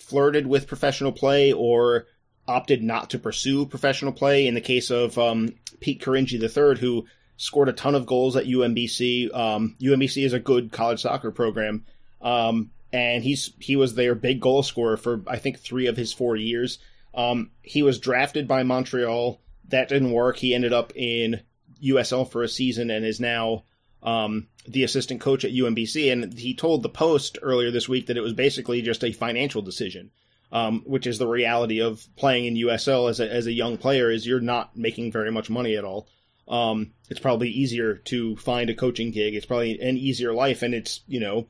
flirted 0.08 0.48
with 0.48 0.68
professional 0.68 1.12
play 1.12 1.52
or 1.52 2.08
opted 2.48 2.82
not 2.82 3.10
to 3.10 3.20
pursue 3.20 3.66
professional 3.66 4.14
play. 4.14 4.48
In 4.48 4.54
the 4.54 4.62
case 4.62 4.90
of 4.90 5.18
um, 5.18 5.54
Pete 5.80 6.02
Caringi 6.02 6.42
III, 6.42 6.80
who 6.80 7.06
scored 7.36 7.70
a 7.70 7.74
ton 7.74 7.96
of 7.96 8.06
goals 8.06 8.36
at 8.36 8.46
UMBC. 8.46 9.36
Um, 9.36 9.76
UMBC 9.80 10.26
is 10.26 10.34
a 10.34 10.40
good 10.40 10.72
college 10.72 11.02
soccer 11.02 11.32
program. 11.32 11.86
Um, 12.22 12.72
and 12.92 13.24
he's 13.24 13.54
he 13.60 13.76
was 13.76 13.96
their 13.96 14.16
big 14.16 14.40
goal 14.40 14.64
scorer 14.64 14.98
for 14.98 15.22
I 15.28 15.38
think 15.38 15.60
three 15.60 15.88
of 15.88 15.98
his 15.98 16.14
four 16.14 16.36
years. 16.36 16.80
Um, 17.14 17.52
he 17.62 17.84
was 17.84 18.00
drafted 18.00 18.48
by 18.48 18.64
Montreal. 18.64 19.42
That 19.70 19.90
didn't 19.90 20.12
work. 20.12 20.38
He 20.38 20.54
ended 20.54 20.74
up 20.74 20.94
in 20.96 21.42
USL 21.84 22.30
for 22.30 22.44
a 22.44 22.48
season 22.48 22.90
and 22.90 23.06
is 23.06 23.20
now 23.20 23.64
um, 24.02 24.48
the 24.68 24.84
assistant 24.84 25.22
coach 25.22 25.46
at 25.46 25.54
UMBC. 25.54 26.12
And 26.12 26.38
he 26.38 26.54
told 26.54 26.84
the 26.84 26.90
Post 26.90 27.38
earlier 27.42 27.72
this 27.72 27.90
week 27.90 28.08
that 28.08 28.18
it 28.18 28.22
was 28.22 28.34
basically 28.34 28.82
just 28.82 29.04
a 29.04 29.12
financial 29.12 29.62
decision, 29.62 30.12
um, 30.52 30.84
which 30.86 31.08
is 31.08 31.18
the 31.18 31.28
reality 31.28 31.82
of 31.82 32.06
playing 32.16 32.46
in 32.46 32.68
USL 32.68 33.10
as 33.10 33.20
a, 33.20 33.32
as 33.32 33.48
a 33.48 33.54
young 33.54 33.78
player 33.78 34.12
is 34.12 34.28
you're 34.28 34.40
not 34.40 34.76
making 34.76 35.12
very 35.12 35.32
much 35.32 35.50
money 35.50 35.76
at 35.76 35.86
all. 35.86 36.08
Um, 36.48 36.94
it's 37.10 37.20
probably 37.20 37.50
easier 37.50 37.96
to 37.96 38.36
find 38.38 38.70
a 38.70 38.76
coaching 38.76 39.12
gig. 39.12 39.36
It's 39.36 39.46
probably 39.46 39.80
an 39.80 39.98
easier 39.98 40.34
life, 40.34 40.62
and 40.62 40.74
it's 40.74 41.02
you 41.08 41.20
know 41.20 41.48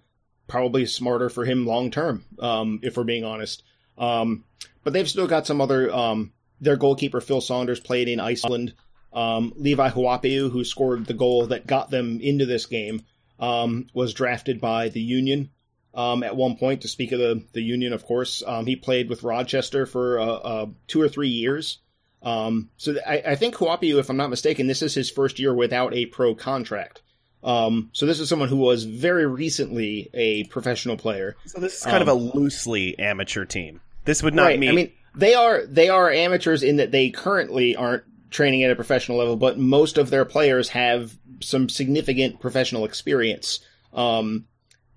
probably 0.47 0.85
smarter 0.85 1.29
for 1.29 1.45
him 1.45 1.67
long 1.67 1.91
term. 1.91 2.25
Um, 2.39 2.79
if 2.81 2.97
we're 2.97 3.03
being 3.03 3.23
honest, 3.23 3.63
um, 3.97 4.43
but 4.83 4.93
they've 4.93 5.09
still 5.09 5.27
got 5.27 5.45
some 5.45 5.61
other. 5.61 5.93
Um, 5.93 6.33
their 6.59 6.77
goalkeeper 6.77 7.21
Phil 7.21 7.41
Saunders 7.41 7.79
played 7.79 8.07
in 8.07 8.19
Iceland. 8.19 8.73
Um, 9.17 9.53
Levi 9.57 9.89
Houapeu, 9.89 10.51
who 10.51 10.63
scored 10.63 11.07
the 11.07 11.15
goal 11.15 11.47
that 11.47 11.65
got 11.65 11.89
them 11.89 12.19
into 12.21 12.45
this 12.45 12.67
game, 12.67 13.03
um, 13.39 13.87
was 13.91 14.13
drafted 14.13 14.61
by 14.61 14.89
the 14.89 15.01
Union 15.01 15.49
um, 15.95 16.21
at 16.21 16.35
one 16.35 16.55
point. 16.55 16.81
To 16.81 16.87
speak 16.87 17.11
of 17.11 17.19
the 17.19 17.43
the 17.53 17.63
Union, 17.63 17.93
of 17.93 18.05
course, 18.05 18.43
um, 18.45 18.67
he 18.67 18.75
played 18.75 19.09
with 19.09 19.23
Rochester 19.23 19.87
for 19.87 20.19
uh, 20.19 20.25
uh, 20.25 20.65
two 20.85 21.01
or 21.01 21.09
three 21.09 21.29
years. 21.29 21.79
Um, 22.21 22.69
so 22.77 22.93
th- 22.93 23.03
I, 23.07 23.31
I 23.31 23.35
think 23.35 23.55
Houapeu, 23.55 23.97
if 23.97 24.09
I'm 24.11 24.17
not 24.17 24.29
mistaken, 24.29 24.67
this 24.67 24.83
is 24.83 24.93
his 24.93 25.09
first 25.09 25.39
year 25.39 25.53
without 25.53 25.95
a 25.95 26.05
pro 26.05 26.35
contract. 26.35 27.01
Um, 27.43 27.89
so 27.93 28.05
this 28.05 28.19
is 28.19 28.29
someone 28.29 28.49
who 28.49 28.57
was 28.57 28.83
very 28.83 29.25
recently 29.25 30.11
a 30.13 30.43
professional 30.45 30.95
player. 30.95 31.35
So 31.45 31.59
this 31.59 31.77
is 31.77 31.83
kind 31.83 32.03
of 32.03 32.07
a 32.07 32.13
loosely 32.13 32.99
amateur 32.99 33.45
team. 33.45 33.81
This 34.05 34.21
would 34.21 34.35
not 34.35 34.43
right. 34.43 34.59
mean. 34.59 34.69
I 34.69 34.73
mean, 34.73 34.91
they 35.15 35.33
are 35.33 35.65
they 35.65 35.89
are 35.89 36.11
amateurs 36.11 36.61
in 36.61 36.77
that 36.77 36.91
they 36.91 37.09
currently 37.09 37.75
aren't 37.75 38.03
training 38.29 38.63
at 38.63 38.71
a 38.71 38.75
professional 38.75 39.17
level, 39.17 39.35
but 39.35 39.57
most 39.57 39.97
of 39.97 40.09
their 40.09 40.25
players 40.25 40.69
have 40.69 41.17
some 41.41 41.69
significant 41.69 42.39
professional 42.39 42.85
experience. 42.85 43.59
Um, 43.93 44.45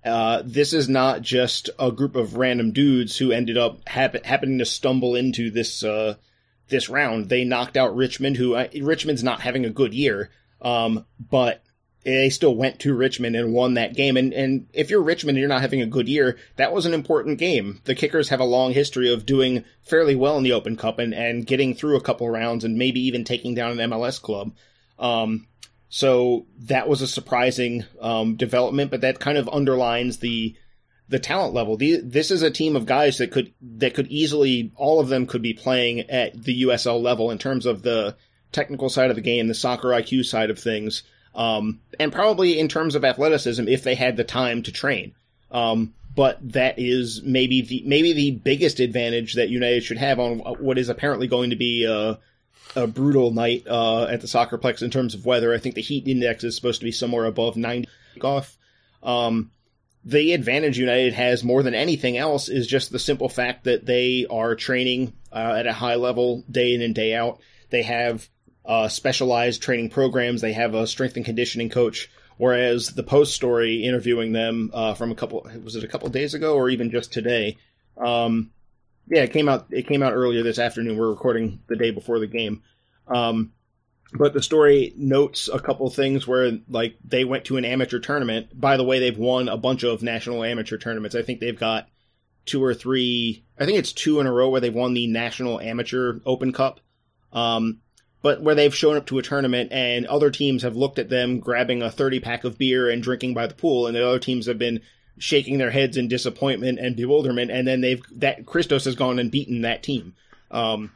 uh, 0.03 0.41
this 0.43 0.73
is 0.73 0.89
not 0.89 1.21
just 1.21 1.69
a 1.79 1.91
group 1.91 2.15
of 2.15 2.35
random 2.35 2.71
dudes 2.71 3.17
who 3.17 3.31
ended 3.31 3.57
up 3.57 3.87
hap- 3.87 4.25
happening 4.25 4.57
to 4.57 4.65
stumble 4.65 5.15
into 5.15 5.51
this 5.51 5.83
uh, 5.83 6.15
this 6.69 6.89
round. 6.89 7.29
They 7.29 7.43
knocked 7.43 7.77
out 7.77 7.95
Richmond, 7.95 8.37
who 8.37 8.55
uh, 8.55 8.67
Richmond's 8.81 9.23
not 9.23 9.41
having 9.41 9.65
a 9.65 9.69
good 9.69 9.93
year, 9.93 10.31
um, 10.61 11.05
but 11.19 11.63
they 12.03 12.29
still 12.29 12.55
went 12.55 12.79
to 12.79 12.95
Richmond 12.95 13.35
and 13.35 13.53
won 13.53 13.75
that 13.75 13.95
game. 13.95 14.17
And 14.17 14.33
and 14.33 14.67
if 14.73 14.89
you're 14.89 15.01
Richmond 15.01 15.37
and 15.37 15.39
you're 15.39 15.49
not 15.49 15.61
having 15.61 15.81
a 15.81 15.87
good 15.87 16.09
year, 16.09 16.37
that 16.55 16.73
was 16.73 16.85
an 16.85 16.93
important 16.93 17.37
game. 17.37 17.81
The 17.85 17.95
Kickers 17.95 18.29
have 18.29 18.39
a 18.39 18.45
long 18.45 18.73
history 18.73 19.11
of 19.11 19.25
doing 19.25 19.63
fairly 19.81 20.15
well 20.15 20.37
in 20.37 20.43
the 20.43 20.53
Open 20.53 20.77
Cup 20.77 20.99
and, 20.99 21.13
and 21.13 21.45
getting 21.45 21.73
through 21.73 21.97
a 21.97 22.01
couple 22.01 22.29
rounds 22.29 22.63
and 22.63 22.77
maybe 22.77 22.99
even 23.01 23.23
taking 23.23 23.55
down 23.55 23.79
an 23.79 23.91
MLS 23.91 24.21
club. 24.21 24.53
Um, 24.97 25.47
so 25.89 26.45
that 26.59 26.87
was 26.87 27.01
a 27.01 27.07
surprising 27.07 27.83
um, 27.99 28.35
development, 28.35 28.91
but 28.91 29.01
that 29.01 29.19
kind 29.19 29.37
of 29.37 29.49
underlines 29.49 30.17
the 30.19 30.55
the 31.09 31.19
talent 31.19 31.53
level. 31.53 31.75
The, 31.75 31.97
this 31.97 32.31
is 32.31 32.41
a 32.41 32.49
team 32.49 32.77
of 32.77 32.85
guys 32.85 33.17
that 33.17 33.31
could 33.31 33.53
that 33.61 33.93
could 33.93 34.07
easily 34.07 34.71
all 34.75 34.99
of 34.99 35.09
them 35.09 35.27
could 35.27 35.41
be 35.41 35.53
playing 35.53 36.09
at 36.09 36.41
the 36.41 36.63
USL 36.63 37.01
level 37.01 37.29
in 37.29 37.37
terms 37.37 37.65
of 37.65 37.83
the 37.83 38.15
technical 38.53 38.89
side 38.89 39.09
of 39.09 39.17
the 39.17 39.21
game, 39.21 39.47
the 39.47 39.53
soccer 39.53 39.89
IQ 39.89 40.25
side 40.25 40.49
of 40.49 40.57
things, 40.57 41.03
um, 41.35 41.79
and 41.99 42.11
probably 42.11 42.59
in 42.59 42.67
terms 42.67 42.95
of 42.95 43.05
athleticism 43.05 43.67
if 43.67 43.83
they 43.83 43.95
had 43.95 44.17
the 44.17 44.23
time 44.23 44.63
to 44.63 44.71
train. 44.71 45.13
Um, 45.51 45.93
but 46.13 46.39
that 46.53 46.75
is 46.77 47.21
maybe 47.23 47.61
the 47.61 47.83
maybe 47.85 48.13
the 48.13 48.31
biggest 48.31 48.79
advantage 48.79 49.35
that 49.35 49.49
United 49.49 49.83
should 49.83 49.97
have 49.97 50.19
on 50.19 50.39
what 50.39 50.77
is 50.77 50.89
apparently 50.89 51.27
going 51.27 51.51
to 51.51 51.55
be 51.55 51.85
a, 51.85 52.19
a 52.75 52.87
brutal 52.87 53.31
night 53.31 53.65
uh, 53.67 54.05
at 54.05 54.21
the 54.21 54.27
Soccerplex 54.27 54.81
in 54.81 54.91
terms 54.91 55.13
of 55.13 55.25
weather. 55.25 55.53
I 55.53 55.57
think 55.57 55.75
the 55.75 55.81
heat 55.81 56.07
index 56.07 56.43
is 56.43 56.55
supposed 56.55 56.81
to 56.81 56.85
be 56.85 56.91
somewhere 56.91 57.25
above 57.25 57.55
90 57.55 57.87
off. 58.21 58.57
Um, 59.01 59.51
the 60.03 60.33
advantage 60.33 60.77
United 60.77 61.13
has 61.13 61.43
more 61.43 61.63
than 61.63 61.75
anything 61.75 62.17
else 62.17 62.49
is 62.49 62.67
just 62.67 62.91
the 62.91 62.99
simple 62.99 63.29
fact 63.29 63.65
that 63.65 63.85
they 63.85 64.25
are 64.29 64.55
training 64.55 65.13
uh, 65.31 65.55
at 65.57 65.67
a 65.67 65.73
high 65.73 65.95
level 65.95 66.43
day 66.49 66.73
in 66.73 66.81
and 66.81 66.95
day 66.95 67.13
out. 67.13 67.39
They 67.69 67.83
have 67.83 68.27
uh, 68.65 68.87
specialized 68.87 69.61
training 69.61 69.89
programs. 69.89 70.41
They 70.41 70.53
have 70.53 70.73
a 70.73 70.87
strength 70.87 71.15
and 71.15 71.25
conditioning 71.25 71.69
coach. 71.69 72.09
Whereas 72.37 72.87
the 72.87 73.03
post 73.03 73.35
story 73.35 73.83
interviewing 73.83 74.31
them 74.31 74.71
uh, 74.73 74.95
from 74.95 75.11
a 75.11 75.15
couple 75.15 75.47
was 75.63 75.75
it 75.75 75.83
a 75.83 75.87
couple 75.87 76.09
days 76.09 76.33
ago 76.33 76.55
or 76.55 76.69
even 76.69 76.89
just 76.89 77.13
today? 77.13 77.57
Um, 77.97 78.49
yeah, 79.07 79.21
it 79.21 79.31
came 79.31 79.47
out. 79.47 79.67
It 79.69 79.87
came 79.87 80.01
out 80.01 80.13
earlier 80.13 80.41
this 80.41 80.57
afternoon. 80.57 80.97
We're 80.97 81.09
recording 81.09 81.59
the 81.67 81.75
day 81.75 81.91
before 81.91 82.17
the 82.17 82.25
game. 82.25 82.63
Um, 83.07 83.51
but 84.13 84.33
the 84.33 84.41
story 84.41 84.93
notes 84.97 85.49
a 85.53 85.59
couple 85.59 85.87
things 85.89 86.27
where 86.27 86.57
like 86.67 86.97
they 87.03 87.25
went 87.25 87.45
to 87.45 87.57
an 87.57 87.65
amateur 87.65 87.99
tournament. 87.99 88.59
By 88.59 88.77
the 88.77 88.83
way, 88.83 88.99
they've 88.99 89.17
won 89.17 89.47
a 89.47 89.57
bunch 89.57 89.83
of 89.83 90.01
national 90.01 90.43
amateur 90.43 90.77
tournaments. 90.77 91.15
I 91.15 91.21
think 91.21 91.41
they've 91.41 91.59
got 91.59 91.89
two 92.45 92.63
or 92.63 92.73
three. 92.73 93.45
I 93.59 93.65
think 93.65 93.77
it's 93.77 93.93
two 93.93 94.19
in 94.19 94.25
a 94.25 94.31
row 94.31 94.49
where 94.49 94.61
they've 94.61 94.73
won 94.73 94.93
the 94.93 95.07
national 95.07 95.59
amateur 95.59 96.19
Open 96.25 96.53
Cup. 96.53 96.79
Um, 97.31 97.80
but 98.21 98.41
where 98.41 98.55
they've 98.55 98.75
shown 98.75 98.97
up 98.97 99.05
to 99.07 99.19
a 99.19 99.23
tournament 99.23 99.71
and 99.71 100.05
other 100.05 100.29
teams 100.29 100.63
have 100.63 100.75
looked 100.75 100.99
at 100.99 101.09
them 101.09 101.39
grabbing 101.39 101.81
a 101.81 101.91
30 101.91 102.19
pack 102.19 102.43
of 102.43 102.57
beer 102.57 102.89
and 102.89 103.01
drinking 103.01 103.33
by 103.33 103.47
the 103.47 103.53
pool, 103.53 103.87
and 103.87 103.95
the 103.95 104.07
other 104.07 104.19
teams 104.19 104.45
have 104.45 104.59
been 104.59 104.81
shaking 105.17 105.57
their 105.57 105.71
heads 105.71 105.97
in 105.97 106.07
disappointment 106.07 106.79
and 106.79 106.95
bewilderment, 106.95 107.51
and 107.51 107.67
then 107.67 107.81
they've 107.81 108.01
that 108.15 108.45
Christos 108.45 108.85
has 108.85 108.95
gone 108.95 109.19
and 109.19 109.31
beaten 109.31 109.61
that 109.61 109.83
team. 109.83 110.15
Um, 110.49 110.91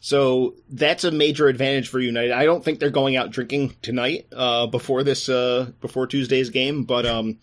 so 0.00 0.54
that's 0.70 1.04
a 1.04 1.10
major 1.10 1.48
advantage 1.48 1.88
for 1.88 2.00
United. 2.00 2.32
I 2.32 2.44
don't 2.44 2.64
think 2.64 2.78
they're 2.78 2.90
going 2.90 3.16
out 3.16 3.30
drinking 3.30 3.76
tonight 3.82 4.26
uh, 4.34 4.66
before 4.66 5.02
this 5.02 5.28
uh, 5.28 5.70
before 5.80 6.06
Tuesday's 6.06 6.50
game, 6.50 6.84
but 6.84 7.04
um, 7.04 7.38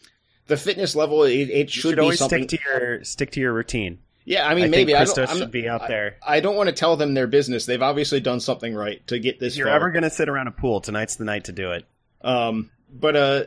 the 0.48 0.58
fitness 0.58 0.96
level 0.96 1.24
it, 1.24 1.50
it 1.50 1.70
should, 1.70 1.82
should 1.82 1.96
be 1.96 2.02
always 2.02 2.20
something. 2.20 2.48
stick 2.48 2.62
to 2.62 2.70
your 2.70 3.04
stick 3.04 3.32
to 3.32 3.40
your 3.40 3.54
routine. 3.54 4.00
Yeah, 4.28 4.46
I 4.46 4.56
mean 4.56 4.66
I 4.66 4.68
maybe 4.68 4.92
think 4.92 4.98
I 4.98 5.00
Christos 5.06 5.30
don't, 5.30 5.30
I'm 5.30 5.42
should 5.42 5.52
be 5.52 5.70
out 5.70 5.88
there. 5.88 6.18
I 6.22 6.42
don't 6.42 6.58
want 6.58 6.68
to 6.68 6.76
tell 6.76 6.98
them 6.98 7.14
their 7.14 7.28
business. 7.28 7.66
They've 7.66 7.82
obviously 7.82 8.20
done 8.20 8.42
something 8.42 8.76
right 8.76 9.06
to 9.08 9.20
get 9.20 9.40
this 9.40 9.54
If 9.54 9.60
you're 9.60 9.68
far. 9.68 9.78
ever 9.78 9.92
going 9.92 10.04
to 10.04 10.10
sit 10.10 10.28
around 10.28 10.48
a 10.48 10.52
pool, 10.52 10.82
tonight's 10.82 11.16
the 11.16 11.24
night 11.24 11.46
to 11.46 11.54
do 11.54 11.72
it. 11.72 11.86
Um, 12.22 12.70
but 12.92 13.16
uh, 13.16 13.44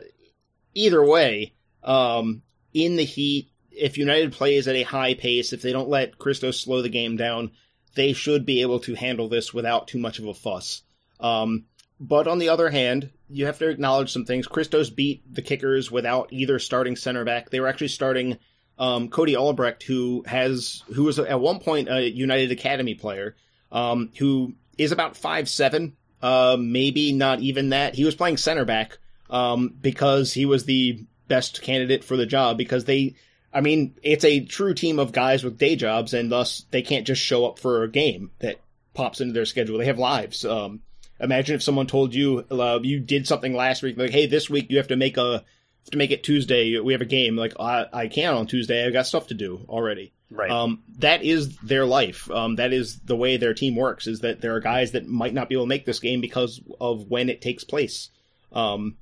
either 0.73 1.05
way, 1.05 1.53
um, 1.83 2.41
in 2.73 2.95
the 2.95 3.05
heat, 3.05 3.51
if 3.69 3.99
United 3.99 4.33
plays 4.33 4.67
at 4.67 4.75
a 4.75 4.81
high 4.81 5.13
pace, 5.13 5.53
if 5.53 5.61
they 5.61 5.71
don't 5.71 5.87
let 5.87 6.17
Christos 6.17 6.59
slow 6.59 6.81
the 6.81 6.89
game 6.89 7.15
down, 7.15 7.51
they 7.93 8.13
should 8.13 8.43
be 8.43 8.61
able 8.61 8.79
to 8.79 8.95
handle 8.95 9.29
this 9.29 9.53
without 9.53 9.87
too 9.87 9.99
much 9.99 10.17
of 10.17 10.25
a 10.25 10.33
fuss. 10.33 10.81
Um, 11.19 11.65
but 11.99 12.27
on 12.27 12.39
the 12.39 12.49
other 12.49 12.71
hand, 12.71 13.11
you 13.29 13.45
have 13.45 13.59
to 13.59 13.69
acknowledge 13.69 14.11
some 14.11 14.25
things. 14.25 14.47
Christos 14.47 14.89
beat 14.89 15.21
the 15.31 15.43
Kickers 15.43 15.91
without 15.91 16.33
either 16.33 16.57
starting 16.57 16.95
center 16.95 17.23
back. 17.23 17.51
They 17.51 17.59
were 17.59 17.67
actually 17.67 17.89
starting 17.89 18.39
um, 18.81 19.09
Cody 19.09 19.35
Albrecht, 19.35 19.83
who 19.83 20.23
has 20.25 20.83
who 20.91 21.03
was 21.03 21.19
at 21.19 21.39
one 21.39 21.59
point 21.59 21.87
a 21.87 22.01
United 22.09 22.51
Academy 22.51 22.95
player, 22.95 23.35
um, 23.71 24.09
who 24.17 24.55
is 24.75 24.91
about 24.91 25.15
five 25.15 25.47
seven, 25.47 25.95
uh, 26.23 26.57
maybe 26.59 27.13
not 27.13 27.41
even 27.41 27.69
that. 27.69 27.93
He 27.93 28.03
was 28.03 28.15
playing 28.15 28.37
center 28.37 28.65
back 28.65 28.97
um, 29.29 29.75
because 29.79 30.33
he 30.33 30.47
was 30.47 30.65
the 30.65 31.05
best 31.27 31.61
candidate 31.61 32.03
for 32.03 32.17
the 32.17 32.25
job. 32.25 32.57
Because 32.57 32.85
they, 32.85 33.13
I 33.53 33.61
mean, 33.61 33.93
it's 34.01 34.25
a 34.25 34.43
true 34.45 34.73
team 34.73 34.97
of 34.97 35.11
guys 35.11 35.43
with 35.43 35.59
day 35.59 35.75
jobs, 35.75 36.15
and 36.15 36.31
thus 36.31 36.65
they 36.71 36.81
can't 36.81 37.05
just 37.05 37.21
show 37.21 37.45
up 37.45 37.59
for 37.59 37.83
a 37.83 37.91
game 37.91 38.31
that 38.39 38.59
pops 38.95 39.21
into 39.21 39.33
their 39.33 39.45
schedule. 39.45 39.77
They 39.77 39.85
have 39.85 39.99
lives. 39.99 40.43
Um, 40.43 40.81
imagine 41.19 41.53
if 41.53 41.61
someone 41.61 41.85
told 41.85 42.15
you 42.15 42.47
uh, 42.49 42.79
you 42.81 42.99
did 42.99 43.27
something 43.27 43.53
last 43.53 43.83
week, 43.83 43.95
like, 43.95 44.09
hey, 44.09 44.25
this 44.25 44.49
week 44.49 44.71
you 44.71 44.77
have 44.77 44.87
to 44.87 44.95
make 44.95 45.17
a 45.17 45.45
to 45.89 45.97
make 45.97 46.11
it 46.11 46.23
Tuesday. 46.23 46.79
We 46.79 46.93
have 46.93 47.01
a 47.01 47.05
game. 47.05 47.35
Like 47.35 47.53
I, 47.59 47.87
I 47.91 48.07
can't 48.07 48.37
on 48.37 48.47
Tuesday. 48.47 48.85
I've 48.85 48.93
got 48.93 49.07
stuff 49.07 49.27
to 49.27 49.33
do 49.33 49.65
already. 49.67 50.13
Right. 50.29 50.49
Um, 50.49 50.83
that 50.99 51.23
is 51.23 51.57
their 51.57 51.85
life. 51.85 52.29
Um, 52.31 52.55
that 52.55 52.71
is 52.71 52.99
the 52.99 53.15
way 53.15 53.37
their 53.37 53.53
team 53.53 53.75
works. 53.75 54.07
Is 54.07 54.21
that 54.21 54.41
there 54.41 54.55
are 54.55 54.61
guys 54.61 54.91
that 54.91 55.07
might 55.07 55.33
not 55.33 55.49
be 55.49 55.55
able 55.55 55.65
to 55.65 55.69
make 55.69 55.85
this 55.85 55.99
game 55.99 56.21
because 56.21 56.61
of 56.79 57.09
when 57.09 57.29
it 57.29 57.41
takes 57.41 57.63
place. 57.63 58.09
Um, 58.53 58.97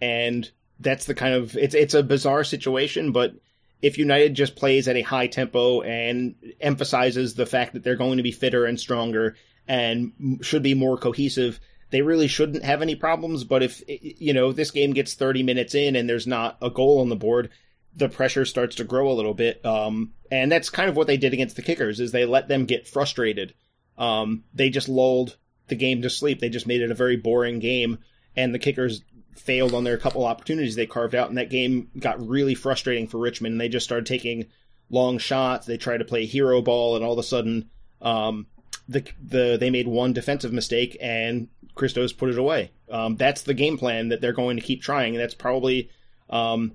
and 0.00 0.50
that's 0.80 1.04
the 1.04 1.14
kind 1.14 1.34
of 1.34 1.56
it's 1.56 1.74
it's 1.74 1.94
a 1.94 2.02
bizarre 2.02 2.44
situation, 2.44 3.12
but 3.12 3.34
if 3.82 3.98
United 3.98 4.34
just 4.34 4.56
plays 4.56 4.88
at 4.88 4.96
a 4.96 5.02
high 5.02 5.26
tempo 5.26 5.80
and 5.82 6.34
emphasizes 6.60 7.34
the 7.34 7.46
fact 7.46 7.72
that 7.72 7.82
they're 7.82 7.96
going 7.96 8.18
to 8.18 8.22
be 8.22 8.32
fitter 8.32 8.66
and 8.66 8.78
stronger 8.78 9.36
and 9.66 10.40
should 10.42 10.62
be 10.62 10.74
more 10.74 10.98
cohesive, 10.98 11.60
they 11.90 12.02
really 12.02 12.28
shouldn't 12.28 12.64
have 12.64 12.82
any 12.82 12.94
problems. 12.94 13.44
But 13.44 13.62
if 13.62 13.82
you 13.86 14.32
know 14.32 14.52
this 14.52 14.70
game 14.70 14.92
gets 14.92 15.14
30 15.14 15.42
minutes 15.42 15.74
in 15.74 15.96
and 15.96 16.08
there's 16.08 16.26
not 16.26 16.56
a 16.62 16.70
goal 16.70 17.00
on 17.00 17.08
the 17.08 17.16
board, 17.16 17.50
the 17.94 18.08
pressure 18.08 18.44
starts 18.44 18.76
to 18.76 18.84
grow 18.84 19.10
a 19.10 19.14
little 19.14 19.34
bit. 19.34 19.64
Um, 19.64 20.12
and 20.30 20.50
that's 20.50 20.70
kind 20.70 20.88
of 20.88 20.96
what 20.96 21.06
they 21.06 21.16
did 21.16 21.32
against 21.32 21.56
the 21.56 21.62
Kickers 21.62 22.00
is 22.00 22.12
they 22.12 22.24
let 22.24 22.48
them 22.48 22.64
get 22.64 22.88
frustrated. 22.88 23.54
Um, 23.98 24.44
they 24.54 24.70
just 24.70 24.88
lulled 24.88 25.36
the 25.68 25.74
game 25.74 26.02
to 26.02 26.10
sleep. 26.10 26.40
They 26.40 26.48
just 26.48 26.66
made 26.66 26.80
it 26.80 26.90
a 26.90 26.94
very 26.94 27.16
boring 27.16 27.58
game, 27.58 27.98
and 28.36 28.54
the 28.54 28.58
Kickers 28.58 29.02
failed 29.36 29.74
on 29.74 29.84
their 29.84 29.98
couple 29.98 30.24
opportunities 30.24 30.74
they 30.74 30.86
carved 30.86 31.14
out, 31.14 31.28
and 31.28 31.38
that 31.38 31.50
game 31.50 31.90
got 31.98 32.26
really 32.26 32.54
frustrating 32.54 33.06
for 33.06 33.18
Richmond. 33.18 33.52
And 33.52 33.60
they 33.60 33.68
just 33.68 33.84
started 33.84 34.06
taking 34.06 34.46
long 34.90 35.18
shots. 35.18 35.66
They 35.66 35.76
tried 35.76 35.98
to 35.98 36.04
play 36.04 36.26
hero 36.26 36.62
ball, 36.62 36.96
and 36.96 37.04
all 37.04 37.12
of 37.12 37.18
a 37.18 37.22
sudden, 37.22 37.70
um, 38.00 38.46
the 38.88 39.04
the 39.22 39.56
they 39.58 39.70
made 39.70 39.86
one 39.86 40.12
defensive 40.12 40.52
mistake, 40.52 40.96
and 41.00 41.48
Christos 41.80 42.12
put 42.12 42.28
it 42.28 42.38
away. 42.38 42.72
Um, 42.90 43.16
that's 43.16 43.42
the 43.42 43.54
game 43.54 43.78
plan 43.78 44.10
that 44.10 44.20
they're 44.20 44.34
going 44.34 44.58
to 44.58 44.62
keep 44.62 44.82
trying, 44.82 45.14
and 45.14 45.22
that's 45.22 45.34
probably 45.34 45.90
um, 46.28 46.72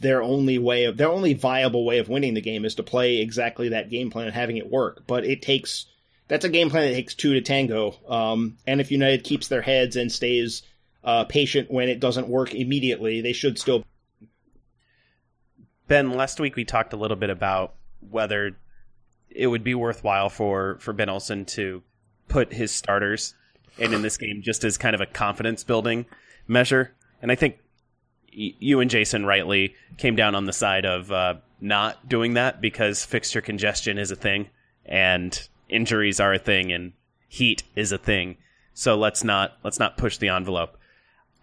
their 0.00 0.20
only 0.20 0.58
way 0.58 0.86
of 0.86 0.96
their 0.96 1.08
only 1.08 1.32
viable 1.32 1.84
way 1.84 1.98
of 1.98 2.08
winning 2.08 2.34
the 2.34 2.40
game 2.40 2.64
is 2.64 2.74
to 2.74 2.82
play 2.82 3.18
exactly 3.18 3.68
that 3.68 3.88
game 3.88 4.10
plan 4.10 4.26
and 4.26 4.34
having 4.34 4.56
it 4.56 4.68
work. 4.68 5.04
But 5.06 5.24
it 5.24 5.42
takes 5.42 5.86
that's 6.26 6.44
a 6.44 6.48
game 6.48 6.70
plan 6.70 6.88
that 6.88 6.96
takes 6.96 7.14
two 7.14 7.34
to 7.34 7.40
tango. 7.40 7.94
Um, 8.08 8.58
and 8.66 8.80
if 8.80 8.90
United 8.90 9.22
keeps 9.22 9.46
their 9.46 9.62
heads 9.62 9.94
and 9.94 10.10
stays 10.10 10.64
uh, 11.04 11.22
patient 11.24 11.70
when 11.70 11.88
it 11.88 12.00
doesn't 12.00 12.26
work 12.26 12.52
immediately, 12.52 13.20
they 13.20 13.32
should 13.32 13.60
still. 13.60 13.84
Ben, 15.86 16.10
last 16.10 16.40
week 16.40 16.56
we 16.56 16.64
talked 16.64 16.92
a 16.92 16.96
little 16.96 17.16
bit 17.16 17.30
about 17.30 17.74
whether 18.00 18.56
it 19.30 19.46
would 19.46 19.62
be 19.62 19.76
worthwhile 19.76 20.30
for 20.30 20.78
for 20.80 20.92
Ben 20.92 21.08
Olsen 21.08 21.44
to 21.44 21.84
put 22.26 22.52
his 22.52 22.72
starters 22.72 23.34
in 23.80 23.94
in 23.94 24.02
this 24.02 24.16
game 24.16 24.42
just 24.42 24.62
as 24.62 24.78
kind 24.78 24.94
of 24.94 25.00
a 25.00 25.06
confidence 25.06 25.64
building 25.64 26.06
measure. 26.46 26.94
And 27.22 27.32
I 27.32 27.34
think 27.34 27.58
you 28.32 28.80
and 28.80 28.90
Jason 28.90 29.26
rightly 29.26 29.74
came 29.96 30.14
down 30.14 30.34
on 30.34 30.46
the 30.46 30.52
side 30.52 30.84
of 30.84 31.10
uh, 31.10 31.34
not 31.60 32.08
doing 32.08 32.34
that 32.34 32.60
because 32.60 33.04
fixture 33.04 33.40
congestion 33.40 33.98
is 33.98 34.10
a 34.10 34.16
thing 34.16 34.48
and 34.84 35.48
injuries 35.68 36.20
are 36.20 36.34
a 36.34 36.38
thing 36.38 36.72
and 36.72 36.92
heat 37.28 37.62
is 37.74 37.92
a 37.92 37.98
thing. 37.98 38.36
So 38.74 38.96
let's 38.96 39.24
not 39.24 39.58
let's 39.64 39.78
not 39.78 39.96
push 39.96 40.18
the 40.18 40.28
envelope. 40.28 40.76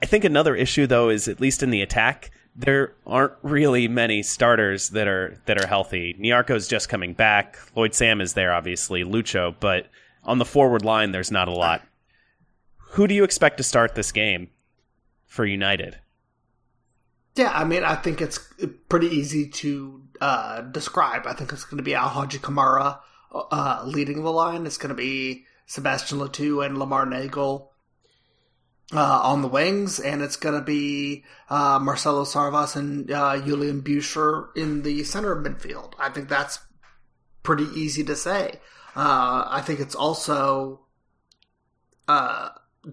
I 0.01 0.05
think 0.05 0.23
another 0.23 0.55
issue 0.55 0.87
though 0.87 1.09
is 1.09 1.27
at 1.27 1.41
least 1.41 1.63
in 1.63 1.71
the 1.71 1.81
attack, 1.81 2.31
there 2.55 2.93
aren't 3.05 3.33
really 3.43 3.87
many 3.87 4.23
starters 4.23 4.89
that 4.89 5.07
are 5.07 5.39
that 5.45 5.61
are 5.61 5.67
healthy. 5.67 6.15
Nyarko's 6.19 6.67
just 6.67 6.89
coming 6.89 7.13
back. 7.13 7.57
Lloyd 7.75 7.93
Sam 7.93 8.19
is 8.19 8.33
there, 8.33 8.51
obviously. 8.51 9.03
Lucho, 9.03 9.55
but 9.59 9.87
on 10.23 10.39
the 10.39 10.45
forward 10.45 10.83
line, 10.83 11.11
there's 11.11 11.31
not 11.31 11.47
a 11.47 11.51
lot. 11.51 11.86
Who 12.91 13.07
do 13.07 13.13
you 13.13 13.23
expect 13.23 13.57
to 13.57 13.63
start 13.63 13.95
this 13.95 14.11
game 14.11 14.49
for 15.25 15.45
United? 15.45 15.99
Yeah, 17.35 17.51
I 17.51 17.63
mean, 17.65 17.83
I 17.83 17.95
think 17.95 18.21
it's 18.21 18.39
pretty 18.89 19.07
easy 19.07 19.49
to 19.49 20.01
uh, 20.19 20.61
describe. 20.61 21.27
I 21.27 21.33
think 21.33 21.53
it's 21.53 21.65
going 21.65 21.77
to 21.77 21.83
be 21.83 21.93
Al 21.93 22.09
Haji 22.09 22.39
Kamara 22.39 22.99
uh, 23.31 23.83
leading 23.85 24.23
the 24.23 24.31
line. 24.31 24.65
It's 24.65 24.77
going 24.77 24.89
to 24.89 24.95
be 24.95 25.45
Sebastien 25.67 26.19
Le 26.19 26.29
Toux 26.29 26.61
and 26.61 26.77
Lamar 26.79 27.05
Neagle 27.05 27.71
uh, 28.93 29.19
on 29.23 29.41
the 29.41 29.47
wings, 29.47 29.99
and 29.99 30.21
it's 30.21 30.37
going 30.37 30.55
to 30.55 30.65
be 30.65 31.25
uh, 31.49 31.77
Marcelo 31.79 32.23
Sarvas 32.23 32.75
and 32.75 33.11
uh, 33.11 33.39
Julian 33.39 33.81
Buescher 33.81 34.47
in 34.55 34.81
the 34.81 35.03
center 35.03 35.31
of 35.33 35.45
midfield. 35.45 35.93
I 35.99 36.09
think 36.09 36.29
that's 36.29 36.59
pretty 37.43 37.65
easy 37.75 38.03
to 38.05 38.15
say. 38.15 38.59
Uh, 38.95 39.45
I 39.47 39.61
think 39.61 39.79
it's 39.79 39.93
also 39.95 40.81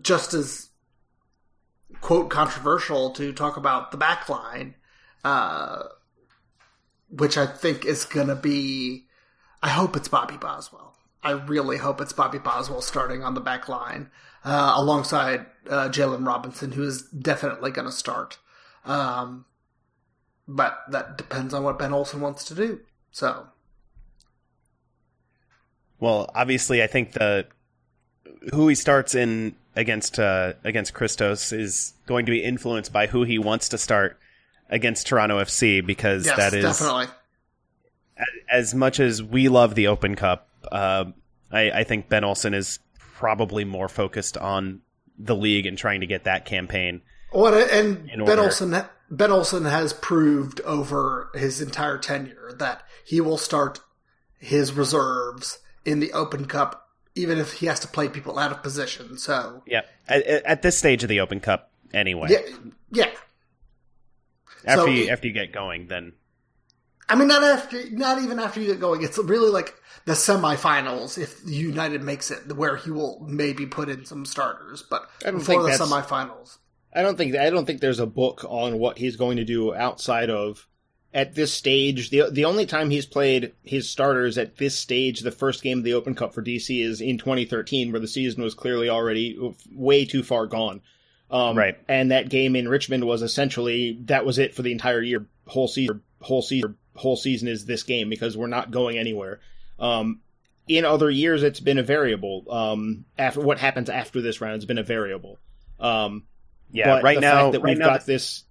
just 0.03 0.35
as 0.35 0.71
quote 2.01 2.31
controversial 2.31 3.11
to 3.11 3.33
talk 3.33 3.57
about 3.57 3.91
the 3.91 3.97
back 3.97 4.29
line, 4.29 4.75
uh, 5.25 5.85
which 7.09 7.39
I 7.39 7.47
think 7.47 7.85
is 7.85 8.05
going 8.05 8.29
to 8.29 8.37
be. 8.37 9.07
I 9.63 9.71
hope 9.71 9.97
it's 9.97 10.09
Bobby 10.09 10.37
Boswell. 10.37 10.95
I 11.23 11.31
really 11.31 11.79
hope 11.79 12.01
it's 12.01 12.13
Bobby 12.13 12.39
Boswell 12.39 12.83
starting 12.83 13.25
on 13.25 13.33
the 13.33 13.41
back 13.41 13.67
line 13.67 14.11
uh, 14.45 14.75
alongside 14.77 15.47
uh, 15.71 15.89
Jalen 15.89 16.27
Robinson, 16.27 16.73
who 16.73 16.83
is 16.83 17.03
definitely 17.03 17.71
going 17.71 17.87
to 17.87 17.93
start. 17.93 18.39
Um, 18.85 19.47
but 20.47 20.79
that 20.91 21.17
depends 21.17 21.55
on 21.55 21.63
what 21.63 21.79
Ben 21.79 21.95
Olsen 21.95 22.21
wants 22.21 22.45
to 22.45 22.55
do. 22.55 22.81
So, 23.11 23.47
well, 25.99 26.31
obviously, 26.35 26.83
I 26.83 26.87
think 26.87 27.13
the 27.13 27.47
who 28.53 28.69
he 28.69 28.75
starts 28.75 29.15
in 29.15 29.57
against 29.77 30.19
uh, 30.19 30.55
against 30.65 30.95
Christos 30.95 31.53
is 31.53 31.95
going 32.07 32.27
to 32.27 32.33
be 32.33 32.43
influenced 32.43 32.93
by 32.93 33.07
who 33.07 33.25
he 33.25 33.39
wants 33.39 33.71
to 33.71 33.79
start 33.79 34.19
against 34.71 35.07
Toronto 35.07 35.41
FC 35.41 35.85
because 35.85 36.27
yes, 36.27 36.37
that 36.37 36.55
is 36.55 36.65
definitely 36.65 37.07
as 38.51 38.75
much 38.75 39.01
as 39.01 39.23
we 39.23 39.49
love 39.49 39.75
the 39.75 39.89
Open 39.89 40.15
Cup. 40.15 40.49
Uh, 40.71 41.07
I, 41.51 41.71
I 41.71 41.85
think 41.85 42.09
Ben 42.09 42.25
Olsen 42.25 42.55
is 42.55 42.79
probably 42.99 43.65
more 43.65 43.89
focused 43.89 44.37
on 44.37 44.81
the 45.19 45.37
league 45.37 45.67
and 45.67 45.79
trying 45.79 46.01
to 46.01 46.07
get 46.07 46.25
that 46.25 46.45
campaign. 46.45 47.03
Well, 47.33 47.55
and 47.71 48.09
Ben 48.25 48.39
Olsen 48.39 48.85
Ben 49.11 49.31
Olsen 49.31 49.65
has 49.65 49.93
proved 49.93 50.61
over 50.63 51.31
his 51.35 51.61
entire 51.61 51.99
tenure 51.99 52.53
that 52.59 52.83
he 53.05 53.21
will 53.21 53.39
start 53.39 53.81
his 54.39 54.73
reserves 54.73 55.59
in 55.85 56.01
the 56.01 56.13
Open 56.13 56.47
Cup, 56.47 56.84
even 57.15 57.39
if 57.39 57.53
he 57.53 57.67
has 57.67 57.81
to 57.81 57.89
play 57.89 58.09
people 58.09 58.39
out 58.39 58.51
of 58.51 58.63
position. 58.63 59.19
So 59.19 59.63
yeah, 59.67 59.83
at, 60.09 60.23
at 60.23 60.63
this 60.63 60.77
stage 60.77 61.03
of 61.03 61.09
the 61.09 61.21
Open 61.21 61.41
Cup, 61.41 61.71
anyway. 61.93 62.29
Yeah, 62.31 62.57
yeah. 62.91 63.11
After 64.67 64.83
so 64.83 64.87
you 64.87 65.09
after 65.09 65.27
you 65.27 65.35
get 65.35 65.53
going, 65.53 65.89
then 65.89 66.13
I 67.09 67.17
mean, 67.17 67.29
not 67.29 67.43
after, 67.43 67.91
not 67.91 68.23
even 68.23 68.39
after 68.39 68.61
you 68.61 68.69
get 68.69 68.81
going. 68.81 69.03
It's 69.03 69.19
really 69.19 69.51
like 69.51 69.75
the 70.07 70.13
semifinals. 70.13 71.19
If 71.19 71.41
United 71.45 72.03
makes 72.03 72.31
it, 72.31 72.57
where 72.57 72.77
he 72.77 72.91
will 72.91 73.21
maybe 73.29 73.67
put 73.67 73.89
in 73.89 74.07
some 74.07 74.25
starters, 74.25 74.83
but 74.83 75.09
before 75.23 75.63
the 75.63 75.71
semifinals, 75.71 76.59
I 76.95 77.03
don't 77.03 77.17
think 77.17 77.37
I 77.37 77.51
don't 77.51 77.67
think 77.67 77.81
there's 77.81 77.99
a 77.99 78.07
book 78.07 78.45
on 78.49 78.79
what 78.79 78.99
he's 78.99 79.17
going 79.17 79.37
to 79.37 79.45
do 79.45 79.75
outside 79.75 80.31
of 80.31 80.67
at 81.15 81.35
this 81.35 81.55
stage. 81.55 82.11
the 82.11 82.29
The 82.31 82.45
only 82.45 82.67
time 82.67 82.91
he's 82.91 83.07
played 83.07 83.53
his 83.63 83.89
starters 83.89 84.37
at 84.37 84.59
this 84.59 84.77
stage, 84.77 85.21
the 85.21 85.31
first 85.31 85.63
game 85.63 85.79
of 85.79 85.85
the 85.85 85.95
Open 85.95 86.15
Cup 86.15 86.35
for 86.35 86.43
DC, 86.43 86.85
is 86.85 87.01
in 87.01 87.17
2013, 87.17 87.93
where 87.93 88.01
the 88.01 88.09
season 88.09 88.43
was 88.43 88.55
clearly 88.55 88.91
already 88.91 89.39
way 89.73 90.05
too 90.05 90.23
far 90.23 90.47
gone. 90.47 90.83
Um, 91.31 91.57
right, 91.57 91.79
and 91.89 92.11
that 92.11 92.29
game 92.29 92.55
in 92.55 92.69
Richmond 92.69 93.05
was 93.05 93.23
essentially 93.23 93.99
that 94.05 94.27
was 94.27 94.39
it 94.39 94.55
for 94.55 94.63
the 94.63 94.73
entire 94.73 95.01
year, 95.01 95.25
whole 95.47 95.69
season, 95.69 96.03
whole 96.21 96.43
season 96.43 96.77
whole 96.97 97.17
season 97.17 97.49
is 97.49 97.67
this 97.67 97.83
game 97.83 98.09
because 98.09 98.37
we're 98.37 98.47
not 98.47 98.71
going 98.71 98.99
anywhere. 98.99 99.41
Um, 99.79 100.21
in 100.67 100.85
other 100.85 101.11
years, 101.11 101.43
it's 101.43 101.61
been 101.61 101.79
a 101.79 101.83
variable. 101.83 102.45
Um, 102.51 103.05
after 103.19 103.41
what 103.41 103.59
happens 103.59 103.91
after 103.91 104.23
this 104.23 104.41
round 104.41 104.55
has 104.55 104.65
been 104.65 104.79
a 104.79 104.83
variable. 104.83 105.39
Um, 105.79 106.25
yeah, 106.71 107.01
right 107.01 107.21
now, 107.21 107.51
that 107.51 107.61
right 107.61 107.73
we've 107.73 107.79
now, 107.79 107.87
got 107.87 108.07
this. 108.07 108.45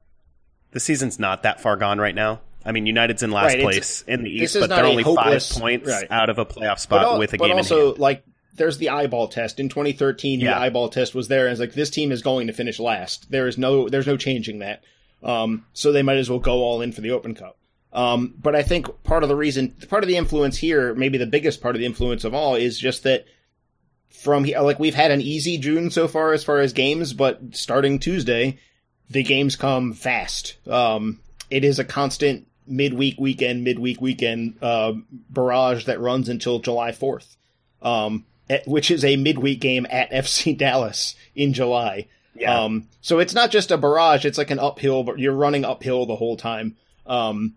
The 0.71 0.79
season's 0.79 1.19
not 1.19 1.43
that 1.43 1.61
far 1.61 1.75
gone 1.77 1.99
right 1.99 2.15
now. 2.15 2.41
I 2.65 2.71
mean, 2.71 2.85
United's 2.85 3.23
in 3.23 3.31
last 3.31 3.53
right, 3.53 3.61
place 3.61 4.03
in 4.07 4.23
the 4.23 4.29
East, 4.29 4.57
but 4.59 4.69
they're 4.69 4.85
only 4.85 5.03
hopeless, 5.03 5.51
five 5.51 5.61
points 5.61 5.89
right. 5.89 6.07
out 6.09 6.29
of 6.29 6.39
a 6.39 6.45
playoff 6.45 6.79
spot 6.79 7.05
all, 7.05 7.19
with 7.19 7.33
a 7.33 7.37
but 7.37 7.47
game. 7.47 7.57
also, 7.57 7.95
like, 7.95 8.23
there's 8.55 8.77
the 8.77 8.89
eyeball 8.89 9.27
test 9.27 9.59
in 9.59 9.69
2013. 9.69 10.39
Yeah. 10.39 10.53
The 10.53 10.59
eyeball 10.61 10.89
test 10.89 11.13
was 11.13 11.27
there, 11.27 11.45
and 11.45 11.51
it's 11.51 11.59
like 11.59 11.73
this 11.73 11.89
team 11.89 12.11
is 12.11 12.21
going 12.21 12.47
to 12.47 12.53
finish 12.53 12.79
last. 12.79 13.29
There 13.29 13.47
is 13.47 13.57
no, 13.57 13.89
there's 13.89 14.07
no 14.07 14.17
changing 14.17 14.59
that. 14.59 14.83
Um, 15.23 15.65
so 15.73 15.91
they 15.91 16.03
might 16.03 16.17
as 16.17 16.29
well 16.29 16.39
go 16.39 16.63
all 16.63 16.81
in 16.81 16.91
for 16.91 17.01
the 17.01 17.11
Open 17.11 17.35
Cup. 17.35 17.57
Um, 17.91 18.33
but 18.41 18.55
I 18.55 18.63
think 18.63 19.03
part 19.03 19.23
of 19.23 19.29
the 19.29 19.35
reason, 19.35 19.69
part 19.87 20.03
of 20.03 20.07
the 20.07 20.17
influence 20.17 20.57
here, 20.57 20.95
maybe 20.95 21.17
the 21.17 21.27
biggest 21.27 21.61
part 21.61 21.75
of 21.75 21.79
the 21.79 21.85
influence 21.85 22.23
of 22.23 22.33
all, 22.33 22.55
is 22.55 22.79
just 22.79 23.03
that 23.03 23.25
from 24.09 24.43
here, 24.43 24.59
like 24.61 24.79
we've 24.79 24.95
had 24.95 25.11
an 25.11 25.21
easy 25.21 25.57
June 25.57 25.91
so 25.91 26.07
far 26.07 26.33
as 26.33 26.43
far 26.43 26.59
as 26.59 26.73
games, 26.73 27.13
but 27.13 27.39
starting 27.51 27.99
Tuesday, 27.99 28.57
the 29.09 29.23
games 29.23 29.55
come 29.55 29.93
fast. 29.93 30.57
Um, 30.67 31.19
it 31.49 31.63
is 31.63 31.77
a 31.77 31.83
constant 31.83 32.47
midweek 32.67 33.19
weekend, 33.19 33.63
midweek 33.63 34.01
weekend 34.01 34.57
uh, 34.61 34.93
barrage 35.29 35.85
that 35.85 35.99
runs 35.99 36.29
until 36.29 36.59
July 36.59 36.91
fourth, 36.91 37.37
um, 37.81 38.25
at, 38.49 38.67
which 38.67 38.91
is 38.91 39.03
a 39.03 39.15
midweek 39.15 39.59
game 39.59 39.85
at 39.89 40.11
FC 40.11 40.57
Dallas 40.57 41.15
in 41.35 41.53
July. 41.53 42.07
Yeah. 42.35 42.63
Um, 42.63 42.87
so 43.01 43.19
it's 43.19 43.33
not 43.33 43.51
just 43.51 43.71
a 43.71 43.77
barrage; 43.77 44.25
it's 44.25 44.37
like 44.37 44.51
an 44.51 44.59
uphill, 44.59 45.03
but 45.03 45.19
you're 45.19 45.33
running 45.35 45.65
uphill 45.65 46.05
the 46.05 46.15
whole 46.15 46.37
time. 46.37 46.77
Um, 47.05 47.55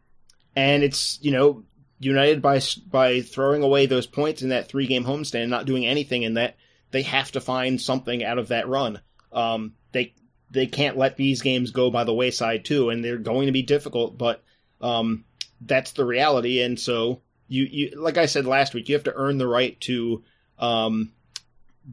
and 0.55 0.83
it's 0.83 1.19
you 1.23 1.31
know 1.31 1.65
United 1.99 2.43
by 2.43 2.61
by 2.91 3.23
throwing 3.23 3.63
away 3.63 3.87
those 3.87 4.07
points 4.07 4.43
in 4.43 4.51
that 4.51 4.69
three 4.69 4.87
game 4.87 5.05
homestand, 5.05 5.49
not 5.49 5.65
doing 5.65 5.87
anything 5.87 6.23
in 6.23 6.35
that, 6.35 6.57
they 6.91 7.03
have 7.03 7.33
to 7.33 7.41
find 7.41 7.81
something 7.81 8.23
out 8.23 8.39
of 8.39 8.49
that 8.49 8.69
run. 8.69 9.01
Um, 9.33 9.75
they 9.93 10.15
they 10.51 10.67
can't 10.67 10.99
let 10.99 11.17
these 11.17 11.41
games 11.41 11.71
go 11.71 11.91
by 11.91 12.05
the 12.05 12.15
wayside 12.15 12.65
too, 12.65 12.91
and 12.91 13.03
they're 13.05 13.17
going 13.17 13.47
to 13.47 13.53
be 13.53 13.63
difficult, 13.63 14.19
but 14.19 14.43
um, 14.81 15.24
that's 15.61 15.93
the 15.93 16.05
reality. 16.05 16.61
And 16.61 16.79
so 16.79 17.20
you 17.49 17.64
you 17.64 17.91
like 18.01 18.18
I 18.18 18.27
said 18.27 18.47
last 18.47 18.74
week, 18.74 18.89
you 18.89 18.95
have 18.95 19.05
to 19.05 19.14
earn 19.14 19.39
the 19.39 19.47
right 19.47 19.81
to 19.83 20.22
um, 20.59 21.12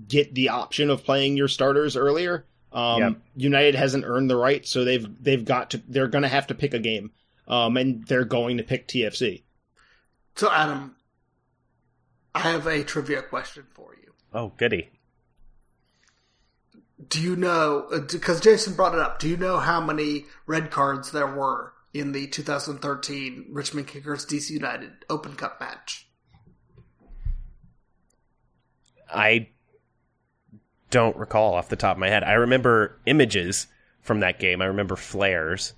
get 0.08 0.34
the 0.34 0.50
option 0.50 0.90
of 0.90 1.04
playing 1.04 1.38
your 1.38 1.48
starters 1.48 1.96
earlier. 1.96 2.46
Um, 2.72 3.00
Yep. 3.02 3.16
United 3.36 3.76
hasn't 3.76 4.06
earned 4.06 4.30
the 4.30 4.36
right, 4.36 4.66
so 4.66 4.84
they've 4.84 5.24
they've 5.24 5.46
got 5.46 5.72
to 5.72 5.82
they're 5.88 6.08
going 6.08 6.24
to 6.24 6.28
have 6.28 6.48
to 6.48 6.56
pick 6.56 6.74
a 6.74 6.80
game, 6.80 7.12
um, 7.48 7.78
and 7.78 8.06
they're 8.08 8.26
going 8.26 8.58
to 8.58 8.64
pick 8.64 8.88
TFC. 8.88 9.44
so 10.36 10.52
Adam, 10.52 10.96
I 12.34 12.40
have 12.40 12.66
a 12.66 12.84
trivia 12.84 13.22
question 13.22 13.66
for 13.74 13.96
you. 14.02 14.14
oh, 14.34 14.54
goody. 14.58 14.90
Do 17.10 17.22
you 17.22 17.36
know? 17.36 17.88
Because 18.12 18.40
Jason 18.40 18.74
brought 18.76 18.94
it 18.94 19.00
up. 19.00 19.20
Do 19.20 19.28
you 19.28 19.38
know 19.38 19.58
how 19.60 19.82
many 19.82 20.26
red 20.48 20.72
cards 20.72 21.12
there 21.12 21.28
were 21.28 21.73
in 21.94 22.12
the 22.12 22.28
2013 22.28 23.48
Richmond 23.52 23.88
Kickers 23.88 24.26
DC 24.26 24.50
United 24.50 24.92
Open 25.10 25.36
Cup 25.36 25.60
match? 25.60 26.08
I 29.14 29.50
don't 30.90 31.16
recall 31.18 31.54
off 31.54 31.70
the 31.70 31.76
top 31.76 31.98
of 31.98 32.00
my 32.00 32.10
head. 32.10 32.24
I 32.24 32.34
remember 32.34 33.00
images 33.06 33.68
from 34.02 34.22
that 34.22 34.40
game. 34.40 34.62
I 34.62 34.66
remember 34.66 34.96
flares 34.96 35.74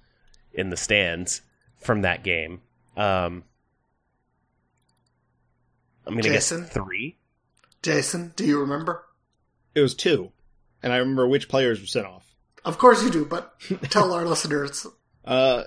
in 0.54 0.70
the 0.70 0.78
stands 0.78 1.42
from 1.78 2.02
that 2.02 2.24
game. 2.24 2.62
Um, 2.96 3.44
I'm 6.06 6.14
going 6.14 6.24
to 6.24 6.30
guess 6.30 6.50
Jason? 6.50 6.66
three. 6.66 7.18
Jason, 7.82 8.34
do 8.36 8.46
you 8.46 8.60
remember? 8.60 9.06
It 9.74 9.82
was 9.82 9.94
two, 9.94 10.32
and 10.82 10.94
I 10.94 10.98
remember 10.98 11.28
which 11.28 11.50
players 11.50 11.82
were 11.82 11.88
sent 11.88 12.06
off. 12.06 12.34
Of 12.64 12.78
course 12.78 13.04
you 13.04 13.12
do, 13.12 13.26
but 13.26 13.54
tell 13.90 14.14
our 14.14 14.26
listeners. 14.28 14.88
Uh, 15.24 15.64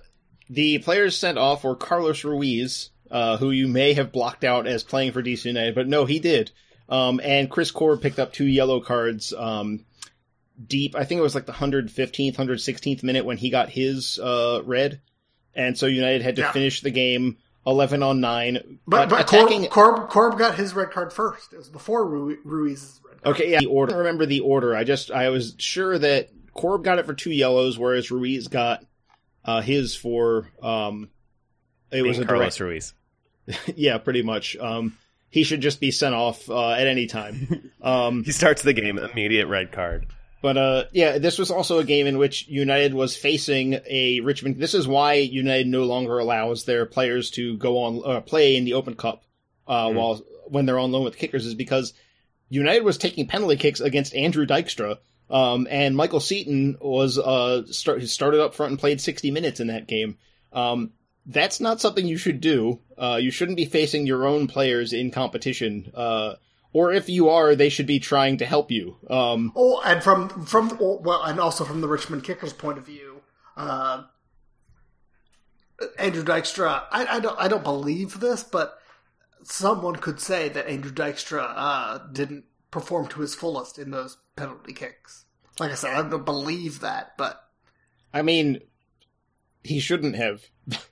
the 0.51 0.78
players 0.78 1.16
sent 1.16 1.38
off 1.38 1.64
were 1.64 1.76
Carlos 1.76 2.24
Ruiz, 2.24 2.90
uh, 3.11 3.36
who 3.36 3.51
you 3.51 3.68
may 3.68 3.94
have 3.94 4.12
blocked 4.12 4.44
out 4.44 4.66
as 4.66 4.82
playing 4.84 5.12
for 5.12 5.22
DC 5.22 5.44
United, 5.44 5.74
but 5.74 5.88
no, 5.88 6.05
he 6.05 6.18
did. 6.18 6.51
Um, 6.88 7.20
and 7.22 7.51
Chris 7.51 7.70
Korb 7.70 8.01
picked 8.01 8.18
up 8.18 8.32
two 8.32 8.46
yellow 8.46 8.80
cards 8.80 9.32
um, 9.36 9.84
deep. 10.66 10.96
I 10.96 11.05
think 11.05 11.18
it 11.18 11.22
was 11.22 11.34
like 11.34 11.46
the 11.46 11.53
115th, 11.53 12.36
116th 12.36 13.03
minute 13.03 13.24
when 13.24 13.36
he 13.36 13.51
got 13.51 13.68
his 13.68 14.18
uh, 14.18 14.62
red. 14.64 15.01
And 15.55 15.76
so 15.76 15.86
United 15.86 16.22
had 16.22 16.36
to 16.36 16.42
Yeah. 16.42 16.53
finish 16.53 16.80
the 16.80 16.90
game 16.90 17.36
11 17.66 18.03
on 18.03 18.20
9. 18.20 18.78
But, 18.86 19.11
but 19.11 19.20
attacking. 19.22 19.66
Korb, 19.66 19.96
Korb, 19.96 20.09
Korb 20.11 20.38
got 20.38 20.55
his 20.57 20.72
red 20.74 20.90
card 20.90 21.12
first. 21.12 21.53
It 21.53 21.57
was 21.59 21.68
before 21.68 22.07
Ru- 22.09 22.38
Ruiz's 22.44 23.01
red 23.05 23.22
card. 23.22 23.36
Okay, 23.36 23.51
yeah, 23.51 23.61
the 23.61 23.66
order. 23.66 23.94
I 23.94 23.99
remember 23.99 24.24
the 24.24 24.40
order. 24.40 24.74
I 24.74 24.84
just 24.84 25.11
I 25.11 25.28
was 25.30 25.55
sure 25.59 25.99
that 25.99 26.30
Korb 26.55 26.84
got 26.84 26.99
it 26.99 27.07
for 27.07 27.12
two 27.14 27.32
yellows, 27.32 27.78
whereas 27.78 28.11
Ruiz 28.11 28.49
got 28.49 28.84
uh, 29.49 29.61
his 29.62 29.94
for 29.96 30.49
um, 30.62 31.09
it 31.90 32.03
was 32.03 32.18
a 32.18 32.24
Carlos 32.26 32.57
direct. 32.57 32.61
Ruiz. 32.61 32.94
yeah, 33.76 33.99
pretty 33.99 34.22
much. 34.22 34.57
Um, 34.57 34.96
he 35.30 35.42
should 35.42 35.61
just 35.62 35.80
be 35.80 35.90
sent 35.90 36.14
off 36.14 36.49
uh, 36.51 36.70
at 36.72 36.86
any 36.86 37.07
time. 37.07 37.70
Um, 37.80 38.24
He 38.24 38.32
starts 38.32 38.62
the 38.62 38.72
game 38.72 38.99
immediate 38.99 39.46
red 39.46 39.70
card. 39.72 40.07
but 40.42 40.57
uh, 40.59 40.84
yeah, 40.92 41.18
this 41.18 41.38
was 41.38 41.51
also 41.53 41.78
a 41.78 41.84
game 41.84 42.07
in 42.09 42.18
which 42.18 42.49
United 42.49 42.92
was 42.92 43.16
facing 43.16 43.78
a 43.88 44.18
Richmond. 44.20 44.57
This 44.57 44.74
is 44.74 44.86
why 44.88 45.14
United 45.14 45.68
no 45.68 45.84
longer 45.84 46.18
allows 46.18 46.64
their 46.64 46.84
players 46.86 47.30
to 47.38 47.57
go 47.57 47.78
on 47.84 48.03
uh, 48.05 48.20
play 48.20 48.57
in 48.57 48.64
the 48.64 48.74
Open 48.74 48.94
Cup 48.96 49.22
uh, 49.68 49.86
Mhm. 49.86 49.94
while 49.94 50.20
when 50.49 50.66
they're 50.66 50.78
on 50.78 50.90
loan 50.92 51.05
with 51.05 51.16
kickers 51.16 51.46
is 51.46 51.55
because 51.55 51.94
United 52.51 52.82
was 52.82 52.99
taking 52.99 53.26
penalty 53.28 53.57
kicks 53.57 53.80
against 53.80 54.14
Andrew 54.14 54.44
Dykstra. 54.44 54.99
Um, 55.31 55.66
and 55.70 55.97
Michael 55.97 56.20
Seaton 56.20 56.79
was 56.81 57.18
uh 57.18 57.66
start, 57.66 58.03
started 58.05 58.41
up 58.41 58.55
front 58.55 58.70
and 58.70 58.79
played 58.79 59.01
60 59.01 59.31
minutes 59.31 59.61
in 59.61 59.66
that 59.66 59.87
game. 59.87 60.16
Um, 60.53 60.93
that's 61.26 61.61
not 61.61 61.81
something 61.81 62.07
you 62.07 62.16
should 62.16 62.41
do. 62.41 62.81
Uh, 62.97 63.18
you 63.20 63.31
shouldn't 63.31 63.59
be 63.59 63.66
facing 63.66 64.07
your 64.07 64.26
own 64.26 64.47
players 64.47 64.93
in 64.95 65.11
competition. 65.11 65.93
Uh, 65.95 66.35
or 66.72 66.93
if 66.93 67.09
you 67.09 67.29
are, 67.29 67.55
they 67.55 67.68
should 67.68 67.87
be 67.87 67.99
trying 67.99 68.39
to 68.39 68.47
help 68.47 68.70
you. 68.70 68.97
Um, 69.09 69.53
Oh, 69.55 69.81
and 69.85 70.03
from 70.03 70.29
from 70.47 70.76
oh, 70.81 71.01
well, 71.03 71.22
and 71.24 71.39
also 71.41 71.64
from 71.64 71.81
the 71.81 71.89
Richmond 71.89 72.24
Kickers' 72.24 72.53
point 72.53 72.79
of 72.79 72.87
view, 72.87 73.20
uh, 73.57 74.05
Andrew 75.99 76.24
Dykstra. 76.24 76.85
I, 76.91 77.07
I 77.07 77.20
don't 77.20 77.39
I 77.39 77.49
don't 77.49 77.64
believe 77.64 78.20
this, 78.20 78.43
but 78.43 78.79
someone 79.43 79.97
could 79.97 80.20
say 80.20 80.49
that 80.49 80.66
Andrew 80.66 80.93
Dykstra 80.93 81.53
uh, 81.55 81.99
didn't 82.12 82.45
perform 82.70 83.09
to 83.09 83.20
his 83.20 83.35
fullest 83.35 83.79
in 83.79 83.91
those 83.91 84.18
penalty 84.39 84.72
kicks. 84.72 85.24
Like 85.59 85.72
I 85.72 85.74
said, 85.74 85.95
I 85.95 86.09
don't 86.09 86.24
believe 86.24 86.80
that, 86.80 87.16
but 87.16 87.43
I 88.12 88.22
mean, 88.22 88.61
he 89.64 89.80
shouldn't 89.80 90.16
have. 90.16 90.43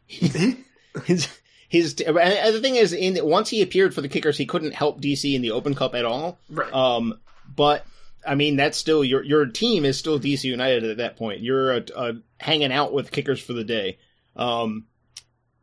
he, 0.06 0.64
his 1.04 1.28
his 1.68 2.00
and 2.00 2.54
the 2.54 2.60
thing 2.60 2.76
is, 2.76 2.92
in 2.92 3.18
once 3.24 3.48
he 3.48 3.62
appeared 3.62 3.94
for 3.94 4.00
the 4.00 4.08
kickers, 4.08 4.38
he 4.38 4.46
couldn't 4.46 4.74
help 4.74 5.00
DC 5.00 5.34
in 5.34 5.42
the 5.42 5.52
Open 5.52 5.74
Cup 5.74 5.94
at 5.94 6.04
all. 6.04 6.38
right. 6.50 6.72
Um, 6.72 7.20
but 7.54 7.86
I 8.26 8.34
mean, 8.34 8.56
that's 8.56 8.78
still 8.78 9.04
your 9.04 9.22
your 9.22 9.46
team 9.46 9.84
is 9.84 9.98
still 9.98 10.18
DC 10.18 10.44
United 10.44 10.84
at 10.84 10.98
that 10.98 11.16
point. 11.16 11.40
You're 11.40 11.72
uh 11.72 11.80
uh 11.94 12.12
hanging 12.38 12.72
out 12.72 12.92
with 12.92 13.12
kickers 13.12 13.40
for 13.40 13.52
the 13.52 13.64
day. 13.64 13.98
Um, 14.34 14.86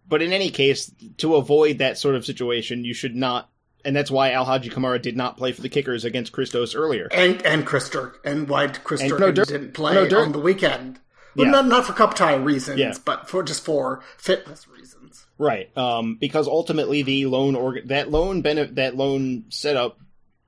but 0.08 0.22
in 0.22 0.34
any 0.34 0.50
case, 0.50 0.92
to 1.18 1.36
avoid 1.36 1.78
that 1.78 1.98
sort 1.98 2.16
of 2.16 2.26
situation, 2.26 2.86
you 2.86 2.94
should 2.94 3.16
not. 3.16 3.50
And 3.86 3.96
that's 3.96 4.10
why 4.10 4.30
Alhaji 4.32 4.72
Kamara 4.72 5.02
did 5.02 5.18
not 5.18 5.38
play 5.38 5.52
for 5.52 5.62
the 5.62 5.70
kickers 5.70 6.06
against 6.06 6.32
Christos 6.32 6.74
earlier. 6.76 7.08
and 7.12 7.46
and 7.46 7.66
Chris 7.66 7.90
Dirk 7.90 8.20
and 8.24 8.48
why 8.48 8.68
Chris 8.68 9.02
And- 9.02 9.10
Dirk 9.10 9.20
no, 9.20 9.32
Dirk- 9.32 9.48
didn't 9.48 9.74
play 9.74 9.94
no, 9.94 10.08
Dirk- 10.08 10.26
on 10.26 10.32
the 10.32 10.40
weekend. 10.40 11.00
Well, 11.36 11.46
Yeah. 11.48 11.52
not 11.52 11.68
not 11.68 11.86
for 11.86 11.94
cup 11.94 12.14
tie 12.16 12.36
reasons, 12.36 12.80
Yeah. 12.80 12.94
but 13.04 13.30
for 13.30 13.44
just 13.44 13.66
for 13.66 14.02
fitness 14.18 14.68
reasons. 14.68 15.26
Right. 15.38 15.76
Um, 15.78 16.16
because 16.20 16.48
ultimately 16.48 17.02
the 17.02 17.26
loan 17.26 17.56
org 17.56 17.88
that 17.88 18.10
loan 18.12 18.42
benefit 18.42 18.76
that 18.76 18.96
loan 18.96 19.46
setup 19.50 20.00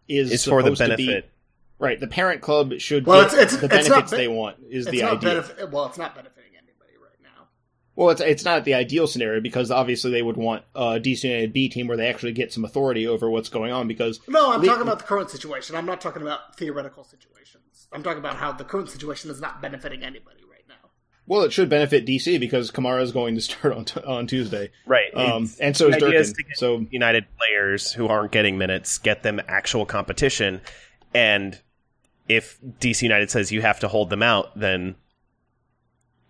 is 0.08 0.32
It's 0.32 0.46
for 0.46 0.62
the 0.62 0.76
supposed 0.76 0.92
to 0.92 0.96
be- 0.98 1.08
benefit. 1.08 1.30
right. 1.80 2.00
The 2.00 2.08
parent 2.08 2.42
club 2.42 2.74
should 2.78 3.06
Well, 3.08 3.22
get 3.24 3.34
it's- 3.34 3.54
it's- 3.54 3.58
the 3.60 3.76
it's 3.76 3.90
not 3.90 3.96
benefits 3.96 4.12
be- 4.12 4.18
they 4.18 4.28
want 4.28 4.58
is 4.70 4.86
the 4.86 5.04
idea. 5.04 5.18
benefit. 5.30 5.72
Well, 5.72 5.88
it's 5.88 5.98
not 5.98 6.14
benefiting 6.16 6.35
anybody 6.35 6.35
right 6.35 6.35
now. 6.35 6.35
Well, 7.96 8.10
it's 8.10 8.20
it's 8.22 8.44
not 8.44 8.66
the 8.66 8.74
ideal 8.74 9.08
scenario 9.08 9.40
because 9.42 9.72
obviously 9.72 10.12
they 10.12 10.22
would 10.22 10.38
want 10.38 10.64
a 10.76 11.00
DC 11.00 11.24
United 11.24 11.54
B 11.54 11.70
team 11.70 11.88
where 11.88 11.96
they 11.98 12.08
actually 12.08 12.34
get 12.34 12.52
some 12.52 12.66
authority 12.66 13.08
over 13.08 13.30
what's 13.30 13.50
going 13.50 13.72
on. 13.72 13.88
Because 13.88 14.20
No, 14.28 14.52
I'm 14.52 14.60
Le- 14.62 14.68
talking 14.68 14.82
about 14.82 15.00
the 15.00 15.06
current 15.06 15.30
situation. 15.30 15.76
I'm 15.76 15.86
not 15.86 16.02
talking 16.02 16.22
about 16.22 16.58
theoretical 16.58 17.04
situations. 17.06 17.88
I'm 17.94 18.04
talking 18.04 18.20
about 18.20 18.36
how 18.36 18.52
the 18.52 18.66
current 18.66 18.90
situation 18.90 19.32
is 19.32 19.40
not 19.40 19.62
benefiting 19.62 20.04
anybody 20.04 20.42
right 20.52 20.64
now. 20.68 20.90
well, 21.26 21.44
it 21.44 21.54
should 21.54 21.70
benefit 21.70 22.06
DC 22.06 22.38
because 22.40 22.70
Kamara 22.70 23.02
is 23.02 23.12
going 23.14 23.36
to 23.36 23.42
start 23.42 23.74
on 23.74 23.86
t- 23.86 24.02
on 24.02 24.28
Tuesday, 24.28 24.72
Right. 24.86 25.14
um, 25.16 25.50
and 25.62 25.78
so 25.78 25.88
is 25.88 25.96
the 25.98 26.12
is 26.12 26.34
Durkin. 26.34 26.34
to 26.36 26.44
get 26.44 26.58
So 26.58 26.86
United 26.92 27.26
players 27.38 27.94
who 27.94 28.08
aren't 28.08 28.32
getting 28.34 28.58
minutes, 28.58 28.98
get 28.98 29.24
them 29.24 29.40
actual 29.48 29.86
competition, 29.86 30.60
and 31.14 31.58
if 32.28 32.60
DC 32.80 33.04
United 33.04 33.30
says 33.32 33.52
you 33.54 33.62
have 33.62 33.80
to 33.80 33.88
hold 33.88 34.10
them 34.10 34.22
out, 34.24 34.60
then 34.60 34.96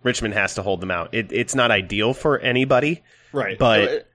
Richmond 0.06 0.32
has 0.34 0.54
to 0.54 0.62
hold 0.62 0.80
them 0.80 0.90
out. 0.90 1.12
It, 1.12 1.30
it's 1.32 1.54
not 1.54 1.70
ideal 1.70 2.14
for 2.14 2.38
anybody. 2.38 3.02
right, 3.32 3.58
But- 3.58 4.08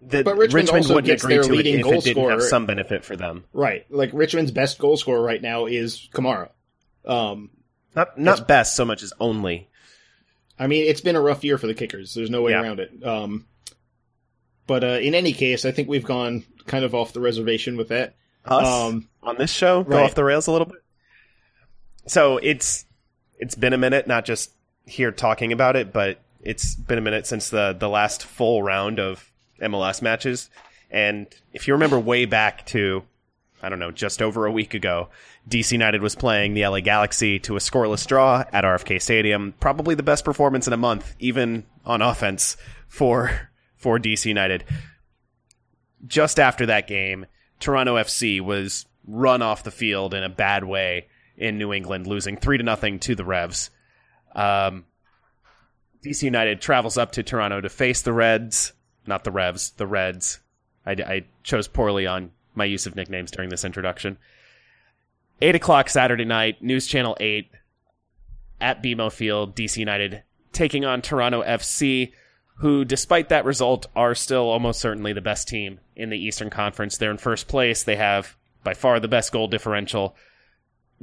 The, 0.00 0.22
But 0.24 0.36
Richmond 0.36 0.68
also 0.70 0.94
wouldn't 0.94 1.22
agree 1.22 1.34
their 1.36 1.42
to 1.44 1.52
it 1.54 1.66
if 1.66 1.76
it 1.86 2.04
didn't 2.04 2.30
have 2.30 2.42
some 2.42 2.66
benefit 2.66 3.04
for 3.04 3.16
them. 3.16 3.44
right, 3.52 3.86
like 3.90 4.10
Richmond's 4.12 4.50
best 4.50 4.78
goal 4.78 4.96
scorer 4.96 5.22
right 5.22 5.40
now 5.40 5.66
is 5.66 6.08
Kamara. 6.12 6.50
Um, 7.04 7.50
Not 7.94 8.18
not 8.18 8.46
best 8.48 8.76
so 8.76 8.84
much 8.84 9.02
as 9.02 9.12
only. 9.20 9.68
I 10.58 10.66
mean, 10.66 10.84
it's 10.86 11.00
been 11.00 11.16
a 11.16 11.20
rough 11.20 11.44
year 11.44 11.56
for 11.58 11.66
the 11.66 11.74
kickers. 11.74 12.14
There's 12.14 12.30
no 12.30 12.42
way 12.42 12.50
Yeah. 12.52 12.62
around 12.62 12.80
it. 12.80 12.90
Um, 13.04 13.46
but 14.66 14.84
uh, 14.84 14.98
in 15.00 15.14
any 15.14 15.32
case, 15.32 15.64
I 15.64 15.70
think 15.70 15.88
we've 15.88 16.04
gone 16.04 16.44
kind 16.66 16.84
of 16.84 16.94
off 16.94 17.12
the 17.14 17.20
reservation 17.20 17.76
with 17.76 17.88
that. 17.88 18.16
Us 18.44 18.66
Um, 18.66 19.08
on 19.22 19.36
this 19.38 19.50
show 19.50 19.82
go 19.82 20.02
off 20.04 20.14
the 20.14 20.24
rails 20.24 20.46
a 20.46 20.52
little 20.52 20.66
bit. 20.66 20.82
So 22.06 22.36
it's 22.38 22.84
it's 23.38 23.54
been 23.54 23.72
a 23.72 23.78
minute, 23.78 24.06
not 24.06 24.24
just 24.24 24.50
here 24.86 25.10
talking 25.10 25.52
about 25.52 25.76
it, 25.76 25.92
but 25.92 26.20
it's 26.40 26.74
been 26.76 26.98
a 26.98 27.02
minute 27.02 27.26
since 27.26 27.50
the 27.50 27.76
the 27.78 27.88
last 27.88 28.24
full 28.24 28.62
round 28.62 28.98
of 28.98 29.30
MLS 29.60 30.00
matches. 30.00 30.48
And 30.90 31.26
if 31.52 31.66
you 31.66 31.74
remember 31.74 31.98
way 31.98 32.24
back 32.24 32.64
to 32.66 33.04
I 33.62 33.68
don't 33.68 33.78
know, 33.78 33.90
just 33.90 34.22
over 34.22 34.46
a 34.46 34.52
week 34.52 34.74
ago, 34.74 35.08
DC 35.48 35.72
United 35.72 36.02
was 36.02 36.14
playing 36.14 36.54
the 36.54 36.66
LA 36.66 36.80
Galaxy 36.80 37.38
to 37.40 37.56
a 37.56 37.58
scoreless 37.58 38.06
draw 38.06 38.44
at 38.52 38.64
RFK 38.64 39.00
Stadium. 39.00 39.54
Probably 39.58 39.94
the 39.94 40.02
best 40.02 40.24
performance 40.24 40.66
in 40.66 40.72
a 40.72 40.78
month, 40.78 41.14
even 41.18 41.64
on 41.84 42.02
offense 42.02 42.56
for 42.86 43.50
for 43.76 43.98
DC 43.98 44.26
United. 44.26 44.64
Just 46.06 46.38
after 46.38 46.66
that 46.66 46.86
game, 46.86 47.26
Toronto 47.58 47.96
FC 47.96 48.40
was 48.40 48.86
run 49.06 49.42
off 49.42 49.64
the 49.64 49.70
field 49.70 50.14
in 50.14 50.22
a 50.22 50.28
bad 50.28 50.64
way 50.64 51.08
in 51.36 51.58
New 51.58 51.72
England, 51.72 52.06
losing 52.06 52.36
three 52.36 52.58
to 52.58 52.64
nothing 52.64 52.98
to 53.00 53.14
the 53.14 53.24
Revs. 53.24 53.70
Um, 54.36 54.84
DC 56.04 56.22
United 56.22 56.60
travels 56.60 56.96
up 56.96 57.12
to 57.12 57.24
Toronto 57.24 57.60
to 57.60 57.68
face 57.68 58.02
the 58.02 58.12
Reds, 58.12 58.74
not 59.06 59.24
the 59.24 59.32
Revs, 59.32 59.70
the 59.70 59.86
Reds. 59.86 60.38
I, 60.84 60.92
I 60.92 61.24
chose 61.42 61.66
poorly 61.66 62.06
on 62.06 62.30
my 62.54 62.64
use 62.64 62.86
of 62.86 62.94
nicknames 62.94 63.32
during 63.32 63.50
this 63.50 63.64
introduction. 63.64 64.18
Eight 65.40 65.54
o'clock 65.54 65.88
Saturday 65.88 66.24
night, 66.24 66.62
News 66.62 66.86
Channel 66.86 67.16
Eight 67.18 67.50
at 68.60 68.82
BMO 68.82 69.10
Field, 69.10 69.56
DC 69.56 69.78
United 69.78 70.22
taking 70.52 70.84
on 70.84 71.02
Toronto 71.02 71.42
FC, 71.42 72.12
who, 72.58 72.84
despite 72.84 73.28
that 73.28 73.44
result, 73.44 73.86
are 73.94 74.14
still 74.14 74.48
almost 74.48 74.80
certainly 74.80 75.12
the 75.12 75.20
best 75.20 75.48
team 75.48 75.80
in 75.94 76.08
the 76.08 76.18
Eastern 76.18 76.48
Conference. 76.48 76.96
They're 76.96 77.10
in 77.10 77.18
first 77.18 77.48
place. 77.48 77.82
They 77.82 77.96
have 77.96 78.36
by 78.64 78.74
far 78.74 78.98
the 78.98 79.08
best 79.08 79.32
goal 79.32 79.48
differential. 79.48 80.16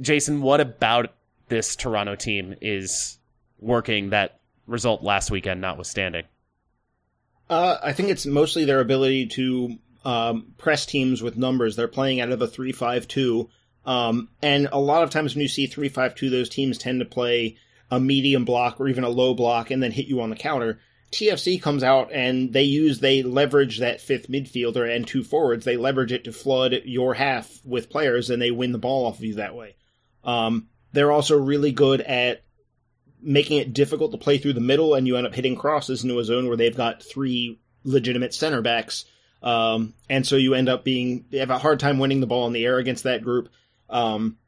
Jason, 0.00 0.42
what 0.42 0.60
about 0.60 1.14
this 1.48 1.76
Toronto 1.76 2.16
team 2.16 2.56
is 2.60 3.18
working 3.64 4.10
that 4.10 4.40
result 4.66 5.02
last 5.02 5.30
weekend 5.30 5.60
notwithstanding? 5.60 6.24
Uh, 7.48 7.78
I 7.82 7.92
think 7.92 8.10
it's 8.10 8.26
mostly 8.26 8.64
their 8.64 8.80
ability 8.80 9.26
to 9.28 9.78
um, 10.04 10.54
press 10.58 10.86
teams 10.86 11.22
with 11.22 11.36
numbers. 11.36 11.76
They're 11.76 11.88
playing 11.88 12.20
out 12.20 12.30
of 12.30 12.40
a 12.40 12.46
three-five-two, 12.46 13.48
Um, 13.84 14.28
and 14.40 14.68
a 14.72 14.78
lot 14.78 15.02
of 15.02 15.10
times 15.10 15.34
when 15.34 15.42
you 15.42 15.48
see 15.48 15.66
three 15.66 15.88
five 15.88 16.14
two, 16.14 16.30
those 16.30 16.48
teams 16.48 16.78
tend 16.78 17.00
to 17.00 17.06
play 17.06 17.56
a 17.90 18.00
medium 18.00 18.44
block 18.44 18.80
or 18.80 18.88
even 18.88 19.04
a 19.04 19.08
low 19.08 19.34
block 19.34 19.70
and 19.70 19.82
then 19.82 19.92
hit 19.92 20.06
you 20.06 20.20
on 20.20 20.30
the 20.30 20.36
counter. 20.36 20.80
TFC 21.12 21.62
comes 21.62 21.84
out 21.84 22.12
and 22.12 22.52
they 22.52 22.64
use 22.64 22.98
they 22.98 23.22
leverage 23.22 23.78
that 23.78 24.00
fifth 24.00 24.28
midfielder 24.28 24.94
and 24.94 25.06
two 25.06 25.22
forwards. 25.22 25.64
They 25.64 25.76
leverage 25.76 26.12
it 26.12 26.24
to 26.24 26.32
flood 26.32 26.74
your 26.84 27.14
half 27.14 27.60
with 27.64 27.90
players 27.90 28.30
and 28.30 28.42
they 28.42 28.50
win 28.50 28.72
the 28.72 28.78
ball 28.78 29.06
off 29.06 29.18
of 29.18 29.24
you 29.24 29.34
that 29.34 29.54
way. 29.54 29.76
Um, 30.24 30.68
they're 30.92 31.12
also 31.12 31.38
really 31.38 31.72
good 31.72 32.00
at 32.00 32.42
making 33.24 33.58
it 33.58 33.72
difficult 33.72 34.12
to 34.12 34.18
play 34.18 34.38
through 34.38 34.52
the 34.52 34.60
middle, 34.60 34.94
and 34.94 35.06
you 35.06 35.16
end 35.16 35.26
up 35.26 35.34
hitting 35.34 35.56
crosses 35.56 36.02
into 36.02 36.18
a 36.18 36.24
zone 36.24 36.46
where 36.46 36.56
they've 36.56 36.76
got 36.76 37.02
three 37.02 37.58
legitimate 37.84 38.34
center 38.34 38.62
backs. 38.62 39.04
Um, 39.42 39.94
and 40.08 40.26
so 40.26 40.36
you 40.36 40.54
end 40.54 40.68
up 40.68 40.84
being 40.84 41.26
you 41.30 41.40
have 41.40 41.50
a 41.50 41.58
hard 41.58 41.80
time 41.80 41.98
winning 41.98 42.20
the 42.20 42.26
ball 42.26 42.46
in 42.46 42.52
the 42.52 42.64
air 42.64 42.78
against 42.78 43.04
that 43.04 43.22
group. 43.22 43.50
Um, 43.90 44.38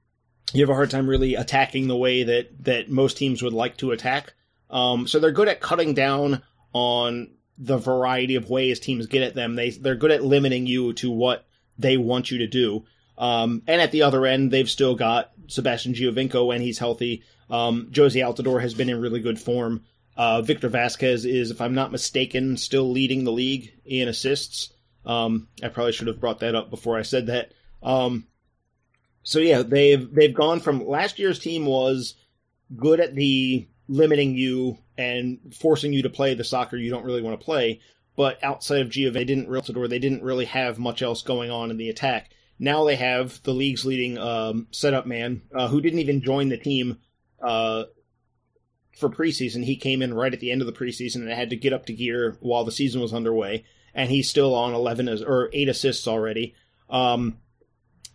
you 0.53 0.63
have 0.63 0.71
a 0.71 0.75
hard 0.75 0.91
time 0.91 1.09
really 1.09 1.35
attacking 1.35 1.87
the 1.87 1.97
way 1.97 2.23
that 2.23 2.65
that 2.65 2.91
most 2.91 3.17
teams 3.17 3.43
would 3.43 3.53
like 3.53 3.77
to 3.79 3.91
attack. 3.91 4.33
Um, 4.71 5.07
so 5.07 5.19
they're 5.19 5.33
good 5.33 5.49
at 5.49 5.61
cutting 5.61 5.95
down 5.95 6.43
on 6.73 7.31
the 7.59 7.79
variety 7.79 8.37
of 8.37 8.51
ways 8.51 8.81
teams 8.81 9.07
get 9.07 9.23
at 9.23 9.35
them. 9.35 9.55
They 9.55 9.71
they're 9.71 9.97
good 9.97 10.11
at 10.11 10.25
limiting 10.25 10.67
you 10.67 10.93
to 10.95 11.11
what 11.11 11.47
they 11.79 11.97
want 11.97 12.31
you 12.31 12.39
to 12.39 12.47
do. 12.47 12.85
Um, 13.19 13.63
and 13.67 13.81
at 13.81 13.93
the 13.93 14.03
other 14.03 14.27
end, 14.27 14.51
they've 14.51 14.69
still 14.69 14.95
got 14.95 15.33
Sebastian 15.47 15.95
Giovinco 15.95 16.47
when 16.47 16.61
he's 16.61 16.79
healthy. 16.79 17.23
Um, 17.51 17.89
Jozy 17.91 18.23
Altidore 18.23 18.61
has 18.61 18.75
been 18.75 18.89
in 18.89 19.01
really 19.01 19.21
good 19.21 19.41
form. 19.41 19.85
Uh, 20.17 20.43
Victor 20.43 20.71
Vázquez 20.71 21.29
is, 21.31 21.51
if 21.51 21.61
I'm 21.61 21.75
not 21.75 21.93
mistaken, 21.93 22.57
still 22.57 22.91
leading 22.91 23.25
the 23.25 23.33
league 23.33 23.73
in 23.85 24.09
assists. 24.09 24.73
Um, 25.05 25.49
I 25.63 25.69
probably 25.69 25.93
should 25.93 26.09
have 26.09 26.21
brought 26.21 26.41
that 26.41 26.55
up 26.55 26.71
before 26.71 26.99
I 26.99 27.03
said 27.03 27.27
that. 27.27 27.53
Um, 27.83 28.27
so 29.23 29.39
yeah, 29.39 29.63
they've 29.63 30.13
they've 30.13 30.35
gone 30.35 30.61
from 30.61 30.87
last 30.87 31.19
year's 31.19 31.39
team 31.39 31.67
was 31.67 32.15
good 32.77 33.01
at 33.01 33.15
the 33.15 33.69
limiting 33.89 34.35
you 34.35 34.79
and 34.99 35.39
forcing 35.55 35.93
you 35.93 36.03
to 36.03 36.11
play 36.11 36.35
the 36.35 36.45
soccer 36.45 36.77
you 36.77 36.91
don't 36.91 37.05
really 37.05 37.23
want 37.23 37.39
to 37.39 37.45
play. 37.45 37.81
But 38.17 38.43
outside 38.43 38.81
of 38.81 38.89
Gio, 38.89 39.13
they 39.13 39.25
didn't 39.25 39.49
really, 39.49 39.89
they 39.89 39.99
didn't 39.99 40.23
really 40.23 40.47
have 40.47 40.79
much 40.79 41.03
else 41.03 41.23
going 41.23 41.51
on 41.51 41.71
in 41.71 41.77
the 41.77 41.91
attack. 41.91 42.31
Now 42.59 42.85
they 42.85 42.97
have 42.97 43.43
the 43.43 43.53
league's 43.53 43.85
leading 43.85 44.17
um, 44.17 44.69
setup 44.71 45.07
man, 45.07 45.43
uh, 45.55 45.69
who 45.69 45.83
didn't 45.83 45.99
even 45.99 46.23
join 46.23 46.49
the 46.49 46.57
team 46.57 46.99
uh, 47.41 47.85
for 48.97 49.09
preseason. 49.09 49.65
He 49.65 49.77
came 49.77 50.03
in 50.03 50.15
right 50.15 50.33
at 50.33 50.41
the 50.41 50.51
end 50.51 50.61
of 50.61 50.67
the 50.67 50.73
preseason 50.73 51.17
and 51.17 51.31
had 51.31 51.51
to 51.51 51.57
get 51.57 51.73
up 51.73 51.87
to 51.87 51.93
gear 51.93 52.37
while 52.41 52.65
the 52.65 52.73
season 52.73 53.01
was 53.01 53.15
underway. 53.15 53.65
And 53.95 54.11
he's 54.11 54.29
still 54.29 54.55
on 54.55 54.75
11 54.75 55.09
as, 55.09 55.23
or 55.23 55.49
8 55.53 55.69
assists 55.69 56.07
already. 56.07 56.55
Um, 56.91 57.39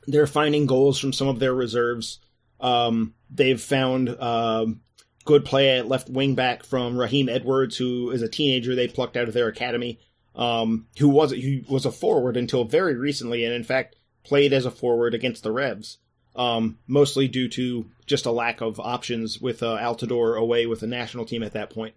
they're 0.07 0.27
finding 0.27 0.65
goals 0.65 0.99
from 0.99 1.13
some 1.13 1.27
of 1.27 1.39
their 1.39 1.53
reserves. 1.53 2.19
Um, 2.59 3.15
they've 3.29 3.59
found 3.59 4.09
um, 4.09 4.81
good 5.25 5.45
play 5.45 5.77
at 5.77 5.87
left 5.87 6.09
wing 6.09 6.35
back 6.35 6.63
from 6.63 6.97
Raheem 6.97 7.29
Edwards, 7.29 7.77
who 7.77 8.11
is 8.11 8.21
a 8.21 8.29
teenager 8.29 8.75
they 8.75 8.87
plucked 8.87 9.17
out 9.17 9.27
of 9.27 9.33
their 9.33 9.47
academy, 9.47 9.99
um, 10.35 10.87
who 10.99 11.09
was 11.09 11.31
who 11.31 11.61
was 11.69 11.85
a 11.85 11.91
forward 11.91 12.37
until 12.37 12.63
very 12.63 12.95
recently, 12.95 13.43
and 13.43 13.53
in 13.53 13.63
fact 13.63 13.95
played 14.23 14.53
as 14.53 14.65
a 14.65 14.71
forward 14.71 15.13
against 15.13 15.43
the 15.43 15.51
Revs, 15.51 15.97
um, 16.35 16.77
mostly 16.87 17.27
due 17.27 17.47
to 17.49 17.85
just 18.05 18.25
a 18.25 18.31
lack 18.31 18.61
of 18.61 18.79
options 18.79 19.39
with 19.41 19.63
uh, 19.63 19.77
Altidore 19.77 20.37
away 20.37 20.65
with 20.65 20.79
the 20.81 20.87
national 20.87 21.25
team 21.25 21.43
at 21.43 21.53
that 21.53 21.69
point. 21.69 21.93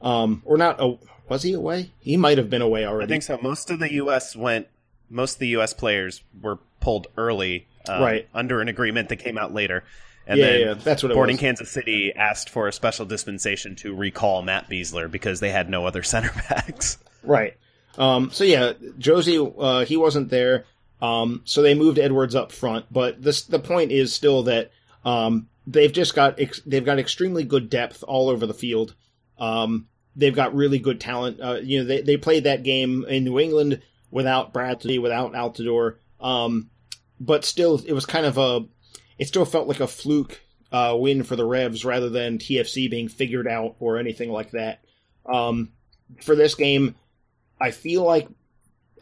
Um, 0.00 0.42
or 0.44 0.56
not? 0.58 0.80
Oh, 0.80 1.00
was 1.28 1.42
he 1.42 1.52
away? 1.54 1.90
He 2.00 2.16
might 2.16 2.38
have 2.38 2.50
been 2.50 2.62
away 2.62 2.84
already. 2.84 3.04
I 3.06 3.08
think 3.08 3.22
so. 3.22 3.38
Most 3.42 3.70
of 3.70 3.78
the 3.78 3.92
U.S. 3.94 4.36
went. 4.36 4.68
Most 5.08 5.34
of 5.34 5.38
the 5.40 5.48
U.S. 5.48 5.72
players 5.72 6.22
were 6.42 6.58
pulled 6.80 7.06
early, 7.16 7.66
um, 7.88 8.02
Right. 8.02 8.28
under 8.34 8.60
an 8.60 8.68
agreement 8.68 9.08
that 9.08 9.16
came 9.16 9.38
out 9.38 9.54
later. 9.54 9.84
And 10.26 10.38
Yeah, 10.40 10.46
then 10.46 10.60
yeah, 10.60 10.74
that's 10.74 11.02
what 11.04 11.12
was. 11.16 11.40
Kansas 11.40 11.70
City 11.70 12.12
asked 12.14 12.50
for 12.50 12.66
a 12.66 12.72
special 12.72 13.06
dispensation 13.06 13.76
to 13.76 13.94
recall 13.94 14.42
Matt 14.42 14.68
Besler 14.68 15.08
because 15.10 15.38
they 15.40 15.50
had 15.50 15.70
no 15.70 15.86
other 15.86 16.02
center 16.02 16.32
backs. 16.48 16.98
Right. 17.22 17.56
Um, 17.96 18.30
so 18.32 18.42
yeah, 18.44 18.72
Jozy, 18.98 19.54
uh, 19.58 19.84
he 19.84 19.96
wasn't 19.96 20.28
there. 20.30 20.64
Um, 21.00 21.42
so 21.44 21.62
they 21.62 21.74
moved 21.74 21.98
Edwards 21.98 22.34
up 22.34 22.52
front, 22.52 22.86
but 22.90 23.22
this, 23.22 23.42
the 23.42 23.58
point 23.58 23.92
is 23.92 24.14
still 24.14 24.44
that, 24.44 24.70
um, 25.04 25.48
they've 25.66 25.92
just 25.92 26.14
got, 26.14 26.40
ex- 26.40 26.62
they've 26.64 26.84
got 26.84 26.98
extremely 26.98 27.44
good 27.44 27.68
depth 27.68 28.02
all 28.06 28.28
over 28.28 28.46
the 28.46 28.54
field. 28.54 28.94
Um, 29.38 29.88
they've 30.14 30.34
got 30.34 30.54
really 30.54 30.78
good 30.78 31.00
talent. 31.00 31.40
Uh, 31.40 31.58
you 31.62 31.78
know, 31.78 31.84
they, 31.84 32.00
they 32.00 32.16
played 32.16 32.44
that 32.44 32.62
game 32.62 33.04
in 33.04 33.24
New 33.24 33.38
England 33.38 33.82
without 34.10 34.52
Bradley, 34.52 34.98
without 34.98 35.32
Altidore. 35.32 35.96
Um, 36.20 36.70
but 37.20 37.44
still, 37.44 37.80
it 37.86 37.92
was 37.92 38.06
kind 38.06 38.26
of 38.26 38.38
a, 38.38 38.64
it 39.18 39.28
still 39.28 39.44
felt 39.44 39.68
like 39.68 39.80
a 39.80 39.86
fluke, 39.86 40.40
uh, 40.72 40.96
win 40.98 41.22
for 41.22 41.36
the 41.36 41.44
Revs 41.44 41.84
rather 41.84 42.08
than 42.08 42.38
TFC 42.38 42.90
being 42.90 43.08
figured 43.08 43.46
out 43.46 43.76
or 43.78 43.98
anything 43.98 44.30
like 44.30 44.52
that. 44.52 44.82
Um, 45.24 45.72
for 46.22 46.34
this 46.34 46.54
game, 46.54 46.94
I 47.60 47.70
feel 47.70 48.02
like 48.02 48.28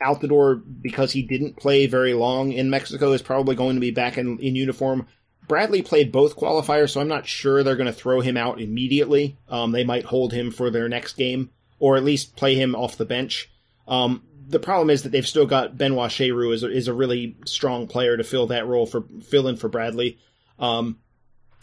Altidore, 0.01 0.62
because 0.82 1.12
he 1.12 1.22
didn't 1.22 1.57
play 1.57 1.86
very 1.86 2.14
long 2.14 2.53
in 2.53 2.70
Mexico, 2.70 3.12
is 3.12 3.22
probably 3.22 3.55
going 3.55 3.76
to 3.76 3.80
be 3.80 3.90
back 3.90 4.18
in, 4.18 4.38
in 4.38 4.57
uniform. 4.57 5.07
Bradley 5.47 5.82
played 5.82 6.12
both 6.12 6.36
qualifiers, 6.36 6.90
so 6.90 7.01
I'm 7.01 7.09
not 7.09 7.26
sure 7.26 7.62
they're 7.62 7.76
going 7.76 7.86
to 7.86 7.92
throw 7.92 8.20
him 8.20 8.36
out 8.36 8.61
immediately. 8.61 9.36
Um, 9.49 9.72
they 9.72 9.84
might 9.84 10.05
hold 10.05 10.32
him 10.32 10.51
for 10.51 10.70
their 10.70 10.88
next 10.88 11.14
game, 11.14 11.51
or 11.78 11.97
at 11.97 12.05
least 12.05 12.36
play 12.36 12.55
him 12.55 12.74
off 12.74 12.97
the 12.97 13.05
bench. 13.05 13.51
Um, 13.86 14.22
the 14.49 14.59
problem 14.59 14.90
is 14.90 15.03
that 15.03 15.11
they've 15.11 15.26
still 15.26 15.47
got 15.47 15.76
Benoît 15.76 16.09
Cheyrou 16.09 16.53
is 16.53 16.62
a, 16.62 16.70
is 16.70 16.88
a 16.88 16.95
really 16.95 17.36
strong 17.47 17.86
player 17.86 18.16
to 18.16 18.24
fill 18.24 18.47
that 18.49 18.66
role 18.66 18.86
for 18.86 19.05
fill 19.22 19.49
in 19.49 19.57
for 19.57 19.68
Bradley. 19.68 20.18
Um, 20.59 20.99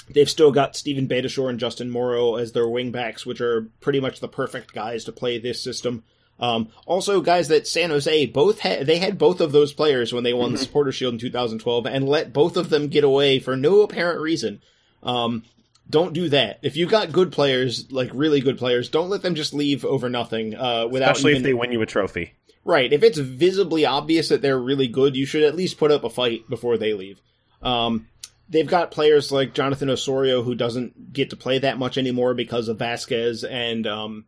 they've 0.09 0.29
still 0.29 0.51
got 0.51 0.75
Steven 0.75 1.07
Beitashour 1.07 1.49
and 1.49 1.59
Justin 1.59 1.89
Morrow 1.89 2.35
as 2.35 2.51
their 2.51 2.65
wingbacks, 2.65 3.25
which 3.25 3.41
are 3.41 3.69
pretty 3.79 3.99
much 3.99 4.19
the 4.19 4.27
perfect 4.27 4.73
guys 4.73 5.05
to 5.05 5.11
play 5.11 5.37
this 5.37 5.61
system. 5.61 6.03
Um, 6.41 6.69
also, 6.87 7.21
guys 7.21 7.49
that 7.49 7.67
San 7.67 7.91
Jose 7.91 8.25
both 8.25 8.59
had, 8.59 8.87
they 8.87 8.97
had 8.97 9.19
both 9.19 9.39
of 9.41 9.51
those 9.51 9.73
players 9.73 10.11
when 10.11 10.23
they 10.23 10.33
won 10.33 10.51
the 10.51 10.57
Supporter 10.57 10.91
Shield 10.91 11.13
in 11.13 11.19
2012 11.19 11.85
and 11.85 12.09
let 12.09 12.33
both 12.33 12.57
of 12.57 12.71
them 12.71 12.87
get 12.87 13.03
away 13.03 13.37
for 13.37 13.55
no 13.55 13.81
apparent 13.81 14.19
reason. 14.19 14.59
Um, 15.03 15.43
don't 15.87 16.13
do 16.13 16.29
that. 16.29 16.59
If 16.63 16.75
you 16.75 16.87
got 16.87 17.11
good 17.11 17.31
players, 17.31 17.91
like 17.91 18.09
really 18.13 18.41
good 18.41 18.57
players, 18.57 18.89
don't 18.89 19.09
let 19.09 19.21
them 19.21 19.35
just 19.35 19.53
leave 19.53 19.85
over 19.85 20.09
nothing, 20.09 20.55
uh, 20.55 20.87
without 20.87 21.11
Especially 21.11 21.33
even, 21.33 21.41
if 21.41 21.45
they 21.45 21.53
win 21.53 21.71
you 21.71 21.81
a 21.81 21.85
trophy. 21.85 22.33
Right. 22.65 22.91
If 22.91 23.03
it's 23.03 23.19
visibly 23.19 23.85
obvious 23.85 24.29
that 24.29 24.41
they're 24.41 24.59
really 24.59 24.87
good, 24.87 25.15
you 25.15 25.27
should 25.27 25.43
at 25.43 25.55
least 25.55 25.77
put 25.77 25.91
up 25.91 26.03
a 26.03 26.09
fight 26.09 26.49
before 26.49 26.77
they 26.77 26.93
leave. 26.93 27.21
Um, 27.61 28.07
they've 28.49 28.67
got 28.67 28.91
players 28.91 29.31
like 29.31 29.53
Jonathan 29.53 29.89
Osorio 29.89 30.41
who 30.41 30.55
doesn't 30.55 31.13
get 31.13 31.29
to 31.31 31.35
play 31.35 31.59
that 31.59 31.77
much 31.77 31.97
anymore 31.97 32.33
because 32.33 32.67
of 32.67 32.77
Vázquez 32.77 33.47
and 33.47 33.85
um, 33.85 34.25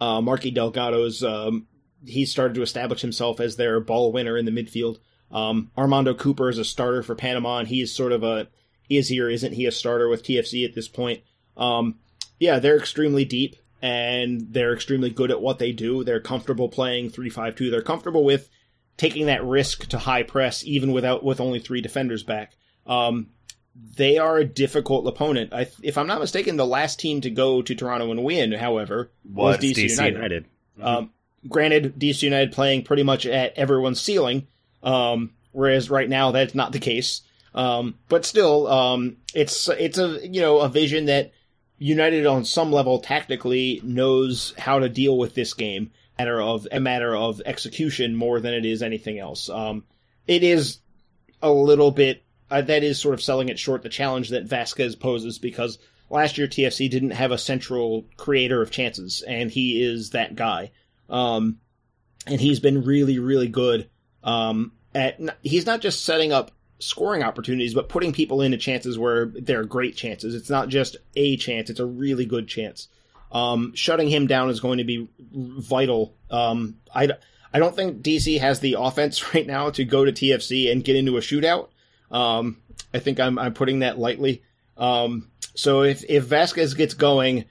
uh, 0.00 0.20
Marky 0.20 0.50
Delgado's. 0.50 1.22
Um, 1.22 1.66
he 2.06 2.24
started 2.24 2.54
to 2.54 2.62
establish 2.62 3.00
himself 3.00 3.40
as 3.40 3.56
their 3.56 3.80
ball 3.80 4.12
winner 4.12 4.36
in 4.36 4.44
the 4.44 4.52
midfield. 4.52 4.98
Um, 5.30 5.70
Armando 5.76 6.14
Cooper 6.14 6.48
is 6.48 6.58
a 6.58 6.64
starter 6.64 7.02
for 7.02 7.14
Panama, 7.14 7.58
and 7.58 7.68
he 7.68 7.82
is 7.82 7.94
sort 7.94 8.12
of 8.12 8.22
a 8.22 8.48
is 8.88 9.08
he 9.08 9.20
or 9.20 9.28
isn't 9.28 9.52
he 9.52 9.66
a 9.66 9.72
starter 9.72 10.08
with 10.08 10.22
TFC 10.22 10.64
at 10.64 10.74
this 10.74 10.88
point? 10.88 11.22
Um, 11.56 11.96
yeah, 12.38 12.58
they're 12.58 12.78
extremely 12.78 13.24
deep 13.24 13.56
and 13.82 14.46
they're 14.50 14.72
extremely 14.72 15.10
good 15.10 15.30
at 15.30 15.40
what 15.40 15.58
they 15.58 15.72
do. 15.72 16.04
They're 16.04 16.20
comfortable 16.20 16.68
playing 16.68 17.10
three 17.10 17.30
five 17.30 17.56
two. 17.56 17.70
They're 17.70 17.82
comfortable 17.82 18.24
with 18.24 18.48
taking 18.96 19.26
that 19.26 19.44
risk 19.44 19.86
to 19.88 19.98
high 19.98 20.22
press 20.22 20.64
even 20.64 20.92
without 20.92 21.22
with 21.22 21.40
only 21.40 21.60
three 21.60 21.80
defenders 21.80 22.22
back. 22.22 22.56
Um, 22.86 23.28
they 23.96 24.18
are 24.18 24.38
a 24.38 24.44
difficult 24.44 25.06
opponent. 25.06 25.52
I, 25.52 25.68
if 25.82 25.98
I'm 25.98 26.06
not 26.06 26.20
mistaken, 26.20 26.56
the 26.56 26.66
last 26.66 26.98
team 26.98 27.20
to 27.22 27.30
go 27.30 27.62
to 27.62 27.74
Toronto 27.74 28.10
and 28.10 28.24
win, 28.24 28.52
however, 28.52 29.10
was, 29.24 29.58
Was 29.58 29.64
DC, 29.64 29.90
United. 29.90 30.14
United. 30.14 30.44
Um, 30.80 31.10
granted, 31.48 31.98
DC 31.98 32.22
United 32.22 32.52
playing 32.52 32.84
pretty 32.84 33.02
much 33.02 33.26
at 33.26 33.56
everyone's 33.56 34.00
ceiling, 34.00 34.46
um, 34.82 35.32
whereas 35.52 35.90
right 35.90 36.08
now 36.08 36.30
that's 36.32 36.54
not 36.54 36.72
the 36.72 36.78
case. 36.78 37.22
Um, 37.54 37.96
but 38.08 38.24
still, 38.24 38.66
um, 38.66 39.16
it's 39.34 39.68
it's 39.68 39.98
a 39.98 40.26
you 40.26 40.40
know 40.40 40.60
a 40.60 40.68
vision 40.68 41.06
that 41.06 41.32
United 41.78 42.26
on 42.26 42.44
some 42.44 42.72
level 42.72 43.00
tactically 43.00 43.80
knows 43.82 44.54
how 44.58 44.78
to 44.78 44.88
deal 44.88 45.16
with 45.16 45.34
this 45.34 45.54
game. 45.54 45.90
Matter 46.18 46.40
of 46.40 46.66
a 46.72 46.80
matter 46.80 47.16
of 47.16 47.40
execution 47.46 48.16
more 48.16 48.40
than 48.40 48.54
it 48.54 48.64
is 48.64 48.82
anything 48.82 49.18
else. 49.18 49.48
Um, 49.48 49.84
it 50.26 50.42
is 50.42 50.78
a 51.40 51.50
little 51.50 51.90
bit 51.90 52.22
uh, 52.50 52.62
that 52.62 52.82
is 52.82 53.00
sort 53.00 53.14
of 53.14 53.22
selling 53.22 53.48
it 53.48 53.58
short 53.58 53.82
the 53.82 53.88
challenge 53.88 54.30
that 54.30 54.48
Vázquez 54.48 54.98
poses 54.98 55.38
because 55.38 55.78
last 56.10 56.38
year 56.38 56.46
TFC 56.46 56.90
didn't 56.90 57.10
have 57.10 57.32
a 57.32 57.38
central 57.38 58.06
creator 58.16 58.62
of 58.62 58.70
chances, 58.70 59.22
and 59.22 59.50
he 59.50 59.82
is 59.82 60.10
that 60.10 60.34
guy. 60.34 60.70
Um, 61.08 61.58
and 62.26 62.40
he's 62.40 62.60
been 62.60 62.84
really, 62.84 63.18
really 63.18 63.48
good. 63.48 63.88
Um, 64.22 64.72
at 64.94 65.20
he's 65.42 65.66
not 65.66 65.80
just 65.80 66.04
setting 66.04 66.32
up 66.32 66.50
scoring 66.78 67.22
opportunities, 67.22 67.74
but 67.74 67.88
putting 67.88 68.12
people 68.12 68.42
into 68.42 68.56
chances 68.56 68.98
where 68.98 69.26
they're 69.26 69.64
great 69.64 69.96
chances. 69.96 70.34
It's 70.34 70.50
not 70.50 70.68
just 70.68 70.96
a 71.16 71.36
chance; 71.36 71.70
it's 71.70 71.80
a 71.80 71.86
really 71.86 72.26
good 72.26 72.48
chance. 72.48 72.88
Um, 73.30 73.74
shutting 73.74 74.08
him 74.08 74.26
down 74.26 74.48
is 74.50 74.60
going 74.60 74.78
to 74.78 74.84
be 74.84 75.08
vital. 75.18 76.14
Um, 76.30 76.78
I, 76.94 77.10
I 77.52 77.58
don't 77.58 77.76
think 77.76 78.02
DC 78.02 78.40
has 78.40 78.60
the 78.60 78.76
offense 78.78 79.34
right 79.34 79.46
now 79.46 79.70
to 79.70 79.84
go 79.84 80.04
to 80.04 80.12
TFC 80.12 80.70
and 80.72 80.84
get 80.84 80.96
into 80.96 81.16
a 81.16 81.20
shootout, 81.20 81.68
Um, 82.10 82.58
I 82.94 82.98
think 82.98 83.20
I'm 83.20 83.38
I'm 83.38 83.54
putting 83.54 83.80
that 83.80 83.98
lightly. 83.98 84.42
Um, 84.76 85.28
so 85.54 85.82
if 85.82 86.04
if 86.08 86.26
Vázquez 86.26 86.76
gets 86.76 86.94
going, 86.94 87.44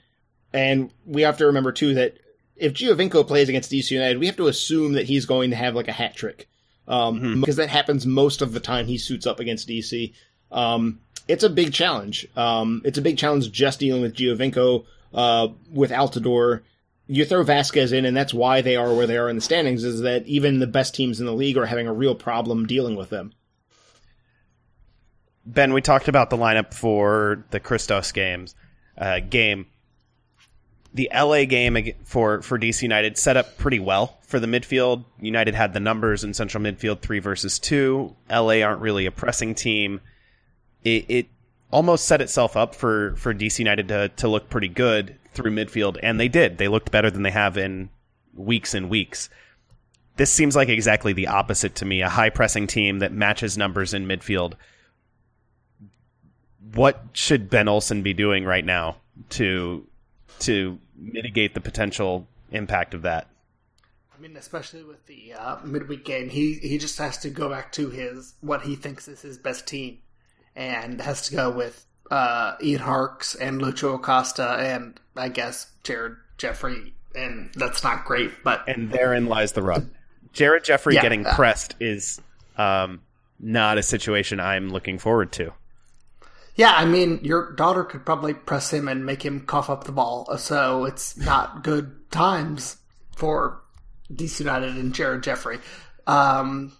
and 0.53 0.91
we 1.05 1.23
have 1.23 1.37
to 1.37 1.45
remember 1.47 1.71
too 1.71 1.95
that 1.95 2.17
if 2.55 2.73
Giovinco 2.73 3.27
plays 3.27 3.49
against 3.49 3.71
DC 3.71 3.91
United, 3.91 4.17
we 4.19 4.25
have 4.27 4.37
to 4.37 4.47
assume 4.47 4.93
that 4.93 5.05
he's 5.05 5.25
going 5.25 5.51
to 5.51 5.55
have 5.55 5.75
like 5.75 5.87
a 5.87 5.91
hat 5.93 6.15
trick, 6.15 6.47
um, 6.87 7.19
Mhm. 7.19 7.39
because 7.41 7.57
that 7.57 7.69
happens 7.69 8.05
most 8.05 8.41
of 8.41 8.53
the 8.53 8.59
time 8.59 8.87
he 8.87 8.97
suits 8.97 9.27
up 9.27 9.39
against 9.39 9.67
DC. 9.67 10.13
Um, 10.51 10.99
it's 11.27 11.43
a 11.43 11.49
big 11.49 11.73
challenge. 11.73 12.27
Um, 12.35 12.81
it's 12.85 12.97
a 12.97 13.01
big 13.01 13.17
challenge 13.17 13.51
just 13.51 13.79
dealing 13.79 14.01
with 14.01 14.15
Giovinco, 14.15 14.85
uh, 15.13 15.49
with 15.71 15.91
Altidore. 15.91 16.61
You 17.09 17.25
throw 17.25 17.43
Vázquez 17.43 17.93
in, 17.93 18.05
and 18.05 18.15
that's 18.17 18.33
why 18.33 18.61
they 18.61 18.75
are 18.75 18.93
where 18.93 19.07
they 19.07 19.17
are 19.17 19.29
in 19.29 19.35
the 19.35 19.41
standings. 19.41 19.83
Is 19.83 20.01
that 20.01 20.25
even 20.27 20.59
the 20.59 20.67
best 20.67 20.95
teams 20.95 21.19
in 21.19 21.25
the 21.25 21.33
league 21.33 21.57
are 21.57 21.65
having 21.65 21.87
a 21.87 21.93
real 21.93 22.15
problem 22.15 22.65
dealing 22.65 22.95
with 22.95 23.09
them. 23.09 23.33
Ben, 25.47 25.71
we 25.71 25.81
talked 25.81 26.09
about 26.09 26.29
the 26.29 26.37
lineup 26.37 26.73
for 26.73 27.45
the 27.51 27.61
Christos 27.61 28.11
games 28.11 28.53
uh, 28.97 29.21
game. 29.21 29.67
The 30.93 31.09
LA 31.13 31.45
game 31.45 31.77
for 32.03 32.41
for 32.41 32.59
DC 32.59 32.81
United 32.81 33.17
set 33.17 33.37
up 33.37 33.57
pretty 33.57 33.79
well 33.79 34.17
for 34.23 34.39
the 34.39 34.47
midfield. 34.47 35.05
United 35.21 35.55
had 35.55 35.73
the 35.73 35.79
numbers 35.79 36.23
in 36.23 36.33
central 36.33 36.61
midfield 36.61 36.99
three 37.01 37.19
versus 37.19 37.59
two. 37.59 38.15
LA 38.29 38.61
aren't 38.61 38.81
really 38.81 39.05
a 39.05 39.11
pressing 39.11 39.55
team. 39.55 40.01
It, 40.83 41.05
it 41.07 41.27
almost 41.71 42.05
set 42.05 42.21
itself 42.21 42.57
up 42.57 42.75
for 42.75 43.15
for 43.15 43.33
DC 43.33 43.59
United 43.59 43.87
to 43.87 44.09
to 44.09 44.27
look 44.27 44.49
pretty 44.49 44.69
good 44.69 45.17
through 45.33 45.51
midfield, 45.51 45.97
and 46.03 46.19
they 46.19 46.27
did. 46.27 46.57
They 46.57 46.67
looked 46.67 46.91
better 46.91 47.09
than 47.09 47.23
they 47.23 47.31
have 47.31 47.57
in 47.57 47.89
weeks 48.33 48.73
and 48.73 48.89
weeks. 48.89 49.29
This 50.17 50.31
seems 50.31 50.57
like 50.57 50.67
exactly 50.67 51.13
the 51.13 51.27
opposite 51.27 51.75
to 51.75 51.85
me. 51.85 52.01
A 52.01 52.09
high 52.09 52.31
pressing 52.31 52.67
team 52.67 52.99
that 52.99 53.13
matches 53.13 53.57
numbers 53.57 53.93
in 53.93 54.07
midfield 54.07 54.53
what 56.73 57.03
should 57.13 57.49
Ben 57.49 57.67
Olsen 57.67 58.01
be 58.01 58.13
doing 58.13 58.45
right 58.45 58.65
now 58.65 58.97
to 59.31 59.85
to 60.39 60.79
mitigate 60.95 61.53
the 61.53 61.61
potential 61.61 62.27
impact 62.51 62.93
of 62.93 63.03
that? 63.03 63.27
I 64.15 64.19
mean, 64.19 64.35
especially 64.35 64.83
with 64.83 65.05
the 65.05 65.33
uh, 65.33 65.57
midweek 65.63 66.03
game, 66.05 66.29
he 66.29 66.55
he 66.55 66.77
just 66.77 66.97
has 66.97 67.17
to 67.19 67.29
go 67.29 67.49
back 67.49 67.71
to 67.73 67.89
his 67.89 68.33
what 68.41 68.63
he 68.63 68.75
thinks 68.75 69.07
is 69.07 69.21
his 69.21 69.37
best 69.37 69.67
team, 69.67 69.99
and 70.55 70.99
has 71.01 71.23
to 71.29 71.35
go 71.35 71.51
with 71.51 71.85
uh, 72.09 72.55
Ian 72.61 72.81
Harkes 72.81 73.35
and 73.35 73.61
Lucho 73.61 73.95
Acosta 73.95 74.57
and 74.59 74.99
I 75.15 75.29
guess 75.29 75.71
Jared 75.83 76.15
Jeffrey, 76.37 76.93
and 77.15 77.51
that's 77.55 77.83
not 77.83 78.05
great, 78.05 78.31
but 78.43 78.67
And 78.67 78.91
therein 78.91 79.27
lies 79.27 79.51
the 79.53 79.61
rub. 79.61 79.87
Jared 80.33 80.63
Jeffrey 80.63 80.95
Yeah. 80.95 81.01
getting 81.01 81.23
pressed 81.23 81.75
is 81.79 82.21
um, 82.57 83.01
not 83.39 83.77
a 83.77 83.83
situation 83.83 84.39
I'm 84.39 84.69
looking 84.69 84.99
forward 84.99 85.31
to. 85.33 85.51
Yeah, 86.57 86.73
I 86.73 86.85
mean, 86.85 87.19
your 87.21 87.53
daughter 87.53 87.83
could 87.83 88.03
probably 88.03 88.33
press 88.33 88.73
him 88.73 88.87
and 88.87 89.05
make 89.05 89.23
him 89.23 89.41
cough 89.41 89.69
up 89.69 89.83
the 89.83 89.91
ball, 89.91 90.37
so 90.39 90.85
it's 90.85 91.15
not 91.15 91.63
good 91.63 92.09
times 92.09 92.77
for 93.15 93.61
DC 94.11 94.39
United 94.39 94.75
and 94.75 94.93
Jared 94.93 95.21
Jeffrey. 95.21 95.59
Um, 96.07 96.73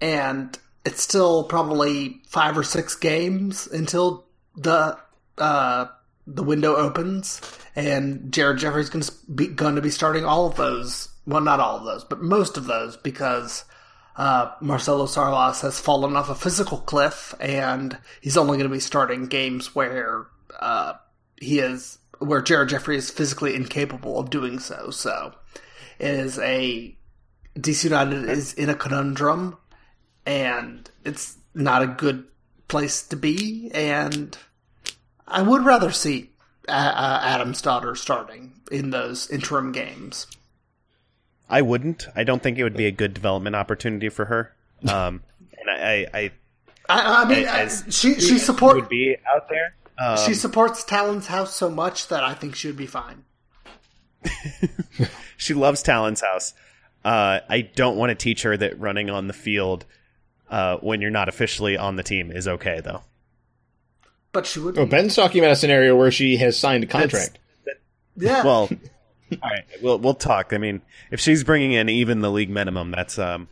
and 0.00 0.56
it's 0.84 1.02
still 1.02 1.42
probably 1.42 2.20
five 2.28 2.56
or 2.56 2.62
six 2.62 2.94
games 2.94 3.66
until 3.66 4.24
the 4.56 4.96
uh, 5.36 5.86
the 6.28 6.44
window 6.44 6.76
opens, 6.76 7.40
and 7.74 8.32
Jared 8.32 8.58
Jeffrey's 8.58 8.88
going 8.88 9.02
to 9.02 9.12
be 9.34 9.48
going 9.48 9.74
to 9.74 9.82
be 9.82 9.90
starting 9.90 10.24
all 10.24 10.46
of 10.46 10.54
those. 10.54 11.08
Well, 11.26 11.40
not 11.40 11.58
all 11.58 11.78
of 11.78 11.84
those, 11.84 12.04
but 12.04 12.22
most 12.22 12.56
of 12.56 12.66
those 12.66 12.96
because 12.96 13.64
uh, 14.18 14.50
Marcelo 14.60 15.06
Sarvas 15.06 15.62
has 15.62 15.78
fallen 15.78 16.16
off 16.16 16.28
a 16.28 16.34
physical 16.34 16.78
cliff, 16.78 17.34
and 17.38 17.96
he's 18.20 18.36
only 18.36 18.58
going 18.58 18.68
to 18.68 18.74
be 18.74 18.80
starting 18.80 19.26
games 19.26 19.76
where 19.76 20.26
uh, 20.58 20.94
he 21.36 21.60
is 21.60 21.98
where 22.18 22.42
Jared 22.42 22.68
Jeffrey 22.68 22.96
is 22.96 23.10
physically 23.10 23.54
incapable 23.54 24.18
of 24.18 24.28
doing 24.28 24.58
so. 24.58 24.90
So 24.90 25.34
it 26.00 26.10
is 26.10 26.36
a 26.40 26.96
DC 27.56 27.84
United 27.84 28.28
is 28.28 28.54
in 28.54 28.68
a 28.68 28.74
conundrum, 28.74 29.56
and 30.26 30.90
it's 31.04 31.36
not 31.54 31.82
a 31.82 31.86
good 31.86 32.24
place 32.66 33.02
to 33.04 33.16
be. 33.16 33.70
And 33.72 34.36
I 35.28 35.42
would 35.42 35.64
rather 35.64 35.92
see 35.92 36.30
uh, 36.68 36.72
uh, 36.72 37.20
Adam's 37.22 37.62
daughter 37.62 37.94
starting 37.94 38.54
in 38.72 38.90
those 38.90 39.30
interim 39.30 39.70
games. 39.70 40.26
I 41.48 41.62
wouldn't. 41.62 42.06
I 42.14 42.24
don't 42.24 42.42
think 42.42 42.58
it 42.58 42.62
would 42.64 42.76
be 42.76 42.86
a 42.86 42.90
good 42.92 43.14
development 43.14 43.56
opportunity 43.56 44.08
for 44.08 44.26
her. 44.26 44.54
Um, 44.88 45.24
and 45.58 45.68
I, 45.68 46.06
I, 46.14 46.18
I 46.20 46.32
I, 46.88 47.22
I 47.22 47.28
mean, 47.28 47.44
As- 47.46 47.82
I- 47.84 47.90
she 47.90 48.20
she 48.20 48.38
support 48.38 48.76
would 48.76 48.88
be 48.88 49.16
out 49.34 49.48
there. 49.48 49.74
Um, 49.98 50.16
she 50.18 50.34
supports 50.34 50.84
Talon's 50.84 51.26
house 51.26 51.56
so 51.56 51.68
much 51.68 52.06
that 52.08 52.22
I 52.22 52.34
think 52.34 52.54
she 52.54 52.68
would 52.68 52.76
be 52.76 52.86
fine. 52.86 53.24
she 55.36 55.54
loves 55.54 55.82
Talon's 55.82 56.20
house. 56.20 56.54
Uh, 57.04 57.40
I 57.48 57.62
don't 57.62 57.96
want 57.96 58.10
to 58.10 58.14
teach 58.14 58.42
her 58.42 58.56
that 58.56 58.78
running 58.78 59.10
on 59.10 59.26
the 59.26 59.32
field 59.32 59.84
uh, 60.50 60.76
when 60.76 61.00
you're 61.00 61.10
not 61.10 61.28
officially 61.28 61.76
on 61.76 61.96
the 61.96 62.02
team 62.02 62.30
is 62.30 62.46
okay, 62.46 62.80
though. 62.80 63.02
But 64.32 64.46
she 64.46 64.60
would. 64.60 64.78
Oh, 64.78 64.84
be. 64.84 64.90
Ben's 64.90 65.16
talking 65.16 65.40
about 65.40 65.50
a 65.52 65.56
scenario 65.56 65.96
where 65.96 66.10
she 66.10 66.36
has 66.36 66.58
signed 66.58 66.84
a 66.84 66.86
contract. 66.86 67.38
yeah. 68.16 68.44
Well, 68.44 68.70
all 69.42 69.50
right, 69.50 69.64
we'll 69.82 69.98
we'll 69.98 70.14
talk. 70.14 70.52
I 70.52 70.58
mean, 70.58 70.80
if 71.10 71.20
she's 71.20 71.44
bringing 71.44 71.72
in 71.72 71.88
even 71.88 72.20
the 72.20 72.30
league 72.30 72.50
minimum, 72.50 72.90
that's 72.90 73.18
um, 73.18 73.48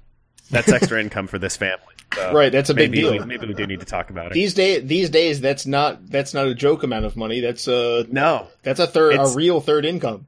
that's 0.51 0.71
extra 0.71 1.01
income 1.03 1.27
for 1.27 1.39
this 1.39 1.57
family. 1.57 1.83
So 2.15 2.33
Right, 2.33 2.53
that's 2.53 2.71
a 2.71 2.75
big 2.75 2.91
maybe 2.93 3.03
deal. 3.03 3.13
We, 3.13 3.25
maybe 3.25 3.47
we 3.49 3.55
do 3.55 3.67
need 3.67 3.81
to 3.81 3.87
talk 3.87 4.11
about 4.11 4.27
it. 4.29 4.33
These 4.33 4.55
day 4.55 4.81
these 4.81 5.11
days 5.11 5.41
that's 5.41 5.67
not 5.67 6.07
that's 6.09 6.33
not 6.35 6.47
a 6.47 6.55
joke 6.55 6.83
amount 6.83 7.05
of 7.05 7.17
money. 7.17 7.41
That's 7.41 7.67
a 7.69 8.07
no, 8.09 8.47
that's 8.63 8.81
a 8.81 8.87
third 8.87 9.15
It's- 9.15 9.35
a 9.35 9.37
real 9.37 9.61
third 9.61 9.85
income. 9.85 10.27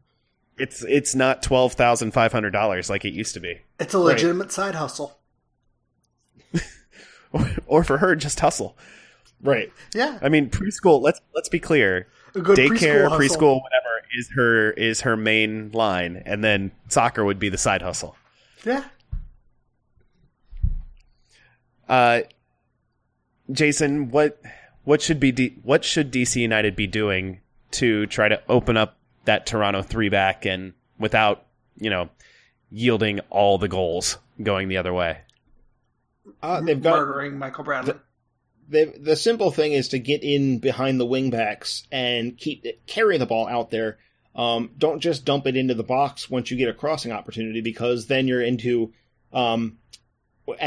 it's 0.58 0.82
it's 0.82 1.14
not 1.14 1.42
twelve 1.42 1.74
thousand 1.74 2.12
five 2.12 2.32
hundred 2.32 2.50
dollars 2.50 2.90
like 2.90 3.04
it 3.04 3.12
used 3.14 3.34
to 3.34 3.40
be, 3.40 3.60
it's 3.78 3.94
a 3.94 3.98
legitimate 3.98 4.50
side 4.52 4.74
hustle. 4.74 5.18
or 7.66 7.84
for 7.84 7.98
her, 7.98 8.16
just 8.16 8.40
hustle. 8.40 8.76
Right. 9.40 9.72
Yeah. 9.94 10.18
I 10.20 10.28
mean, 10.28 10.50
preschool. 10.50 11.00
Let's 11.00 11.20
let's 11.34 11.48
be 11.48 11.60
clear. 11.60 12.08
A 12.34 12.40
good 12.40 12.58
Daycare, 12.58 13.08
preschool 13.08 13.16
preschool, 13.16 13.18
hustle. 13.18 13.60
whatever 13.62 14.02
is 14.16 14.30
her 14.34 14.70
is 14.72 15.00
her 15.02 15.16
main 15.16 15.70
line, 15.72 16.22
and 16.24 16.42
then 16.44 16.70
soccer 16.88 17.24
would 17.24 17.38
be 17.38 17.48
the 17.48 17.58
side 17.58 17.82
hustle. 17.82 18.16
Yeah. 18.64 18.84
Uh, 21.88 22.20
Jason, 23.50 24.10
what 24.10 24.40
what 24.84 25.00
should 25.00 25.20
be 25.20 25.32
D, 25.32 25.56
what 25.62 25.84
should 25.84 26.12
DC 26.12 26.36
United 26.36 26.76
be 26.76 26.86
doing 26.86 27.40
to 27.72 28.06
try 28.06 28.28
to 28.28 28.40
open 28.48 28.76
up 28.76 28.96
that 29.24 29.46
Toronto 29.46 29.82
three 29.82 30.08
back 30.08 30.44
and 30.44 30.72
without 30.98 31.46
you 31.78 31.90
know 31.90 32.08
yielding 32.70 33.20
all 33.30 33.58
the 33.58 33.68
goals 33.68 34.18
going 34.42 34.68
the 34.68 34.76
other 34.76 34.92
way? 34.92 35.18
Uh, 36.42 36.60
they've 36.60 36.82
got 36.82 36.98
murdering 36.98 37.38
Michael 37.38 37.64
Bradley. 37.64 37.94
They, 38.68 38.84
the 38.84 39.16
simple 39.16 39.50
thing 39.50 39.72
is 39.72 39.88
to 39.88 39.98
get 39.98 40.22
in 40.22 40.58
behind 40.58 41.00
the 41.00 41.06
wingbacks 41.06 41.86
and 41.90 42.36
keep 42.36 42.64
carry 42.86 43.16
the 43.16 43.26
ball 43.26 43.48
out 43.48 43.70
there. 43.70 43.98
Um, 44.34 44.70
don't 44.78 45.00
just 45.00 45.24
dump 45.24 45.46
it 45.46 45.56
into 45.56 45.74
the 45.74 45.82
box 45.82 46.30
once 46.30 46.50
you 46.50 46.56
get 46.56 46.68
a 46.68 46.74
crossing 46.74 47.10
opportunity 47.10 47.60
because 47.60 48.06
then 48.06 48.28
you're 48.28 48.42
into 48.42 48.92
um, 49.32 49.78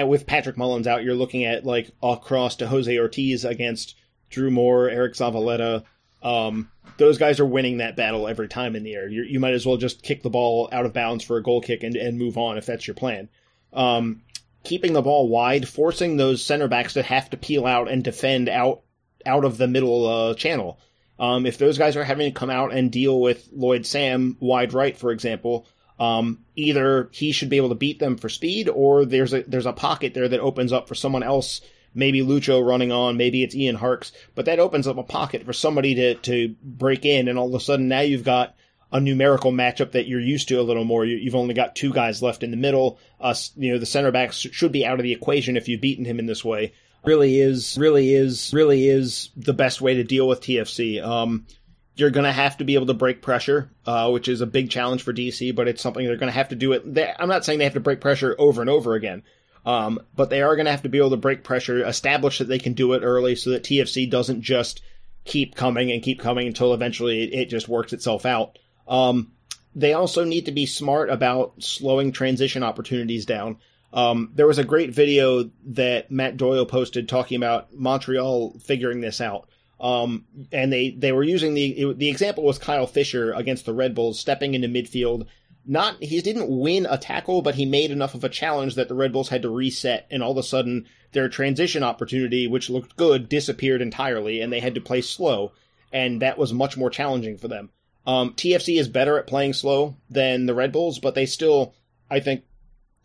with 0.06 0.28
Patrick 0.28 0.58
Mullins 0.58 0.88
out, 0.88 1.04
you're 1.04 1.16
looking 1.16 1.46
at 1.46 1.66
like 1.66 1.92
a 2.04 2.18
cross 2.18 2.58
to 2.58 2.68
Jose 2.68 2.98
Ortiz 2.98 3.46
against 3.46 3.96
Drew 4.30 4.52
Moor, 4.52 4.90
Eric 4.90 5.14
Zavaleta. 5.14 5.84
Um, 6.22 6.70
those 6.98 7.18
guys 7.18 7.40
are 7.40 7.46
winning 7.46 7.78
that 7.78 7.96
battle 7.96 8.28
every 8.28 8.48
time 8.48 8.76
in 8.76 8.84
the 8.84 8.94
air. 8.94 9.08
you 9.08 9.24
you 9.24 9.40
might 9.40 9.54
as 9.54 9.66
well 9.66 9.78
just 9.78 10.04
kick 10.04 10.22
the 10.22 10.30
ball 10.30 10.70
out 10.72 10.86
of 10.86 10.94
bounds 10.94 11.24
for 11.24 11.38
a 11.38 11.44
goal 11.44 11.62
kick 11.62 11.84
and, 11.84 11.96
and 11.96 12.18
move 12.18 12.38
on 12.38 12.58
if 12.58 12.66
that's 12.66 12.86
your 12.86 12.94
plan. 12.94 13.30
Um, 13.74 14.22
keeping 14.64 14.94
the 14.94 15.02
ball 15.02 15.28
wide, 15.28 15.68
forcing 15.68 16.18
those 16.18 16.44
center 16.44 16.68
backs 16.68 16.94
to 16.94 17.04
have 17.04 17.30
to 17.32 17.38
peel 17.38 17.66
out 17.66 17.90
and 17.90 18.04
defend 18.04 18.50
out 18.50 18.82
out 19.26 19.46
of 19.46 19.58
the 19.58 19.68
middle 19.68 20.08
uh, 20.08 20.34
channel. 20.34 20.80
Um, 21.20 21.46
if 21.46 21.58
those 21.58 21.78
guys 21.78 21.96
are 21.96 22.04
having 22.04 22.32
to 22.32 22.40
come 22.40 22.50
out 22.50 22.74
and 22.74 22.92
deal 22.92 23.20
with 23.20 23.48
Lloyd 23.54 23.86
Sam 23.86 24.38
wide 24.40 24.74
right, 24.74 24.98
for 24.98 25.12
example, 25.12 25.68
um, 26.00 26.40
either 26.56 27.10
he 27.12 27.32
should 27.32 27.50
be 27.50 27.58
able 27.58 27.70
to 27.70 27.76
beat 27.76 28.00
them 28.00 28.18
for 28.18 28.28
speed, 28.28 28.70
or 28.70 29.06
there's 29.06 29.34
a 29.34 29.44
there's 29.44 29.68
a 29.68 29.74
pocket 29.74 30.14
there 30.16 30.28
that 30.28 30.40
opens 30.40 30.74
up 30.74 30.88
for 30.88 30.96
someone 30.96 31.24
else. 31.24 31.62
Maybe 31.94 32.22
Lucho 32.22 32.66
running 32.66 32.92
on, 32.92 33.18
maybe 33.18 33.44
it's 33.44 33.54
Ian 33.54 33.76
Harkes, 33.76 34.14
but 34.34 34.46
that 34.46 34.60
opens 34.60 34.88
up 34.88 34.98
a 34.98 35.04
pocket 35.04 35.44
for 35.44 35.54
somebody 35.54 35.94
to 35.96 36.16
to 36.16 36.56
break 36.64 37.06
in, 37.06 37.28
and 37.28 37.38
all 37.38 37.50
of 37.50 37.54
a 37.54 37.60
sudden 37.60 37.88
now 37.88 38.00
you've 38.00 38.24
got 38.24 38.56
a 38.92 39.00
numerical 39.00 39.52
matchup 39.52 39.92
that 39.94 40.08
you're 40.08 40.20
used 40.20 40.50
to 40.50 40.60
a 40.60 40.64
little 40.64 40.84
more. 40.84 41.06
You, 41.06 41.16
you've 41.16 41.36
only 41.36 41.54
got 41.54 41.76
two 41.76 41.94
guys 41.94 42.22
left 42.22 42.44
in 42.44 42.52
the 42.52 42.58
middle. 42.58 43.00
Us, 43.20 43.52
you 43.56 43.72
know, 43.72 43.80
the 43.80 43.86
center 43.86 44.12
backs 44.12 44.38
should 44.38 44.72
be 44.72 44.86
out 44.86 45.00
of 45.00 45.04
the 45.04 45.14
equation 45.14 45.58
if 45.58 45.68
you've 45.68 45.82
beaten 45.82 46.06
him 46.06 46.20
in 46.20 46.26
this 46.26 46.44
way. 46.44 46.74
Really 47.04 47.40
is, 47.40 47.78
really 47.80 48.14
is, 48.14 48.52
really 48.54 48.88
is 48.88 49.30
the 49.36 49.54
best 49.54 49.82
way 49.82 49.96
to 49.96 50.04
deal 50.04 50.28
with 50.28 50.42
TFC. 50.42 51.04
Um, 51.04 51.48
you're 51.96 52.12
going 52.12 52.26
to 52.26 52.32
have 52.32 52.58
to 52.58 52.64
be 52.64 52.76
able 52.76 52.86
to 52.88 52.94
break 52.94 53.22
pressure, 53.22 53.72
uh, 53.86 54.10
which 54.12 54.28
is 54.28 54.42
a 54.42 54.46
big 54.46 54.70
challenge 54.70 55.04
for 55.04 55.14
DC, 55.14 55.56
but 55.56 55.68
it's 55.68 55.82
something 55.82 56.06
they're 56.06 56.18
going 56.18 56.32
to 56.32 56.38
have 56.38 56.50
to 56.50 56.56
do 56.56 56.74
it. 56.74 56.94
They, 56.94 57.12
I'm 57.18 57.30
not 57.30 57.44
saying 57.44 57.60
they 57.60 57.66
have 57.66 57.74
to 57.74 57.80
break 57.80 58.02
pressure 58.02 58.36
over 58.38 58.62
and 58.62 58.70
over 58.70 58.96
again, 58.96 59.24
Um, 59.66 60.00
but 60.16 60.30
they 60.30 60.42
are 60.42 60.56
going 60.56 60.66
to 60.66 60.72
have 60.72 60.84
to 60.84 60.90
be 60.90 60.98
able 60.98 61.12
to 61.12 61.18
break 61.18 61.44
pressure, 61.44 61.86
establish 61.86 62.40
that 62.40 62.48
they 62.48 62.60
can 62.60 62.74
do 62.74 62.94
it 62.94 63.04
early 63.04 63.36
so 63.36 63.52
that 63.52 63.64
TFC 63.64 64.10
doesn't 64.10 64.42
just 64.42 64.82
keep 65.24 65.56
coming 65.56 65.92
and 65.92 66.02
keep 66.02 66.20
coming 66.20 66.48
until 66.48 66.74
eventually 66.74 67.24
it, 67.24 67.34
it 67.34 67.46
just 67.50 67.68
works 67.70 67.94
itself 67.94 68.26
out. 68.26 68.58
Um, 68.92 69.32
they 69.74 69.94
also 69.94 70.26
need 70.26 70.46
to 70.46 70.52
be 70.52 70.66
smart 70.66 71.10
about 71.10 71.64
slowing 71.64 72.12
transition 72.12 72.62
opportunities 72.62 73.26
down. 73.26 73.58
Um, 73.94 74.32
there 74.36 74.48
was 74.48 74.58
a 74.58 74.66
great 74.66 74.92
video 74.92 75.50
that 75.68 76.12
Matt 76.12 76.36
Doyle 76.36 76.66
posted 76.66 77.08
talking 77.08 77.38
about 77.38 77.74
Montreal 77.74 78.60
figuring 78.60 79.00
this 79.00 79.22
out. 79.22 79.50
Um, 79.80 80.26
and 80.52 80.72
they, 80.72 80.92
they 80.92 81.14
were 81.14 81.24
using 81.24 81.54
the, 81.54 81.72
it, 81.72 81.98
the 81.98 82.10
example 82.10 82.44
was 82.44 82.60
Kyle 82.60 82.86
Fisher 82.86 83.32
against 83.34 83.66
the 83.66 83.74
Red 83.74 83.96
Bulls 83.96 84.20
stepping 84.20 84.54
into 84.54 84.68
midfield. 84.68 85.26
Not, 85.66 86.04
he 86.04 86.22
didn't 86.22 86.50
win 86.50 86.86
a 86.90 86.98
tackle, 86.98 87.42
but 87.42 87.56
he 87.56 87.66
made 87.66 87.92
enough 87.92 88.14
of 88.14 88.24
a 88.24 88.30
challenge 88.30 88.76
that 88.76 88.90
the 88.90 88.96
Red 88.96 89.14
Bulls 89.14 89.30
had 89.30 89.42
to 89.44 89.50
reset 89.50 90.06
and 90.12 90.22
all 90.22 90.32
of 90.32 90.38
a 90.38 90.44
sudden 90.44 90.86
their 91.14 91.30
transition 91.30 91.82
opportunity, 91.82 92.46
which 92.46 92.70
looked 92.70 92.98
good, 92.98 93.30
disappeared 93.30 93.82
entirely 93.82 94.42
and 94.42 94.52
they 94.52 94.60
had 94.60 94.76
to 94.76 94.82
play 94.82 95.02
slow. 95.02 95.54
And 95.94 96.22
that 96.22 96.38
was 96.38 96.54
much 96.54 96.78
more 96.78 96.90
challenging 96.90 97.38
for 97.38 97.48
them. 97.48 97.70
Um, 98.06 98.34
TFC 98.34 98.80
is 98.80 98.88
better 98.88 99.18
at 99.18 99.28
playing 99.28 99.54
slow 99.54 99.96
than 100.10 100.46
the 100.46 100.56
Red 100.56 100.72
Bulls, 100.72 101.00
but 101.00 101.16
they 101.16 101.26
still, 101.26 101.76
I 102.10 102.20
think, 102.20 102.44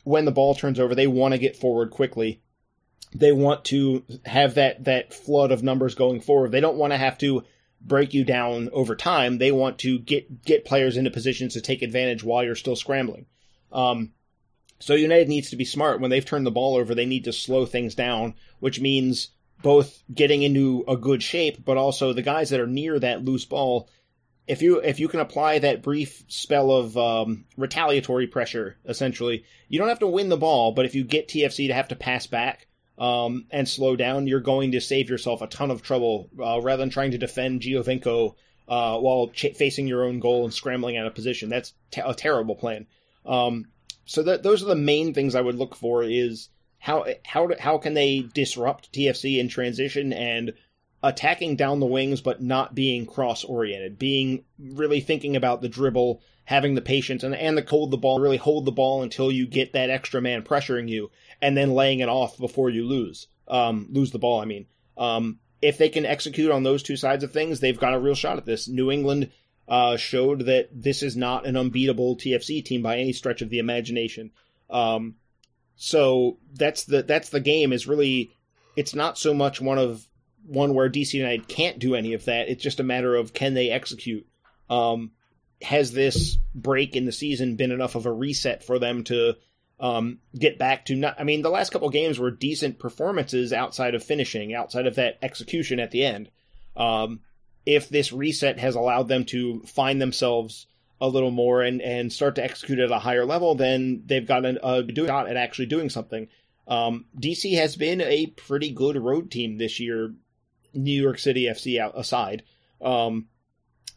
when 0.05 0.25
the 0.25 0.33
ball 0.33 0.55
turns 0.55 0.81
over, 0.81 0.95
they 0.95 1.07
want 1.07 1.33
to 1.33 1.39
get 1.39 1.57
forward 1.57 1.91
quickly. 1.91 2.41
They 3.15 3.33
want 3.33 3.65
to 3.67 4.05
have 4.25 4.55
that, 4.55 4.85
that 4.85 5.13
flood 5.13 5.53
of 5.53 5.63
numbers 5.63 5.95
going 5.95 6.21
forward. 6.21 6.53
They 6.53 6.61
don't 6.61 6.77
want 6.77 6.93
to 6.93 6.99
have 6.99 7.19
to 7.19 7.45
break 7.81 8.15
you 8.15 8.25
down 8.25 8.71
over 8.73 8.97
time. 8.97 9.39
They 9.39 9.53
want 9.53 9.79
to 9.81 9.99
get, 9.99 10.45
get 10.45 10.65
players 10.65 10.97
into 10.97 11.11
positions 11.11 11.55
to 11.55 11.61
take 11.61 11.83
advantage 11.83 12.25
while 12.25 12.45
you're 12.45 12.55
still 12.55 12.77
scrambling. 12.77 13.27
Um, 13.73 14.13
so 14.79 14.95
United 14.95 15.29
needs 15.29 15.51
to 15.51 15.57
be 15.57 15.65
smart. 15.65 16.01
When 16.01 16.11
they've 16.11 16.25
turned 16.25 16.47
the 16.47 16.51
ball 16.51 16.77
over, 16.77 16.95
they 16.95 17.07
need 17.07 17.25
to 17.25 17.33
slow 17.33 17.67
things 17.67 17.95
down, 17.95 18.35
which 18.61 18.81
means 18.81 19.31
both 19.63 20.03
getting 20.13 20.43
into 20.43 20.85
a 20.87 20.97
good 20.97 21.23
shape, 21.23 21.65
but 21.65 21.77
also 21.77 22.13
the 22.13 22.23
guys 22.23 22.51
that 22.51 22.61
are 22.61 22.67
near 22.67 22.99
that 22.99 23.25
loose 23.25 23.45
ball 23.45 23.89
if 24.47 24.63
you 24.63 24.79
if 24.79 25.01
you 25.01 25.09
can 25.09 25.21
apply 25.21 25.59
that 25.59 25.83
brief 25.83 26.25
spell 26.29 26.71
of 26.71 26.97
um, 26.97 27.45
retaliatory 27.57 28.27
pressure, 28.27 28.77
essentially, 28.85 29.45
you 29.69 29.79
don't 29.79 29.89
have 29.89 29.99
to 30.01 30.07
win 30.07 30.29
the 30.29 30.37
ball, 30.37 30.73
but 30.73 30.87
if 30.87 30.95
you 30.95 31.05
get 31.05 31.29
TFC 31.29 31.69
to 31.69 31.75
have 31.75 31.89
to 31.89 31.97
pass 31.97 32.27
back 32.27 32.67
um, 32.99 33.47
and 33.51 33.69
slow 33.69 33.97
down, 33.97 34.27
you're 34.27 34.41
going 34.41 34.73
to 34.73 34.81
save 34.81 35.11
yourself 35.11 35.43
a 35.43 35.49
ton 35.49 35.71
of 35.71 35.83
trouble 35.83 36.31
uh, 36.39 36.61
rather 36.61 36.83
than 36.83 36.91
trying 36.91 37.11
to 37.11 37.19
defend 37.19 37.63
Giovinco 37.63 38.35
uh, 38.69 38.99
while 38.99 39.29
ch- 39.29 39.57
facing 39.57 39.87
your 39.89 40.05
own 40.05 40.21
goal 40.21 40.45
and 40.45 40.55
scrambling 40.55 40.97
out 40.97 41.07
of 41.07 41.15
position. 41.15 41.49
That's 41.49 41.75
t- 41.91 42.03
a 42.05 42.15
terrible 42.15 42.55
plan. 42.55 42.87
Um, 43.25 43.67
so 44.05 44.23
that 44.23 44.45
those 44.45 44.63
are 44.63 44.67
the 44.67 44.77
main 44.77 45.13
things 45.13 45.35
I 45.35 45.41
would 45.41 45.57
look 45.57 45.75
for 45.75 46.05
is 46.05 46.49
how 46.79 47.07
how 47.25 47.51
how 47.59 47.79
can 47.79 47.95
they 47.95 48.21
disrupt 48.21 48.93
TFC 48.93 49.39
in 49.39 49.49
transition 49.49 50.13
and 50.13 50.53
attacking 51.03 51.57
down 51.57 51.81
the 51.81 51.87
wings 51.87 52.21
but 52.21 52.43
not 52.43 52.75
being 52.75 53.07
cross 53.07 53.45
oriented, 53.45 53.99
being 53.99 54.45
really 54.59 55.01
thinking 55.01 55.37
about 55.37 55.63
the 55.63 55.69
dribble, 55.69 56.23
having 56.45 56.75
the 56.75 56.81
patience 56.81 57.23
and 57.23 57.35
and 57.35 57.57
the 57.57 57.67
hold 57.69 57.91
the 57.91 57.97
ball, 57.97 58.21
really 58.21 58.37
hold 58.37 58.65
the 58.65 58.73
ball 58.73 59.03
until 59.03 59.31
you 59.31 59.47
get 59.47 59.73
that 59.73 59.91
extra 59.91 60.21
man 60.21 60.43
pressuring 60.43 60.89
you, 60.89 61.11
and 61.41 61.57
then 61.57 61.75
laying 61.75 62.01
it 62.01 62.09
off 62.09 62.39
before 62.39 62.71
you 62.71 62.85
lose 62.85 63.29
um, 63.49 63.89
lose 63.91 64.11
the 64.11 64.19
ball. 64.19 64.41
I 64.41 64.45
mean, 64.45 64.67
um, 64.97 65.39
if 65.63 65.79
they 65.79 65.89
can 65.89 66.07
execute 66.07 66.51
on 66.51 66.63
those 66.63 66.83
two 66.83 66.97
sides 66.97 67.25
of 67.25 67.33
things, 67.33 67.61
they've 67.61 67.79
got 67.79 67.95
a 67.95 67.99
real 67.99 68.15
shot 68.15 68.39
at 68.39 68.45
this. 68.45 68.69
New 68.69 68.91
England 68.91 69.31
uh, 69.69 69.97
showed 69.97 70.47
that 70.47 70.69
this 70.73 71.03
is 71.03 71.17
not 71.17 71.47
an 71.47 71.57
unbeatable 71.57 72.17
TFC 72.17 72.65
team 72.65 72.83
by 72.83 72.99
any 72.99 73.13
stretch 73.13 73.43
of 73.43 73.51
the 73.51 73.59
imagination. 73.59 74.31
Um, 74.71 75.17
so 75.77 76.39
that's 76.55 76.85
the 76.85 77.03
that's 77.03 77.31
the 77.31 77.41
game. 77.41 77.73
Is 77.73 77.87
really 77.87 78.33
it's 78.77 78.95
not 78.95 79.19
so 79.19 79.35
much 79.35 79.61
one 79.61 79.79
of 79.79 80.07
one 80.47 80.75
where 80.75 80.89
DC 80.89 81.15
United 81.15 81.49
can't 81.49 81.79
do 81.79 81.95
any 81.95 82.15
of 82.15 82.25
that. 82.27 82.49
It's 82.49 82.63
just 82.63 82.81
a 82.81 82.85
matter 82.85 83.15
of 83.15 83.33
can 83.33 83.55
they 83.55 83.71
execute. 83.71 84.27
Um, 84.69 85.13
has 85.63 85.93
this 85.93 86.37
break 86.55 86.97
in 86.97 87.05
the 87.05 87.13
season 87.13 87.57
been 87.57 87.73
enough 87.73 87.95
of 87.95 88.07
a 88.07 88.13
reset 88.13 88.63
for 88.63 88.79
them 88.79 89.05
to 89.05 89.35
um, 89.81 90.19
get 90.39 90.59
back 90.59 90.87
to 90.87 90.97
not? 90.97 91.17
I 91.19 91.25
mean, 91.25 91.43
the 91.43 91.51
last 91.51 91.71
couple 91.71 91.89
games 91.91 92.19
were 92.19 92.31
decent 92.31 92.79
performances 92.79 93.53
outside 93.53 93.95
of 93.95 94.05
finishing, 94.05 94.55
outside 94.55 94.87
of 94.87 94.97
that 94.97 95.19
execution 95.23 95.81
at 95.81 95.91
the 95.91 96.05
end. 96.05 96.31
Um, 96.77 97.21
if 97.65 97.89
this 97.89 98.13
reset 98.13 98.59
has 98.59 98.75
allowed 98.75 99.09
them 99.09 99.25
to 99.27 99.61
find 99.63 100.01
themselves 100.01 100.67
a 101.01 101.09
little 101.09 101.31
more 101.31 101.63
and, 101.63 101.83
and 101.83 102.13
start 102.13 102.37
to 102.37 102.45
execute 102.45 102.79
at 102.79 102.91
a 102.91 102.99
higher 102.99 103.27
level, 103.27 103.55
then 103.55 104.03
they've 104.07 104.27
got 104.27 104.45
a, 104.45 104.67
a 104.67 104.83
do 104.83 105.07
shot 105.07 105.29
at 105.29 105.37
actually 105.37 105.67
doing 105.67 105.91
something. 105.91 106.29
Um, 106.69 107.07
DC 107.19 107.57
has 107.57 107.77
been 107.77 108.01
a 108.01 108.27
pretty 108.27 108.71
good 108.71 108.97
road 108.97 109.31
team 109.31 109.59
this 109.59 109.79
year 109.79 110.15
New 110.77 111.03
York 111.03 111.19
City 111.19 111.45
FC 111.45 111.79
out, 111.81 111.99
aside, 111.99 112.43
um, 112.81 113.27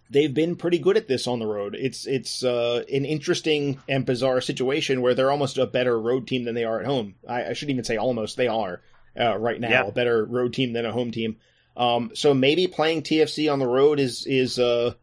they've 0.10 0.34
been 0.34 0.56
pretty 0.56 0.80
good 0.80 0.98
at 0.98 1.08
this 1.08 1.28
on 1.28 1.40
the 1.40 1.48
road. 1.48 1.76
It's 1.80 2.06
it's 2.08 2.44
uh, 2.44 2.84
an 2.92 3.06
interesting 3.06 3.80
and 3.88 4.06
bizarre 4.06 4.42
situation 4.42 5.02
where 5.02 5.14
they're 5.14 5.32
almost 5.32 5.58
a 5.58 5.68
better 5.68 6.00
road 6.00 6.28
team 6.28 6.46
than 6.46 6.56
they 6.56 6.64
are 6.64 6.80
at 6.80 6.86
home. 6.86 7.16
I, 7.28 7.46
I 7.46 7.54
shouldn't 7.54 7.72
even 7.72 7.86
say 7.86 7.98
almost; 7.98 8.38
they 8.38 8.48
are 8.48 8.82
uh, 9.20 9.38
right 9.38 9.60
now 9.60 9.70
yeah. 9.70 9.88
a 9.88 9.92
better 9.92 10.26
road 10.26 10.54
team 10.54 10.74
than 10.74 10.86
a 10.86 10.92
home 10.92 11.12
team. 11.12 11.38
Um, 11.78 12.12
so 12.14 12.34
maybe 12.34 12.68
playing 12.68 13.04
TFC 13.04 13.52
on 13.52 13.60
the 13.60 13.68
road 13.68 14.00
is 14.00 14.26
is 14.26 14.60
uh, 14.60 14.94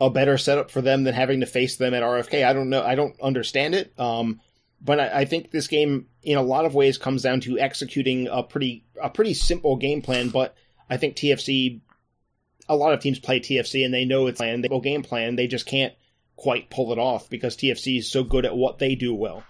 a 0.00 0.10
better 0.10 0.38
setup 0.38 0.70
for 0.70 0.80
them 0.80 1.04
than 1.04 1.14
having 1.14 1.40
to 1.40 1.46
face 1.46 1.76
them 1.76 1.94
at 1.94 2.02
RFK. 2.02 2.44
I 2.44 2.52
don't 2.52 2.70
know. 2.70 2.82
I 2.82 2.94
don't 2.94 3.18
understand 3.20 3.74
it. 3.74 3.92
Um, 3.98 4.40
but 4.80 5.00
I, 5.00 5.20
I, 5.20 5.24
think 5.24 5.50
this 5.50 5.68
game, 5.68 6.06
in 6.22 6.36
a 6.36 6.42
lot 6.42 6.66
of 6.66 6.74
ways, 6.74 6.98
comes 6.98 7.22
down 7.22 7.40
to 7.40 7.58
executing 7.58 8.28
a 8.28 8.42
pretty 8.42 8.84
a 9.00 9.08
pretty 9.08 9.34
simple 9.34 9.76
game 9.76 10.02
plan, 10.02 10.28
but 10.28 10.54
I 10.88 10.96
think 10.96 11.16
TFC, 11.16 11.80
a 12.68 12.76
lot 12.76 12.92
of 12.92 13.00
teams 13.00 13.18
play 13.18 13.40
TFC 13.40 13.84
and 13.84 13.92
they 13.92 14.04
know 14.04 14.26
it's 14.26 14.38
plan, 14.38 14.60
they 14.60 14.80
game 14.80 15.02
plan, 15.02 15.36
they 15.36 15.46
just 15.46 15.66
can't 15.66 15.94
quite 16.36 16.70
pull 16.70 16.92
it 16.92 16.98
off 16.98 17.28
because 17.30 17.56
TFC 17.56 17.98
is 17.98 18.10
so 18.10 18.22
good 18.22 18.44
at 18.44 18.56
what 18.56 18.78
they 18.78 18.94
do 18.94 19.14
well. 19.14 19.42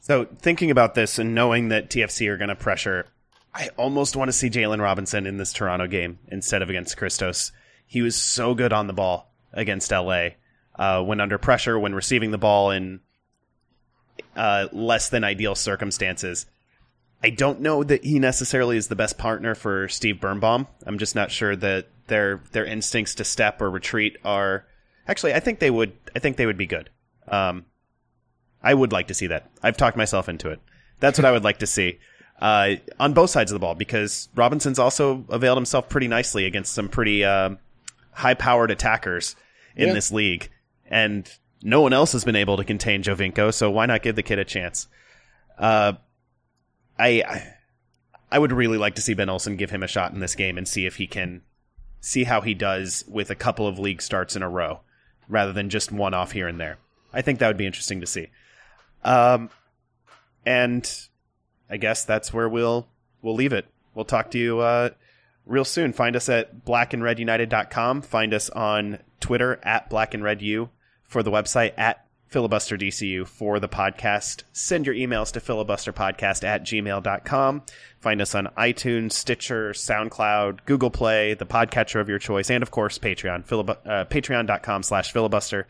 So 0.00 0.24
thinking 0.38 0.70
about 0.70 0.94
this 0.94 1.18
and 1.18 1.34
knowing 1.34 1.68
that 1.70 1.90
TFC 1.90 2.28
are 2.28 2.36
going 2.36 2.48
to 2.48 2.54
pressure, 2.54 3.06
I 3.52 3.70
almost 3.76 4.14
want 4.16 4.28
to 4.28 4.32
see 4.32 4.50
Jalen 4.50 4.80
Robinson 4.80 5.26
in 5.26 5.36
this 5.36 5.52
Toronto 5.52 5.86
game 5.88 6.18
instead 6.28 6.62
of 6.62 6.70
against 6.70 6.96
Christos. 6.96 7.52
He 7.86 8.02
was 8.02 8.14
so 8.14 8.54
good 8.54 8.72
on 8.72 8.86
the 8.86 8.92
ball 8.92 9.32
against 9.52 9.90
LA 9.90 10.28
uh, 10.76 11.02
when 11.02 11.20
under 11.20 11.38
pressure, 11.38 11.78
when 11.78 11.94
receiving 11.94 12.30
the 12.30 12.38
ball 12.38 12.70
in 12.70 13.00
uh, 14.36 14.68
less 14.72 15.08
than 15.08 15.24
ideal 15.24 15.54
circumstances. 15.54 16.46
I 17.26 17.30
don't 17.30 17.60
know 17.60 17.82
that 17.82 18.04
he 18.04 18.20
necessarily 18.20 18.76
is 18.76 18.86
the 18.86 18.94
best 18.94 19.18
partner 19.18 19.56
for 19.56 19.88
Steve 19.88 20.20
Birnbaum. 20.20 20.68
I'm 20.86 20.96
just 20.96 21.16
not 21.16 21.32
sure 21.32 21.56
that 21.56 21.88
their 22.06 22.40
their 22.52 22.64
instincts 22.64 23.16
to 23.16 23.24
step 23.24 23.60
or 23.60 23.68
retreat 23.68 24.16
are. 24.24 24.64
Actually, 25.08 25.34
I 25.34 25.40
think 25.40 25.58
they 25.58 25.72
would. 25.72 25.90
I 26.14 26.20
think 26.20 26.36
they 26.36 26.46
would 26.46 26.56
be 26.56 26.66
good. 26.66 26.88
Um, 27.26 27.64
I 28.62 28.72
would 28.72 28.92
like 28.92 29.08
to 29.08 29.14
see 29.14 29.26
that. 29.26 29.50
I've 29.60 29.76
talked 29.76 29.96
myself 29.96 30.28
into 30.28 30.50
it. 30.50 30.60
That's 31.00 31.18
what 31.18 31.24
I 31.24 31.32
would 31.32 31.42
like 31.42 31.58
to 31.58 31.66
see 31.66 31.98
uh, 32.40 32.76
on 33.00 33.12
both 33.12 33.30
sides 33.30 33.50
of 33.50 33.56
the 33.56 33.58
ball 33.58 33.74
because 33.74 34.28
Robinson's 34.36 34.78
also 34.78 35.24
availed 35.28 35.58
himself 35.58 35.88
pretty 35.88 36.06
nicely 36.06 36.44
against 36.44 36.74
some 36.74 36.88
pretty 36.88 37.24
uh, 37.24 37.56
high-powered 38.12 38.70
attackers 38.70 39.34
in 39.74 39.88
yeah. 39.88 39.94
this 39.94 40.12
league, 40.12 40.48
and 40.88 41.28
no 41.60 41.80
one 41.80 41.92
else 41.92 42.12
has 42.12 42.24
been 42.24 42.36
able 42.36 42.56
to 42.56 42.64
contain 42.64 43.02
Giovinco. 43.02 43.52
So 43.52 43.68
why 43.68 43.86
not 43.86 44.04
give 44.04 44.14
the 44.14 44.22
kid 44.22 44.38
a 44.38 44.44
chance? 44.44 44.86
Uh, 45.58 45.94
I 46.98 47.52
I 48.30 48.38
would 48.38 48.52
really 48.52 48.78
like 48.78 48.94
to 48.96 49.02
see 49.02 49.14
Ben 49.14 49.28
Olsen 49.28 49.56
give 49.56 49.70
him 49.70 49.82
a 49.82 49.88
shot 49.88 50.12
in 50.12 50.20
this 50.20 50.34
game 50.34 50.58
and 50.58 50.66
see 50.66 50.86
if 50.86 50.96
he 50.96 51.06
can 51.06 51.42
see 52.00 52.24
how 52.24 52.40
he 52.40 52.54
does 52.54 53.04
with 53.08 53.30
a 53.30 53.34
couple 53.34 53.66
of 53.66 53.78
league 53.78 54.02
starts 54.02 54.36
in 54.36 54.42
a 54.42 54.48
row 54.48 54.80
rather 55.28 55.52
than 55.52 55.70
just 55.70 55.92
one 55.92 56.14
off 56.14 56.32
here 56.32 56.48
and 56.48 56.60
there. 56.60 56.78
I 57.12 57.22
think 57.22 57.38
that 57.38 57.48
would 57.48 57.56
be 57.56 57.66
interesting 57.66 58.00
to 58.00 58.06
see. 58.06 58.28
Um, 59.04 59.50
and 60.44 60.88
I 61.70 61.76
guess 61.76 62.04
that's 62.04 62.32
where 62.32 62.48
we'll 62.48 62.86
we'll 63.22 63.34
leave 63.34 63.52
it. 63.52 63.66
We'll 63.94 64.04
talk 64.04 64.30
to 64.32 64.38
you 64.38 64.60
uh, 64.60 64.90
real 65.46 65.64
soon. 65.64 65.92
Find 65.92 66.14
us 66.16 66.28
at 66.28 66.64
blackandredunited.com. 66.64 68.02
Find 68.02 68.34
us 68.34 68.50
on 68.50 68.98
Twitter 69.20 69.58
at 69.62 69.90
blackandredu 69.90 70.68
for 71.04 71.22
the 71.22 71.30
website 71.30 71.72
at 71.76 72.05
filibuster 72.36 72.76
DCU 72.76 73.26
for 73.26 73.58
the 73.58 73.66
podcast. 73.66 74.42
Send 74.52 74.84
your 74.84 74.94
emails 74.94 75.32
to 75.32 75.40
filibusterpodcast 75.40 76.44
at 76.44 76.64
gmail.com. 76.64 77.62
Find 77.98 78.20
us 78.20 78.34
on 78.34 78.48
iTunes, 78.58 79.12
Stitcher, 79.12 79.70
SoundCloud, 79.70 80.66
Google 80.66 80.90
Play, 80.90 81.32
the 81.32 81.46
podcatcher 81.46 81.98
of 81.98 82.10
your 82.10 82.18
choice, 82.18 82.50
and 82.50 82.62
of 82.62 82.70
course, 82.70 82.98
Patreon, 82.98 83.46
filib- 83.46 83.78
uh, 83.86 84.04
patreon.com 84.04 84.82
slash 84.82 85.12
filibuster. 85.12 85.66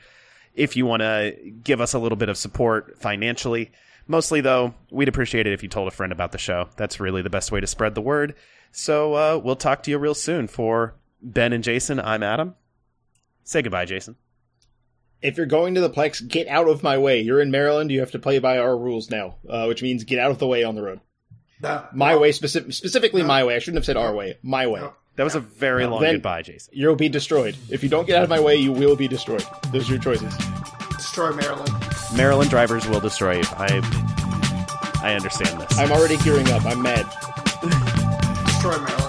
If 0.56 0.74
you 0.74 0.86
want 0.86 1.02
to 1.02 1.36
give 1.62 1.80
us 1.80 1.94
a 1.94 2.00
little 2.00 2.16
bit 2.16 2.30
of 2.30 2.36
support 2.36 2.98
financially, 2.98 3.70
mostly 4.08 4.40
though, 4.40 4.74
we'd 4.90 5.06
appreciate 5.06 5.46
it 5.46 5.52
if 5.52 5.62
you 5.62 5.68
told 5.68 5.86
a 5.86 5.92
friend 5.92 6.10
about 6.10 6.32
the 6.32 6.38
show. 6.38 6.68
That's 6.76 6.98
really 6.98 7.22
the 7.22 7.30
best 7.30 7.52
way 7.52 7.60
to 7.60 7.66
spread 7.68 7.94
the 7.94 8.02
word. 8.02 8.34
So 8.72 9.14
uh, 9.14 9.40
we'll 9.40 9.54
talk 9.54 9.84
to 9.84 9.92
you 9.92 9.98
real 9.98 10.14
soon. 10.14 10.48
For 10.48 10.96
Ben 11.22 11.52
and 11.52 11.62
Jason, 11.62 12.00
I'm 12.00 12.24
Adam. 12.24 12.56
Say 13.44 13.62
goodbye, 13.62 13.84
Jason. 13.84 14.16
If 15.22 15.36
you're 15.36 15.46
going 15.46 15.74
to 15.74 15.80
the 15.80 15.90
Plex, 15.90 16.26
get 16.26 16.46
out 16.48 16.68
of 16.68 16.82
my 16.82 16.98
way. 16.98 17.20
You're 17.20 17.40
in 17.40 17.50
Maryland. 17.50 17.90
You 17.90 18.00
have 18.00 18.10
to 18.12 18.18
play 18.18 18.38
by 18.38 18.58
our 18.58 18.76
rules 18.76 19.10
now, 19.10 19.36
uh, 19.48 19.66
which 19.66 19.82
means 19.82 20.04
get 20.04 20.18
out 20.18 20.30
of 20.30 20.38
the 20.38 20.46
way 20.46 20.64
on 20.64 20.74
the 20.74 20.82
road. 20.82 21.00
No. 21.62 21.84
My 21.92 22.16
way, 22.16 22.32
specific, 22.32 22.72
specifically 22.74 23.22
my 23.22 23.44
way. 23.44 23.56
I 23.56 23.58
shouldn't 23.58 23.78
have 23.78 23.86
said 23.86 23.96
our 23.96 24.14
way. 24.14 24.38
My 24.42 24.66
way. 24.66 24.80
No. 24.80 24.92
That 25.16 25.24
was 25.24 25.34
a 25.34 25.40
very 25.40 25.86
long 25.86 26.02
then- 26.02 26.16
goodbye, 26.16 26.42
Jason. 26.42 26.72
You'll 26.76 26.96
be 26.96 27.08
destroyed. 27.08 27.56
If 27.70 27.82
you 27.82 27.88
don't 27.88 28.06
get 28.06 28.16
out 28.18 28.24
of 28.24 28.28
my 28.28 28.40
way, 28.40 28.56
you 28.56 28.72
will 28.72 28.96
be 28.96 29.08
destroyed. 29.08 29.44
Those 29.72 29.88
are 29.88 29.94
your 29.94 30.02
choices. 30.02 30.34
Destroy 30.90 31.32
Maryland. 31.32 31.70
Maryland 32.14 32.50
drivers 32.50 32.86
will 32.86 33.00
destroy 33.00 33.36
you. 33.38 33.44
I 33.56 33.80
I 35.02 35.14
understand 35.14 35.58
this. 35.60 35.78
I'm 35.78 35.92
already 35.92 36.16
gearing 36.18 36.48
up. 36.50 36.64
I'm 36.66 36.82
mad. 36.82 37.06
Destroy 38.44 38.78
Maryland. 38.78 39.05